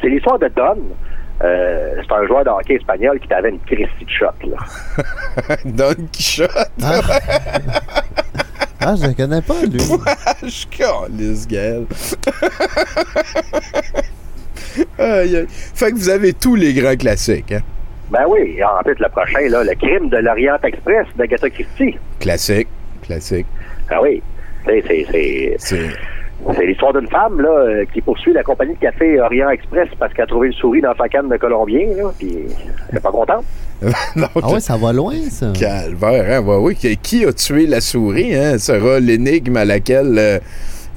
c'est 0.00 0.08
l'histoire 0.08 0.38
de 0.38 0.48
Don. 0.56 0.78
Euh, 1.42 1.94
c'est 2.02 2.12
un 2.12 2.26
joueur 2.26 2.44
de 2.44 2.50
hockey 2.50 2.74
espagnol 2.74 3.18
qui 3.18 3.32
avait 3.32 3.48
une 3.48 3.60
Christie 3.60 4.04
de 4.04 4.10
shot, 4.10 4.26
là. 4.46 4.58
Don 5.64 5.94
Quichotte. 6.12 6.70
Ah. 6.82 7.00
Ah, 8.82 8.94
je 9.00 9.06
ne 9.06 9.12
connais 9.12 9.42
pas, 9.42 9.62
lui. 9.62 9.78
je 10.42 10.66
calisse, 10.66 11.46
gueule. 11.46 11.86
Aïe, 14.98 15.36
aïe. 15.36 15.46
Fait 15.48 15.90
que 15.90 15.96
vous 15.96 16.08
avez 16.08 16.32
tous 16.32 16.54
les 16.54 16.72
grands 16.72 16.94
classiques, 16.96 17.52
hein? 17.52 17.60
Ben 18.10 18.24
oui, 18.28 18.54
et 18.56 18.64
en 18.64 18.82
plus, 18.84 18.94
le 18.98 19.08
prochain, 19.08 19.40
là, 19.48 19.64
le 19.64 19.74
crime 19.74 20.08
de 20.08 20.18
l'Orient 20.18 20.58
Express 20.62 21.06
d'Agatha 21.16 21.50
Christie. 21.50 21.96
Classique, 22.20 22.68
classique. 23.02 23.46
Ah 23.90 24.00
oui, 24.02 24.22
c'est 24.64 25.88
c'est- 26.54 26.66
l'histoire 26.66 26.92
d'une 26.92 27.08
femme 27.08 27.40
là, 27.40 27.48
euh, 27.50 27.84
qui 27.92 28.00
poursuit 28.00 28.32
la 28.32 28.42
compagnie 28.42 28.74
de 28.74 28.78
café 28.80 29.20
Orient 29.20 29.50
Express 29.50 29.88
parce 29.98 30.12
qu'elle 30.14 30.24
a 30.24 30.28
trouvé 30.28 30.48
une 30.48 30.52
souris 30.54 30.80
dans 30.80 30.94
sa 30.94 31.08
canne 31.08 31.28
de 31.28 31.36
colombien, 31.36 31.86
là, 31.96 32.10
puis 32.18 32.46
elle 32.90 32.98
est 32.98 33.00
pas 33.00 33.10
contente. 33.12 33.44
non, 34.16 34.26
Ah 34.42 34.52
ouais, 34.52 34.60
ça 34.60 34.76
va 34.76 34.92
loin, 34.92 35.14
ça. 35.30 35.46
Calvaire, 35.58 36.38
hein? 36.40 36.44
Ouais, 36.46 36.56
oui. 36.60 36.74
Qui- 36.74 36.96
Qui 36.98 37.24
a 37.24 37.32
tué 37.32 37.66
la 37.66 37.80
souris, 37.80 38.34
hein? 38.34 38.58
Sera 38.58 39.00
l'énigme 39.00 39.56
à 39.56 39.64
laquelle 39.64 40.16
euh, 40.18 40.38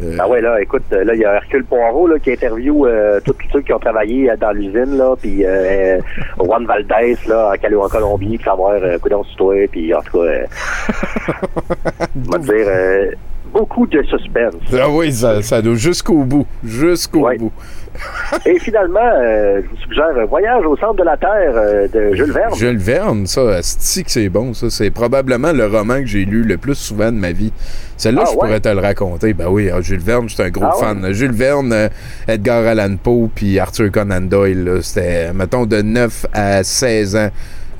Euh, 0.03 0.17
Ah 0.19 0.27
ouais, 0.27 0.41
là, 0.41 0.59
écoute, 0.59 0.81
là, 0.91 1.13
il 1.13 1.19
y 1.21 1.23
a 1.23 1.35
Hercule 1.35 1.63
Poirot 1.65 2.07
là, 2.07 2.17
qui 2.17 2.31
interview 2.31 2.87
euh, 2.87 3.19
tous 3.23 3.35
ceux 3.53 3.61
qui 3.61 3.71
ont 3.73 3.79
travaillé 3.79 4.29
euh, 4.29 4.35
dans 4.35 4.51
l'usine, 4.51 4.97
là, 4.97 5.13
puis 5.21 5.45
euh, 5.45 5.99
Juan 6.39 6.65
Valdez, 6.65 7.15
là, 7.27 7.53
en, 7.53 7.87
Colombie, 7.89 8.37
pour 8.37 8.45
savoir 8.45 8.71
euh, 8.73 8.97
coudonc 8.97 9.23
sur 9.25 9.37
toi, 9.37 9.55
puis 9.71 9.93
en 9.93 10.01
tout 10.01 10.17
cas, 10.19 10.25
euh, 10.25 10.45
on 12.27 12.31
va 12.31 12.37
dire, 12.39 12.65
euh, 12.67 13.11
beaucoup 13.53 13.85
de 13.87 14.01
suspense. 14.03 14.55
Ah 14.73 14.89
oui, 14.89 15.11
ça, 15.13 15.41
ça 15.41 15.61
doit 15.61 15.75
jusqu'au 15.75 16.23
bout. 16.23 16.45
Jusqu'au 16.63 17.29
bout. 17.37 17.51
Et 18.47 18.57
finalement, 18.59 18.99
euh, 19.03 19.61
je 19.63 19.69
vous 19.69 19.77
suggère 19.83 20.17
euh, 20.17 20.25
Voyage 20.25 20.65
au 20.65 20.75
centre 20.77 20.95
de 20.95 21.03
la 21.03 21.15
Terre 21.15 21.53
euh, 21.55 21.87
de 21.87 22.15
Jules 22.15 22.31
Verne. 22.31 22.55
Jules 22.55 22.77
Verne, 22.77 23.27
ça, 23.27 23.41
asti 23.57 24.03
que 24.03 24.09
c'est 24.11 24.29
bon, 24.29 24.53
ça. 24.55 24.69
C'est 24.71 24.89
probablement 24.89 25.51
le 25.53 25.67
roman 25.67 25.99
que 25.99 26.07
j'ai 26.07 26.25
lu 26.25 26.41
le 26.43 26.57
plus 26.57 26.73
souvent 26.75 27.11
de 27.11 27.17
ma 27.17 27.31
vie. 27.31 27.53
Celle-là, 27.97 28.23
Ah, 28.23 28.29
je 28.29 28.31
ouais? 28.31 28.37
pourrais 28.39 28.59
te 28.59 28.69
le 28.69 28.79
raconter. 28.79 29.33
Ben 29.35 29.45
oui, 29.47 29.69
ah, 29.71 29.79
Jules 29.81 29.99
Verne, 29.99 30.27
j'étais 30.27 30.43
un 30.43 30.49
gros 30.49 30.65
Ah, 30.65 30.75
ouais? 30.75 30.85
fan. 31.01 31.13
Jules 31.13 31.31
Verne, 31.33 31.71
euh, 31.71 31.89
Edgar 32.27 32.65
Allan 32.65 32.95
Poe, 33.01 33.29
puis 33.33 33.59
Arthur 33.59 33.91
Conan 33.91 34.21
Doyle, 34.21 34.79
c'était, 34.81 35.31
mettons, 35.31 35.67
de 35.67 35.81
9 35.83 36.25
à 36.33 36.63
16 36.63 37.15
ans. 37.15 37.29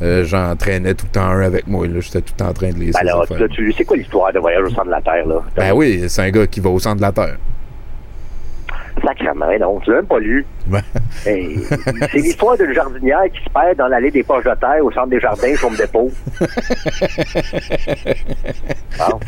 Euh, 0.04 0.24
J'en 0.26 0.56
traînais 0.56 0.94
tout 0.94 1.06
le 1.08 1.12
temps 1.14 1.26
un 1.30 1.42
avec 1.42 1.66
moi. 1.68 1.86
J'étais 2.00 2.22
tout 2.22 2.34
le 2.38 2.44
temps 2.44 2.50
en 2.50 2.54
train 2.54 2.70
de 2.70 2.76
lire 2.76 2.94
ces 2.94 3.00
Alors, 3.00 3.26
là, 3.32 3.48
tu 3.50 3.72
c'est 3.72 3.86
quoi 3.86 3.98
l'histoire 3.98 4.32
de 4.34 4.40
Voyage 4.40 4.64
au 4.64 4.70
centre 4.70 4.86
de 4.86 4.92
la 4.92 5.02
Terre, 5.02 5.26
là? 5.28 5.42
Ben 5.56 5.72
oui, 5.74 6.04
c'est 6.08 6.22
un 6.22 6.30
gars 6.30 6.46
qui 6.48 6.60
va 6.60 6.70
au 6.70 6.80
centre 6.80 6.98
de 6.98 7.02
la 7.02 7.12
Terre. 7.12 7.38
Sacrément, 9.04 9.48
non, 9.60 9.80
tu 9.80 9.90
l'as 9.90 9.98
même 9.98 10.06
pas 10.06 10.20
lu. 10.20 10.46
Hey, 11.26 11.58
c'est 12.12 12.18
l'histoire 12.18 12.58
d'une 12.58 12.74
jardinière 12.74 13.24
qui 13.34 13.42
se 13.44 13.50
perd 13.50 13.78
dans 13.78 13.88
l'allée 13.88 14.12
des 14.12 14.24
poches 14.24 14.44
de 14.44 14.54
terre 14.60 14.84
au 14.84 14.92
centre 14.92 15.08
des 15.08 15.20
jardins, 15.20 15.54
comme 15.62 15.76
dépôt. 15.76 16.12
Bon. 19.00 19.20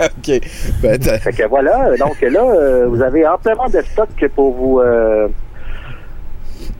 OK. 0.00 0.40
Ben, 0.82 1.02
Fait 1.02 1.32
que 1.32 1.46
voilà, 1.48 1.96
donc 1.98 2.20
là, 2.20 2.40
euh, 2.42 2.86
vous 2.88 3.02
avez 3.02 3.26
amplement 3.26 3.68
de 3.68 3.80
stock 3.82 4.08
pour 4.34 4.54
vous... 4.54 4.80
euh, 4.80 5.28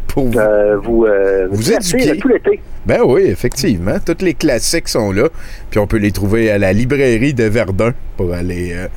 pour 0.08 0.26
vous. 0.26 0.38
euh, 0.38 0.76
vous, 0.82 1.04
euh, 1.06 1.46
Vous 1.50 1.62
divertir 1.62 1.98
éduquer. 2.00 2.18
tout 2.18 2.28
l'été. 2.28 2.60
Ben 2.86 3.00
oui, 3.06 3.22
effectivement. 3.26 3.96
Tous 4.04 4.24
les 4.24 4.34
classiques 4.34 4.88
sont 4.88 5.12
là. 5.12 5.28
Puis 5.70 5.78
on 5.78 5.86
peut 5.86 5.98
les 5.98 6.10
trouver 6.12 6.50
à 6.50 6.58
la 6.58 6.72
librairie 6.72 7.34
de 7.34 7.44
Verdun 7.44 7.92
pour 8.16 8.32
aller 8.32 8.72
euh, 8.74 8.88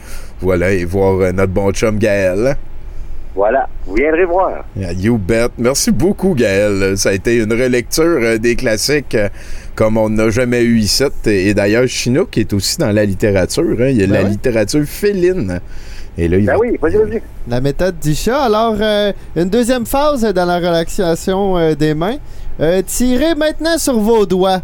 voilà, 0.42 0.72
et 0.72 0.86
voir 0.86 1.20
euh, 1.22 1.32
notre 1.32 1.52
bon 1.54 1.72
chum 1.72 1.98
Gaël. 2.00 2.56
Voilà, 3.34 3.70
vous 3.86 3.96
viendrez 3.96 4.26
voir. 4.26 4.66
Yeah, 4.76 4.92
You 4.92 5.18
bet. 5.18 5.48
Merci 5.58 5.92
beaucoup, 5.92 6.34
Gaël. 6.36 6.98
Ça 6.98 7.10
a 7.10 7.14
été 7.14 7.38
une 7.38 7.54
relecture 7.54 8.04
euh, 8.22 8.38
des 8.38 8.58
classiques 8.58 9.16
euh, 9.16 9.30
comme 9.74 9.96
on 9.98 10.10
n'a 10.10 10.30
jamais 10.32 10.62
eu 10.64 10.80
ici. 10.80 11.06
Et 11.28 11.54
d'ailleurs, 11.54 11.88
Chinook 11.88 12.38
est 12.38 12.52
aussi 12.52 12.78
dans 12.78 12.92
la 12.92 13.06
littérature. 13.06 13.64
hein. 13.80 13.88
Il 13.88 13.98
y 14.02 14.04
a 14.04 14.08
Ben 14.08 14.14
la 14.16 14.24
ouais. 14.24 14.30
littérature 14.32 14.84
féline. 14.86 15.62
Et 16.18 16.28
là, 16.28 16.38
il 16.38 16.46
Ben 16.46 16.54
va- 16.54 16.60
oui, 16.60 16.78
vas-y, 16.82 16.98
vas-y. 16.98 17.22
La 17.48 17.62
méthode 17.62 17.98
d'Isha. 18.00 18.44
Alors, 18.44 18.76
euh, 18.80 19.14
une 19.36 19.50
deuxième 19.50 19.86
phase 19.86 20.22
dans 20.24 20.46
la 20.46 20.58
relaxation 20.58 21.58
euh, 21.58 21.74
des 21.74 21.94
mains. 21.94 22.18
Euh, 22.60 22.82
tirez 22.86 23.34
maintenant 23.36 23.78
sur 23.78 23.98
vos 24.00 24.26
doigts. 24.26 24.62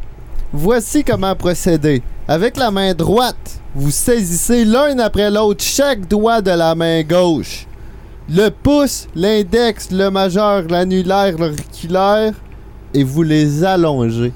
Voici 0.51 1.03
comment 1.03 1.35
procéder. 1.35 2.01
Avec 2.27 2.57
la 2.57 2.69
main 2.71 2.93
droite, 2.93 3.61
vous 3.73 3.91
saisissez 3.91 4.65
l'un 4.65 4.99
après 4.99 5.31
l'autre 5.31 5.63
chaque 5.63 6.07
doigt 6.07 6.41
de 6.41 6.51
la 6.51 6.75
main 6.75 7.01
gauche. 7.03 7.65
Le 8.29 8.49
pouce, 8.49 9.07
l'index, 9.15 9.89
le 9.91 10.09
majeur, 10.09 10.63
l'annulaire, 10.69 11.37
l'auriculaire, 11.37 12.33
et 12.93 13.03
vous 13.03 13.23
les 13.23 13.63
allongez. 13.63 14.33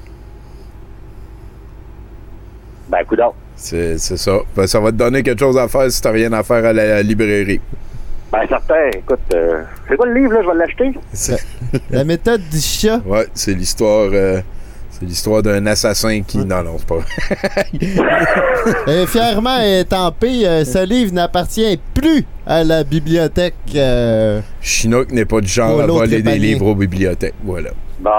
Ben, 2.88 3.04
coudonc. 3.04 3.34
C'est 3.34 3.41
c'est 3.98 4.16
ça. 4.16 4.38
Ben, 4.56 4.66
ça 4.66 4.80
va 4.80 4.90
te 4.90 4.96
donner 4.96 5.22
quelque 5.22 5.40
chose 5.40 5.56
à 5.56 5.68
faire 5.68 5.90
si 5.90 6.00
t'as 6.00 6.10
rien 6.10 6.32
à 6.32 6.42
faire 6.42 6.64
à 6.64 6.72
la 6.72 7.02
librairie. 7.02 7.60
Ben, 8.32 8.40
certain. 8.48 8.88
Écoute, 8.96 9.20
euh, 9.34 9.62
c'est 9.88 9.96
quoi 9.96 10.06
le 10.06 10.14
livre, 10.20 10.32
là? 10.32 10.40
Je 10.42 10.48
vais 10.48 10.54
l'acheter. 10.56 11.40
La 11.90 12.04
méthode 12.04 12.40
d'Isha. 12.50 13.00
Ouais, 13.06 13.26
c'est 13.34 13.52
l'histoire. 13.54 14.08
euh, 14.12 14.40
c'est 14.90 15.04
l'histoire 15.06 15.42
d'un 15.42 15.64
assassin 15.66 16.22
qui. 16.26 16.38
Non, 16.38 16.62
non, 16.62 16.76
c'est 16.78 16.86
pas 16.86 16.96
vrai. 16.96 17.06
Euh, 18.88 19.06
fièrement 19.06 19.58
étampé, 19.60 20.46
euh, 20.46 20.64
ce 20.64 20.84
livre 20.86 21.12
n'appartient 21.12 21.78
plus 21.94 22.24
à 22.46 22.62
la 22.64 22.84
bibliothèque. 22.84 23.54
euh, 23.74 24.40
Chinook 24.60 25.10
n'est 25.12 25.24
pas 25.24 25.40
du 25.40 25.48
genre 25.48 25.80
à 25.80 25.86
voler 25.86 26.22
des 26.22 26.38
livres 26.38 26.66
aux 26.66 26.74
bibliothèques. 26.74 27.34
Voilà. 27.44 27.70
Bon. 28.00 28.10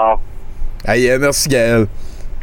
Euh, 0.88 1.18
merci 1.18 1.48
Gaël. 1.48 1.86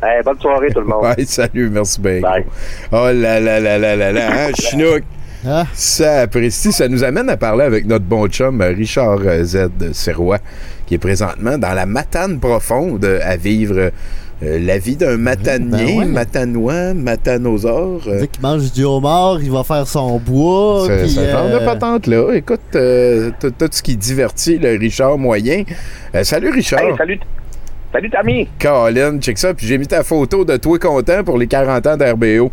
Hey, 0.03 0.23
bonne 0.23 0.39
soirée, 0.39 0.69
tout 0.73 0.79
le 0.81 0.87
monde. 0.87 1.03
Ouais, 1.03 1.25
salut, 1.25 1.69
merci 1.69 2.01
bien. 2.01 2.21
Bye. 2.21 2.45
Oh 2.91 3.07
là 3.13 3.39
là 3.39 3.59
là 3.59 3.77
là 3.77 3.95
là 3.95 4.11
là, 4.11 4.29
hein, 4.31 4.51
Chinook? 4.59 5.03
Ah. 5.45 5.65
Ça 5.73 6.21
apprécie, 6.21 6.71
ça 6.71 6.87
nous 6.87 7.03
amène 7.03 7.29
à 7.29 7.37
parler 7.37 7.63
avec 7.63 7.85
notre 7.85 8.05
bon 8.05 8.27
chum 8.27 8.61
euh, 8.61 8.69
Richard 8.69 9.19
euh, 9.25 9.43
Z. 9.43 9.69
Serrois, 9.93 10.37
qui 10.85 10.95
est 10.95 10.99
présentement 10.99 11.57
dans 11.57 11.73
la 11.73 11.85
matane 11.85 12.39
profonde 12.39 13.03
euh, 13.05 13.19
à 13.23 13.37
vivre 13.37 13.75
euh, 14.43 14.59
la 14.59 14.77
vie 14.79 14.95
d'un 14.95 15.17
matanier, 15.17 15.85
ben 15.85 15.99
ouais. 15.99 16.05
matanois, 16.05 16.93
matanosaure. 16.95 18.01
euh, 18.07 18.21
Dès 18.21 18.27
qu'il 18.27 18.41
mange 18.41 18.71
du 18.71 18.83
homard, 18.83 19.39
il 19.41 19.51
va 19.51 19.63
faire 19.63 19.87
son 19.87 20.17
bois. 20.19 20.85
Ce, 20.87 21.01
puis, 21.01 21.09
ce 21.11 21.27
genre 21.29 21.47
de 21.49 21.53
euh, 21.55 21.65
patente-là. 21.65 22.33
Écoute, 22.35 22.59
euh, 22.75 23.29
tout, 23.39 23.51
tout 23.51 23.67
ce 23.71 23.81
qui 23.83 23.95
divertit 23.97 24.57
le 24.57 24.77
Richard 24.79 25.17
moyen. 25.19 25.63
Euh, 26.15 26.23
salut 26.23 26.49
Richard. 26.49 26.81
Hey, 26.81 26.93
salut, 26.97 27.19
salut 27.91 28.09
Tammy. 28.09 28.49
Colin, 28.59 29.19
check 29.19 29.37
ça. 29.37 29.53
Puis 29.53 29.67
j'ai 29.67 29.77
mis 29.77 29.87
ta 29.87 30.03
photo 30.03 30.45
de 30.45 30.57
toi 30.57 30.79
content 30.79 31.23
pour 31.23 31.37
les 31.37 31.47
40 31.47 31.87
ans 31.87 31.97
d'RBO. 31.97 32.51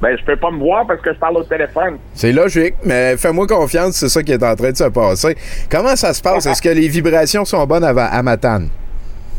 Ben, 0.00 0.16
je 0.18 0.24
peux 0.24 0.36
pas 0.36 0.50
me 0.50 0.58
voir 0.58 0.86
parce 0.86 1.00
que 1.00 1.14
je 1.14 1.18
parle 1.18 1.38
au 1.38 1.44
téléphone. 1.44 1.96
C'est 2.12 2.32
logique, 2.32 2.74
mais 2.84 3.16
fais-moi 3.16 3.46
confiance, 3.46 3.94
c'est 3.94 4.08
ça 4.08 4.22
qui 4.22 4.32
est 4.32 4.42
en 4.42 4.54
train 4.54 4.70
de 4.72 4.76
se 4.76 4.84
passer. 4.84 5.36
Comment 5.70 5.96
ça 5.96 6.12
se 6.12 6.20
passe? 6.20 6.44
Est-ce 6.46 6.60
que 6.60 6.68
les 6.68 6.88
vibrations 6.88 7.44
sont 7.44 7.64
bonnes 7.66 7.84
à, 7.84 7.88
à 7.88 8.22
Matane? 8.22 8.68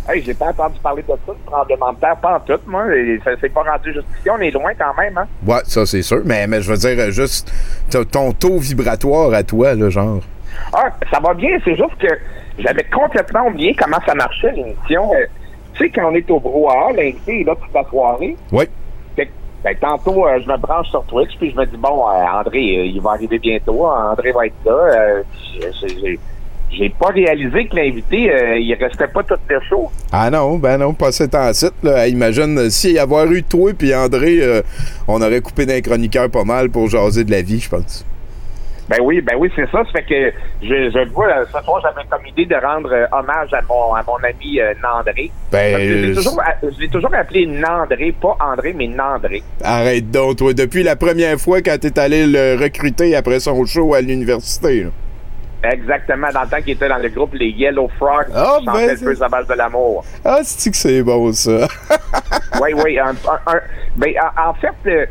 Hey, 0.08 0.24
j'ai 0.24 0.34
pas 0.36 0.48
entendu 0.48 0.80
parler 0.82 1.02
de 1.02 1.08
ça, 1.08 1.34
de 1.34 1.52
tremblement 1.52 1.94
de 1.94 2.00
terre, 2.00 2.16
pas 2.18 2.36
en 2.36 2.40
tout, 2.40 2.60
moi. 2.68 2.86
Et 2.96 3.20
ça 3.24 3.32
s'est 3.40 3.50
pas 3.50 3.64
rendu 3.64 3.92
jusqu'ici. 3.92 4.30
On 4.30 4.40
est 4.40 4.52
loin 4.52 4.72
quand 4.78 4.94
même, 5.02 5.18
hein. 5.18 5.28
Ouais, 5.46 5.62
ça 5.66 5.86
c'est 5.86 6.04
sûr, 6.04 6.22
mais, 6.26 6.46
mais 6.48 6.62
je 6.62 6.72
veux 6.72 6.78
dire, 6.78 7.12
juste 7.12 7.52
ton 8.12 8.32
taux 8.32 8.60
vibratoire 8.60 9.34
à 9.34 9.44
toi, 9.44 9.74
là, 9.74 9.90
genre. 9.90 10.22
Ah, 10.74 10.90
ça 11.12 11.20
va 11.20 11.34
bien, 11.34 11.58
c'est 11.66 11.76
juste 11.76 11.98
que 12.00 12.08
j'avais 12.60 12.84
complètement 12.86 13.48
oublié 13.48 13.76
comment 13.76 14.00
ça 14.06 14.16
marchait, 14.16 14.52
l'émission. 14.52 15.12
Euh, 15.14 15.26
tu 15.74 15.84
sais, 15.84 15.90
quand 15.90 16.10
on 16.12 16.16
est 16.16 16.30
au 16.32 16.40
brouhaha, 16.40 16.92
l'invité 16.94 17.42
est 17.42 17.44
là 17.44 17.54
toute 17.62 17.74
la 17.74 17.84
soirée. 17.90 18.36
Oui. 18.52 18.66
Fait 19.16 19.30
ben, 19.64 19.76
tantôt, 19.82 20.26
euh, 20.28 20.40
je 20.44 20.50
me 20.50 20.58
branche 20.58 20.88
sur 20.90 21.04
Twitch, 21.06 21.36
puis 21.38 21.52
je 21.52 21.56
me 21.56 21.66
dis, 21.66 21.78
bon, 21.78 22.08
euh, 22.08 22.40
André, 22.40 22.62
il 22.62 23.02
va 23.02 23.12
arriver 23.12 23.40
bientôt. 23.40 23.86
André 23.88 24.32
va 24.32 24.46
être 24.46 24.54
là. 24.66 25.22
J'ai- 26.72 26.90
pas 27.00 27.08
réalisé 27.08 27.68
que 27.68 27.76
l'invité, 27.76 28.30
il 28.60 28.74
restait 28.74 29.08
pas 29.08 29.24
tout 29.24 29.36
le 29.48 29.60
show. 29.62 29.90
Ah 30.12 30.30
non, 30.30 30.58
ben 30.58 30.78
non, 30.78 30.94
pas 30.94 31.12
cet 31.12 31.34
en 31.34 31.54
site, 31.54 31.76
là. 31.84 32.06
Imagine, 32.08 32.70
s'il 32.70 32.94
y 32.94 33.00
avoir 33.00 33.32
eu 33.32 33.44
toi 33.44 33.72
puis 33.78 33.96
André, 33.96 34.42
on 35.08 35.22
aurait 35.22 35.40
coupé 35.42 35.66
d'un 35.66 35.80
chroniqueur 35.80 36.30
pas 36.30 36.44
mal 36.44 36.70
pour 36.70 36.90
jaser 36.90 37.24
de 37.24 37.32
la 37.32 37.42
vie, 37.42 37.60
je 37.62 37.70
pense. 37.70 38.06
Ben 38.88 38.98
oui, 39.02 39.20
ben 39.22 39.36
oui, 39.40 39.52
c'est 39.56 39.66
ça. 39.72 39.84
Ça 39.84 39.92
fait 39.92 40.04
que 40.04 40.34
je, 40.62 40.92
je 40.92 41.00
le 41.00 41.10
vois, 41.10 41.28
ce 41.46 41.60
soir, 41.64 41.82
j'avais 41.82 42.08
comme 42.08 42.26
idée 42.28 42.46
de 42.46 42.56
rendre 42.56 42.92
euh, 42.94 43.06
hommage 43.12 43.52
à 43.54 43.62
mon, 43.68 43.96
à 43.96 44.04
mon 44.04 44.18
ami 44.24 44.60
euh, 44.60 44.74
Nandré. 44.84 45.32
Ben, 45.52 45.76
je 45.80 45.94
l'ai 46.80 46.88
toujours, 46.90 47.14
appelé 47.16 47.48
Nandré, 47.48 48.14
pas 48.22 48.38
André, 48.40 48.74
mais 48.78 48.88
Nandré. 48.88 49.42
Arrête 49.64 50.12
donc, 50.12 50.38
toi. 50.38 50.54
Depuis 50.54 50.84
la 50.84 50.96
première 50.96 51.38
fois 51.40 51.62
quand 51.62 51.80
t'es 51.80 51.98
allé 52.00 52.28
le 52.28 52.62
recruter 52.62 53.16
après 53.16 53.40
son 53.40 53.66
show 53.66 53.96
à 53.96 54.02
l'université. 54.02 54.88
Exactement, 55.64 56.28
dans 56.32 56.44
le 56.44 56.48
temps 56.50 56.62
qu'il 56.62 56.74
était 56.74 56.88
dans 56.90 56.98
le 57.00 57.10
groupe 57.10 57.34
Les 57.34 57.50
Yellow 57.50 57.90
Frogs, 57.98 58.28
Ah, 58.36 58.58
qui 58.60 58.66
ben, 58.68 58.88
le 58.92 59.04
peu 59.04 59.16
sa 59.16 59.28
base 59.28 59.48
de 59.48 59.56
l'amour. 59.56 60.06
Ah, 60.24 60.42
c'est 60.44 60.70
que 60.70 60.78
c'est 60.78 61.02
bon, 61.02 61.34
ça? 61.34 61.68
oui, 62.62 62.74
oui. 62.84 63.00
Un, 63.00 63.10
un- 63.10 63.52
un- 63.52 63.62
ben, 63.96 64.14
en, 64.38 64.50
en 64.50 64.54
fait, 64.54 64.68
euh, 64.86 65.06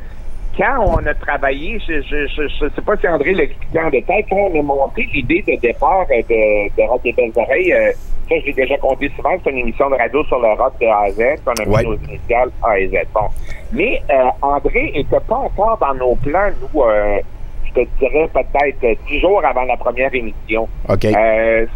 quand 0.57 0.85
on 0.87 1.07
a 1.07 1.15
travaillé, 1.15 1.79
je 1.87 2.01
je, 2.03 2.27
je, 2.27 2.49
je 2.49 2.69
sais 2.75 2.83
pas 2.83 2.97
si 2.97 3.09
André 3.09 3.35
l'expliquait 3.35 3.81
en 3.81 3.91
détail, 3.91 4.25
quand 4.29 4.37
on 4.37 4.59
a 4.59 4.63
monté 4.63 5.09
l'idée 5.13 5.43
de 5.47 5.61
départ 5.61 6.07
euh, 6.11 6.23
de, 6.29 6.77
de 6.77 6.89
Rock 6.89 7.03
des 7.03 7.13
Belles 7.13 7.33
Oreilles, 7.37 7.73
euh, 7.73 7.93
ça, 8.29 8.35
j'ai 8.45 8.53
déjà 8.53 8.79
compté 8.79 9.11
souvent, 9.17 9.31
c'est 9.43 9.51
une 9.51 9.59
émission 9.59 9.91
de 9.91 9.97
radio 9.97 10.25
sur 10.25 10.39
le 10.39 10.49
rock 10.55 10.73
de 10.81 10.87
A 10.87 11.01
à 11.03 11.11
Z, 11.11 11.23
qu'on 11.45 11.53
a 11.53 11.65
mis 11.67 11.75
Ouais. 11.75 11.83
nos 11.85 11.97
initiales 12.09 12.51
A 12.63 12.79
et 12.79 12.89
Z. 12.89 12.95
Bon. 13.13 13.27
Mais 13.73 14.01
euh, 14.11 14.25
André 14.43 14.93
était 14.95 15.21
pas 15.29 15.37
encore 15.37 15.77
dans 15.79 15.95
nos 15.95 16.15
plans, 16.17 16.51
nous, 16.73 16.83
euh, 16.83 17.19
je 17.67 17.73
te 17.83 17.89
dirais 17.99 18.29
peut-être 18.33 18.99
dix 19.09 19.21
jours 19.21 19.45
avant 19.45 19.65
la 19.65 19.77
première 19.77 20.15
émission. 20.15 20.69
OK. 20.89 21.05
Euh, 21.05 21.67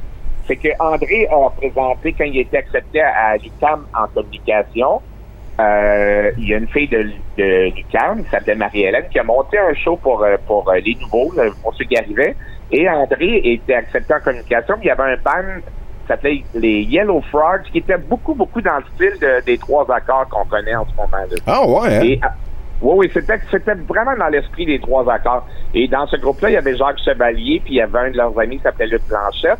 c'est 0.46 0.56
que 0.56 0.68
André 0.80 1.26
a 1.30 1.50
présenté 1.50 2.14
quand 2.16 2.24
il 2.24 2.38
était 2.40 2.58
accepté 2.58 3.02
à 3.02 3.36
l'UCAM 3.36 3.84
en 3.94 4.06
communication. 4.14 5.02
Euh, 5.60 6.30
il 6.38 6.48
y 6.48 6.54
a 6.54 6.58
une 6.58 6.68
fille 6.68 6.88
de, 6.88 7.10
de 7.36 7.74
l'UCAM 7.74 8.22
qui 8.24 8.30
s'appelait 8.30 8.54
Marie-Hélène 8.54 9.04
qui 9.10 9.18
a 9.18 9.24
monté 9.24 9.58
un 9.58 9.74
show 9.74 9.96
pour, 9.96 10.22
euh, 10.22 10.36
pour 10.46 10.68
euh, 10.70 10.78
les 10.84 10.96
nouveaux, 11.00 11.32
pour 11.62 11.74
ceux 11.74 11.84
qui 11.84 11.96
arrivaient. 11.96 12.36
Et 12.70 12.88
André 12.88 13.40
était 13.44 13.74
accepté 13.74 14.14
en 14.14 14.20
communication. 14.20 14.76
Il 14.82 14.86
y 14.86 14.90
avait 14.90 15.02
un 15.14 15.16
band 15.16 15.60
qui 16.02 16.06
s'appelait 16.06 16.42
les 16.54 16.82
Yellow 16.82 17.22
Frogs 17.30 17.62
qui 17.72 17.78
était 17.78 17.98
beaucoup, 17.98 18.34
beaucoup 18.34 18.60
dans 18.60 18.76
le 18.76 18.84
style 18.94 19.18
de- 19.20 19.44
des 19.44 19.58
trois 19.58 19.86
accords 19.92 20.28
qu'on 20.28 20.44
connaît 20.44 20.74
en 20.76 20.86
ce 20.86 20.94
moment. 20.94 21.08
Là. 21.12 21.36
Ah 21.46 21.66
ouais, 21.66 21.96
hein? 21.96 22.00
Et, 22.02 22.20
ah, 22.22 22.32
Oui, 22.80 22.94
oui, 22.98 23.10
c'était, 23.12 23.40
c'était 23.50 23.74
vraiment 23.74 24.14
dans 24.16 24.28
l'esprit 24.28 24.64
des 24.66 24.78
trois 24.78 25.10
accords. 25.12 25.44
Et 25.74 25.88
dans 25.88 26.06
ce 26.06 26.16
groupe-là, 26.16 26.50
il 26.50 26.52
y 26.52 26.56
avait 26.56 26.76
Jacques 26.76 27.00
Chevalier, 27.04 27.60
puis 27.64 27.74
il 27.74 27.76
y 27.78 27.80
avait 27.82 27.98
un 27.98 28.10
de 28.10 28.16
leurs 28.16 28.38
amis 28.38 28.58
qui 28.58 28.62
s'appelait 28.62 28.86
Luc 28.86 29.02
Blanchette. 29.08 29.58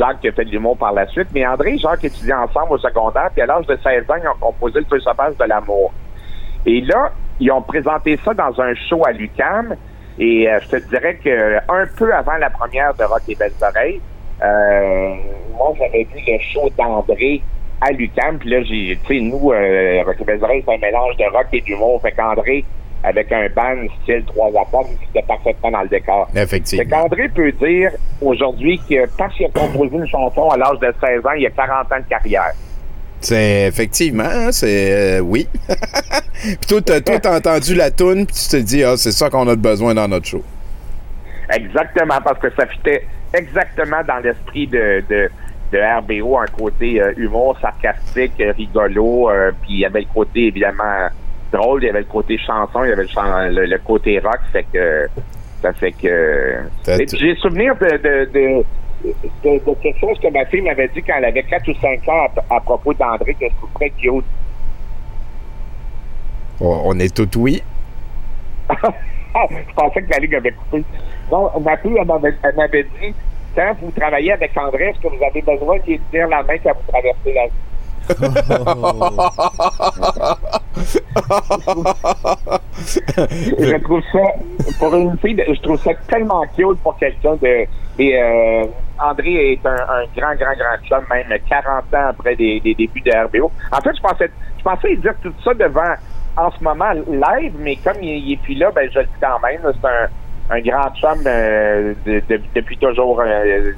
Jacques 0.00 0.20
qui 0.20 0.28
a 0.28 0.32
fait 0.32 0.46
de 0.46 0.50
l'humour 0.50 0.76
par 0.78 0.92
la 0.92 1.06
suite. 1.06 1.28
Mais 1.34 1.46
André 1.46 1.74
et 1.74 1.78
Jacques 1.78 2.04
étudiaient 2.04 2.32
ensemble 2.32 2.72
au 2.72 2.78
secondaire, 2.78 3.28
puis 3.32 3.42
à 3.42 3.46
l'âge 3.46 3.66
de 3.66 3.76
16 3.76 4.10
ans, 4.10 4.14
ils 4.22 4.28
ont 4.28 4.40
composé 4.40 4.80
le 4.80 4.86
feu 4.86 4.98
sauvage 5.00 5.36
de 5.36 5.44
l'amour. 5.44 5.92
Et 6.64 6.80
là, 6.80 7.12
ils 7.38 7.50
ont 7.52 7.62
présenté 7.62 8.18
ça 8.24 8.32
dans 8.34 8.60
un 8.60 8.74
show 8.88 9.02
à 9.06 9.12
l'UCAM. 9.12 9.76
Et 10.18 10.50
euh, 10.50 10.58
je 10.62 10.68
te 10.76 10.88
dirais 10.88 11.18
que 11.22 11.56
un 11.56 11.86
peu 11.96 12.12
avant 12.14 12.36
la 12.36 12.50
première 12.50 12.94
de 12.94 13.04
Rock 13.04 13.22
et 13.28 13.34
Belles 13.34 13.52
Oreilles, 13.62 14.00
euh, 14.42 15.14
moi, 15.56 15.72
j'avais 15.78 16.04
vu 16.04 16.20
le 16.26 16.38
show 16.52 16.68
d'André 16.76 17.42
à 17.80 17.92
l'UCAM. 17.92 18.38
Puis 18.38 18.50
là, 18.50 18.62
j'ai, 18.62 18.98
tu 19.06 19.14
sais, 19.14 19.20
nous, 19.20 19.52
euh, 19.52 20.02
Rock 20.04 20.16
et 20.20 20.24
Belles 20.24 20.44
Oreilles, 20.44 20.62
c'est 20.66 20.74
un 20.74 20.78
mélange 20.78 21.16
de 21.16 21.24
rock 21.24 21.46
et 21.52 21.60
d'humour. 21.60 22.00
Fait 22.02 22.12
qu'André, 22.12 22.64
avec 23.02 23.32
un 23.32 23.48
band 23.54 23.86
style 24.02 24.24
trois 24.26 24.48
accords, 24.48 24.88
c'était 25.06 25.26
parfaitement 25.26 25.70
dans 25.70 25.82
le 25.82 25.88
décor. 25.88 26.28
Effectivement. 26.34 26.84
Fait 26.84 26.90
qu'André 26.90 27.28
peut 27.28 27.52
dire 27.52 27.92
aujourd'hui 28.20 28.80
que 28.88 29.06
parce 29.16 29.34
qu'il 29.34 29.46
a 29.46 29.50
composé 29.50 29.96
une 29.96 30.06
chanson 30.06 30.48
à 30.50 30.56
l'âge 30.56 30.78
de 30.80 30.92
16 31.00 31.26
ans, 31.26 31.32
il 31.36 31.46
a 31.46 31.50
40 31.50 31.92
ans 31.92 31.98
de 31.98 32.08
carrière. 32.08 32.52
C'est 33.20 33.66
effectivement, 33.66 34.24
hein, 34.24 34.52
c'est 34.52 35.18
euh, 35.18 35.20
oui. 35.20 35.46
puis 36.42 36.56
toi, 36.68 36.80
t'as 36.80 37.00
toi, 37.00 37.18
t'as 37.18 37.36
entendu 37.36 37.74
la 37.74 37.90
toune, 37.90 38.26
puis 38.26 38.34
tu 38.34 38.48
te 38.48 38.56
dis, 38.56 38.82
ah, 38.82 38.96
c'est 38.96 39.12
ça 39.12 39.28
qu'on 39.28 39.46
a 39.48 39.56
besoin 39.56 39.94
dans 39.94 40.08
notre 40.08 40.26
show. 40.26 40.42
Exactement, 41.52 42.18
parce 42.22 42.38
que 42.38 42.48
ça 42.54 42.66
fitait 42.66 43.06
exactement 43.32 44.02
dans 44.06 44.18
l'esprit 44.18 44.66
de, 44.66 45.02
de, 45.08 45.30
de 45.72 45.78
RBO, 45.78 46.38
un 46.38 46.46
côté 46.46 47.00
euh, 47.00 47.12
humour 47.16 47.58
sarcastique, 47.60 48.40
euh, 48.40 48.52
rigolo, 48.56 49.30
euh, 49.30 49.52
puis 49.62 49.74
il 49.74 49.78
y 49.80 49.84
avait 49.84 50.00
le 50.00 50.06
côté 50.12 50.46
évidemment 50.46 51.08
drôle, 51.52 51.82
il 51.82 51.86
y 51.86 51.90
avait 51.90 52.00
le 52.00 52.04
côté 52.06 52.38
chanson, 52.38 52.84
il 52.84 52.90
y 52.90 52.92
avait 52.92 53.02
le, 53.02 53.08
chan- 53.08 53.48
le, 53.48 53.66
le 53.66 53.78
côté 53.78 54.18
rock, 54.18 54.40
fait 54.52 54.64
que 54.72 55.08
ça 55.62 55.72
fait 55.74 55.92
que 55.92 56.62
j'ai 56.94 57.34
souvenir 57.36 57.74
de, 57.76 57.86
de, 57.98 58.30
de, 58.32 58.64
de, 59.44 59.64
de 59.64 59.74
quelque 59.82 59.98
chose 60.00 60.18
que 60.20 60.28
ma 60.32 60.44
fille 60.46 60.62
m'avait 60.62 60.88
dit 60.88 61.02
quand 61.02 61.14
elle 61.18 61.26
avait 61.26 61.42
4 61.42 61.68
ou 61.68 61.74
5 61.74 62.08
ans 62.08 62.26
à, 62.50 62.56
à 62.56 62.60
propos 62.60 62.94
d'André 62.94 63.34
que 63.34 63.46
je 63.48 63.54
trouve 63.56 63.70
très 63.74 63.90
cute. 63.90 64.24
On, 66.60 66.82
on 66.86 66.98
est 66.98 67.14
tout 67.14 67.28
oui. 67.38 67.62
je 68.70 69.74
pensais 69.74 70.02
que 70.02 70.10
la 70.10 70.18
Ligue 70.18 70.34
avait 70.34 70.52
coupé. 70.52 70.84
Non, 71.30 71.50
ma 71.60 71.76
fille, 71.78 71.96
elle 71.98 72.06
m'avait, 72.06 72.34
elle 72.42 72.54
m'avait 72.56 72.82
dit 73.00 73.14
quand 73.54 73.74
vous 73.80 73.90
travaillez 73.92 74.32
avec 74.32 74.56
André, 74.56 74.84
est-ce 74.90 75.00
que 75.00 75.08
vous 75.08 75.22
avez 75.24 75.42
besoin 75.42 75.76
de 75.78 75.82
lui 75.86 76.00
tenir 76.10 76.28
la 76.28 76.42
main 76.42 76.56
quand 76.62 76.72
vous 76.74 76.92
traversez 76.92 77.32
la 77.32 77.46
je 83.58 83.76
trouve 83.82 84.02
ça, 84.12 84.18
pour 84.78 84.94
une 84.94 85.16
fille, 85.18 85.42
je 85.46 85.60
trouve 85.60 85.78
ça 85.82 85.90
tellement 86.08 86.42
cute 86.56 86.78
pour 86.82 86.96
quelqu'un 86.98 87.34
de. 87.36 87.66
Et 87.98 88.18
euh, 88.22 88.64
André 88.98 89.52
est 89.52 89.66
un, 89.66 89.72
un 89.74 90.04
grand, 90.16 90.34
grand, 90.36 90.54
grand 90.56 90.78
chum, 90.88 91.04
même 91.10 91.38
40 91.48 91.66
ans 91.94 92.08
après 92.10 92.36
des, 92.36 92.60
des 92.60 92.74
débuts 92.74 93.00
de 93.02 93.10
RBO. 93.12 93.50
En 93.72 93.80
fait, 93.80 93.90
je 93.96 94.00
pensais, 94.00 94.30
je 94.58 94.62
pensais 94.62 94.96
dire 94.96 95.14
tout 95.22 95.32
ça 95.44 95.52
devant, 95.54 95.94
en 96.36 96.50
ce 96.50 96.62
moment, 96.64 96.92
live, 96.92 97.52
mais 97.58 97.76
comme 97.76 97.96
il, 98.02 98.08
il 98.28 98.32
est 98.34 98.42
plus 98.42 98.54
là, 98.54 98.70
ben, 98.74 98.88
je 98.92 99.00
le 99.00 99.04
dis 99.04 99.10
quand 99.20 99.38
même. 99.40 99.60
C'est 99.62 99.88
un, 99.88 100.08
un 100.56 100.60
grand 100.60 100.94
chum 100.96 101.18
euh, 101.26 101.94
de- 102.06 102.22
de- 102.28 102.40
depuis 102.54 102.78
toujours. 102.78 103.20
euh, 103.20 103.72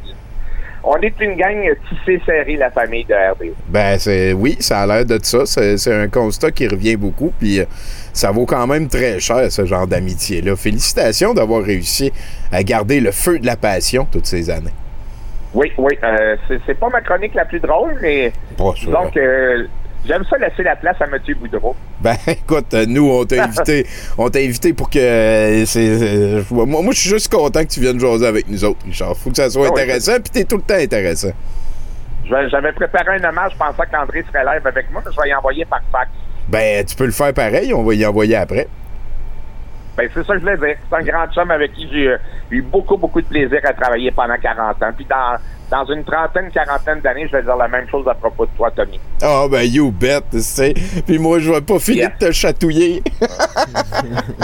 on 0.85 0.97
est 0.97 1.15
une 1.21 1.37
gang 1.37 1.57
tissée 1.89 2.21
serrée, 2.27 2.57
la 2.57 2.71
famille 2.71 3.05
de 3.05 3.15
RBO. 3.15 3.55
Ben, 3.69 3.99
c'est 3.99 4.33
oui, 4.33 4.57
ça 4.61 4.81
a 4.81 4.87
l'air 4.87 5.05
de 5.05 5.19
ça. 5.23 5.47
C'est 5.47 5.77
c'est 5.77 5.95
un 5.95 6.09
constat 6.09 6.51
qui 6.51 6.67
revient 6.67 6.97
beaucoup, 6.97 7.33
puis 7.39 7.61
euh, 7.61 7.65
ça 8.13 8.31
vaut 8.31 8.47
quand 8.47 8.67
même 8.67 8.89
très 8.89 9.21
cher, 9.21 9.51
ce 9.51 9.65
genre 9.65 9.87
d'amitié-là. 9.87 10.57
Félicitations 10.57 11.35
d'avoir 11.35 11.63
réussi 11.63 12.13
à 12.51 12.63
garder 12.63 13.01
le 13.01 13.13
feu 13.13 13.39
de 13.39 13.47
la 13.47 13.57
passion 13.57 14.07
toutes 14.11 14.27
ces 14.27 14.51
années. 14.51 14.75
Oui, 15.55 15.71
oui. 15.77 15.99
Euh, 16.03 16.37
c'est, 16.49 16.61
c'est 16.67 16.79
pas 16.79 16.89
ma 16.89 17.01
chronique 17.01 17.35
la 17.35 17.45
plus 17.45 17.61
drôle, 17.61 17.99
mais 18.01 18.33
donc 18.59 19.17
euh, 19.17 19.67
j'aime 20.07 20.25
ça 20.29 20.37
laisser 20.39 20.63
la 20.63 20.77
place 20.77 20.97
à 21.01 21.07
Mathieu 21.07 21.35
Boudreau. 21.35 21.75
Ben, 22.01 22.17
écoute, 22.27 22.73
euh, 22.75 22.85
nous, 22.87 23.09
on 23.11 23.25
t'a 23.25 23.45
invité, 23.45 23.87
on 24.19 24.29
t'a 24.29 24.39
invité 24.41 24.73
pour 24.73 24.91
que. 24.91 24.99
euh, 24.99 25.65
euh, 25.77 26.43
moi, 26.51 26.67
moi, 26.83 26.93
je 26.93 27.01
suis 27.01 27.11
juste 27.11 27.33
content 27.33 27.63
que 27.63 27.69
tu 27.71 27.81
viennes 27.81 28.01
jaser 28.01 28.27
avec 28.27 28.49
nous 28.49 28.65
autres, 28.65 28.85
Richard. 28.85 29.17
Faut 29.17 29.31
que 29.31 29.37
ça 29.37 29.51
soit 29.51 29.69
Ah 29.69 29.73
oui. 29.75 29.81
intéressant, 29.83 30.15
puis 30.21 30.31
t'es 30.33 30.45
tout 30.45 30.57
le 30.57 30.63
temps 30.63 30.75
intéressant. 30.75 31.33
J'avais 32.29 32.73
préparé 32.73 33.19
un 33.21 33.29
hommage, 33.29 33.53
je 33.53 33.59
pensais 33.59 33.83
qu'André 33.91 34.25
serait 34.33 34.45
live 34.45 34.67
avec 34.67 34.91
moi, 34.93 35.03
mais 35.05 35.13
je 35.15 35.21
vais 35.21 35.29
y 35.29 35.35
envoyer 35.35 35.65
par 35.65 35.81
fax. 35.91 36.09
Ben, 36.49 36.85
tu 36.85 36.95
peux 36.97 37.05
le 37.07 37.13
faire 37.13 37.35
pareil, 37.35 37.75
on 37.75 37.83
va 37.83 37.95
y 37.95 38.07
envoyer 38.07 38.37
après. 38.37 38.69
Ben, 39.97 40.09
c'est 40.15 40.25
ça 40.25 40.33
que 40.35 40.39
je 40.41 40.45
voulais 40.45 40.57
dire. 40.57 40.77
C'est 40.89 40.97
un 40.97 41.03
grand 41.03 41.27
chum 41.33 41.51
avec 41.51 41.73
qui 41.75 41.87
j'ai 41.93 42.17
eu 42.51 42.63
beaucoup, 42.63 42.97
beaucoup 42.97 43.21
de 43.21 43.27
plaisir 43.27 43.61
à 43.65 43.75
travailler 43.75 44.11
pendant 44.11 44.37
40 44.41 44.83
ans. 44.83 44.91
Puis 44.97 45.05
dans, 45.05 45.37
dans 45.73 45.85
une 45.93 46.05
trentaine, 46.05 46.51
quarantaine 46.53 47.01
d'années, 47.01 47.27
je 47.33 47.37
vais 47.37 47.43
dire 47.43 47.57
la 47.57 47.67
même 47.67 47.89
chose 47.91 48.07
à 48.07 48.13
propos 48.15 48.45
de 48.45 48.51
toi, 48.57 48.71
Tommy. 48.71 49.01
Ah, 49.23 49.47
ben, 49.51 49.63
you 49.63 49.91
bet, 49.91 50.21
tu 50.31 50.41
sais. 50.41 50.75
Puis 51.07 51.19
moi, 51.19 51.39
je 51.41 51.51
vais 51.51 51.63
pas 51.63 51.79
finir 51.79 52.11
de 52.21 52.27
te 52.27 52.31
chatouiller. 52.33 53.03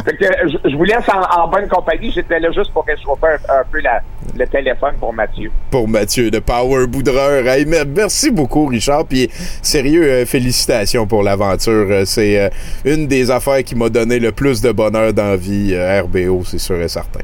Fait 0.05 0.17
que 0.17 0.25
je, 0.49 0.71
je 0.71 0.77
vous 0.77 0.85
laisse 0.85 1.05
en, 1.09 1.41
en 1.43 1.49
bonne 1.49 1.69
compagnie. 1.69 2.11
J'étais 2.13 2.41
là 2.41 2.51
juste 2.53 2.73
pour 2.73 2.85
réchauffer 2.87 3.27
un, 3.49 3.61
un 3.61 3.65
peu 3.71 3.81
la- 3.81 4.01
le 4.37 4.47
téléphone 4.47 4.95
pour 5.01 5.13
Mathieu. 5.13 5.51
pour 5.71 5.87
Mathieu 5.89 6.31
de 6.31 6.39
Power 6.39 6.87
Boudreur. 6.87 7.47
Hey, 7.47 7.67
merci 7.67 8.31
beaucoup, 8.31 8.67
Richard. 8.67 9.05
Puis, 9.07 9.29
sérieux, 9.63 10.05
euh, 10.05 10.27
félicitations 10.27 11.07
pour 11.07 11.23
l'aventure. 11.23 11.87
Euh, 11.91 12.05
C'est 12.07 12.39
euh, 12.41 12.49
une 12.85 13.07
des 13.07 13.31
affaires 13.31 13.63
qui 13.65 13.75
m'a 13.75 13.89
donné 13.91 14.19
le 14.19 14.33
plus 14.33 14.61
de 14.63 14.73
bonheur 14.73 15.13
dans 15.13 15.25
la 15.31 15.37
vie, 15.37 15.73
euh, 15.75 16.03
RBO, 16.03 16.43
c'est 16.45 16.59
sûr 16.59 16.81
et 16.81 16.89
certain. 16.89 17.21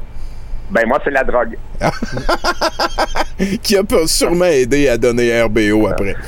Ben, 0.71 0.87
moi, 0.87 0.99
c'est 1.03 1.11
la 1.11 1.23
drogue. 1.23 1.57
qui 3.61 3.75
a 3.77 3.81
sûrement 4.07 4.45
aidé 4.45 4.87
à 4.87 4.97
donner 4.97 5.41
RBO 5.43 5.87
après. 5.87 6.15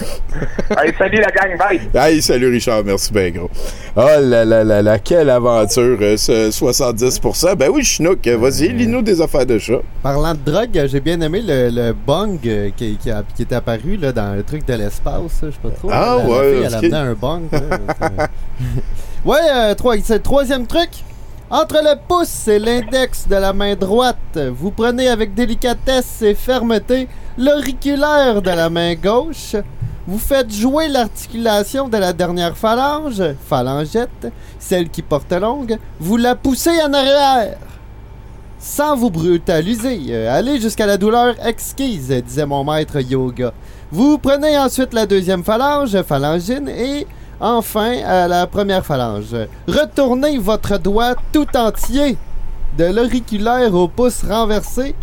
Hey, 0.77 0.93
salut 0.97 1.17
la 1.21 1.31
gang, 1.31 1.57
bye! 1.57 1.79
Hey, 1.95 2.21
salut 2.21 2.49
Richard, 2.51 2.83
merci 2.83 3.11
bien 3.13 3.31
gros. 3.31 3.49
Oh 3.95 4.01
là 4.19 4.43
là 4.43 4.63
là 4.65 4.81
là, 4.81 4.99
quelle 4.99 5.29
aventure, 5.29 5.97
euh, 6.01 6.17
ce 6.17 6.49
70%. 6.51 7.55
Ben 7.55 7.69
oui, 7.73 7.83
Chinook, 7.85 8.27
euh, 8.27 8.37
vas-y, 8.37 8.67
lis-nous 8.73 9.01
des 9.01 9.21
affaires 9.21 9.45
de 9.45 9.57
chat. 9.57 9.79
Parlant 10.03 10.33
de 10.33 10.39
drogue, 10.51 10.77
euh, 10.77 10.87
j'ai 10.89 10.99
bien 10.99 11.19
aimé 11.21 11.41
le, 11.41 11.69
le 11.71 11.93
bong 11.93 12.37
euh, 12.45 12.69
qui, 12.75 12.97
qui, 12.97 13.09
a- 13.09 13.23
qui 13.35 13.43
est 13.43 13.53
apparu 13.53 13.95
là, 13.95 14.11
dans 14.11 14.35
le 14.35 14.43
truc 14.43 14.65
de 14.67 14.73
l'espace. 14.73 15.39
Je 15.41 15.51
sais 15.51 15.57
pas 15.63 15.69
trop. 15.69 15.89
Ah, 15.91 16.17
La- 16.19 16.23
la 16.23 16.29
ouais, 16.29 16.53
fille, 16.53 16.63
elle 16.65 16.67
ok. 16.67 16.83
amenait 16.83 16.97
un 16.97 17.13
bong. 17.13 17.43
là, 17.51 17.59
ouais, 19.25 19.37
euh, 19.55 19.73
trois- 19.75 19.95
c'est 20.03 20.15
le 20.15 20.21
troisième 20.21 20.67
truc. 20.67 20.89
Entre 21.49 21.75
le 21.81 21.95
pouce 22.09 22.49
et 22.49 22.59
l'index 22.59 23.25
de 23.25 23.35
la 23.37 23.53
main 23.53 23.73
droite, 23.75 24.37
vous 24.51 24.69
prenez 24.69 25.07
avec 25.07 25.33
délicatesse 25.33 26.21
et 26.21 26.35
fermeté 26.35 27.07
l'auriculaire 27.37 28.41
de 28.41 28.49
la 28.49 28.69
main 28.69 28.95
gauche. 28.95 29.55
Vous 30.05 30.19
faites 30.19 30.51
jouer 30.51 30.89
l'articulation 30.89 31.87
de 31.87 31.95
la 31.95 32.11
dernière 32.11 32.57
phalange, 32.57 33.23
phalangette, 33.47 34.27
celle 34.59 34.89
qui 34.89 35.01
porte 35.01 35.31
longue. 35.31 35.77
Vous 36.01 36.17
la 36.17 36.35
poussez 36.35 36.81
en 36.85 36.91
arrière 36.91 37.55
sans 38.59 38.97
vous 38.97 39.09
brutaliser. 39.09 40.01
Euh, 40.09 40.37
allez 40.37 40.59
jusqu'à 40.59 40.85
la 40.85 40.97
douleur 40.97 41.35
exquise, 41.45 42.09
disait 42.09 42.45
mon 42.45 42.65
maître 42.65 42.99
yoga. 42.99 43.53
Vous 43.89 44.17
prenez 44.17 44.57
ensuite 44.57 44.93
la 44.93 45.05
deuxième 45.05 45.45
phalange, 45.45 46.01
phalangine, 46.01 46.67
et 46.67 47.07
enfin 47.39 47.97
à 48.05 48.27
la 48.27 48.47
première 48.47 48.85
phalange. 48.85 49.35
Retournez 49.67 50.37
votre 50.37 50.77
doigt 50.77 51.15
tout 51.31 51.47
entier 51.55 52.17
de 52.77 52.85
l'auriculaire 52.85 53.73
au 53.73 53.87
pouce 53.87 54.23
renversé. 54.23 54.95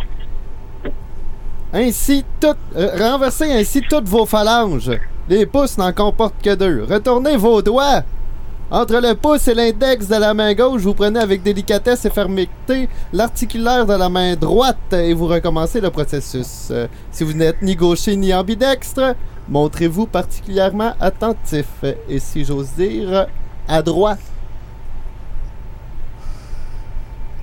Ainsi, 1.73 2.23
tout, 2.39 2.55
euh, 2.77 2.91
renversez 2.97 3.51
ainsi 3.51 3.81
toutes 3.89 4.07
vos 4.07 4.25
phalanges. 4.25 4.91
Les 5.27 5.45
pouces 5.45 5.77
n'en 5.77 5.91
comportent 5.91 6.41
que 6.41 6.55
deux. 6.55 6.85
Retournez 6.89 7.35
vos 7.35 7.61
doigts 7.61 8.03
entre 8.71 8.99
le 8.99 9.13
pouce 9.13 9.47
et 9.47 9.53
l'index 9.53 10.07
de 10.07 10.15
la 10.15 10.33
main 10.33 10.55
gauche, 10.55 10.81
vous 10.81 10.95
prenez 10.95 11.19
avec 11.19 11.43
délicatesse 11.43 12.03
et 12.05 12.09
fermeté 12.09 12.89
l'articulaire 13.13 13.85
de 13.85 13.93
la 13.93 14.09
main 14.09 14.35
droite 14.35 14.91
et 14.91 15.13
vous 15.13 15.27
recommencez 15.27 15.79
le 15.79 15.91
processus. 15.91 16.69
Euh, 16.71 16.87
si 17.11 17.23
vous 17.23 17.33
n'êtes 17.33 17.61
ni 17.61 17.75
gaucher 17.75 18.15
ni 18.15 18.33
ambidextre, 18.33 19.15
montrez-vous 19.49 20.05
particulièrement 20.07 20.93
attentif 20.99 21.65
et 22.09 22.19
si 22.19 22.43
j'ose 22.45 22.69
dire, 22.77 23.27
adroit. 23.67 24.17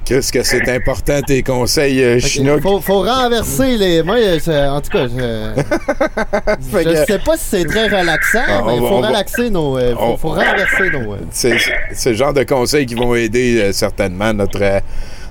Qu'est-ce 0.04 0.32
que 0.32 0.42
c'est 0.42 0.68
important, 0.68 1.20
tes 1.22 1.44
conseils, 1.44 2.02
euh, 2.02 2.16
Ok, 2.16 2.22
Chinook? 2.26 2.60
Faut, 2.60 2.80
faut 2.80 3.02
renverser 3.02 3.76
les. 3.78 4.02
Moi, 4.02 4.16
je- 4.18 4.68
en 4.68 4.80
tout 4.80 4.90
cas, 4.90 5.06
je. 5.06 5.14
Je 6.82 6.82
que- 6.84 7.04
sais 7.06 7.18
pas 7.20 7.36
si 7.36 7.44
c'est 7.44 7.64
très 7.64 7.86
relaxant, 7.86 8.40
Ah, 8.48 8.62
mais 8.66 8.74
il 8.74 8.80
faut 8.80 8.86
on 8.86 9.00
va- 9.00 9.08
relaxer 9.08 9.48
nos. 9.50 9.78
euh, 9.78 9.94
faut, 9.94 10.02
on- 10.02 10.16
faut 10.16 10.28
renverser 10.30 10.90
nos. 10.92 11.12
euh, 11.14 11.18
C'est 11.30 12.10
le 12.10 12.16
genre 12.16 12.32
de 12.32 12.42
conseils 12.42 12.84
qui 12.84 12.96
vont 12.96 13.14
aider 13.14 13.60
euh, 13.60 13.72
certainement 13.72 14.34
notre, 14.34 14.60
euh, 14.60 14.80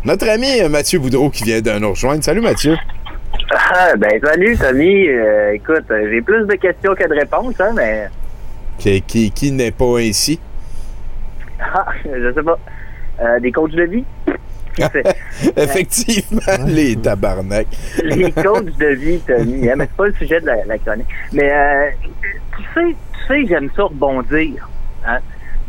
notre 0.05 0.29
ami 0.29 0.61
euh, 0.61 0.69
Mathieu 0.69 0.99
Boudreau 0.99 1.29
qui 1.29 1.43
vient 1.43 1.59
de 1.61 1.71
nous 1.77 1.89
rejoindre. 1.89 2.23
Salut 2.23 2.41
Mathieu. 2.41 2.77
Ah, 3.53 3.95
ben 3.97 4.19
salut 4.23 4.57
Tommy. 4.57 5.07
Euh, 5.09 5.53
écoute, 5.53 5.85
j'ai 5.89 6.21
plus 6.21 6.45
de 6.45 6.53
questions 6.55 6.95
que 6.95 7.07
de 7.07 7.13
réponses, 7.19 7.59
hein, 7.59 7.71
mais 7.75 8.07
Qui, 8.77 9.01
qui, 9.01 9.31
qui 9.31 9.51
n'est 9.51 9.71
pas 9.71 9.99
ainsi? 9.99 10.39
ah, 11.59 11.85
je 12.05 12.33
sais 12.33 12.43
pas. 12.43 12.59
Euh, 13.21 13.39
des 13.39 13.51
coachs 13.51 13.71
de 13.71 13.83
vie? 13.83 14.03
Effectivement, 15.57 16.65
les 16.65 16.95
tabarnak. 16.95 17.67
les 18.03 18.31
coachs 18.31 18.77
de 18.77 18.87
vie, 18.95 19.19
Tommy. 19.19 19.69
Hein, 19.69 19.75
mais 19.77 19.85
c'est 19.85 19.97
pas 19.97 20.07
le 20.07 20.13
sujet 20.13 20.39
de 20.41 20.45
la, 20.45 20.65
la 20.65 20.77
chronique. 20.77 21.07
Mais 21.33 21.51
euh, 21.51 21.89
tu 22.57 22.63
sais, 22.73 22.95
tu 23.13 23.27
sais, 23.27 23.45
j'aime 23.47 23.69
ça 23.75 23.83
rebondir. 23.83 24.67
Hein? 25.05 25.17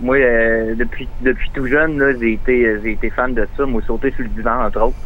Moi, 0.00 0.16
euh, 0.16 0.74
depuis 0.76 1.08
depuis 1.20 1.50
tout 1.52 1.66
jeune, 1.66 1.98
là, 1.98 2.12
j'ai 2.18 2.34
été 2.34 2.76
j'ai 2.82 2.92
été 2.92 3.10
fan 3.10 3.34
de 3.34 3.46
ça. 3.56 3.66
Moi, 3.66 3.82
sauter 3.86 4.10
sur 4.12 4.22
le 4.22 4.28
divan, 4.28 4.64
entre 4.66 4.80
autres. 4.82 4.96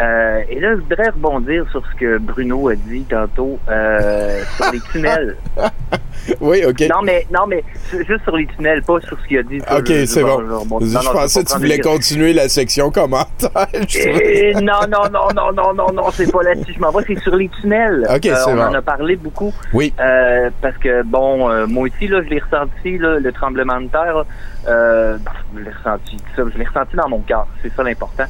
Euh, 0.00 0.40
et 0.48 0.58
là, 0.60 0.70
je 0.76 0.80
voudrais 0.80 1.10
rebondir 1.10 1.66
sur 1.70 1.82
ce 1.86 1.94
que 1.98 2.16
Bruno 2.18 2.68
a 2.68 2.74
dit 2.74 3.02
tantôt 3.02 3.58
euh, 3.68 4.42
sur 4.56 4.72
les 4.72 4.80
tunnels. 4.92 5.36
oui, 6.40 6.62
OK. 6.66 6.80
Non, 6.88 7.02
mais 7.02 7.26
non, 7.30 7.46
mais 7.46 7.62
juste 7.92 8.22
sur 8.24 8.36
les 8.36 8.46
tunnels, 8.46 8.82
pas 8.82 8.98
sur 9.00 9.20
ce 9.20 9.26
qu'il 9.28 9.38
a 9.38 9.42
dit. 9.42 9.58
OK, 9.58 9.86
c'est 10.06 10.22
bon. 10.22 10.40
je- 10.80 10.94
non, 10.94 11.12
pensais 11.12 11.44
que 11.44 11.50
tu 11.52 11.58
voulais 11.58 11.80
continuer 11.80 12.32
la 12.32 12.48
section 12.48 12.90
commentaires. 12.90 13.66
Je 13.88 13.98
Eh, 13.98 14.54
non, 14.54 14.80
non, 14.88 15.10
non, 15.12 15.28
non, 15.36 15.52
non, 15.52 15.74
non, 15.74 15.92
non, 15.92 16.10
c'est 16.12 16.30
pas 16.32 16.42
là-dessus. 16.44 16.72
Je 16.74 16.80
m'en 16.80 16.90
vais, 16.92 17.04
c'est 17.06 17.18
sur 17.20 17.36
les 17.36 17.48
tunnels. 17.60 18.06
Ok, 18.08 18.24
Euh, 18.26 18.34
c'est 18.36 18.50
on 18.50 18.56
bon. 18.56 18.62
en 18.62 18.74
a 18.74 18.82
parlé 18.82 19.16
beaucoup. 19.16 19.52
Oui. 19.74 19.92
Euh, 20.00 20.48
parce 20.62 20.78
que, 20.78 21.02
bon, 21.02 21.50
euh, 21.50 21.66
moi 21.66 21.88
aussi, 21.88 22.08
là, 22.08 22.22
je 22.22 22.28
l'ai 22.30 22.38
ressenti, 22.40 22.96
là, 22.96 23.18
le 23.18 23.32
tremblement 23.32 23.80
de 23.80 23.88
terre. 23.88 24.24
Euh, 24.66 25.18
je 25.54 25.60
l'ai 25.60 25.70
ressenti, 25.70 26.16
ça, 26.36 26.42
je 26.52 26.58
l'ai 26.58 26.64
ressenti 26.66 26.96
dans 26.96 27.08
mon 27.08 27.20
cœur. 27.20 27.46
C'est 27.62 27.72
ça 27.74 27.82
l'important. 27.82 28.24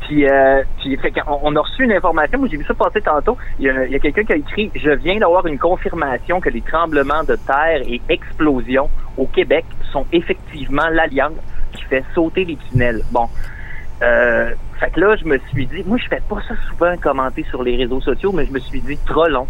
Puis, 0.00 0.26
euh, 0.26 0.62
puis 0.78 0.96
fait 0.96 1.12
on 1.26 1.54
a 1.54 1.60
reçu 1.60 1.84
une 1.84 1.92
information, 1.92 2.38
moi 2.38 2.48
j'ai 2.50 2.56
vu 2.56 2.64
ça 2.64 2.72
passer 2.72 3.02
tantôt. 3.02 3.36
Il 3.58 3.66
y 3.66 3.68
a, 3.70 3.80
a 3.80 3.98
quelqu'un 3.98 4.24
qui 4.24 4.32
a 4.32 4.36
écrit 4.36 4.70
Je 4.74 4.90
viens 4.90 5.18
d'avoir 5.18 5.46
une 5.46 5.58
confirmation 5.58 6.40
que 6.40 6.48
les 6.48 6.62
tremblements 6.62 7.24
de 7.24 7.36
terre 7.36 7.82
et 7.86 8.00
explosions 8.08 8.88
au 9.18 9.26
Québec 9.26 9.66
sont 9.92 10.06
effectivement 10.12 10.88
l'alliance 10.90 11.34
qui 11.72 11.82
fait 11.84 12.04
sauter 12.14 12.44
les 12.46 12.56
tunnels. 12.56 13.02
Bon. 13.10 13.28
Euh, 14.00 14.54
fait 14.80 14.90
que 14.90 15.00
là, 15.00 15.16
je 15.16 15.24
me 15.24 15.38
suis 15.50 15.66
dit, 15.66 15.82
moi 15.84 15.98
je 15.98 16.08
fais 16.08 16.22
pas 16.28 16.40
ça 16.46 16.54
souvent 16.68 16.96
commenter 16.96 17.44
sur 17.50 17.62
les 17.62 17.76
réseaux 17.76 18.00
sociaux, 18.00 18.32
mais 18.32 18.46
je 18.46 18.52
me 18.52 18.60
suis 18.60 18.80
dit 18.80 18.96
trop 19.06 19.26
long. 19.26 19.46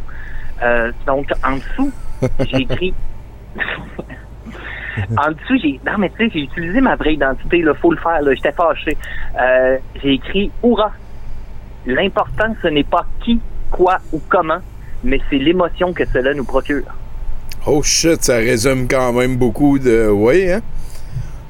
Euh, 0.62 0.90
donc 1.06 1.30
en 1.46 1.56
dessous, 1.56 1.92
j'ai 2.40 2.62
écrit 2.62 2.94
en 5.16 5.30
dessous, 5.32 5.58
j'ai. 5.62 5.80
Non, 5.86 5.98
mais 5.98 6.10
tu 6.10 6.26
sais, 6.26 6.30
j'ai 6.32 6.40
utilisé 6.40 6.80
ma 6.80 6.96
vraie 6.96 7.14
identité, 7.14 7.62
là, 7.62 7.74
faut 7.74 7.92
le 7.92 7.98
faire, 7.98 8.22
là. 8.22 8.34
J'étais 8.34 8.52
fâché. 8.52 8.96
Euh, 9.40 9.78
j'ai 10.02 10.14
écrit 10.14 10.50
Hourra! 10.62 10.92
L'important, 11.86 12.54
ce 12.62 12.68
n'est 12.68 12.84
pas 12.84 13.06
qui, 13.24 13.40
quoi 13.70 13.98
ou 14.12 14.20
comment, 14.28 14.60
mais 15.04 15.20
c'est 15.30 15.38
l'émotion 15.38 15.92
que 15.92 16.04
cela 16.06 16.34
nous 16.34 16.44
procure. 16.44 16.84
Oh 17.66 17.82
shit, 17.82 18.22
ça 18.22 18.36
résume 18.36 18.86
quand 18.88 19.12
même 19.12 19.36
beaucoup 19.36 19.78
de. 19.78 20.08
Oui, 20.08 20.50
hein? 20.50 20.60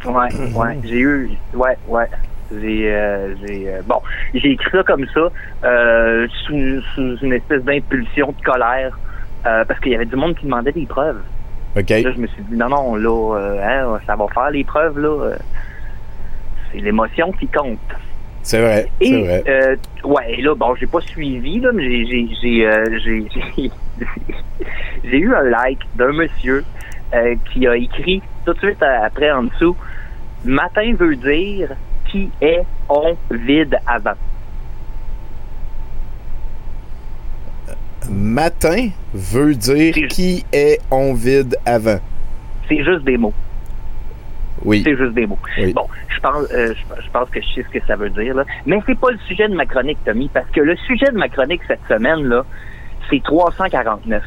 Ouais, 0.04 0.28
ouais. 0.54 0.78
J'ai 0.84 0.98
eu. 0.98 1.30
Ouais, 1.54 1.76
ouais. 1.88 2.06
J'ai. 2.50 2.92
euh, 2.92 3.34
j'ai 3.40 3.68
euh, 3.68 3.82
bon, 3.86 4.00
j'ai 4.34 4.52
écrit 4.52 4.70
ça 4.70 4.82
comme 4.82 5.06
ça, 5.12 5.28
euh, 5.64 6.26
sous, 6.44 6.80
sous 6.94 7.16
une 7.18 7.34
espèce 7.34 7.62
d'impulsion 7.62 8.34
de 8.38 8.44
colère, 8.44 8.98
parce 9.42 9.80
qu'il 9.80 9.92
y 9.92 9.94
avait 9.94 10.06
du 10.06 10.16
monde 10.16 10.34
qui 10.34 10.44
demandait 10.44 10.72
des 10.72 10.86
preuves. 10.86 11.20
Là, 12.02 12.12
je 12.12 12.20
me 12.20 12.26
suis 12.26 12.42
dit, 12.42 12.56
non, 12.56 12.68
non, 12.68 12.96
là, 12.96 13.36
euh, 13.36 13.60
hein, 13.62 14.00
ça 14.06 14.16
va 14.16 14.26
faire 14.28 14.50
les 14.50 14.64
preuves, 14.64 14.98
là. 14.98 15.08
euh, 15.08 15.36
c'est 16.70 16.78
l'émotion 16.78 17.32
qui 17.32 17.46
compte. 17.46 17.78
C'est 18.42 18.60
vrai. 18.60 18.88
Et, 19.00 19.22
vrai. 19.22 19.42
euh, 19.48 19.76
ouais, 20.04 20.36
là, 20.40 20.54
bon, 20.54 20.74
j'ai 20.76 20.86
pas 20.86 21.00
suivi, 21.00 21.60
là, 21.60 21.70
mais 21.72 22.06
j'ai, 22.06 22.06
j'ai, 22.06 22.28
j'ai, 22.42 22.66
euh, 22.66 23.68
eu 25.04 25.34
un 25.34 25.42
like 25.42 25.80
d'un 25.96 26.12
monsieur 26.12 26.64
qui 27.52 27.66
a 27.66 27.74
écrit 27.76 28.22
tout 28.44 28.52
de 28.52 28.58
suite 28.58 28.82
après 28.82 29.30
en 29.30 29.44
dessous 29.44 29.74
Matin 30.44 30.94
veut 30.94 31.16
dire 31.16 31.70
qui 32.10 32.30
est 32.40 32.62
on 32.88 33.16
vide 33.30 33.76
avant. 33.86 34.12
Matin 38.08 38.88
veut 39.14 39.54
dire 39.54 39.94
qui 40.08 40.44
est 40.52 40.80
on 40.90 41.14
vide 41.14 41.56
avant. 41.66 41.98
C'est 42.68 42.82
juste 42.84 43.04
des 43.04 43.16
mots. 43.16 43.34
Oui. 44.64 44.82
C'est 44.84 44.96
juste 44.96 45.14
des 45.14 45.26
mots. 45.26 45.38
Oui. 45.58 45.72
Bon, 45.72 45.86
je 46.08 46.20
pense, 46.20 46.46
euh, 46.52 46.74
je, 46.74 47.10
pense 47.10 47.30
que 47.30 47.40
je 47.40 47.46
sais 47.54 47.62
ce 47.72 47.78
que 47.78 47.86
ça 47.86 47.96
veut 47.96 48.10
dire, 48.10 48.34
là. 48.34 48.44
Mais 48.66 48.80
c'est 48.86 48.98
pas 48.98 49.10
le 49.10 49.18
sujet 49.28 49.48
de 49.48 49.54
ma 49.54 49.66
chronique, 49.66 49.98
Tommy, 50.04 50.28
parce 50.32 50.48
que 50.50 50.60
le 50.60 50.76
sujet 50.76 51.06
de 51.12 51.16
ma 51.16 51.28
chronique 51.28 51.60
cette 51.68 51.80
semaine, 51.88 52.24
là, 52.24 52.44
c'est 53.08 53.22
349. 53.22 54.22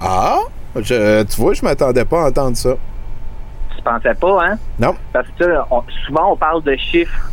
Ah! 0.00 0.38
Je- 0.76 1.22
tu 1.24 1.40
vois, 1.40 1.54
je 1.54 1.62
m'attendais 1.64 2.04
pas 2.04 2.24
à 2.24 2.28
entendre 2.28 2.56
ça. 2.56 2.76
Tu 3.74 3.82
pensais 3.82 4.14
pas, 4.14 4.46
hein? 4.46 4.58
Non. 4.78 4.94
Parce 5.12 5.28
que 5.38 5.44
on- 5.70 5.82
souvent, 6.06 6.32
on 6.32 6.36
parle 6.36 6.62
de 6.62 6.76
chiffres, 6.76 7.30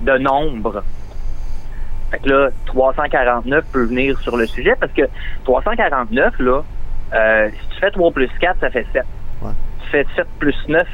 de 0.00 0.18
nombres. 0.18 0.82
Fait 2.16 2.22
que 2.22 2.28
là, 2.30 2.50
349 2.66 3.64
peut 3.72 3.84
venir 3.84 4.18
sur 4.20 4.36
le 4.36 4.46
sujet 4.46 4.74
parce 4.80 4.92
que 4.92 5.02
349, 5.44 6.38
là, 6.38 6.62
euh, 7.12 7.50
si 7.50 7.74
tu 7.74 7.80
fais 7.80 7.90
3 7.90 8.10
plus 8.10 8.30
4, 8.40 8.60
ça 8.60 8.70
fait 8.70 8.86
7. 8.92 9.04
Tu 9.82 9.90
fais 9.90 10.06
7 10.16 10.26
plus 10.38 10.56
9, 10.68 10.86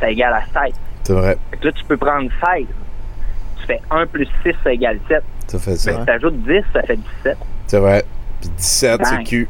ça 0.00 0.10
égale 0.10 0.32
à 0.32 0.64
16. 0.64 0.74
C'est 1.02 1.12
vrai. 1.12 1.36
Fait 1.50 1.56
que 1.58 1.66
là, 1.66 1.72
tu 1.72 1.84
peux 1.84 1.96
prendre 1.98 2.30
16. 2.54 2.66
Tu 3.60 3.66
fais 3.66 3.80
1 3.90 4.06
plus 4.06 4.28
6, 4.42 4.54
ça 4.64 4.72
égale 4.72 4.98
7. 5.06 5.22
Ça 5.48 5.58
fait 5.58 5.76
ça. 5.76 6.04
Tu 6.04 6.10
ajoutes 6.10 6.42
10, 6.44 6.64
ça 6.72 6.82
fait 6.82 6.96
17. 6.96 7.36
C'est 7.66 7.78
vrai. 7.78 8.04
Puis 8.40 8.48
17, 8.56 9.00
c'est. 9.04 9.24
Q. 9.24 9.48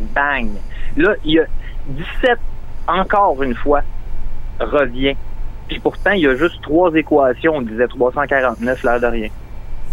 Bang! 0.00 0.48
Là, 0.96 1.14
il 1.24 1.32
y 1.32 1.38
a 1.38 1.44
17, 1.86 2.38
encore 2.86 3.42
une 3.42 3.54
fois, 3.54 3.82
revient. 4.58 5.16
Puis 5.68 5.80
pourtant, 5.80 6.12
il 6.12 6.22
y 6.22 6.26
a 6.26 6.34
juste 6.34 6.62
trois 6.62 6.94
équations. 6.94 7.56
On 7.56 7.62
disait 7.62 7.88
349, 7.88 8.82
l'air 8.84 9.00
de 9.00 9.06
rien. 9.06 9.28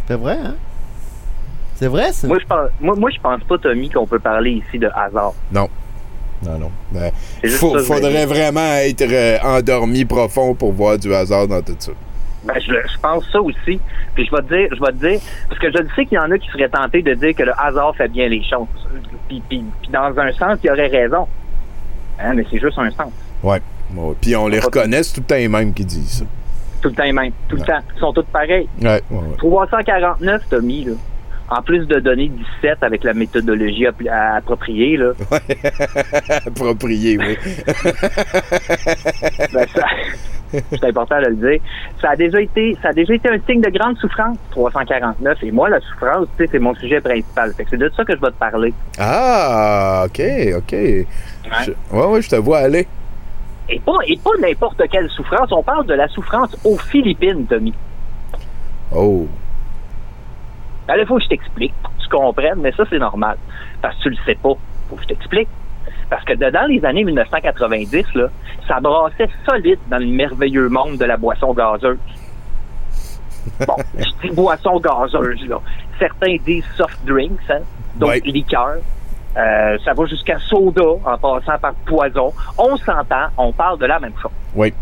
C'est 0.07 0.15
vrai, 0.15 0.37
hein? 0.43 0.55
C'est 1.75 1.87
vrai, 1.87 2.11
ça? 2.13 2.27
Moi, 2.27 2.37
je 2.39 2.45
pense, 2.45 2.69
moi, 2.79 2.95
moi, 2.95 3.09
je 3.13 3.19
pense 3.19 3.43
pas, 3.43 3.57
Tommy, 3.57 3.89
qu'on 3.89 4.07
peut 4.07 4.19
parler 4.19 4.63
ici 4.65 4.79
de 4.79 4.87
hasard. 4.95 5.33
Non. 5.51 5.67
Non, 6.45 6.57
non. 6.59 6.71
Ben, 6.91 7.11
faut- 7.49 7.77
ça 7.79 7.83
faudrait 7.85 8.25
vraiment 8.25 8.75
être 8.75 9.01
euh, 9.01 9.37
endormi 9.43 10.05
profond 10.05 10.53
pour 10.53 10.71
voir 10.73 10.97
du 10.97 11.13
hasard 11.13 11.47
dans 11.47 11.61
tout 11.61 11.75
ça. 11.79 11.91
Ben, 12.45 12.53
je, 12.59 12.71
je 12.71 12.99
pense 13.01 13.25
ça 13.31 13.41
aussi. 13.41 13.79
Puis 14.13 14.25
je 14.25 14.31
vais 14.31 14.41
te 14.43 14.53
dire, 14.53 14.67
je 14.75 14.79
vais 14.79 14.91
te 14.91 15.07
dire, 15.09 15.19
parce 15.49 15.59
que 15.59 15.71
je 15.71 15.77
le 15.79 15.87
sais 15.95 16.05
qu'il 16.05 16.15
y 16.15 16.19
en 16.19 16.29
a 16.31 16.37
qui 16.37 16.47
seraient 16.49 16.69
tentés 16.69 17.01
de 17.01 17.13
dire 17.15 17.33
que 17.35 17.43
le 17.43 17.53
hasard 17.59 17.95
fait 17.95 18.07
bien 18.09 18.27
les 18.29 18.43
choses. 18.43 18.67
Puis, 19.27 19.41
puis, 19.49 19.63
puis 19.81 19.91
dans 19.91 20.13
un 20.19 20.31
sens, 20.33 20.59
il 20.63 20.67
y 20.67 20.69
aurait 20.69 20.87
raison. 20.87 21.27
Hein, 22.19 22.33
mais 22.35 22.45
c'est 22.51 22.59
juste 22.59 22.77
un 22.77 22.91
sens. 22.91 23.11
Ouais. 23.43 23.59
Ouais. 23.95 24.13
Puis 24.21 24.35
on 24.35 24.47
les 24.47 24.59
reconnaît, 24.59 25.03
c'est 25.03 25.13
tout 25.15 25.21
le 25.21 25.25
temps 25.25 25.35
les 25.35 25.47
mêmes 25.47 25.73
qui 25.73 25.83
disent 25.83 26.19
ça. 26.19 26.25
Tout 26.85 26.89
le 26.91 26.95
temps 26.97 27.03
les 27.03 27.13
mêmes. 27.13 27.31
Tout 27.49 27.55
le 27.55 27.63
temps. 27.63 27.79
Ils 27.95 27.99
sont 27.99 28.13
tous 28.13 28.21
pareils. 28.31 28.69
Ouais, 28.79 29.01
ouais, 29.09 29.17
ouais. 29.17 29.37
349, 29.39 30.43
Tommy, 30.51 30.83
là. 30.85 30.91
En 31.49 31.63
plus 31.63 31.87
de 31.87 31.99
donner 31.99 32.27
17 32.61 32.77
avec 32.83 33.03
la 33.03 33.15
méthodologie 33.15 33.87
appropriée, 33.87 34.95
là. 34.97 35.13
Approprié, 36.45 37.17
oui. 37.17 37.37
ben, 39.53 39.65
c'est 40.69 40.83
important 40.83 41.19
de 41.21 41.27
le 41.29 41.35
dire. 41.35 41.59
Ça 42.01 42.11
a 42.11 42.15
déjà 42.15 42.39
été, 42.39 42.77
ça 42.83 42.89
a 42.89 42.93
déjà 42.93 43.15
été 43.15 43.29
un 43.29 43.37
signe 43.49 43.61
de 43.61 43.69
grande 43.69 43.97
souffrance, 43.97 44.37
349. 44.51 45.37
Et 45.43 45.51
moi, 45.51 45.69
la 45.69 45.79
souffrance, 45.81 46.27
tu 46.37 46.43
sais, 46.45 46.49
c'est 46.51 46.59
mon 46.59 46.75
sujet 46.75 47.01
principal. 47.01 47.51
C'est 47.57 47.77
de 47.77 47.91
ça 47.97 48.03
que 48.05 48.15
je 48.15 48.21
vais 48.21 48.27
te 48.27 48.37
parler. 48.39 48.73
Ah, 48.99 50.03
OK, 50.05 50.21
OK. 50.57 50.71
Je- 50.71 51.71
ouais, 51.97 52.05
ouais, 52.05 52.21
je 52.21 52.29
te 52.29 52.35
vois 52.35 52.59
aller. 52.59 52.87
Et 53.69 53.79
pas, 53.79 53.97
et 54.05 54.17
pas 54.17 54.31
n'importe 54.39 54.81
quelle 54.91 55.09
souffrance. 55.09 55.51
On 55.51 55.63
parle 55.63 55.85
de 55.87 55.93
la 55.93 56.07
souffrance 56.07 56.55
aux 56.63 56.77
Philippines, 56.77 57.45
Tommy. 57.47 57.73
Oh. 58.95 59.27
Ben, 60.87 60.95
il 60.99 61.05
faut 61.07 61.17
que 61.17 61.23
je 61.23 61.29
t'explique, 61.29 61.73
pour 61.81 61.91
que 61.95 62.01
tu 62.03 62.09
comprennes, 62.09 62.59
mais 62.59 62.71
ça, 62.73 62.83
c'est 62.89 62.99
normal. 62.99 63.37
Parce 63.81 63.95
que 63.97 64.03
tu 64.03 64.09
le 64.11 64.17
sais 64.25 64.35
pas. 64.35 64.53
Faut 64.89 64.95
que 64.95 65.01
je 65.01 65.07
t'explique. 65.07 65.47
Parce 66.09 66.23
que 66.23 66.33
dans 66.33 66.67
les 66.69 66.85
années 66.85 67.03
1990, 67.03 68.13
là, 68.13 68.27
ça 68.67 68.79
brassait 68.79 69.29
solide 69.49 69.79
dans 69.89 69.97
le 69.97 70.05
merveilleux 70.05 70.69
monde 70.69 70.97
de 70.97 71.05
la 71.05 71.17
boisson 71.17 71.53
gazeuse. 71.53 71.97
Bon, 73.65 73.75
je 73.97 74.27
dis 74.27 74.35
boisson 74.35 74.79
gazeuse, 74.79 75.47
là. 75.47 75.59
Certains 75.97 76.35
disent 76.45 76.65
soft 76.77 76.99
drinks, 77.05 77.39
hein, 77.49 77.61
donc 77.95 78.09
Ouais. 78.09 78.19
liqueur. 78.25 78.75
Euh, 79.37 79.77
ça 79.83 79.93
va 79.93 80.05
jusqu'à 80.05 80.39
soda 80.39 80.81
en 81.03 81.17
passant 81.17 81.57
par 81.59 81.73
poison. 81.85 82.31
On 82.57 82.77
s'entend, 82.77 83.27
on 83.37 83.51
parle 83.51 83.79
de 83.79 83.85
la 83.85 83.99
même 83.99 84.13
chose. 84.21 84.31
Oui. 84.55 84.73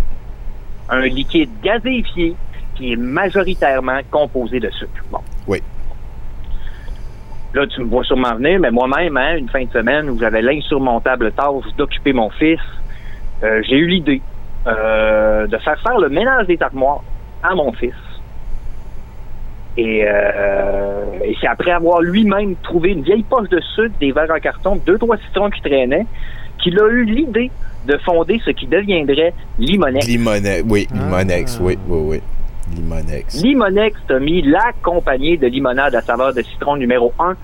Un 0.90 1.02
liquide 1.02 1.50
gazéifié 1.64 2.36
qui 2.76 2.94
est 2.94 2.96
majoritairement 2.96 4.00
composé 4.12 4.60
de 4.60 4.70
sucre. 4.70 5.04
Bon. 5.12 5.20
Oui. 5.48 5.62
Là, 7.54 7.68
tu 7.68 7.82
me 7.82 7.86
vois 7.86 8.04
sûrement 8.04 8.36
venir, 8.36 8.60
mais 8.60 8.72
moi-même, 8.72 9.16
hein, 9.18 9.38
une 9.38 9.50
fin 9.50 9.64
de 9.64 9.72
semaine 9.72 10.10
où 10.10 10.20
j'avais 10.20 10.42
l'insurmontable 10.42 11.32
tâche 11.34 11.66
d'occuper 11.78 12.14
mon 12.14 12.30
fils, 12.32 12.60
euh, 13.44 13.62
j'ai 13.68 13.78
eu 13.78 13.88
l'idée 13.88 14.22
euh, 14.66 15.46
de 15.48 15.58
faire 15.58 15.80
faire 15.82 15.98
le 16.00 16.10
ménage 16.10 16.48
des 16.48 16.58
armoires 16.62 17.04
à 17.44 17.54
mon 17.54 17.72
fils. 17.74 17.94
Et, 19.78 20.06
euh, 20.08 21.06
et 21.24 21.36
c'est 21.42 21.48
après 21.48 21.72
avoir 21.72 22.02
lui-même 22.02 22.56
trouvé 22.58 22.92
une 22.92 23.02
vieille 23.02 23.24
poche 23.24 23.50
de 23.50 23.60
sucre, 23.60 23.96
des 24.00 24.12
verres 24.12 24.30
en 24.30 24.40
carton, 24.40 24.80
deux, 24.86 24.98
trois 24.98 25.18
citrons 25.18 25.50
qui 25.50 25.62
traînaient, 25.62 26.06
qu'il 26.60 26.80
a 26.80 26.88
eu 26.90 27.06
l'idée 27.06 27.50
de 27.88 27.98
fonder 27.98 28.40
ce 28.46 28.52
qui 28.52 28.68
deviendrait 28.68 29.34
Limonex. 29.58 30.08
Limonex, 30.08 30.64
oui, 30.70 30.88
Limonex, 30.94 31.60
oui, 31.62 31.78
oui, 31.88 32.00
oui. 32.02 32.22
Limonex. 32.76 33.44
Limonex, 33.44 34.00
Tommy, 34.08 34.42
la 34.44 34.72
compagnie 34.82 35.38
de 35.38 35.48
limonade 35.48 35.96
à 35.96 36.02
saveur 36.02 36.34
de 36.34 36.42
citron 36.42 36.78
numéro 36.78 37.12
1 37.20 37.36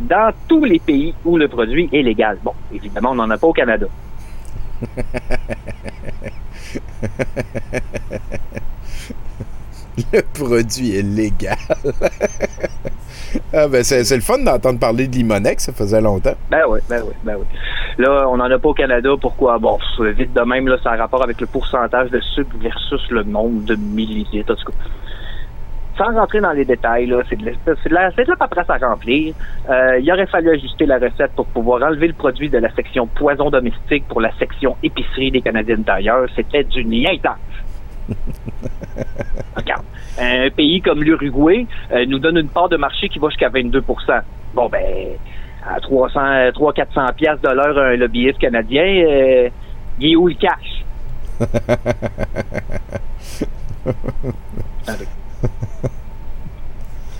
dans 0.00 0.32
tous 0.48 0.64
les 0.64 0.78
pays 0.78 1.14
où 1.24 1.36
le 1.36 1.48
produit 1.48 1.88
est 1.92 2.02
légal. 2.02 2.38
Bon, 2.42 2.54
évidemment, 2.72 3.10
on 3.10 3.16
n'en 3.16 3.30
a 3.30 3.36
pas 3.36 3.46
au 3.46 3.52
Canada. 3.52 3.86
le 10.12 10.22
produit 10.22 10.96
est 10.96 11.02
légal. 11.02 11.56
ah 13.52 13.68
ben 13.68 13.82
c'est, 13.84 14.14
le 14.14 14.20
fun 14.20 14.38
d'entendre 14.38 14.78
parler 14.78 15.06
de 15.06 15.14
Limonex, 15.16 15.64
ça 15.64 15.72
faisait 15.72 16.00
longtemps. 16.00 16.34
Ben 16.50 16.62
oui, 16.68 16.80
ben 16.88 17.02
oui, 17.06 17.14
ben 17.22 17.36
oui. 17.38 17.44
Là, 17.98 18.26
on 18.28 18.36
n'en 18.36 18.50
a 18.50 18.58
pas 18.58 18.68
au 18.68 18.74
Canada. 18.74 19.10
Pourquoi? 19.20 19.58
Bon, 19.58 19.78
vite 20.00 20.32
de 20.32 20.40
même, 20.42 20.68
là, 20.68 20.76
ça 20.82 20.92
a 20.92 20.96
rapport 20.96 21.22
avec 21.22 21.40
le 21.40 21.46
pourcentage 21.46 22.10
de 22.10 22.20
sucre 22.20 22.56
versus 22.60 23.02
le 23.10 23.22
nombre 23.24 23.62
de 23.64 23.74
millilitres. 23.76 24.52
En 24.52 24.56
tout 24.56 24.70
cas, 24.70 24.78
sans 25.98 26.14
rentrer 26.14 26.40
dans 26.40 26.52
les 26.52 26.64
détails, 26.64 27.12
c'est 27.28 27.36
de, 27.36 27.44
la- 27.94 28.10
de 28.10 28.34
paperasse 28.38 28.70
à 28.70 28.78
remplir. 28.78 29.34
Euh, 29.68 29.98
il 30.00 30.10
aurait 30.10 30.26
fallu 30.26 30.50
ajuster 30.50 30.86
la 30.86 30.98
recette 30.98 31.32
pour 31.36 31.46
pouvoir 31.46 31.82
enlever 31.82 32.06
le 32.06 32.14
produit 32.14 32.48
de 32.48 32.56
la 32.58 32.72
section 32.74 33.06
poison 33.06 33.50
domestique 33.50 34.04
pour 34.08 34.20
la 34.22 34.32
section 34.38 34.76
épicerie 34.82 35.30
des 35.30 35.42
Canadiens 35.42 35.82
tailleurs. 35.82 36.26
C'était 36.34 36.64
du 36.64 36.84
niaitage. 36.86 37.34
Regarde, 39.56 39.84
un 40.18 40.50
pays 40.50 40.80
comme 40.80 41.02
l'Uruguay 41.02 41.66
euh, 41.92 42.04
nous 42.06 42.18
donne 42.18 42.38
une 42.38 42.48
part 42.48 42.68
de 42.68 42.76
marché 42.76 43.08
qui 43.08 43.18
va 43.18 43.28
jusqu'à 43.28 43.48
22% 43.48 44.22
Bon, 44.54 44.68
ben, 44.68 45.16
à 45.66 45.80
300, 45.80 46.20
300-400 46.50 47.14
piastres 47.14 47.48
de 47.48 47.54
l'heure 47.54 47.78
un 47.78 47.96
lobbyiste 47.96 48.38
canadien, 48.38 48.82
euh, 48.82 49.48
il 49.98 50.12
est 50.12 50.16
où 50.16 50.28
le 50.28 50.34
cash? 50.34 50.84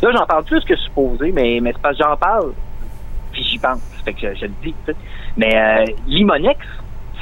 Là, 0.02 0.10
j'en 0.16 0.26
parle 0.26 0.44
plus 0.44 0.64
que 0.64 0.76
supposé, 0.76 1.30
mais, 1.30 1.58
mais 1.60 1.72
c'est 1.72 1.82
parce 1.82 1.98
que 1.98 2.04
j'en 2.04 2.16
parle, 2.16 2.52
puis 3.32 3.44
j'y 3.44 3.58
pense. 3.58 3.80
Fait 4.04 4.14
que 4.14 4.20
je, 4.20 4.34
je 4.34 4.46
le 4.46 4.52
dis. 4.62 4.74
Mais 5.36 5.54
euh, 5.54 5.84
Limonex, 6.06 6.58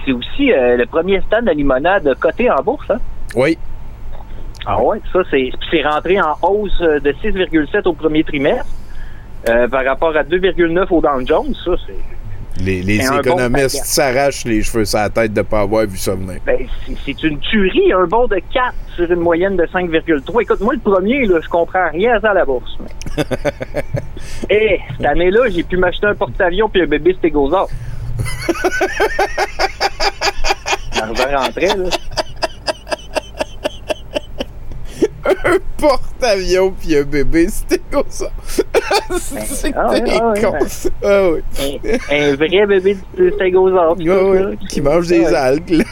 c'est 0.04 0.12
aussi 0.12 0.52
euh, 0.52 0.76
le 0.76 0.86
premier 0.86 1.20
stand 1.22 1.46
de 1.46 1.50
limonade 1.50 2.14
coté 2.20 2.50
en 2.50 2.62
bourse, 2.62 2.90
hein? 2.90 3.00
Oui. 3.34 3.58
Ah 4.66 4.82
ouais, 4.82 4.98
ça, 5.12 5.20
c'est 5.30 5.50
c'est 5.70 5.82
rentré 5.82 6.20
en 6.20 6.36
hausse 6.42 6.72
euh, 6.82 7.00
de 7.00 7.12
6,7 7.12 7.86
au 7.86 7.92
premier 7.94 8.22
trimestre 8.24 8.66
euh, 9.48 9.66
par 9.68 9.84
rapport 9.84 10.14
à 10.16 10.22
2,9 10.24 10.86
au 10.90 11.00
Dow 11.00 11.26
Jones. 11.26 11.54
Ça, 11.64 11.70
c'est 11.86 12.62
Les, 12.62 12.82
bon 12.98 13.18
économistes 13.20 13.84
s'arrachent 13.84 14.44
les 14.44 14.62
cheveux 14.62 14.84
sur 14.84 14.98
la 14.98 15.08
tête 15.10 15.32
de 15.32 15.38
ne 15.40 15.44
pas 15.44 15.60
avoir 15.60 15.86
vu 15.86 15.96
ça 15.96 16.14
venir. 16.14 16.40
ben, 16.44 16.66
c'est- 17.06 17.22
une 17.22 17.38
tuerie, 17.38 17.92
un 17.92 18.06
bond 18.06 18.26
de 18.26 18.40
4 18.52 18.74
sur 18.96 19.10
une 19.10 19.20
moyenne 19.20 19.56
de 19.56 19.64
5,3. 19.66 20.42
Écoute, 20.42 20.60
moi, 20.60 20.74
le 20.74 20.80
premier, 20.80 21.24
là, 21.26 21.38
je 21.42 21.48
comprends 21.48 21.88
rien 21.90 22.16
à 22.16 22.20
ça 22.20 22.30
à 22.30 22.34
la 22.34 22.44
bourse. 22.44 22.76
mais- 22.80 23.24
Eh, 24.50 24.80
cette 24.96 25.06
année-là, 25.06 25.48
j'ai 25.50 25.62
pu 25.62 25.76
m'acheter 25.76 26.06
un 26.06 26.14
porte-avions 26.14 26.68
puis 26.68 26.82
un 26.82 26.86
bébé 26.86 27.14
stégosaure. 27.18 27.68
L'argent 30.96 31.36
rentrait, 31.38 31.66
là. 31.76 31.90
Un 35.24 35.56
porte-avions 35.76 36.70
puis 36.78 36.96
un 36.96 37.02
bébé, 37.02 37.48
c'était 37.48 37.80
comme 37.90 38.04
ça. 38.08 38.26
c'est 39.18 39.72
ah 39.76 39.90
ouais, 39.90 40.02
ah 40.20 40.28
ouais, 40.30 40.40
con. 40.42 40.52
ben. 40.52 40.66
Ah 41.04 41.28
oui. 41.30 41.40
Un, 42.10 42.32
un 42.32 42.36
vrai 42.36 42.66
bébé 42.66 42.96
de 43.16 43.30
stégosaure. 43.32 43.96
ouais, 43.98 44.42
là. 44.42 44.50
qui 44.68 44.80
mange 44.80 45.06
des 45.08 45.26
algues. 45.26 45.70
là. 45.70 45.84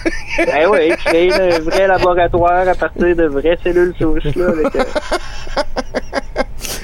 Ben 0.46 0.68
oui, 0.70 0.88
créer 1.04 1.32
un 1.32 1.58
vrai 1.60 1.86
laboratoire 1.86 2.68
à 2.68 2.74
partir 2.74 3.14
de 3.16 3.24
vraies 3.26 3.58
cellules 3.62 3.94
souches, 3.98 4.34
là, 4.36 4.48
avec 4.48 4.74
euh, 4.76 4.84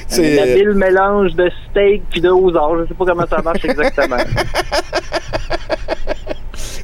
C'est- 0.08 0.38
un 0.40 0.42
habile 0.42 0.72
mélange 0.74 1.34
de 1.34 1.50
steak 1.70 2.02
puis 2.10 2.20
de 2.20 2.28
osard. 2.28 2.76
Je 2.80 2.86
sais 2.88 2.94
pas 2.94 3.04
comment 3.06 3.26
ça 3.26 3.40
marche 3.42 3.64
exactement. 3.64 4.16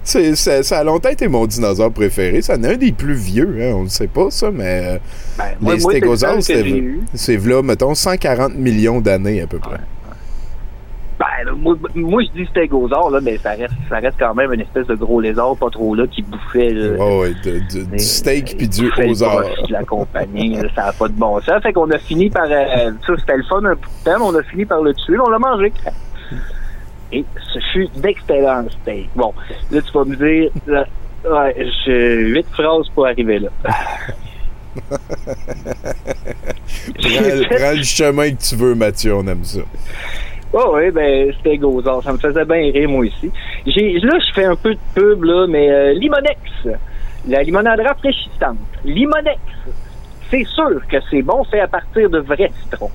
C'est- 0.09 0.36
ça, 0.36 0.62
ça 0.62 0.78
a 0.78 0.85
longtemps 0.85 1.10
été 1.10 1.28
mon 1.28 1.47
dinosaure 1.47 1.93
préféré. 1.93 2.40
Ça 2.40 2.55
en 2.56 2.62
est 2.62 2.74
un 2.74 2.76
des 2.78 2.93
plus 2.93 3.12
vieux, 3.14 3.59
hein, 3.60 3.72
on 3.76 3.82
ne 3.85 3.89
sait 3.89 4.06
pas 4.06 4.30
ça, 4.30 4.51
mais 4.51 4.82
euh, 4.97 4.98
Ben, 5.36 5.44
les 5.60 5.68
c'est 5.68 5.74
le 5.74 5.80
stégosaures, 5.80 6.43
c'est 7.14 7.36
là, 7.47 7.62
mettons, 7.62 7.94
140 7.94 8.55
millions 8.55 9.01
d'années 9.02 9.43
à 9.43 9.47
peu 9.47 9.59
près. 9.59 9.76
Ben, 11.18 11.52
moi, 11.56 11.74
moi, 11.97 12.22
je 12.22 12.40
dis 12.43 12.48
stégosaure, 12.48 13.10
là, 13.10 13.20
mais 13.20 13.36
ça 13.39 13.51
reste, 13.51 13.74
ça 13.90 13.97
reste 13.97 14.16
quand 14.20 14.35
même 14.35 14.52
une 14.52 14.60
espèce 14.60 14.86
de 14.86 14.94
gros 14.94 15.20
lézard 15.20 15.56
pas 15.56 15.68
trop 15.68 15.94
là 15.97 16.06
qui 16.06 16.22
bouffait 16.22 16.70
là, 16.70 17.05
ouais, 17.18 17.35
de- 17.44 17.59
de- 17.80 17.85
du 17.90 17.98
steak 17.98 18.56
puis 18.56 18.68
du 18.68 18.89
osard. 19.10 19.40
profit 19.43 19.66
de 19.66 19.72
la 19.72 19.82
compagnie. 19.85 20.55
là, 20.56 20.68
ça 20.76 20.85
n'a 20.86 20.93
pas 20.93 21.09
de 21.09 21.14
bon 21.14 21.40
sens. 21.43 21.60
Fait 21.62 21.72
qu'on 21.72 21.90
a 21.90 21.98
fini 21.98 22.30
par... 22.30 22.44
euh, 22.44 22.93
ça, 23.06 23.12
c'était 23.18 23.36
le 23.36 23.43
fun 23.43 23.56
un 23.64 23.74
bout 23.74 23.80
de 23.80 24.05
temps, 24.10 24.18
mais 24.18 24.24
on 24.24 24.35
a 24.36 24.43
fini 24.44 24.64
par 24.64 24.80
le 24.80 24.94
tuer. 24.94 25.16
On 25.18 25.28
l'a 25.28 25.39
mangé. 25.40 25.72
Et 27.12 27.24
ce 27.52 27.59
fut 27.72 27.89
d'excellents 27.97 28.66
steaks. 28.82 29.10
Bon, 29.16 29.32
là, 29.70 29.80
tu 29.80 29.93
vas 29.93 30.05
me 30.05 30.16
dire... 30.16 30.51
là, 30.66 30.86
ouais, 31.24 31.66
j'ai 31.85 32.16
huit 32.16 32.47
phrases 32.52 32.89
pour 32.94 33.06
arriver 33.06 33.39
là. 33.39 33.48
Prends, 36.94 37.56
prends 37.56 37.72
le 37.72 37.82
chemin 37.82 38.30
que 38.30 38.43
tu 38.43 38.56
veux, 38.56 38.74
Mathieu, 38.74 39.14
on 39.14 39.26
aime 39.26 39.44
ça. 39.44 39.60
Oh 40.52 40.72
oui, 40.74 40.90
ben 40.90 41.32
c'était 41.36 41.59
gozard. 41.59 42.02
Ça 42.02 42.12
me 42.12 42.18
faisait 42.18 42.44
bien 42.44 42.70
rire, 42.72 42.89
moi 42.89 43.01
aussi. 43.01 43.30
J'ai, 43.66 43.98
là, 43.98 44.18
je 44.18 44.32
fais 44.35 44.44
un 44.44 44.56
peu 44.56 44.74
de 44.74 44.80
pub, 44.94 45.24
là, 45.24 45.47
mais 45.47 45.70
euh, 45.70 45.93
Limonex, 45.93 46.39
la 47.26 47.43
limonade 47.43 47.80
rafraîchissante. 47.80 48.56
Limonex, 48.85 49.40
c'est 50.30 50.44
sûr 50.44 50.80
que 50.89 50.97
c'est 51.10 51.22
bon 51.22 51.44
fait 51.44 51.60
à 51.60 51.68
partir 51.68 52.09
de 52.09 52.20
vrais 52.20 52.51
citrons. 52.62 52.90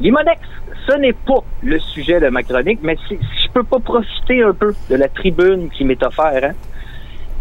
Limonex, 0.00 0.40
ce 0.86 0.96
n'est 0.96 1.12
pas 1.12 1.42
le 1.62 1.78
sujet 1.78 2.20
de 2.20 2.28
ma 2.28 2.42
chronique, 2.42 2.80
mais 2.82 2.96
si, 3.08 3.16
si 3.16 3.46
je 3.46 3.52
peux 3.52 3.64
pas 3.64 3.78
profiter 3.78 4.42
un 4.42 4.52
peu 4.52 4.74
de 4.90 4.96
la 4.96 5.08
tribune 5.08 5.68
qui 5.70 5.84
m'est 5.84 6.02
offerte, 6.02 6.44
hein. 6.44 6.52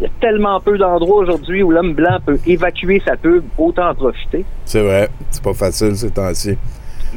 Il 0.01 0.03
y 0.03 0.07
a 0.07 0.09
tellement 0.19 0.59
peu 0.59 0.77
d'endroits 0.77 1.19
aujourd'hui 1.19 1.63
où 1.63 1.72
l'homme 1.72 1.93
blanc 1.93 2.17
peut 2.26 2.38
évacuer 2.45 3.01
sa 3.05 3.15
pub, 3.15 3.45
autant 3.57 3.91
en 3.91 3.95
profiter. 3.95 4.43
C'est 4.65 4.81
vrai, 4.81 5.07
c'est 5.30 5.41
pas 5.41 5.53
facile 5.53 5.95
ces 5.95 6.11
temps-ci. 6.11 6.57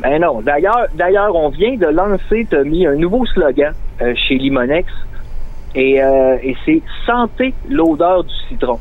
Ben 0.00 0.20
non. 0.20 0.40
D'ailleurs, 0.42 0.86
d'ailleurs, 0.94 1.34
on 1.34 1.48
vient 1.48 1.76
de 1.76 1.86
lancer, 1.86 2.46
Tommy, 2.48 2.86
un 2.86 2.94
nouveau 2.94 3.26
slogan 3.26 3.74
euh, 4.00 4.14
chez 4.14 4.36
Limonex. 4.36 4.88
Et, 5.74 6.00
euh, 6.00 6.36
et 6.40 6.56
c'est 6.64 6.80
Santé 7.04 7.52
l'odeur 7.68 8.22
du 8.22 8.34
citron. 8.48 8.78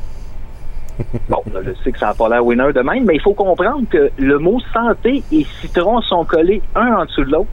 Bon, 1.29 1.41
là, 1.53 1.59
je 1.65 1.71
sais 1.83 1.91
que 1.91 1.99
ça 1.99 2.07
n'a 2.07 2.13
pas 2.13 2.29
l'air 2.29 2.45
winner 2.45 2.71
de 2.73 2.81
même, 2.81 3.05
mais 3.05 3.15
il 3.15 3.21
faut 3.21 3.33
comprendre 3.33 3.83
que 3.89 4.09
le 4.17 4.39
mot 4.39 4.59
santé 4.73 5.23
et 5.31 5.45
citron 5.61 6.01
sont 6.01 6.25
collés 6.25 6.61
un 6.75 6.93
en 6.93 7.05
dessous 7.05 7.23
de 7.23 7.31
l'autre 7.31 7.49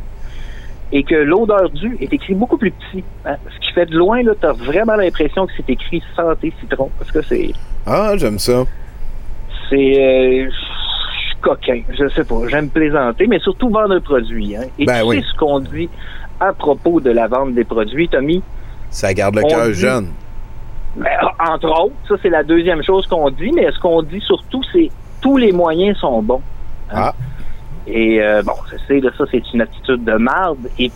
et 0.92 1.02
que 1.02 1.14
l'odeur 1.14 1.70
du 1.70 1.96
est 2.00 2.12
écrit 2.12 2.34
beaucoup 2.34 2.56
plus 2.58 2.70
petit. 2.70 3.02
hein. 3.26 3.36
Ce 3.54 3.66
qui 3.66 3.72
fait 3.72 3.86
de 3.86 3.96
loin, 3.96 4.22
là, 4.22 4.32
t'as 4.40 4.52
vraiment 4.52 4.94
l'impression 4.94 5.46
que 5.46 5.52
c'est 5.56 5.68
écrit 5.70 6.02
santé 6.14 6.52
citron 6.60 6.90
parce 6.98 7.10
que 7.10 7.22
c'est 7.22 7.50
Ah, 7.86 8.12
j'aime 8.16 8.38
ça. 8.38 8.64
c'est 9.68 9.76
euh, 9.76 10.48
je 10.50 11.28
suis 11.28 11.36
coquin, 11.40 11.80
je 11.98 12.08
sais 12.08 12.24
pas, 12.24 12.36
j'aime 12.48 12.68
plaisanter, 12.70 13.26
mais 13.26 13.38
surtout 13.40 13.68
vendre 13.70 13.94
un 13.94 14.00
produit. 14.00 14.54
Hein. 14.56 14.62
Et 14.78 14.84
Ben 14.86 15.00
tu 15.02 15.06
oui. 15.08 15.16
sais 15.20 15.26
ce 15.32 15.36
qu'on 15.38 15.60
dit 15.60 15.88
à 16.40 16.52
propos 16.52 17.00
de 17.00 17.10
la 17.10 17.26
vente 17.26 17.54
des 17.54 17.64
produits, 17.64 18.08
Tommy? 18.08 18.42
Ça 18.90 19.12
garde 19.14 19.34
le 19.36 19.42
cœur 19.42 19.72
jeune. 19.72 20.08
Ben, 20.96 21.10
entre 21.40 21.66
autres, 21.82 21.94
ça 22.08 22.14
c'est 22.22 22.30
la 22.30 22.42
deuxième 22.44 22.82
chose 22.82 23.06
qu'on 23.06 23.30
dit, 23.30 23.50
mais 23.52 23.70
ce 23.72 23.78
qu'on 23.80 24.02
dit 24.02 24.20
surtout, 24.20 24.62
c'est 24.72 24.90
tous 25.20 25.36
les 25.36 25.52
moyens 25.52 25.98
sont 25.98 26.22
bons. 26.22 26.42
hein? 26.90 27.10
Ah. 27.10 27.14
Et 27.86 28.22
euh, 28.22 28.42
bon, 28.42 28.52
je 28.70 28.76
sais, 28.86 29.00
là, 29.00 29.10
ça 29.18 29.24
c'est 29.30 29.42
une 29.52 29.60
attitude 29.62 30.04
de 30.04 30.14
marde 30.14 30.68
et 30.78 30.90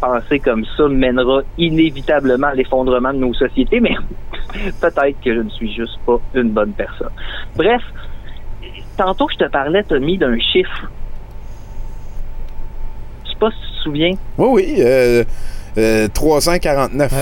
penser 0.00 0.38
comme 0.40 0.64
ça 0.76 0.88
mènera 0.88 1.42
inévitablement 1.58 2.48
à 2.48 2.54
l'effondrement 2.54 3.12
de 3.12 3.18
nos 3.18 3.34
sociétés, 3.34 3.80
mais 3.80 3.94
peut-être 4.80 5.20
que 5.24 5.34
je 5.34 5.40
ne 5.40 5.50
suis 5.50 5.72
juste 5.72 5.98
pas 6.06 6.16
une 6.34 6.50
bonne 6.50 6.72
personne. 6.72 7.10
Bref, 7.56 7.82
tantôt 8.96 9.28
je 9.30 9.36
te 9.44 9.48
parlais, 9.50 9.82
Tommy, 9.84 10.18
d'un 10.18 10.38
chiffre. 10.38 10.88
Je 13.24 13.30
sais 13.30 13.36
pas 13.38 13.50
si 13.50 13.56
tu 13.60 13.68
te 13.78 13.82
souviens. 13.82 14.12
Oui, 14.38 14.48
oui. 14.54 14.74
euh, 14.80 15.24
euh, 15.78 16.08
349. 16.12 17.12
Ouais, 17.12 17.18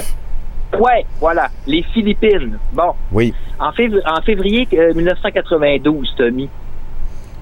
voilà, 1.21 1.49
les 1.67 1.83
Philippines. 1.83 2.59
Bon, 2.73 2.93
Oui. 3.13 3.35
en, 3.59 3.71
fév- 3.71 4.01
en 4.07 4.21
février 4.23 4.67
euh, 4.75 4.95
1992, 4.95 6.15
Tommy, 6.17 6.49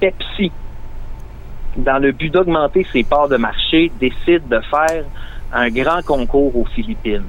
Pepsi, 0.01 0.51
dans 1.77 1.99
le 1.99 2.13
but 2.13 2.31
d'augmenter 2.33 2.87
ses 2.93 3.05
parts 3.05 3.29
de 3.29 3.37
marché, 3.37 3.93
décide 4.01 4.49
de 4.49 4.61
faire 4.61 5.05
un 5.53 5.69
grand 5.71 6.05
concours 6.05 6.57
aux 6.57 6.65
Philippines. 6.67 7.25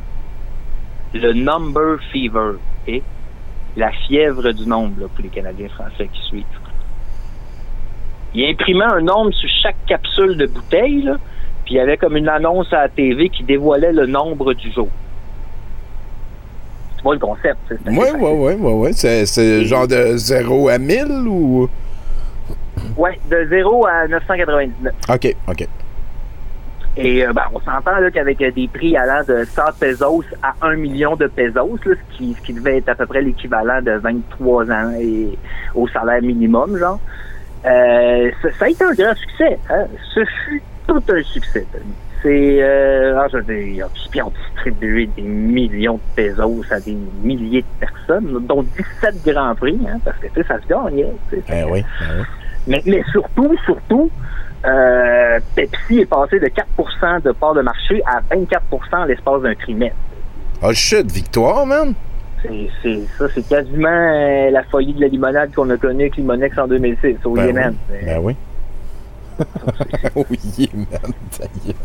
Le 1.14 1.34
Number 1.34 1.98
Fever, 2.12 2.54
la 3.76 3.92
fièvre 3.92 4.52
du 4.52 4.68
nombre 4.68 5.02
là, 5.02 5.08
pour 5.14 5.24
les 5.24 5.30
Canadiens 5.30 5.70
français 5.70 6.10
qui 6.12 6.22
suivent. 6.28 6.44
Il 8.34 8.46
imprimait 8.46 8.86
un 8.86 9.02
nombre 9.02 9.32
sur 9.34 9.50
chaque 9.64 9.86
capsule 9.88 10.38
de 10.38 10.46
bouteille, 10.46 11.02
là, 11.04 11.16
puis 11.66 11.76
il 11.76 11.78
y 11.78 11.80
avait 11.80 11.98
comme 11.98 12.16
une 12.16 12.30
annonce 12.30 12.72
à 12.74 12.82
la 12.82 12.90
TV 12.90 13.30
qui 13.30 13.44
dévoilait 13.44 13.92
le 13.92 14.06
nombre 14.06 14.54
du 14.54 14.72
jour. 14.72 14.90
Tu 17.00 17.04
vois 17.04 17.14
le 17.14 17.20
concept. 17.20 17.58
facile. 17.68 17.98
ouais, 17.98 18.12
ouais, 18.12 18.56
ouais, 18.56 18.74
ouais. 18.74 18.94
C'est, 18.94 19.64
genre 19.66 19.88
de 19.88 20.18
0 20.18 20.68
à 20.68 20.78
1000 20.78 21.06
ou? 21.28 21.70
Ouais, 22.98 23.18
de 23.32 23.48
0 23.50 23.86
à 23.88 24.08
999. 24.08 24.94
Ok, 25.10 25.36
ok. 25.48 25.68
Et 26.98 27.26
euh, 27.26 27.32
ben, 27.32 27.44
on 27.54 27.60
s'entend 27.62 27.92
qu'avec 28.14 28.42
euh, 28.42 28.52
des 28.52 28.68
prix 28.68 28.98
allant 28.98 29.24
de 29.26 29.46
100 29.46 29.62
pesos 29.80 30.26
à 30.44 30.54
1 30.62 30.76
million 30.76 31.16
de 31.16 31.28
pesos, 31.28 31.56
là, 31.86 31.96
ce, 31.96 32.18
qui, 32.18 32.34
ce 32.34 32.46
qui 32.46 32.54
devait 32.54 32.78
être 32.78 32.90
à 32.90 32.96
peu 32.96 33.06
près 33.06 33.22
l'équivalent 33.22 33.82
de 33.82 33.92
23 33.92 34.70
ans 34.70 34.92
et 35.00 35.38
au 35.76 35.88
salaire 35.88 36.22
minimum, 36.22 36.78
genre, 36.78 37.00
euh, 37.66 38.32
ça, 38.42 38.50
ça 38.60 38.66
a 38.66 38.70
été 38.70 38.84
un 38.84 38.94
grand 38.94 39.16
succès. 39.16 39.58
Hein? 39.70 39.86
Ce 40.14 40.26
fut 40.26 40.62
tout 40.88 41.02
un 41.10 41.24
succès. 41.24 41.66
Tony. 41.72 41.94
C'est, 42.22 42.58
euh, 42.62 43.18
ah, 43.18 43.28
puis 44.12 44.22
on 44.22 44.32
distribué 44.32 45.10
des 45.16 45.22
millions 45.22 45.96
de 45.96 46.16
pesos 46.16 46.64
à 46.72 46.80
des 46.82 46.98
milliers 47.24 47.62
de 47.62 47.86
personnes, 47.88 48.46
dont 48.46 48.64
17 49.02 49.24
grands 49.26 49.56
prix, 49.56 49.80
hein, 49.90 50.00
parce 50.04 50.18
que 50.18 50.28
tu 50.28 50.34
sais, 50.36 50.44
ça 50.48 50.60
se 50.62 50.68
gagne. 50.68 51.06
hein. 51.06 51.38
Ben 51.48 51.66
oui, 51.72 51.84
ben 52.02 52.08
oui. 52.20 52.24
Mais, 52.68 52.82
mais 52.86 53.04
surtout, 53.12 53.56
surtout, 53.66 54.10
euh, 54.66 55.40
Pepsi 55.56 56.00
est 56.02 56.06
passé 56.06 56.40
de 56.40 56.48
4% 56.48 57.22
de 57.24 57.32
part 57.32 57.54
de 57.54 57.62
marché 57.62 58.02
à 58.06 58.20
24 58.30 58.64
en 58.94 59.06
l'espace 59.06 59.42
d'un 59.42 59.56
trimestre. 59.56 59.96
Oh 60.62 60.74
shit, 60.74 61.10
victoire, 61.10 61.66
man! 61.66 61.94
C'est, 62.42 62.70
c'est, 62.84 63.00
ça, 63.18 63.26
c'est 63.34 63.48
quasiment 63.48 63.88
euh, 63.90 64.50
la 64.52 64.64
folie 64.64 64.94
de 64.94 65.02
la 65.02 65.08
limonade 65.08 65.54
qu'on 65.54 65.70
a 65.70 65.78
connue 65.78 66.04
avec 66.04 66.18
Limonex 66.18 66.58
en 66.58 66.68
2006 66.68 67.18
au 67.26 67.34
Ben 67.34 67.48
Yémen. 67.48 67.76
oui, 67.90 67.98
Ben 68.06 68.20
oui. 68.22 68.36
oui, 70.16 70.70
ta 71.38 71.46
gueule. 71.66 71.76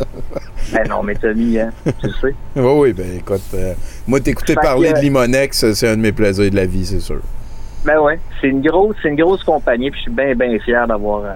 Ben 0.72 0.88
non, 0.88 1.02
mais 1.02 1.14
Tommy, 1.14 1.58
hein, 1.58 1.70
tu 2.00 2.06
le 2.06 2.12
sais. 2.12 2.34
Oui, 2.56 2.72
oui, 2.76 2.92
ben 2.92 3.16
écoute, 3.18 3.42
euh, 3.54 3.74
moi, 4.06 4.20
t'écouter 4.20 4.54
parler 4.54 4.90
que- 4.92 4.96
de 4.96 5.00
Limonex, 5.00 5.72
c'est 5.72 5.88
un 5.88 5.96
de 5.96 6.02
mes 6.02 6.12
plaisirs 6.12 6.50
de 6.50 6.56
la 6.56 6.66
vie, 6.66 6.84
c'est 6.86 7.00
sûr. 7.00 7.20
Ben 7.84 7.98
ouais, 8.00 8.18
c'est 8.40 8.48
une 8.48 8.62
grosse, 8.62 8.96
c'est 9.02 9.08
une 9.10 9.16
grosse 9.16 9.44
compagnie, 9.44 9.90
puis 9.90 9.98
je 10.00 10.04
suis 10.04 10.12
bien, 10.12 10.34
bien 10.34 10.58
fier 10.58 10.86
d'avoir, 10.86 11.20
euh, 11.24 11.32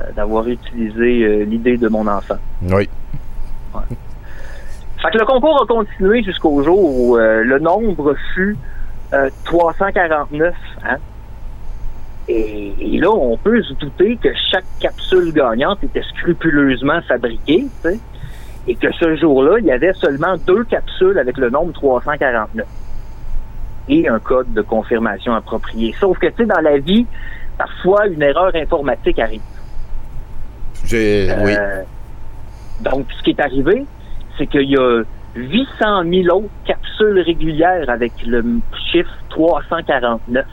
euh, 0.00 0.02
d'avoir 0.14 0.46
utilisé 0.46 1.24
euh, 1.24 1.44
l'idée 1.44 1.76
de 1.78 1.88
mon 1.88 2.06
enfant. 2.06 2.36
Oui. 2.70 2.88
Fait 5.02 5.10
que 5.12 5.18
le 5.18 5.24
concours 5.26 5.62
a 5.62 5.66
continué 5.66 6.22
jusqu'au 6.24 6.62
jour 6.64 6.78
où 6.78 7.16
euh, 7.16 7.44
le 7.44 7.58
nombre 7.60 8.14
fut 8.34 8.56
euh, 9.14 9.30
349. 9.44 10.54
Hein? 10.84 10.96
Et, 12.28 12.74
et 12.78 12.98
là, 12.98 13.10
on 13.10 13.36
peut 13.36 13.62
se 13.62 13.72
douter 13.74 14.16
que 14.16 14.28
chaque 14.50 14.66
capsule 14.80 15.32
gagnante 15.32 15.82
était 15.82 16.02
scrupuleusement 16.02 17.00
fabriquée, 17.02 17.66
tu 17.82 17.88
sais, 17.88 17.98
et 18.66 18.74
que 18.74 18.92
ce 18.92 19.16
jour-là, 19.16 19.58
il 19.60 19.64
y 19.64 19.72
avait 19.72 19.94
seulement 19.94 20.36
deux 20.46 20.64
capsules 20.64 21.18
avec 21.18 21.38
le 21.38 21.48
nombre 21.48 21.72
349 21.72 22.66
et 23.88 24.08
un 24.08 24.18
code 24.18 24.52
de 24.52 24.60
confirmation 24.60 25.34
approprié. 25.34 25.94
Sauf 25.98 26.18
que, 26.18 26.26
tu 26.26 26.34
sais, 26.38 26.46
dans 26.46 26.60
la 26.60 26.78
vie, 26.78 27.06
parfois, 27.56 28.06
une 28.06 28.22
erreur 28.22 28.54
informatique 28.54 29.18
arrive. 29.18 29.40
J'ai. 30.84 31.34
oui. 31.42 31.54
Euh, 31.58 31.82
donc, 32.80 33.06
ce 33.16 33.22
qui 33.22 33.30
est 33.30 33.40
arrivé, 33.40 33.84
c'est 34.36 34.46
qu'il 34.46 34.70
y 34.70 34.76
a 34.76 35.02
800 35.34 36.04
000 36.04 36.36
autres 36.36 36.48
capsules 36.64 37.20
régulières 37.20 37.88
avec 37.88 38.12
le 38.26 38.44
chiffre 38.92 39.10
349 39.30 40.44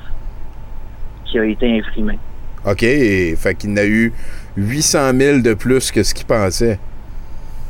qui 1.35 1.39
a 1.39 1.45
été 1.45 1.79
imprimé. 1.79 2.17
OK, 2.65 2.79
fait 2.79 3.55
qu'il 3.57 3.71
en 3.71 3.77
a 3.77 3.85
eu 3.85 4.13
800 4.55 5.11
000 5.19 5.39
de 5.39 5.53
plus 5.53 5.91
que 5.91 6.01
ce 6.01 6.13
qu'il 6.13 6.25
pensait. 6.25 6.79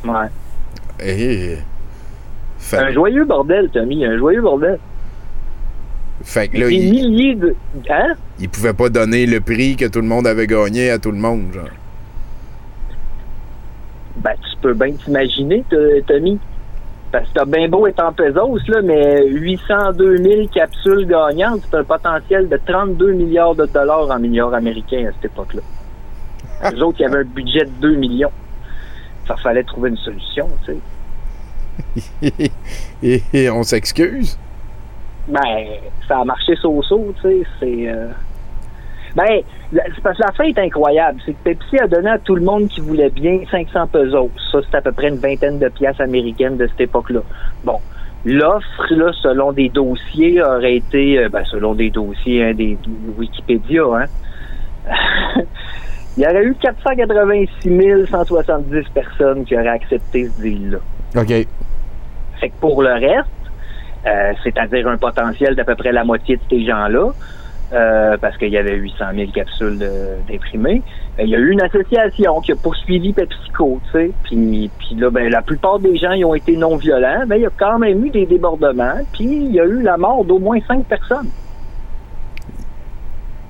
Ouais. 0.04 0.28
Fait, 2.58 2.78
Un 2.78 2.92
joyeux 2.92 3.24
bordel, 3.24 3.68
Tommy, 3.70 4.04
un 4.06 4.16
joyeux 4.18 4.40
bordel. 4.40 4.78
fait 6.22 6.48
que 6.48 6.58
là, 6.58 6.68
Des 6.68 6.74
il, 6.76 6.90
milliers 6.92 7.34
de... 7.34 7.54
Hein? 7.90 8.14
il 8.38 8.48
pouvait 8.48 8.72
pas 8.72 8.88
donner 8.88 9.26
le 9.26 9.40
prix 9.40 9.74
que 9.76 9.86
tout 9.86 10.00
le 10.00 10.06
monde 10.06 10.26
avait 10.28 10.46
gagné 10.46 10.90
à 10.90 10.98
tout 10.98 11.10
le 11.10 11.18
monde, 11.18 11.52
genre. 11.52 11.64
Ben, 14.18 14.32
tu 14.40 14.56
peux 14.62 14.74
bien 14.74 14.92
t'imaginer, 14.92 15.64
Tommy. 16.06 16.38
Parce 17.12 17.28
que 17.28 17.34
t'as 17.34 17.44
bien 17.44 17.68
beau 17.68 17.86
être 17.86 18.02
en 18.02 18.12
pesos, 18.12 18.60
là, 18.68 18.82
mais 18.82 19.26
802 19.28 20.16
000 20.18 20.48
capsules 20.48 21.06
gagnantes, 21.06 21.60
c'est 21.70 21.76
un 21.76 21.84
potentiel 21.84 22.48
de 22.48 22.58
32 22.66 23.12
milliards 23.12 23.54
de 23.54 23.64
dollars 23.66 24.10
en 24.10 24.18
milliards 24.18 24.54
américains 24.54 25.06
à 25.08 25.12
cette 25.12 25.26
époque-là. 25.26 25.62
Les 26.72 26.82
autres, 26.82 26.98
il 27.00 27.02
y 27.02 27.06
avait 27.06 27.20
un 27.20 27.24
budget 27.24 27.64
de 27.64 27.70
2 27.80 27.94
millions. 27.96 28.32
Ça 29.28 29.36
fallait 29.36 29.62
trouver 29.62 29.90
une 29.90 29.96
solution, 29.98 30.48
tu 30.64 30.74
sais. 32.22 32.50
et, 33.02 33.22
et 33.32 33.50
on 33.50 33.62
s'excuse? 33.62 34.38
Ben, 35.28 35.66
ça 36.08 36.20
a 36.20 36.24
marché 36.24 36.54
so-so, 36.56 37.12
tu 37.20 37.22
sais. 37.22 37.42
C'est. 37.60 37.88
euh, 37.88 38.08
Ben, 39.14 39.40
la- 39.72 39.84
parce 40.02 40.18
que 40.18 40.22
la 40.22 40.32
fin 40.32 40.44
est 40.44 40.58
incroyable. 40.58 41.20
C'est 41.24 41.32
que 41.32 41.42
Pepsi 41.44 41.78
a 41.78 41.86
donné 41.86 42.10
à 42.10 42.18
tout 42.18 42.34
le 42.34 42.42
monde 42.42 42.68
qui 42.68 42.80
voulait 42.80 43.10
bien 43.10 43.40
500 43.50 43.86
pesos. 43.88 44.30
Ça, 44.52 44.58
c'est 44.68 44.76
à 44.76 44.80
peu 44.80 44.92
près 44.92 45.08
une 45.08 45.18
vingtaine 45.18 45.58
de 45.58 45.68
pièces 45.68 46.00
américaines 46.00 46.56
de 46.56 46.66
cette 46.66 46.80
époque-là. 46.82 47.20
Bon. 47.64 47.78
L'offre, 48.24 48.86
là, 48.90 49.12
selon 49.22 49.52
des 49.52 49.68
dossiers, 49.68 50.42
aurait 50.42 50.76
été, 50.76 51.18
euh, 51.18 51.28
ben, 51.28 51.44
selon 51.44 51.74
des 51.74 51.90
dossiers, 51.90 52.44
hein, 52.44 52.54
des 52.54 52.76
Wikipédia, 53.16 53.82
hein. 53.94 54.06
Il 56.16 56.22
y 56.22 56.26
aurait 56.26 56.44
eu 56.44 56.54
486 56.54 58.06
170 58.10 58.88
personnes 58.94 59.44
qui 59.44 59.54
auraient 59.54 59.68
accepté 59.68 60.28
ce 60.28 60.42
deal-là. 60.42 60.78
OK. 61.14 61.28
Fait 62.40 62.48
que 62.48 62.54
pour 62.58 62.82
le 62.82 62.92
reste, 62.94 63.28
euh, 64.06 64.32
c'est-à-dire 64.42 64.88
un 64.88 64.96
potentiel 64.96 65.54
d'à 65.54 65.64
peu 65.64 65.74
près 65.74 65.92
la 65.92 66.04
moitié 66.04 66.36
de 66.36 66.42
ces 66.48 66.64
gens-là, 66.64 67.10
euh, 67.72 68.16
parce 68.20 68.36
qu'il 68.38 68.50
y 68.50 68.58
avait 68.58 68.76
800 68.76 69.04
000 69.14 69.30
capsules 69.32 69.78
d'imprimés, 70.28 70.82
euh, 71.18 71.22
il 71.24 71.30
y 71.30 71.34
a 71.34 71.38
eu 71.38 71.50
une 71.50 71.62
association 71.62 72.40
qui 72.40 72.52
a 72.52 72.56
poursuivi 72.56 73.12
PepsiCo, 73.12 73.80
tu 73.86 73.98
sais, 73.98 74.10
puis, 74.22 74.70
puis 74.78 74.94
là, 74.96 75.10
ben, 75.10 75.28
la 75.30 75.42
plupart 75.42 75.78
des 75.78 75.96
gens 75.96 76.12
ils 76.12 76.24
ont 76.24 76.34
été 76.34 76.56
non 76.56 76.76
violents, 76.76 77.24
mais 77.26 77.38
il 77.38 77.42
y 77.42 77.46
a 77.46 77.50
quand 77.58 77.78
même 77.78 78.04
eu 78.04 78.10
des 78.10 78.26
débordements, 78.26 79.00
puis 79.12 79.24
il 79.24 79.52
y 79.52 79.60
a 79.60 79.64
eu 79.64 79.82
la 79.82 79.96
mort 79.96 80.24
d'au 80.24 80.38
moins 80.38 80.58
cinq 80.68 80.84
personnes. 80.86 81.28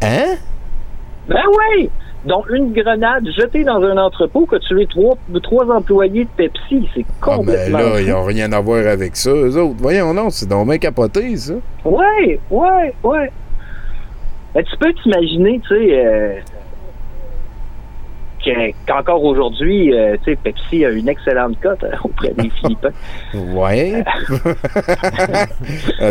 Hein? 0.03 0.37
Ben 1.29 1.43
oui! 1.49 1.91
Dont 2.25 2.43
une 2.51 2.73
grenade 2.73 3.29
jetée 3.37 3.63
dans 3.63 3.81
un 3.83 3.97
entrepôt 3.99 4.47
qui 4.47 4.57
a 4.57 4.59
tué 4.59 4.87
trois, 4.87 5.17
trois 5.43 5.65
employés 5.71 6.25
de 6.25 6.31
Pepsi. 6.37 6.89
C'est 6.93 7.05
Ah, 7.23 7.27
ben 7.27 7.37
complètement 7.37 7.79
là, 7.79 8.01
ils 8.01 8.13
ont 8.13 8.25
rien 8.25 8.53
à 8.53 8.61
voir 8.61 8.85
avec 8.87 9.15
ça, 9.15 9.31
eux 9.31 9.57
autres. 9.57 9.77
Voyons, 9.79 10.13
non, 10.13 10.31
c'est 10.31 10.49
donc 10.49 10.67
bien 10.67 10.79
capoté, 10.79 11.37
ça. 11.37 11.55
Ouais, 11.85 12.41
ouais, 12.51 12.95
ouais. 13.05 13.31
Ben, 14.57 14.65
tu 14.65 14.77
peux 14.79 14.91
t'imaginer, 14.95 15.61
tu 15.61 15.69
sais, 15.69 16.07
euh, 16.07 16.35
que- 18.43 18.73
qu'encore 18.87 19.23
aujourd'hui, 19.23 19.93
euh, 19.93 20.17
tu 20.25 20.31
sais, 20.31 20.37
Pepsi 20.43 20.83
a 20.87 20.91
une 20.91 21.11
excellente 21.11 21.61
cote 21.61 21.85
euh, 21.85 21.91
auprès 22.05 22.31
des 22.31 22.49
Philippins. 22.49 22.89
Ouais. 23.35 24.03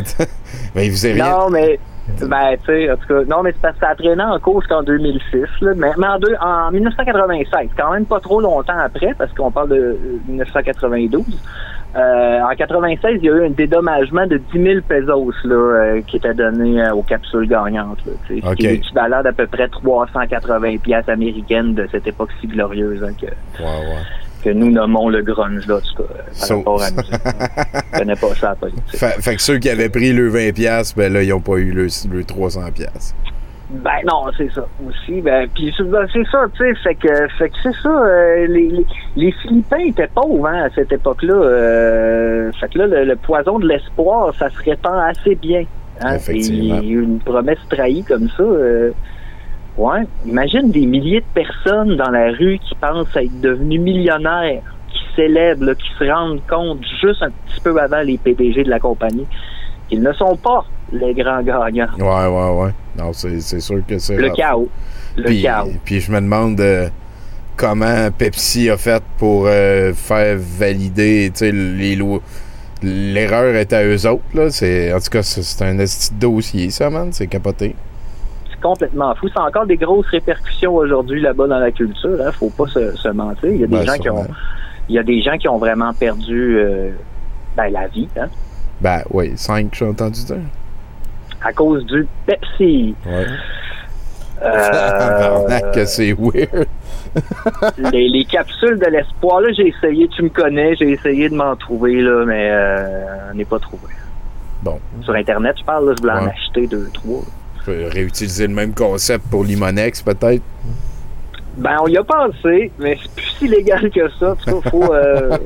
Mais 0.75 0.89
vous 0.89 1.05
avez 1.05 1.21
rien. 1.21 1.31
non, 1.31 1.49
mais, 1.49 1.79
ben, 2.21 2.55
tu 2.59 2.65
sais, 2.67 2.91
en 2.91 2.97
tout 2.97 3.07
cas, 3.07 3.23
non, 3.27 3.41
mais 3.41 3.51
c'est 3.53 3.61
parce 3.61 3.73
que 3.75 3.79
ça 3.79 3.89
a 3.89 3.95
traîné 3.95 4.21
en 4.23 4.39
cause 4.39 4.65
qu'en 4.67 4.83
2006, 4.83 5.41
là, 5.61 5.71
mais, 5.75 5.91
mais 5.97 6.07
en, 6.07 6.19
deux, 6.19 6.35
en 6.39 6.69
1996, 6.71 7.69
quand 7.75 7.91
même 7.93 8.05
pas 8.05 8.19
trop 8.19 8.39
longtemps 8.41 8.77
après, 8.77 9.15
parce 9.17 9.33
qu'on 9.33 9.49
parle 9.49 9.69
de 9.69 9.75
euh, 9.75 10.19
1992. 10.27 11.23
Euh, 11.95 12.41
en 12.41 12.53
96, 12.55 13.19
il 13.21 13.25
y 13.25 13.29
a 13.29 13.33
eu 13.37 13.45
un 13.45 13.49
dédommagement 13.51 14.27
de 14.27 14.37
10 14.53 14.61
000 14.61 14.79
pesos 14.87 15.33
là, 15.45 15.55
euh, 15.55 16.01
qui 16.05 16.17
était 16.17 16.33
donné 16.33 16.81
euh, 16.81 16.93
aux 16.93 17.03
capsules 17.03 17.47
gagnantes. 17.47 17.99
Là, 18.05 18.11
tu 18.27 18.35
sais, 18.35 18.41
Ce 18.41 18.53
qui 18.55 18.63
OK. 18.63 18.63
est 18.65 18.71
l'équivalent 18.73 19.23
d'à 19.23 19.31
peu 19.31 19.47
près 19.47 19.69
380 19.69 20.77
pièces 20.79 21.07
américaines 21.07 21.73
de 21.73 21.87
cette 21.91 22.05
époque 22.05 22.29
si 22.41 22.47
glorieuse 22.47 23.01
hein, 23.01 23.13
que, 23.19 23.27
que 24.43 24.49
nous 24.49 24.71
nommons 24.71 25.07
le 25.07 25.21
grunge, 25.21 25.65
là, 25.67 25.75
en 25.75 25.79
tout 25.79 26.03
cas, 26.03 26.13
par 26.13 26.33
So- 26.35 26.57
rapport 26.57 26.83
à 26.83 26.91
nous. 26.91 27.03
Je 27.93 27.99
connais 27.99 28.15
pas 28.15 28.35
ça, 28.35 28.49
la 28.49 28.55
politique. 28.55 28.83
Fait, 28.97 29.21
fait 29.21 29.35
que 29.37 29.41
ceux 29.41 29.57
qui 29.59 29.69
avaient 29.69 29.89
pris 29.89 30.11
le 30.11 30.29
20$, 30.29 30.51
piastres, 30.53 30.97
ben 30.97 31.13
là, 31.13 31.23
ils 31.23 31.31
ont 31.33 31.39
pas 31.39 31.55
eu 31.57 31.71
le, 31.71 31.83
le 31.83 32.23
300$. 32.23 32.71
piastres. 32.73 33.15
Ben 33.69 33.99
non, 34.05 34.25
c'est 34.37 34.51
ça 34.51 34.65
aussi. 34.87 35.21
Ben, 35.21 35.47
puis 35.53 35.73
c'est 35.75 35.83
ben, 35.89 36.05
c'est 36.13 36.25
ça, 36.31 36.45
tu 36.55 36.59
sais, 36.63 36.75
fait 36.83 36.95
que, 36.95 37.27
fait 37.37 37.49
que 37.49 37.55
c'est 37.63 37.75
ça. 37.81 37.89
euh, 37.89 38.45
les, 38.47 38.69
les, 38.69 38.85
les 39.15 39.31
Philippins 39.31 39.79
étaient 39.79 40.07
pauvres 40.13 40.45
hein, 40.47 40.65
à 40.65 40.69
cette 40.69 40.91
époque-là. 40.91 41.33
euh, 41.33 42.51
fait 42.59 42.69
que 42.71 42.77
là, 42.79 42.87
le, 42.87 43.05
le 43.05 43.15
poison 43.15 43.57
de 43.57 43.67
l'espoir, 43.67 44.33
ça 44.35 44.49
se 44.51 44.57
répand 44.63 44.99
assez 45.09 45.33
bien. 45.35 45.63
Hein, 46.01 46.15
Effectivement. 46.15 46.79
Et 46.81 46.87
une 46.89 47.19
promesse 47.19 47.57
trahie 47.69 48.03
comme 48.03 48.29
ça. 48.29 48.43
euh, 48.43 48.91
ouais, 49.77 50.01
imagine 50.25 50.69
des 50.71 50.85
milliers 50.85 51.21
de 51.21 51.25
personnes 51.33 51.95
dans 51.95 52.11
la 52.11 52.31
rue 52.33 52.59
qui 52.59 52.75
pensent 52.75 53.15
être 53.15 53.41
devenus 53.41 53.81
millionnaires, 53.81 54.61
qui 54.89 55.01
célèbrent, 55.15 55.63
là, 55.65 55.73
qui 55.75 55.89
se 55.97 56.03
rendent 56.11 56.41
compte 56.47 56.81
juste 57.01 57.23
un 57.23 57.29
petit 57.31 57.61
peu 57.63 57.75
avant 57.81 58.01
les 58.01 58.17
PDG 58.19 58.63
de 58.63 58.69
la 58.69 58.79
compagnie 58.79 59.25
qu'ils 59.89 60.01
ne 60.03 60.13
sont 60.13 60.35
pas 60.37 60.65
les 60.95 61.13
grands 61.13 61.41
gagnants. 61.41 61.87
Ouais, 61.97 62.27
ouais, 62.27 62.63
ouais. 62.63 62.71
Non, 62.97 63.13
c'est 63.13 63.39
c'est 63.39 63.59
sûr 63.59 63.81
que 63.87 63.97
c'est. 63.97 64.15
Le 64.17 64.27
rough. 64.27 64.35
chaos. 64.35 64.69
Le 65.17 65.23
puis, 65.23 65.41
chaos. 65.41 65.71
Puis 65.83 66.01
je 66.01 66.11
me 66.11 66.19
demande 66.19 66.59
euh, 66.59 66.89
comment 67.55 68.09
Pepsi 68.17 68.69
a 68.69 68.77
fait 68.77 69.03
pour 69.17 69.45
euh, 69.47 69.93
faire 69.93 70.37
valider 70.39 71.31
tu 71.33 71.39
sais, 71.39 71.51
les 71.51 71.95
lois 71.95 72.19
l'erreur 72.83 73.55
est 73.55 73.73
à 73.73 73.83
eux 73.83 74.07
autres. 74.07 74.23
Là. 74.33 74.45
En 74.45 74.99
tout 74.99 75.09
cas, 75.09 75.23
c'est, 75.23 75.61
un 75.63 75.75
dossier, 76.13 76.69
ça, 76.69 76.89
man. 76.89 77.11
C'est 77.11 77.27
capoté. 77.27 77.75
C'est 78.49 78.61
complètement 78.61 79.15
fou. 79.15 79.27
C'est 79.29 79.39
encore 79.39 79.65
des 79.65 79.77
grosses 79.77 80.07
répercussions 80.07 80.75
aujourd'hui 80.75 81.21
là-bas 81.21 81.47
dans 81.47 81.59
la 81.59 81.71
culture. 81.71 82.17
Hein. 82.23 82.31
Faut 82.31 82.49
pas 82.49 82.67
se, 82.67 82.95
se 82.95 83.09
mentir. 83.09 83.49
Il 83.49 83.61
y 83.61 83.63
a 83.63 83.67
des 83.67 83.77
Ben, 83.77 83.85
gens 83.85 83.97
qui 83.97 84.09
ont, 84.09 84.27
il 84.89 84.95
y 84.95 84.99
a 84.99 85.03
des 85.03 85.21
gens 85.21 85.37
qui 85.37 85.47
ont 85.47 85.57
vraiment 85.57 85.93
perdu 85.93 86.57
euh, 86.57 86.91
ben, 87.55 87.69
la 87.69 87.87
vie 87.87 88.07
hein, 88.17 88.27
Ben, 88.81 89.01
oui, 89.11 89.33
5, 89.35 89.73
j'ai 89.73 89.85
entendu 89.85 90.23
dire. 90.23 90.37
À 91.45 91.53
cause 91.53 91.85
du 91.85 92.07
Pepsi. 92.25 92.95
Ouais. 93.05 93.25
Euh, 94.41 95.59
que 95.73 95.85
c'est 95.85 96.13
weird. 96.13 96.67
les, 97.93 98.09
les 98.09 98.25
capsules 98.25 98.79
de 98.79 98.87
l'espoir, 98.87 99.41
là, 99.41 99.49
j'ai 99.55 99.67
essayé, 99.67 100.07
tu 100.09 100.23
me 100.23 100.29
connais, 100.29 100.75
j'ai 100.75 100.91
essayé 100.91 101.29
de 101.29 101.35
m'en 101.35 101.55
trouver, 101.55 102.01
là, 102.01 102.25
mais 102.25 102.49
euh, 102.51 103.31
on 103.31 103.35
n'est 103.35 103.45
pas 103.45 103.59
trouvé. 103.59 103.93
Bon. 104.63 104.79
Sur 105.03 105.13
Internet, 105.13 105.55
je 105.59 105.63
parle, 105.63 105.87
là, 105.87 105.93
je 105.95 106.01
voulais 106.01 106.13
en 106.13 106.27
acheter 106.27 106.67
deux, 106.67 106.89
trois. 106.93 107.21
Je 107.59 107.65
peux 107.65 107.87
réutiliser 107.87 108.47
le 108.47 108.53
même 108.53 108.73
concept 108.73 109.27
pour 109.29 109.43
Limonex, 109.43 110.01
peut-être? 110.01 110.43
Ben, 111.57 111.77
on 111.81 111.87
y 111.87 111.95
a 111.95 112.03
pensé, 112.03 112.71
mais 112.79 112.97
c'est 113.01 113.11
plus 113.11 113.31
si 113.37 113.47
légal 113.47 113.89
que 113.89 114.09
ça. 114.19 114.35
Cas, 114.45 114.69
faut. 114.69 114.93
euh, 114.93 115.37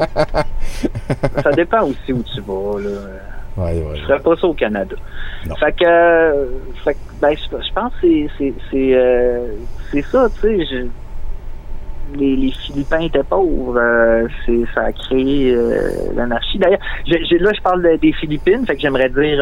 ça 1.43 1.51
dépend 1.51 1.83
aussi 1.83 2.13
où 2.13 2.23
tu 2.23 2.41
vas, 2.41 2.79
là. 2.79 2.89
Ouais, 3.59 3.73
ouais. 3.73 3.95
Je 3.95 4.01
ferais 4.03 4.19
pas 4.19 4.35
ça 4.35 4.47
au 4.47 4.53
Canada. 4.53 4.95
Fait 5.59 5.71
que, 5.73 5.85
euh, 5.85 6.45
fait 6.83 6.93
que, 6.93 6.99
ben, 7.21 7.35
je, 7.35 7.43
je 7.67 7.73
pense 7.73 7.91
que 7.93 7.99
c'est, 8.01 8.27
c'est, 8.37 8.53
c'est, 8.71 8.93
euh, 8.95 9.53
c'est 9.91 10.01
ça, 10.03 10.27
tu 10.41 10.65
sais. 10.65 10.85
Les, 12.17 12.35
les 12.35 12.51
Philippins 12.51 13.01
étaient 13.01 13.21
pauvres. 13.23 13.77
euh, 13.77 14.27
c'est, 14.45 14.61
ça 14.73 14.85
a 14.85 14.91
créé 14.91 15.55
l'anarchie. 16.15 16.57
D'ailleurs, 16.57 16.79
là, 17.07 17.51
je 17.55 17.61
parle 17.61 17.83
de- 17.83 17.97
des 17.97 18.13
Philippines. 18.13 18.65
Fait 18.65 18.75
que 18.75 18.81
j'aimerais 18.81 19.09
dire, 19.09 19.39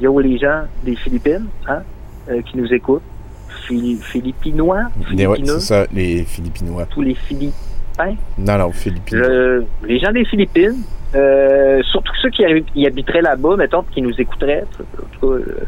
yo, 0.00 0.18
les 0.20 0.38
gens 0.38 0.62
des 0.82 0.96
Philippines, 0.96 1.46
hein, 1.68 1.82
qui 2.46 2.56
nous 2.58 2.72
écoutent. 2.72 3.02
Phili- 3.68 4.00
Philippinois, 4.02 4.84
c'est 5.60 5.60
ça, 5.60 5.86
les 5.92 6.24
Philippinois. 6.24 6.84
tous 6.86 7.02
les 7.02 7.14
Philippins. 7.14 8.16
Non, 8.38 8.58
non, 8.58 8.72
Philippinois. 8.72 9.24
Je- 9.28 9.62
les 9.86 10.00
gens 10.00 10.10
des 10.10 10.24
Philippines, 10.24 10.82
euh, 11.14 11.82
surtout 11.90 12.12
ceux 12.20 12.30
qui 12.30 12.42
y 12.74 12.86
habiteraient 12.86 13.22
là-bas, 13.22 13.56
mettons, 13.56 13.82
qui 13.82 14.02
nous 14.02 14.18
écouteraient. 14.20 14.64
En 14.78 15.18
tout 15.20 15.20
cas, 15.20 15.26
euh, 15.26 15.66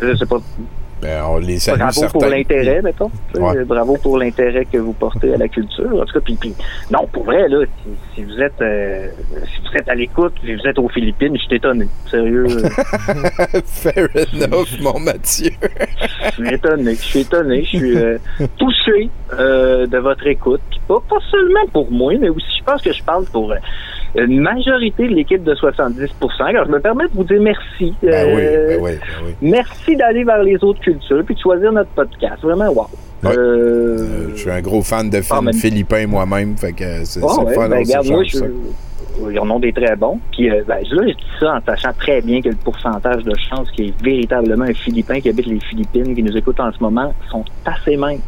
je 0.00 0.16
sais 0.16 0.26
pas. 0.26 0.38
Ben, 1.02 1.20
on 1.26 1.38
les 1.38 1.58
salue 1.58 1.80
Bravo 1.80 2.02
pour 2.12 2.26
l'intérêt, 2.26 2.80
mettons. 2.80 3.10
Ouais. 3.34 3.64
Bravo 3.64 3.98
pour 4.00 4.18
l'intérêt 4.18 4.64
que 4.66 4.78
vous 4.78 4.92
portez 4.92 5.34
à 5.34 5.36
la 5.36 5.48
culture. 5.48 5.92
En 6.00 6.04
tout 6.04 6.14
cas, 6.14 6.20
puis, 6.20 6.36
puis- 6.36 6.54
non, 6.92 7.08
pour 7.10 7.24
vrai, 7.24 7.48
là, 7.48 7.64
si, 7.66 7.90
si 8.14 8.22
vous 8.22 8.40
êtes 8.40 8.60
euh, 8.62 9.08
si 9.44 9.62
vous 9.62 9.76
êtes 9.76 9.88
à 9.88 9.96
l'écoute, 9.96 10.32
si 10.44 10.54
vous 10.54 10.64
êtes 10.64 10.78
aux 10.78 10.88
Philippines, 10.88 11.36
je 11.36 11.42
suis 11.42 11.56
étonné. 11.56 11.88
Sérieux. 12.08 12.46
Fair 13.66 14.08
enough, 14.32 14.80
mon 14.80 15.00
Mathieu. 15.00 15.50
je 16.26 16.30
suis 16.30 16.54
étonné. 16.54 16.94
Je 16.94 17.00
suis 17.00 17.18
étonné. 17.20 17.64
Je 17.64 17.76
suis 17.78 17.96
euh, 17.96 18.18
touché 18.56 19.10
euh, 19.32 19.88
de 19.88 19.98
votre 19.98 20.24
écoute. 20.28 20.60
Pas, 20.86 21.02
pas 21.10 21.18
seulement 21.32 21.66
pour 21.72 21.90
moi, 21.90 22.12
mais 22.20 22.28
aussi, 22.28 22.46
je 22.60 22.64
pense 22.64 22.80
que 22.80 22.92
je 22.92 23.02
parle 23.02 23.24
pour 23.24 23.50
euh, 23.50 23.56
une 24.14 24.40
majorité 24.40 25.08
de 25.08 25.14
l'équipe 25.14 25.42
de 25.42 25.54
70 25.54 26.10
Alors, 26.40 26.66
je 26.66 26.70
me 26.70 26.80
permets 26.80 27.04
de 27.04 27.12
vous 27.14 27.24
dire 27.24 27.40
merci. 27.40 27.94
Ben 28.02 28.34
oui, 28.36 28.42
Euh, 28.42 28.66
ben 28.68 28.78
oui, 28.82 28.90
ben 28.92 29.26
oui. 29.26 29.34
Merci 29.50 29.96
d'aller 29.96 30.24
vers 30.24 30.42
les 30.42 30.62
autres 30.62 30.80
cultures 30.80 31.22
puis 31.24 31.34
de 31.34 31.40
choisir 31.40 31.72
notre 31.72 31.90
podcast. 31.90 32.42
Vraiment, 32.42 32.68
wow. 32.70 32.86
Ouais. 33.24 33.36
Euh, 33.38 34.30
Je 34.34 34.40
suis 34.40 34.50
un 34.50 34.60
gros 34.60 34.82
fan 34.82 35.08
de 35.08 35.20
films 35.20 35.44
mais- 35.44 35.52
philippins 35.52 36.06
moi-même, 36.06 36.56
fait 36.56 36.72
que 36.72 37.04
c'est 37.04 37.20
Ah 37.22 37.42
ouais, 37.44 37.54
fun, 37.54 37.68
moi, 37.68 38.24
je, 38.24 38.36
ça. 38.38 38.46
ils 39.30 39.38
en 39.38 39.48
ont 39.50 39.60
des 39.60 39.72
très 39.72 39.94
bons. 39.96 40.18
Puis 40.32 40.50
euh, 40.50 40.62
ben, 40.66 40.78
là, 40.90 41.02
je 41.06 41.12
dis 41.14 41.16
ça 41.38 41.54
en 41.54 41.60
sachant 41.64 41.92
très 41.98 42.20
bien 42.20 42.40
que 42.42 42.48
le 42.48 42.56
pourcentage 42.56 43.22
de 43.22 43.32
chances 43.48 43.70
qu'il 43.70 43.86
y 43.86 43.88
ait 43.90 43.94
véritablement 44.02 44.64
un 44.64 44.74
Philippin 44.74 45.20
qui 45.20 45.28
habite 45.28 45.46
les 45.46 45.60
Philippines, 45.60 46.14
qui 46.14 46.22
nous 46.22 46.36
écoute 46.36 46.58
en 46.60 46.72
ce 46.72 46.78
moment, 46.80 47.14
sont 47.30 47.44
assez 47.64 47.96
minces. 47.96 48.20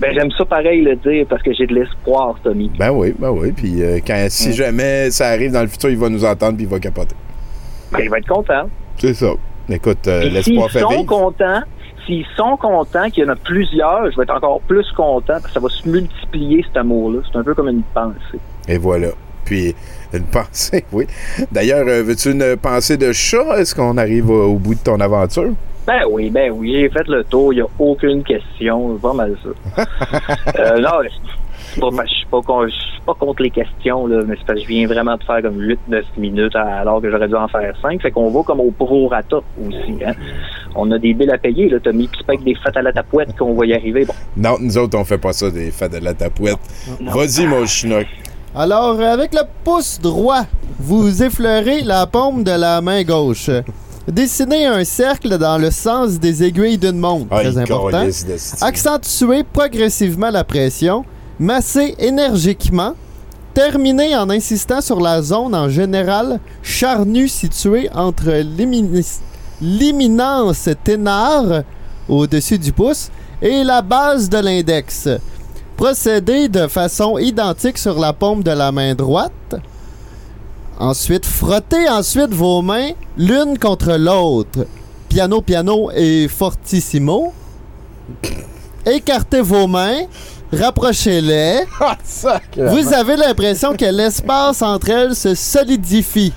Ben, 0.00 0.14
j'aime 0.14 0.30
ça 0.36 0.44
pareil 0.44 0.80
le 0.82 0.96
dire 0.96 1.26
parce 1.28 1.42
que 1.42 1.52
j'ai 1.52 1.66
de 1.66 1.74
l'espoir, 1.74 2.36
Tommy. 2.42 2.70
Ben 2.78 2.90
oui, 2.90 3.14
ben 3.18 3.30
oui. 3.30 3.52
Puis 3.52 3.82
euh, 3.82 3.98
quand, 4.06 4.26
si 4.30 4.48
Mm. 4.48 4.52
jamais 4.52 5.10
ça 5.10 5.28
arrive 5.28 5.52
dans 5.52 5.60
le 5.62 5.68
futur, 5.68 5.90
il 5.90 5.98
va 5.98 6.08
nous 6.08 6.24
entendre 6.24 6.56
puis 6.56 6.64
il 6.64 6.70
va 6.70 6.78
capoter. 6.78 7.14
Ben, 7.92 8.00
il 8.02 8.08
va 8.10 8.18
être 8.18 8.28
content. 8.28 8.68
C'est 8.96 9.14
ça. 9.14 9.32
Écoute, 9.68 10.06
euh, 10.08 10.28
l'espoir 10.30 10.70
s'ils 10.70 10.72
fait 10.72 10.80
sont 10.80 10.88
vivre. 10.88 11.06
contents, 11.06 11.60
s'ils 12.06 12.24
sont 12.36 12.56
contents 12.56 13.08
qu'il 13.10 13.24
y 13.24 13.26
en 13.26 13.30
a 13.32 13.36
plusieurs, 13.36 14.10
je 14.10 14.16
vais 14.16 14.22
être 14.24 14.34
encore 14.34 14.60
plus 14.62 14.90
content 14.96 15.34
parce 15.34 15.46
que 15.48 15.52
ça 15.52 15.60
va 15.60 15.68
se 15.68 15.88
multiplier 15.88 16.64
cet 16.66 16.76
amour-là. 16.78 17.20
C'est 17.30 17.38
un 17.38 17.44
peu 17.44 17.54
comme 17.54 17.68
une 17.68 17.82
pensée. 17.94 18.40
Et 18.68 18.78
voilà. 18.78 19.08
Puis 19.44 19.74
une 20.14 20.24
pensée, 20.32 20.84
oui. 20.92 21.06
D'ailleurs, 21.52 21.86
euh, 21.86 22.02
veux-tu 22.02 22.32
une 22.32 22.56
pensée 22.56 22.96
de 22.96 23.12
chat? 23.12 23.58
Est-ce 23.58 23.74
qu'on 23.74 23.96
arrive 23.98 24.30
au 24.30 24.54
bout 24.56 24.74
de 24.74 24.80
ton 24.80 24.98
aventure? 25.00 25.50
Ben 25.90 26.02
oui, 26.08 26.30
ben 26.30 26.52
oui, 26.52 26.72
j'ai 26.72 26.88
fait 26.88 27.08
le 27.08 27.24
tour, 27.24 27.52
il 27.52 27.56
n'y 27.56 27.62
a 27.62 27.66
aucune 27.80 28.22
question, 28.22 28.94
c'est 28.94 29.02
pas 29.02 29.12
mal 29.12 29.34
ça. 29.42 29.82
euh, 30.60 30.78
non, 30.78 30.90
je 31.02 31.08
suis 32.06 32.26
pas, 32.30 32.40
con- 32.42 32.68
je 32.68 32.70
suis 32.72 33.00
pas 33.04 33.14
contre 33.14 33.42
les 33.42 33.50
questions, 33.50 34.06
là, 34.06 34.20
mais 34.24 34.36
c'est 34.38 34.46
parce 34.46 34.60
que 34.60 34.64
je 34.66 34.68
viens 34.68 34.86
vraiment 34.86 35.16
de 35.16 35.24
faire 35.24 35.42
comme 35.42 35.58
8-9 35.60 36.02
minutes 36.16 36.54
alors 36.54 37.02
que 37.02 37.10
j'aurais 37.10 37.26
dû 37.26 37.34
en 37.34 37.48
faire 37.48 37.74
5. 37.82 38.00
Fait 38.02 38.12
qu'on 38.12 38.30
va 38.30 38.44
comme 38.44 38.60
au 38.60 38.70
prorata 38.70 39.38
aussi. 39.66 40.04
Hein. 40.06 40.12
On 40.76 40.88
a 40.92 40.98
des 41.00 41.12
billes 41.12 41.32
à 41.32 41.38
payer, 41.38 41.68
là, 41.68 41.80
Tommy, 41.80 42.06
puis 42.06 42.18
c'est 42.20 42.26
pas 42.26 42.34
avec 42.34 42.44
des 42.44 42.54
fêtes 42.54 42.76
à 42.76 42.82
la 42.82 42.92
tapouette 42.92 43.36
qu'on 43.36 43.54
va 43.54 43.66
y 43.66 43.74
arriver. 43.74 44.04
Bon, 44.04 44.14
Non, 44.36 44.58
nous 44.60 44.78
autres, 44.78 44.96
on 44.96 45.04
fait 45.04 45.18
pas 45.18 45.32
ça 45.32 45.50
des 45.50 45.72
fêtes 45.72 45.90
de 45.92 46.04
la 46.04 46.14
tapouette. 46.14 46.58
Vas-y, 47.00 47.46
mon 47.48 47.66
chinook. 47.66 48.06
Alors, 48.54 49.00
avec 49.00 49.34
le 49.34 49.42
pouce 49.64 50.00
droit, 50.00 50.42
vous 50.78 51.24
effleurez 51.24 51.80
la 51.82 52.06
paume 52.06 52.44
de 52.44 52.52
la 52.52 52.80
main 52.80 53.02
gauche. 53.02 53.50
Dessinez 54.10 54.66
un 54.66 54.84
cercle 54.84 55.38
dans 55.38 55.56
le 55.58 55.70
sens 55.70 56.18
des 56.18 56.42
aiguilles 56.42 56.78
d'une 56.78 56.98
montre, 56.98 57.26
Ah, 57.30 57.40
très 57.40 57.56
important. 57.58 58.06
Accentuez 58.60 59.44
progressivement 59.44 60.30
la 60.30 60.42
pression. 60.42 61.04
Massez 61.38 61.94
énergiquement. 61.98 62.94
Terminez 63.54 64.16
en 64.16 64.28
insistant 64.30 64.80
sur 64.80 65.00
la 65.00 65.22
zone 65.22 65.54
en 65.54 65.68
général 65.68 66.40
charnue 66.62 67.28
située 67.28 67.88
entre 67.94 68.30
l'imminence 69.60 70.68
ténare 70.84 71.62
au-dessus 72.08 72.58
du 72.58 72.72
pouce 72.72 73.10
et 73.42 73.64
la 73.64 73.82
base 73.82 74.28
de 74.28 74.38
l'index. 74.38 75.08
Procédez 75.76 76.48
de 76.48 76.66
façon 76.66 77.16
identique 77.18 77.78
sur 77.78 77.98
la 77.98 78.12
paume 78.12 78.42
de 78.42 78.50
la 78.50 78.70
main 78.70 78.94
droite. 78.94 79.56
Ensuite, 80.80 81.26
frottez 81.26 81.90
ensuite 81.90 82.32
vos 82.32 82.62
mains 82.62 82.92
l'une 83.18 83.58
contre 83.58 83.98
l'autre. 83.98 84.66
Piano, 85.10 85.42
piano 85.42 85.90
et 85.94 86.26
fortissimo. 86.26 87.34
Écartez 88.86 89.42
vos 89.42 89.66
mains, 89.66 90.06
rapprochez-les. 90.50 91.66
Vous 92.56 92.94
avez 92.94 93.16
l'impression 93.16 93.76
que 93.76 93.84
l'espace 93.84 94.62
entre 94.62 94.88
elles 94.88 95.14
se 95.14 95.34
solidifie. 95.34 96.32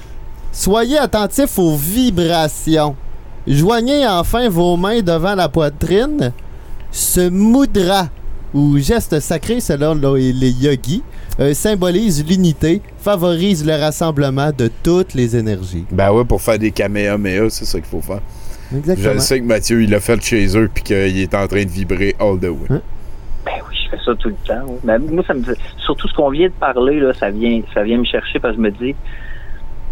Soyez 0.52 0.98
attentif 0.98 1.57
aux 1.57 1.78
vibrations. 1.78 2.98
Joignez 3.48 4.06
enfin 4.06 4.49
vos 4.49 4.76
mains 4.76 5.02
devant 5.02 5.36
la 5.36 5.48
poitrine. 5.48 6.34
Ce 6.91 7.30
mudra, 7.30 8.10
ou 8.53 8.77
geste 8.77 9.19
sacré 9.19 9.59
selon 9.59 9.95
les 10.15 10.31
les 10.34 10.51
yogis, 10.51 11.03
euh, 11.39 11.53
symbolise 11.53 12.25
l'unité, 12.27 12.81
favorise 12.97 13.65
le 13.65 13.73
rassemblement 13.80 14.51
de 14.55 14.69
toutes 14.84 15.13
les 15.13 15.35
énergies. 15.35 15.85
Ben 15.91 16.11
ouais, 16.11 16.25
pour 16.25 16.41
faire 16.41 16.59
des 16.59 16.71
kamehameha, 16.71 17.49
c'est 17.49 17.65
ça 17.65 17.80
qu'il 17.80 17.88
faut 17.89 18.01
faire. 18.01 18.21
Exactement. 18.75 19.13
Je 19.13 19.19
sais 19.19 19.39
que 19.39 19.45
Mathieu, 19.45 19.81
il 19.84 19.89
l'a 19.89 19.99
fait 19.99 20.21
chez 20.23 20.57
eux 20.57 20.69
puis 20.73 20.84
qu'il 20.84 21.19
est 21.19 21.35
en 21.35 21.47
train 21.47 21.63
de 21.63 21.69
vibrer 21.69 22.15
all 22.19 22.39
the 22.39 22.43
way. 22.45 22.67
Hein? 22.69 22.81
ben 23.45 23.51
oui, 23.69 23.75
je 23.84 23.89
fais 23.89 24.03
ça 24.03 24.13
tout 24.17 24.30
le 24.30 24.35
temps. 24.47 24.65
ouais. 24.67 24.80
Ben, 24.84 24.99
moi, 25.11 25.23
ça 25.27 25.34
me 25.34 25.43
fait- 25.43 25.57
surtout 25.77 26.07
ce 26.07 26.13
qu'on 26.13 26.30
vient 26.30 26.47
de 26.47 26.53
parler, 26.53 26.99
là, 26.99 27.13
ça 27.13 27.30
vient, 27.30 27.61
ça 27.73 27.84
vient 27.84 27.97
me 27.97 28.05
chercher 28.05 28.39
parce 28.39 28.55
que 28.55 28.61
je 28.61 28.63
me 28.63 28.71
dis, 28.71 28.95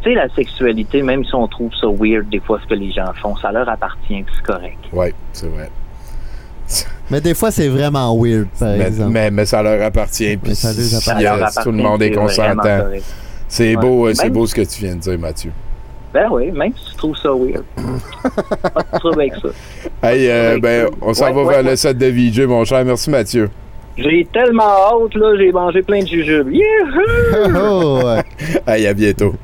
tu 0.02 0.10
sais, 0.10 0.16
la 0.16 0.30
sexualité, 0.30 1.04
même 1.04 1.24
si 1.26 1.36
on 1.36 1.48
trouve 1.48 1.72
ça 1.80 1.88
weird 1.88 2.30
des 2.30 2.40
fois 2.40 2.60
ce 2.64 2.68
que 2.68 2.74
les 2.74 2.92
gens 2.92 3.12
font, 3.22 3.36
ça 3.36 3.52
leur 3.52 3.68
appartient, 3.70 4.24
c'est 4.36 4.44
correct. 4.44 4.80
Ouais, 4.94 5.14
c'est 5.34 5.48
vrai. 5.50 5.70
Mais 7.10 7.22
des 7.22 7.34
fois, 7.34 7.52
c'est 7.52 7.68
vraiment 7.68 8.16
weird, 8.18 8.48
par 8.60 8.70
Mais, 8.70 8.86
exemple. 8.88 9.12
mais, 9.12 9.32
mais 9.32 9.46
ça 9.46 9.62
leur 9.62 9.82
appartient. 9.84 10.38
Puis 10.38 10.56
ça 10.56 10.72
si, 10.74 10.80
leur 10.80 11.02
si, 11.02 11.10
appartient. 11.10 11.24
leur 11.24 11.64
tout 11.64 11.72
le 11.72 11.78
monde 11.78 12.02
est 12.02 12.12
consentant. 12.12 12.86
C'est 13.48 13.76
Ouais. 13.76 13.82
beau, 13.82 14.08
euh, 14.08 14.14
c'est 14.14 14.30
beau 14.30 14.48
ce 14.48 14.56
que 14.56 14.62
tu 14.62 14.86
viens 14.86 14.96
de 14.96 15.02
dire, 15.02 15.20
Mathieu. 15.20 15.52
Ben 16.14 16.28
oui, 16.32 16.52
même 16.52 16.72
si 16.78 16.92
tu 16.92 16.96
trouves 16.98 17.18
ça 17.18 17.30
weird. 17.34 17.64
pas 18.74 18.82
de 18.94 19.00
trouble 19.00 19.22
avec 19.22 19.34
ça. 19.36 19.50
Hey, 20.10 20.30
euh, 20.30 20.60
ben, 20.62 20.88
on 21.02 21.14
s'en 21.14 21.26
ouais, 21.28 21.34
va 21.34 21.42
ouais, 21.44 21.54
vers 21.56 21.64
ouais. 21.64 21.70
le 21.72 21.76
set 21.76 21.98
de 21.98 22.06
VJ, 22.08 22.42
mon 22.42 22.64
cher. 22.66 22.84
Merci, 22.86 23.10
Mathieu. 23.10 23.50
J'ai 23.98 24.26
tellement 24.34 24.64
hâte, 24.64 25.16
là, 25.16 25.36
j'ai 25.38 25.52
mangé 25.52 25.82
plein 25.82 26.02
de 26.02 26.08
jujubes. 26.08 26.50
Youhou! 26.52 27.54
Oh, 27.58 28.00
ouais. 28.06 28.24
Hey, 28.68 28.88
à 28.88 28.94
bientôt. 28.94 29.36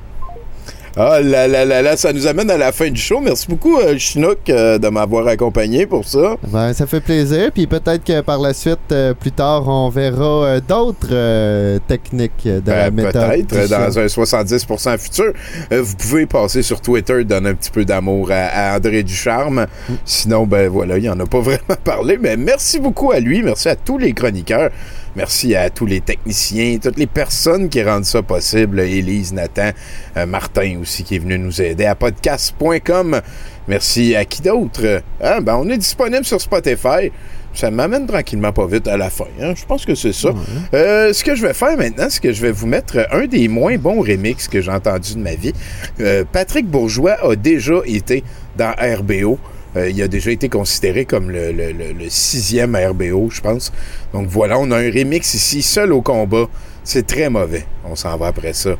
Ah 0.99 1.19
là 1.21 1.47
là 1.47 1.63
là 1.63 1.83
là, 1.83 1.95
ça 1.95 2.11
nous 2.11 2.25
amène 2.25 2.49
à 2.49 2.57
la 2.57 2.71
fin 2.71 2.89
du 2.89 2.99
show. 2.99 3.19
Merci 3.19 3.45
beaucoup, 3.47 3.77
euh, 3.77 3.99
Chinook, 3.99 4.49
euh, 4.49 4.79
de 4.79 4.87
m'avoir 4.87 5.27
accompagné 5.27 5.85
pour 5.85 6.05
ça. 6.05 6.37
Ben, 6.47 6.73
ça 6.73 6.87
fait 6.87 7.01
plaisir. 7.01 7.51
Puis 7.53 7.67
peut-être 7.67 8.03
que 8.03 8.21
par 8.21 8.39
la 8.39 8.55
suite, 8.55 8.79
euh, 8.91 9.13
plus 9.13 9.31
tard, 9.31 9.67
on 9.67 9.89
verra 9.89 10.59
d'autres 10.59 11.77
techniques 11.87 12.45
de 12.45 12.71
la 12.71 12.89
Ben, 12.89 13.05
méthode. 13.05 13.47
Peut-être, 13.47 13.69
dans 13.69 13.99
un 13.99 14.07
70% 14.07 14.97
futur. 14.97 15.33
Vous 15.69 15.95
pouvez 15.95 16.25
passer 16.25 16.63
sur 16.63 16.81
Twitter, 16.81 17.23
donner 17.23 17.49
un 17.49 17.53
petit 17.53 17.69
peu 17.71 17.85
d'amour 17.85 18.31
à, 18.31 18.71
à 18.71 18.77
André 18.77 19.03
Ducharme. 19.03 19.67
Sinon, 20.03 20.47
ben 20.47 20.67
voilà, 20.67 20.97
il 20.97 21.05
n'en 21.05 21.19
a 21.19 21.27
pas 21.27 21.39
vraiment 21.41 21.77
parlé. 21.83 22.17
Mais 22.19 22.37
merci 22.37 22.79
beaucoup 22.79 23.11
à 23.11 23.19
lui. 23.19 23.43
Merci 23.43 23.69
à 23.69 23.75
tous 23.75 23.99
les 23.99 24.13
chroniqueurs. 24.13 24.71
Merci 25.17 25.55
à 25.55 25.71
tous 25.71 25.87
les 25.87 25.99
techniciens, 25.99 26.77
toutes 26.77 26.99
les 26.99 27.07
personnes 27.07 27.69
qui 27.69 27.81
rendent 27.81 28.05
ça 28.05 28.21
possible. 28.21 28.79
Élise, 28.81 29.33
Nathan, 29.33 29.71
euh, 30.15 30.27
Martin 30.27 30.77
aussi 30.79 31.03
qui 31.03 31.15
est 31.15 31.19
venu 31.19 31.39
nous 31.39 31.59
aider 31.59 31.85
à 31.85 31.95
podcast.com. 31.95 33.19
Merci 33.67 34.15
à 34.15 34.25
qui 34.25 34.43
d'autre? 34.43 35.01
Ah, 35.19 35.41
ben, 35.41 35.55
on 35.55 35.67
est 35.69 35.77
disponible 35.79 36.23
sur 36.23 36.39
Spotify. 36.39 37.11
Ça 37.51 37.71
m'amène 37.71 38.05
tranquillement 38.05 38.53
pas 38.53 38.67
vite 38.67 38.87
à 38.87 38.95
la 38.95 39.09
fin. 39.09 39.25
hein. 39.41 39.53
Je 39.55 39.65
pense 39.65 39.87
que 39.87 39.95
c'est 39.95 40.13
ça. 40.13 40.29
Euh, 40.75 41.11
ce 41.11 41.23
que 41.23 41.33
je 41.33 41.47
vais 41.47 41.55
faire 41.55 41.75
maintenant, 41.75 42.05
c'est 42.11 42.21
que 42.21 42.31
je 42.31 42.39
vais 42.43 42.51
vous 42.51 42.67
mettre 42.67 43.07
un 43.11 43.25
des 43.25 43.47
moins 43.47 43.75
bons 43.77 44.01
remixes 44.01 44.47
que 44.47 44.61
j'ai 44.61 44.69
entendu 44.71 45.15
de 45.15 45.19
ma 45.19 45.33
vie. 45.33 45.53
Euh, 45.99 46.25
Patrick 46.31 46.67
Bourgeois 46.67 47.17
a 47.27 47.35
déjà 47.35 47.79
été 47.87 48.23
dans 48.55 48.71
RBO. 48.79 49.39
Euh, 49.77 49.89
il 49.89 50.01
a 50.01 50.07
déjà 50.07 50.31
été 50.31 50.49
considéré 50.49 51.05
comme 51.05 51.29
le, 51.29 52.09
sixième 52.09 52.75
RBO, 52.75 53.29
je 53.31 53.41
pense. 53.41 53.71
Donc 54.13 54.27
voilà, 54.27 54.57
on 54.59 54.71
a 54.71 54.77
un 54.77 54.91
remix 54.91 55.33
ici, 55.33 55.61
seul 55.61 55.93
au 55.93 56.01
combat. 56.01 56.47
C'est 56.83 57.05
très 57.05 57.29
mauvais. 57.29 57.65
On 57.85 57.95
s'en 57.95 58.17
va 58.17 58.27
après 58.27 58.53
ça. 58.53 58.75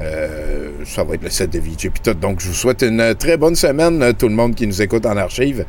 Euh, 0.00 0.70
ça 0.84 1.04
va 1.04 1.14
être 1.14 1.22
le 1.22 1.30
set 1.30 1.50
de 1.50 1.58
VJ 1.58 1.88
puis 1.88 2.02
tout. 2.02 2.14
Donc 2.14 2.40
je 2.40 2.48
vous 2.48 2.54
souhaite 2.54 2.82
une 2.82 3.14
très 3.14 3.36
bonne 3.36 3.54
semaine, 3.54 4.12
tout 4.18 4.28
le 4.28 4.34
monde 4.34 4.54
qui 4.54 4.66
nous 4.66 4.82
écoute 4.82 5.06
en 5.06 5.16
archive. 5.16 5.64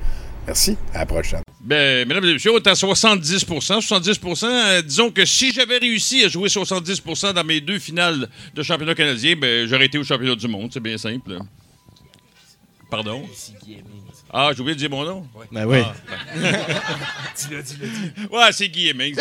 Merci, 0.47 0.77
à 0.93 0.99
la 0.99 1.05
prochaine. 1.05 1.41
Ben, 1.61 2.07
mesdames 2.07 2.25
et 2.25 2.33
messieurs, 2.33 2.51
on 2.53 2.57
est 2.57 2.67
à 2.67 2.73
70% 2.73 3.81
70 3.81 4.19
euh, 4.43 4.81
Disons 4.83 5.09
que 5.09 5.25
si 5.25 5.51
j'avais 5.51 5.79
réussi 5.79 6.23
à 6.23 6.27
jouer 6.27 6.49
70% 6.49 7.33
dans 7.33 7.43
mes 7.43 7.61
deux 7.61 7.79
finales 7.79 8.29
de 8.53 8.61
championnat 8.61 8.93
canadien, 8.93 9.35
ben, 9.35 9.67
j'aurais 9.67 9.85
été 9.85 9.97
au 9.97 10.03
championnat 10.03 10.35
du 10.35 10.47
monde. 10.47 10.69
C'est 10.71 10.83
bien 10.83 10.97
simple. 10.97 11.39
Pardon? 12.91 13.23
Ah, 14.31 14.49
j'ai 14.53 14.61
oublié 14.61 14.75
de 14.75 14.79
dire 14.79 14.89
mon 14.89 15.05
nom? 15.05 15.25
Ben 15.51 15.65
oui. 15.65 15.79
Ah. 15.85 15.93
Dis-le, 17.37 17.61
dis-le, 17.63 17.87
dis. 17.87 18.11
Ouais, 18.31 18.51
c'est 18.51 18.67
Guy 18.69 18.89
Hemmings. 18.89 19.15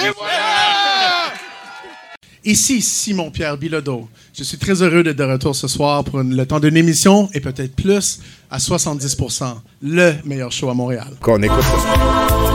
Ici 2.44 2.82
Simon-Pierre 2.82 3.56
Bilodeau. 3.56 4.08
Je 4.36 4.44
suis 4.44 4.58
très 4.58 4.82
heureux 4.82 5.02
d'être 5.02 5.16
de 5.16 5.24
retour 5.24 5.56
ce 5.56 5.66
soir 5.68 6.04
pour 6.04 6.20
une- 6.20 6.36
le 6.36 6.44
temps 6.46 6.60
d'une 6.60 6.76
émission 6.76 7.30
et 7.32 7.40
peut-être 7.40 7.74
plus 7.74 8.20
à 8.50 8.58
70% 8.58 9.62
le 9.82 10.14
meilleur 10.24 10.52
show 10.52 10.68
à 10.68 10.74
Montréal. 10.74 11.08
Qu'on 11.20 11.40
écoute 11.42 11.62
ça. 11.62 12.53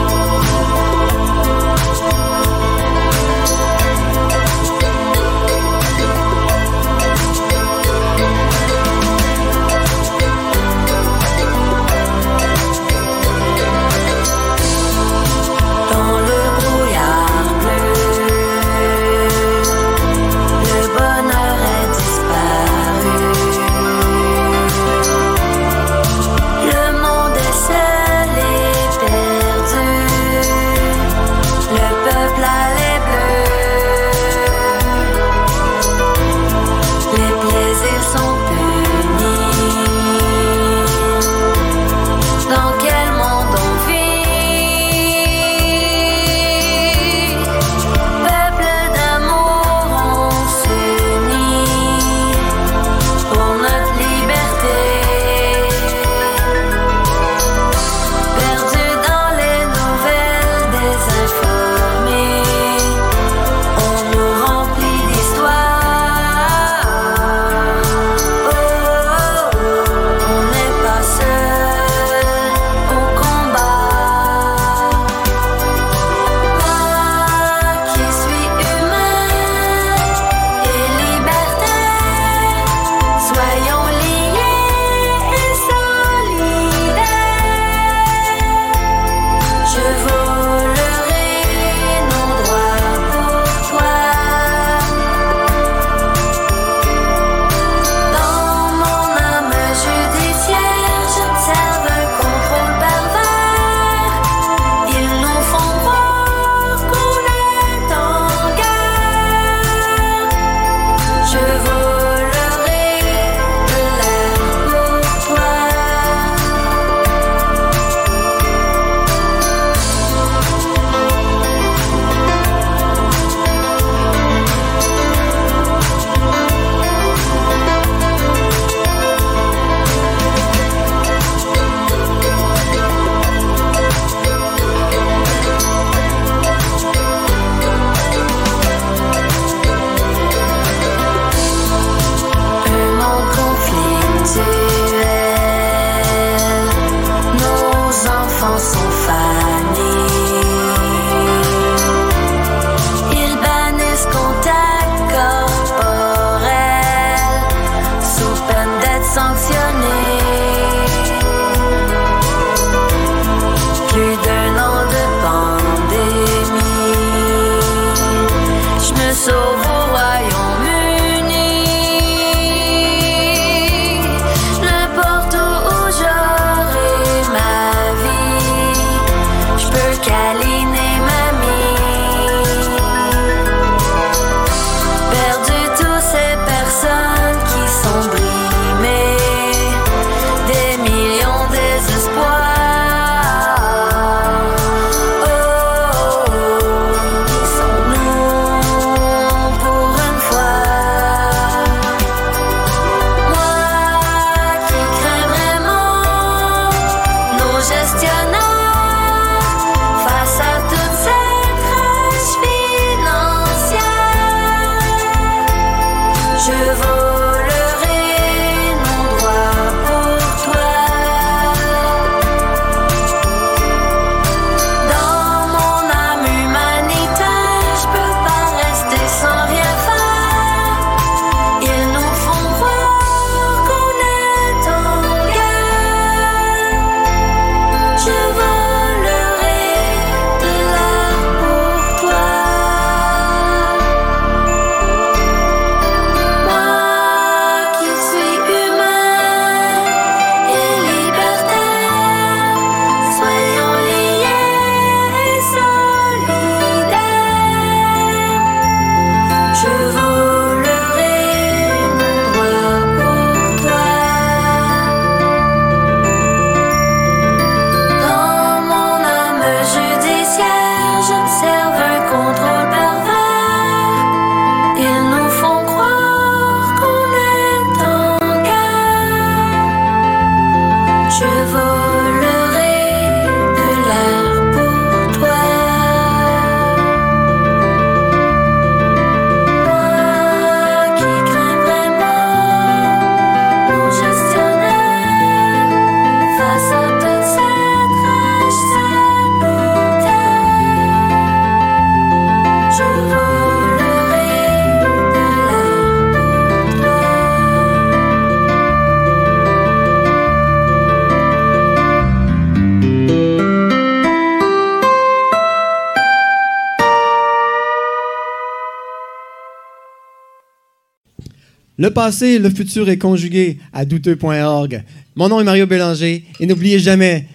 Le 321.80 321.90
passé, 321.90 322.38
le 322.38 322.50
futur 322.50 322.90
est 322.90 322.98
conjugué 322.98 323.58
à 323.72 323.86
douteux.org. 323.86 324.84
Mon 325.16 325.30
nom 325.30 325.40
est 325.40 325.44
Mario 325.44 325.66
Bélanger 325.66 326.26
et 326.38 326.46
n'oubliez 326.46 326.78
jamais. 326.78 327.26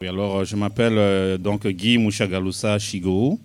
Alors, 0.00 0.38
euh, 0.38 0.44
je 0.46 0.56
m'appelle 0.56 0.94
euh, 0.96 1.36
donc 1.36 1.66
Guy 1.66 1.98
Mouchagaloussa 1.98 2.78
Chigo. 2.78 3.38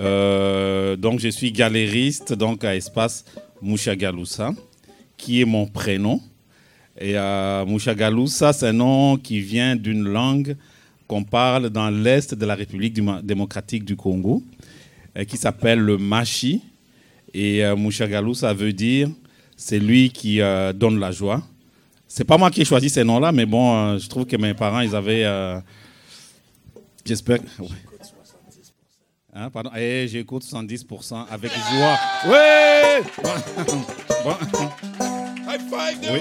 Euh, 0.00 0.96
donc, 0.96 1.20
je 1.20 1.28
suis 1.28 1.52
galériste 1.52 2.32
donc 2.32 2.64
à 2.64 2.74
Espace 2.74 3.26
Mouchagaloussa, 3.60 4.52
qui 5.18 5.42
est 5.42 5.44
mon 5.44 5.66
prénom. 5.66 6.18
Et 6.98 7.18
euh, 7.18 7.66
Mouchagaloussa, 7.66 8.54
c'est 8.54 8.68
un 8.68 8.72
nom 8.72 9.18
qui 9.18 9.40
vient 9.40 9.76
d'une 9.76 10.04
langue 10.04 10.56
qu'on 11.12 11.24
parle 11.24 11.68
dans 11.68 11.90
l'est 11.90 12.34
de 12.34 12.46
la 12.46 12.54
République 12.54 12.98
démocratique 13.22 13.84
du 13.84 13.96
Congo, 13.96 14.42
euh, 15.18 15.24
qui 15.24 15.36
s'appelle 15.36 15.78
le 15.78 15.98
Machi. 15.98 16.62
Et 17.34 17.62
euh, 17.62 17.76
Mouchagaloussa 17.76 18.54
veut 18.54 18.72
dire 18.72 19.10
c'est 19.54 19.78
lui 19.78 20.08
qui 20.10 20.40
euh, 20.40 20.72
donne 20.72 20.98
la 20.98 21.10
joie. 21.12 21.42
C'est 22.08 22.24
pas 22.24 22.38
moi 22.38 22.50
qui 22.50 22.62
ai 22.62 22.64
choisi 22.64 22.88
ces 22.88 23.04
noms-là, 23.04 23.30
mais 23.30 23.44
bon, 23.44 23.98
je 23.98 24.08
trouve 24.08 24.24
que 24.24 24.36
mes 24.38 24.54
parents, 24.54 24.80
ils 24.80 24.96
avaient. 24.96 25.24
euh, 25.24 25.60
J'espère. 27.04 27.40
ouais. 27.58 27.66
Hein, 29.34 29.50
pardon? 29.50 29.70
Eh, 29.76 30.08
j'écoute 30.08 30.44
70% 30.44 31.26
avec 31.30 31.50
joie. 31.52 31.98
Ouais! 32.32 33.02
Bon. 33.22 33.30
Bon. 34.24 34.36
High 35.50 35.60
five, 35.68 36.10
Oui. 36.12 36.20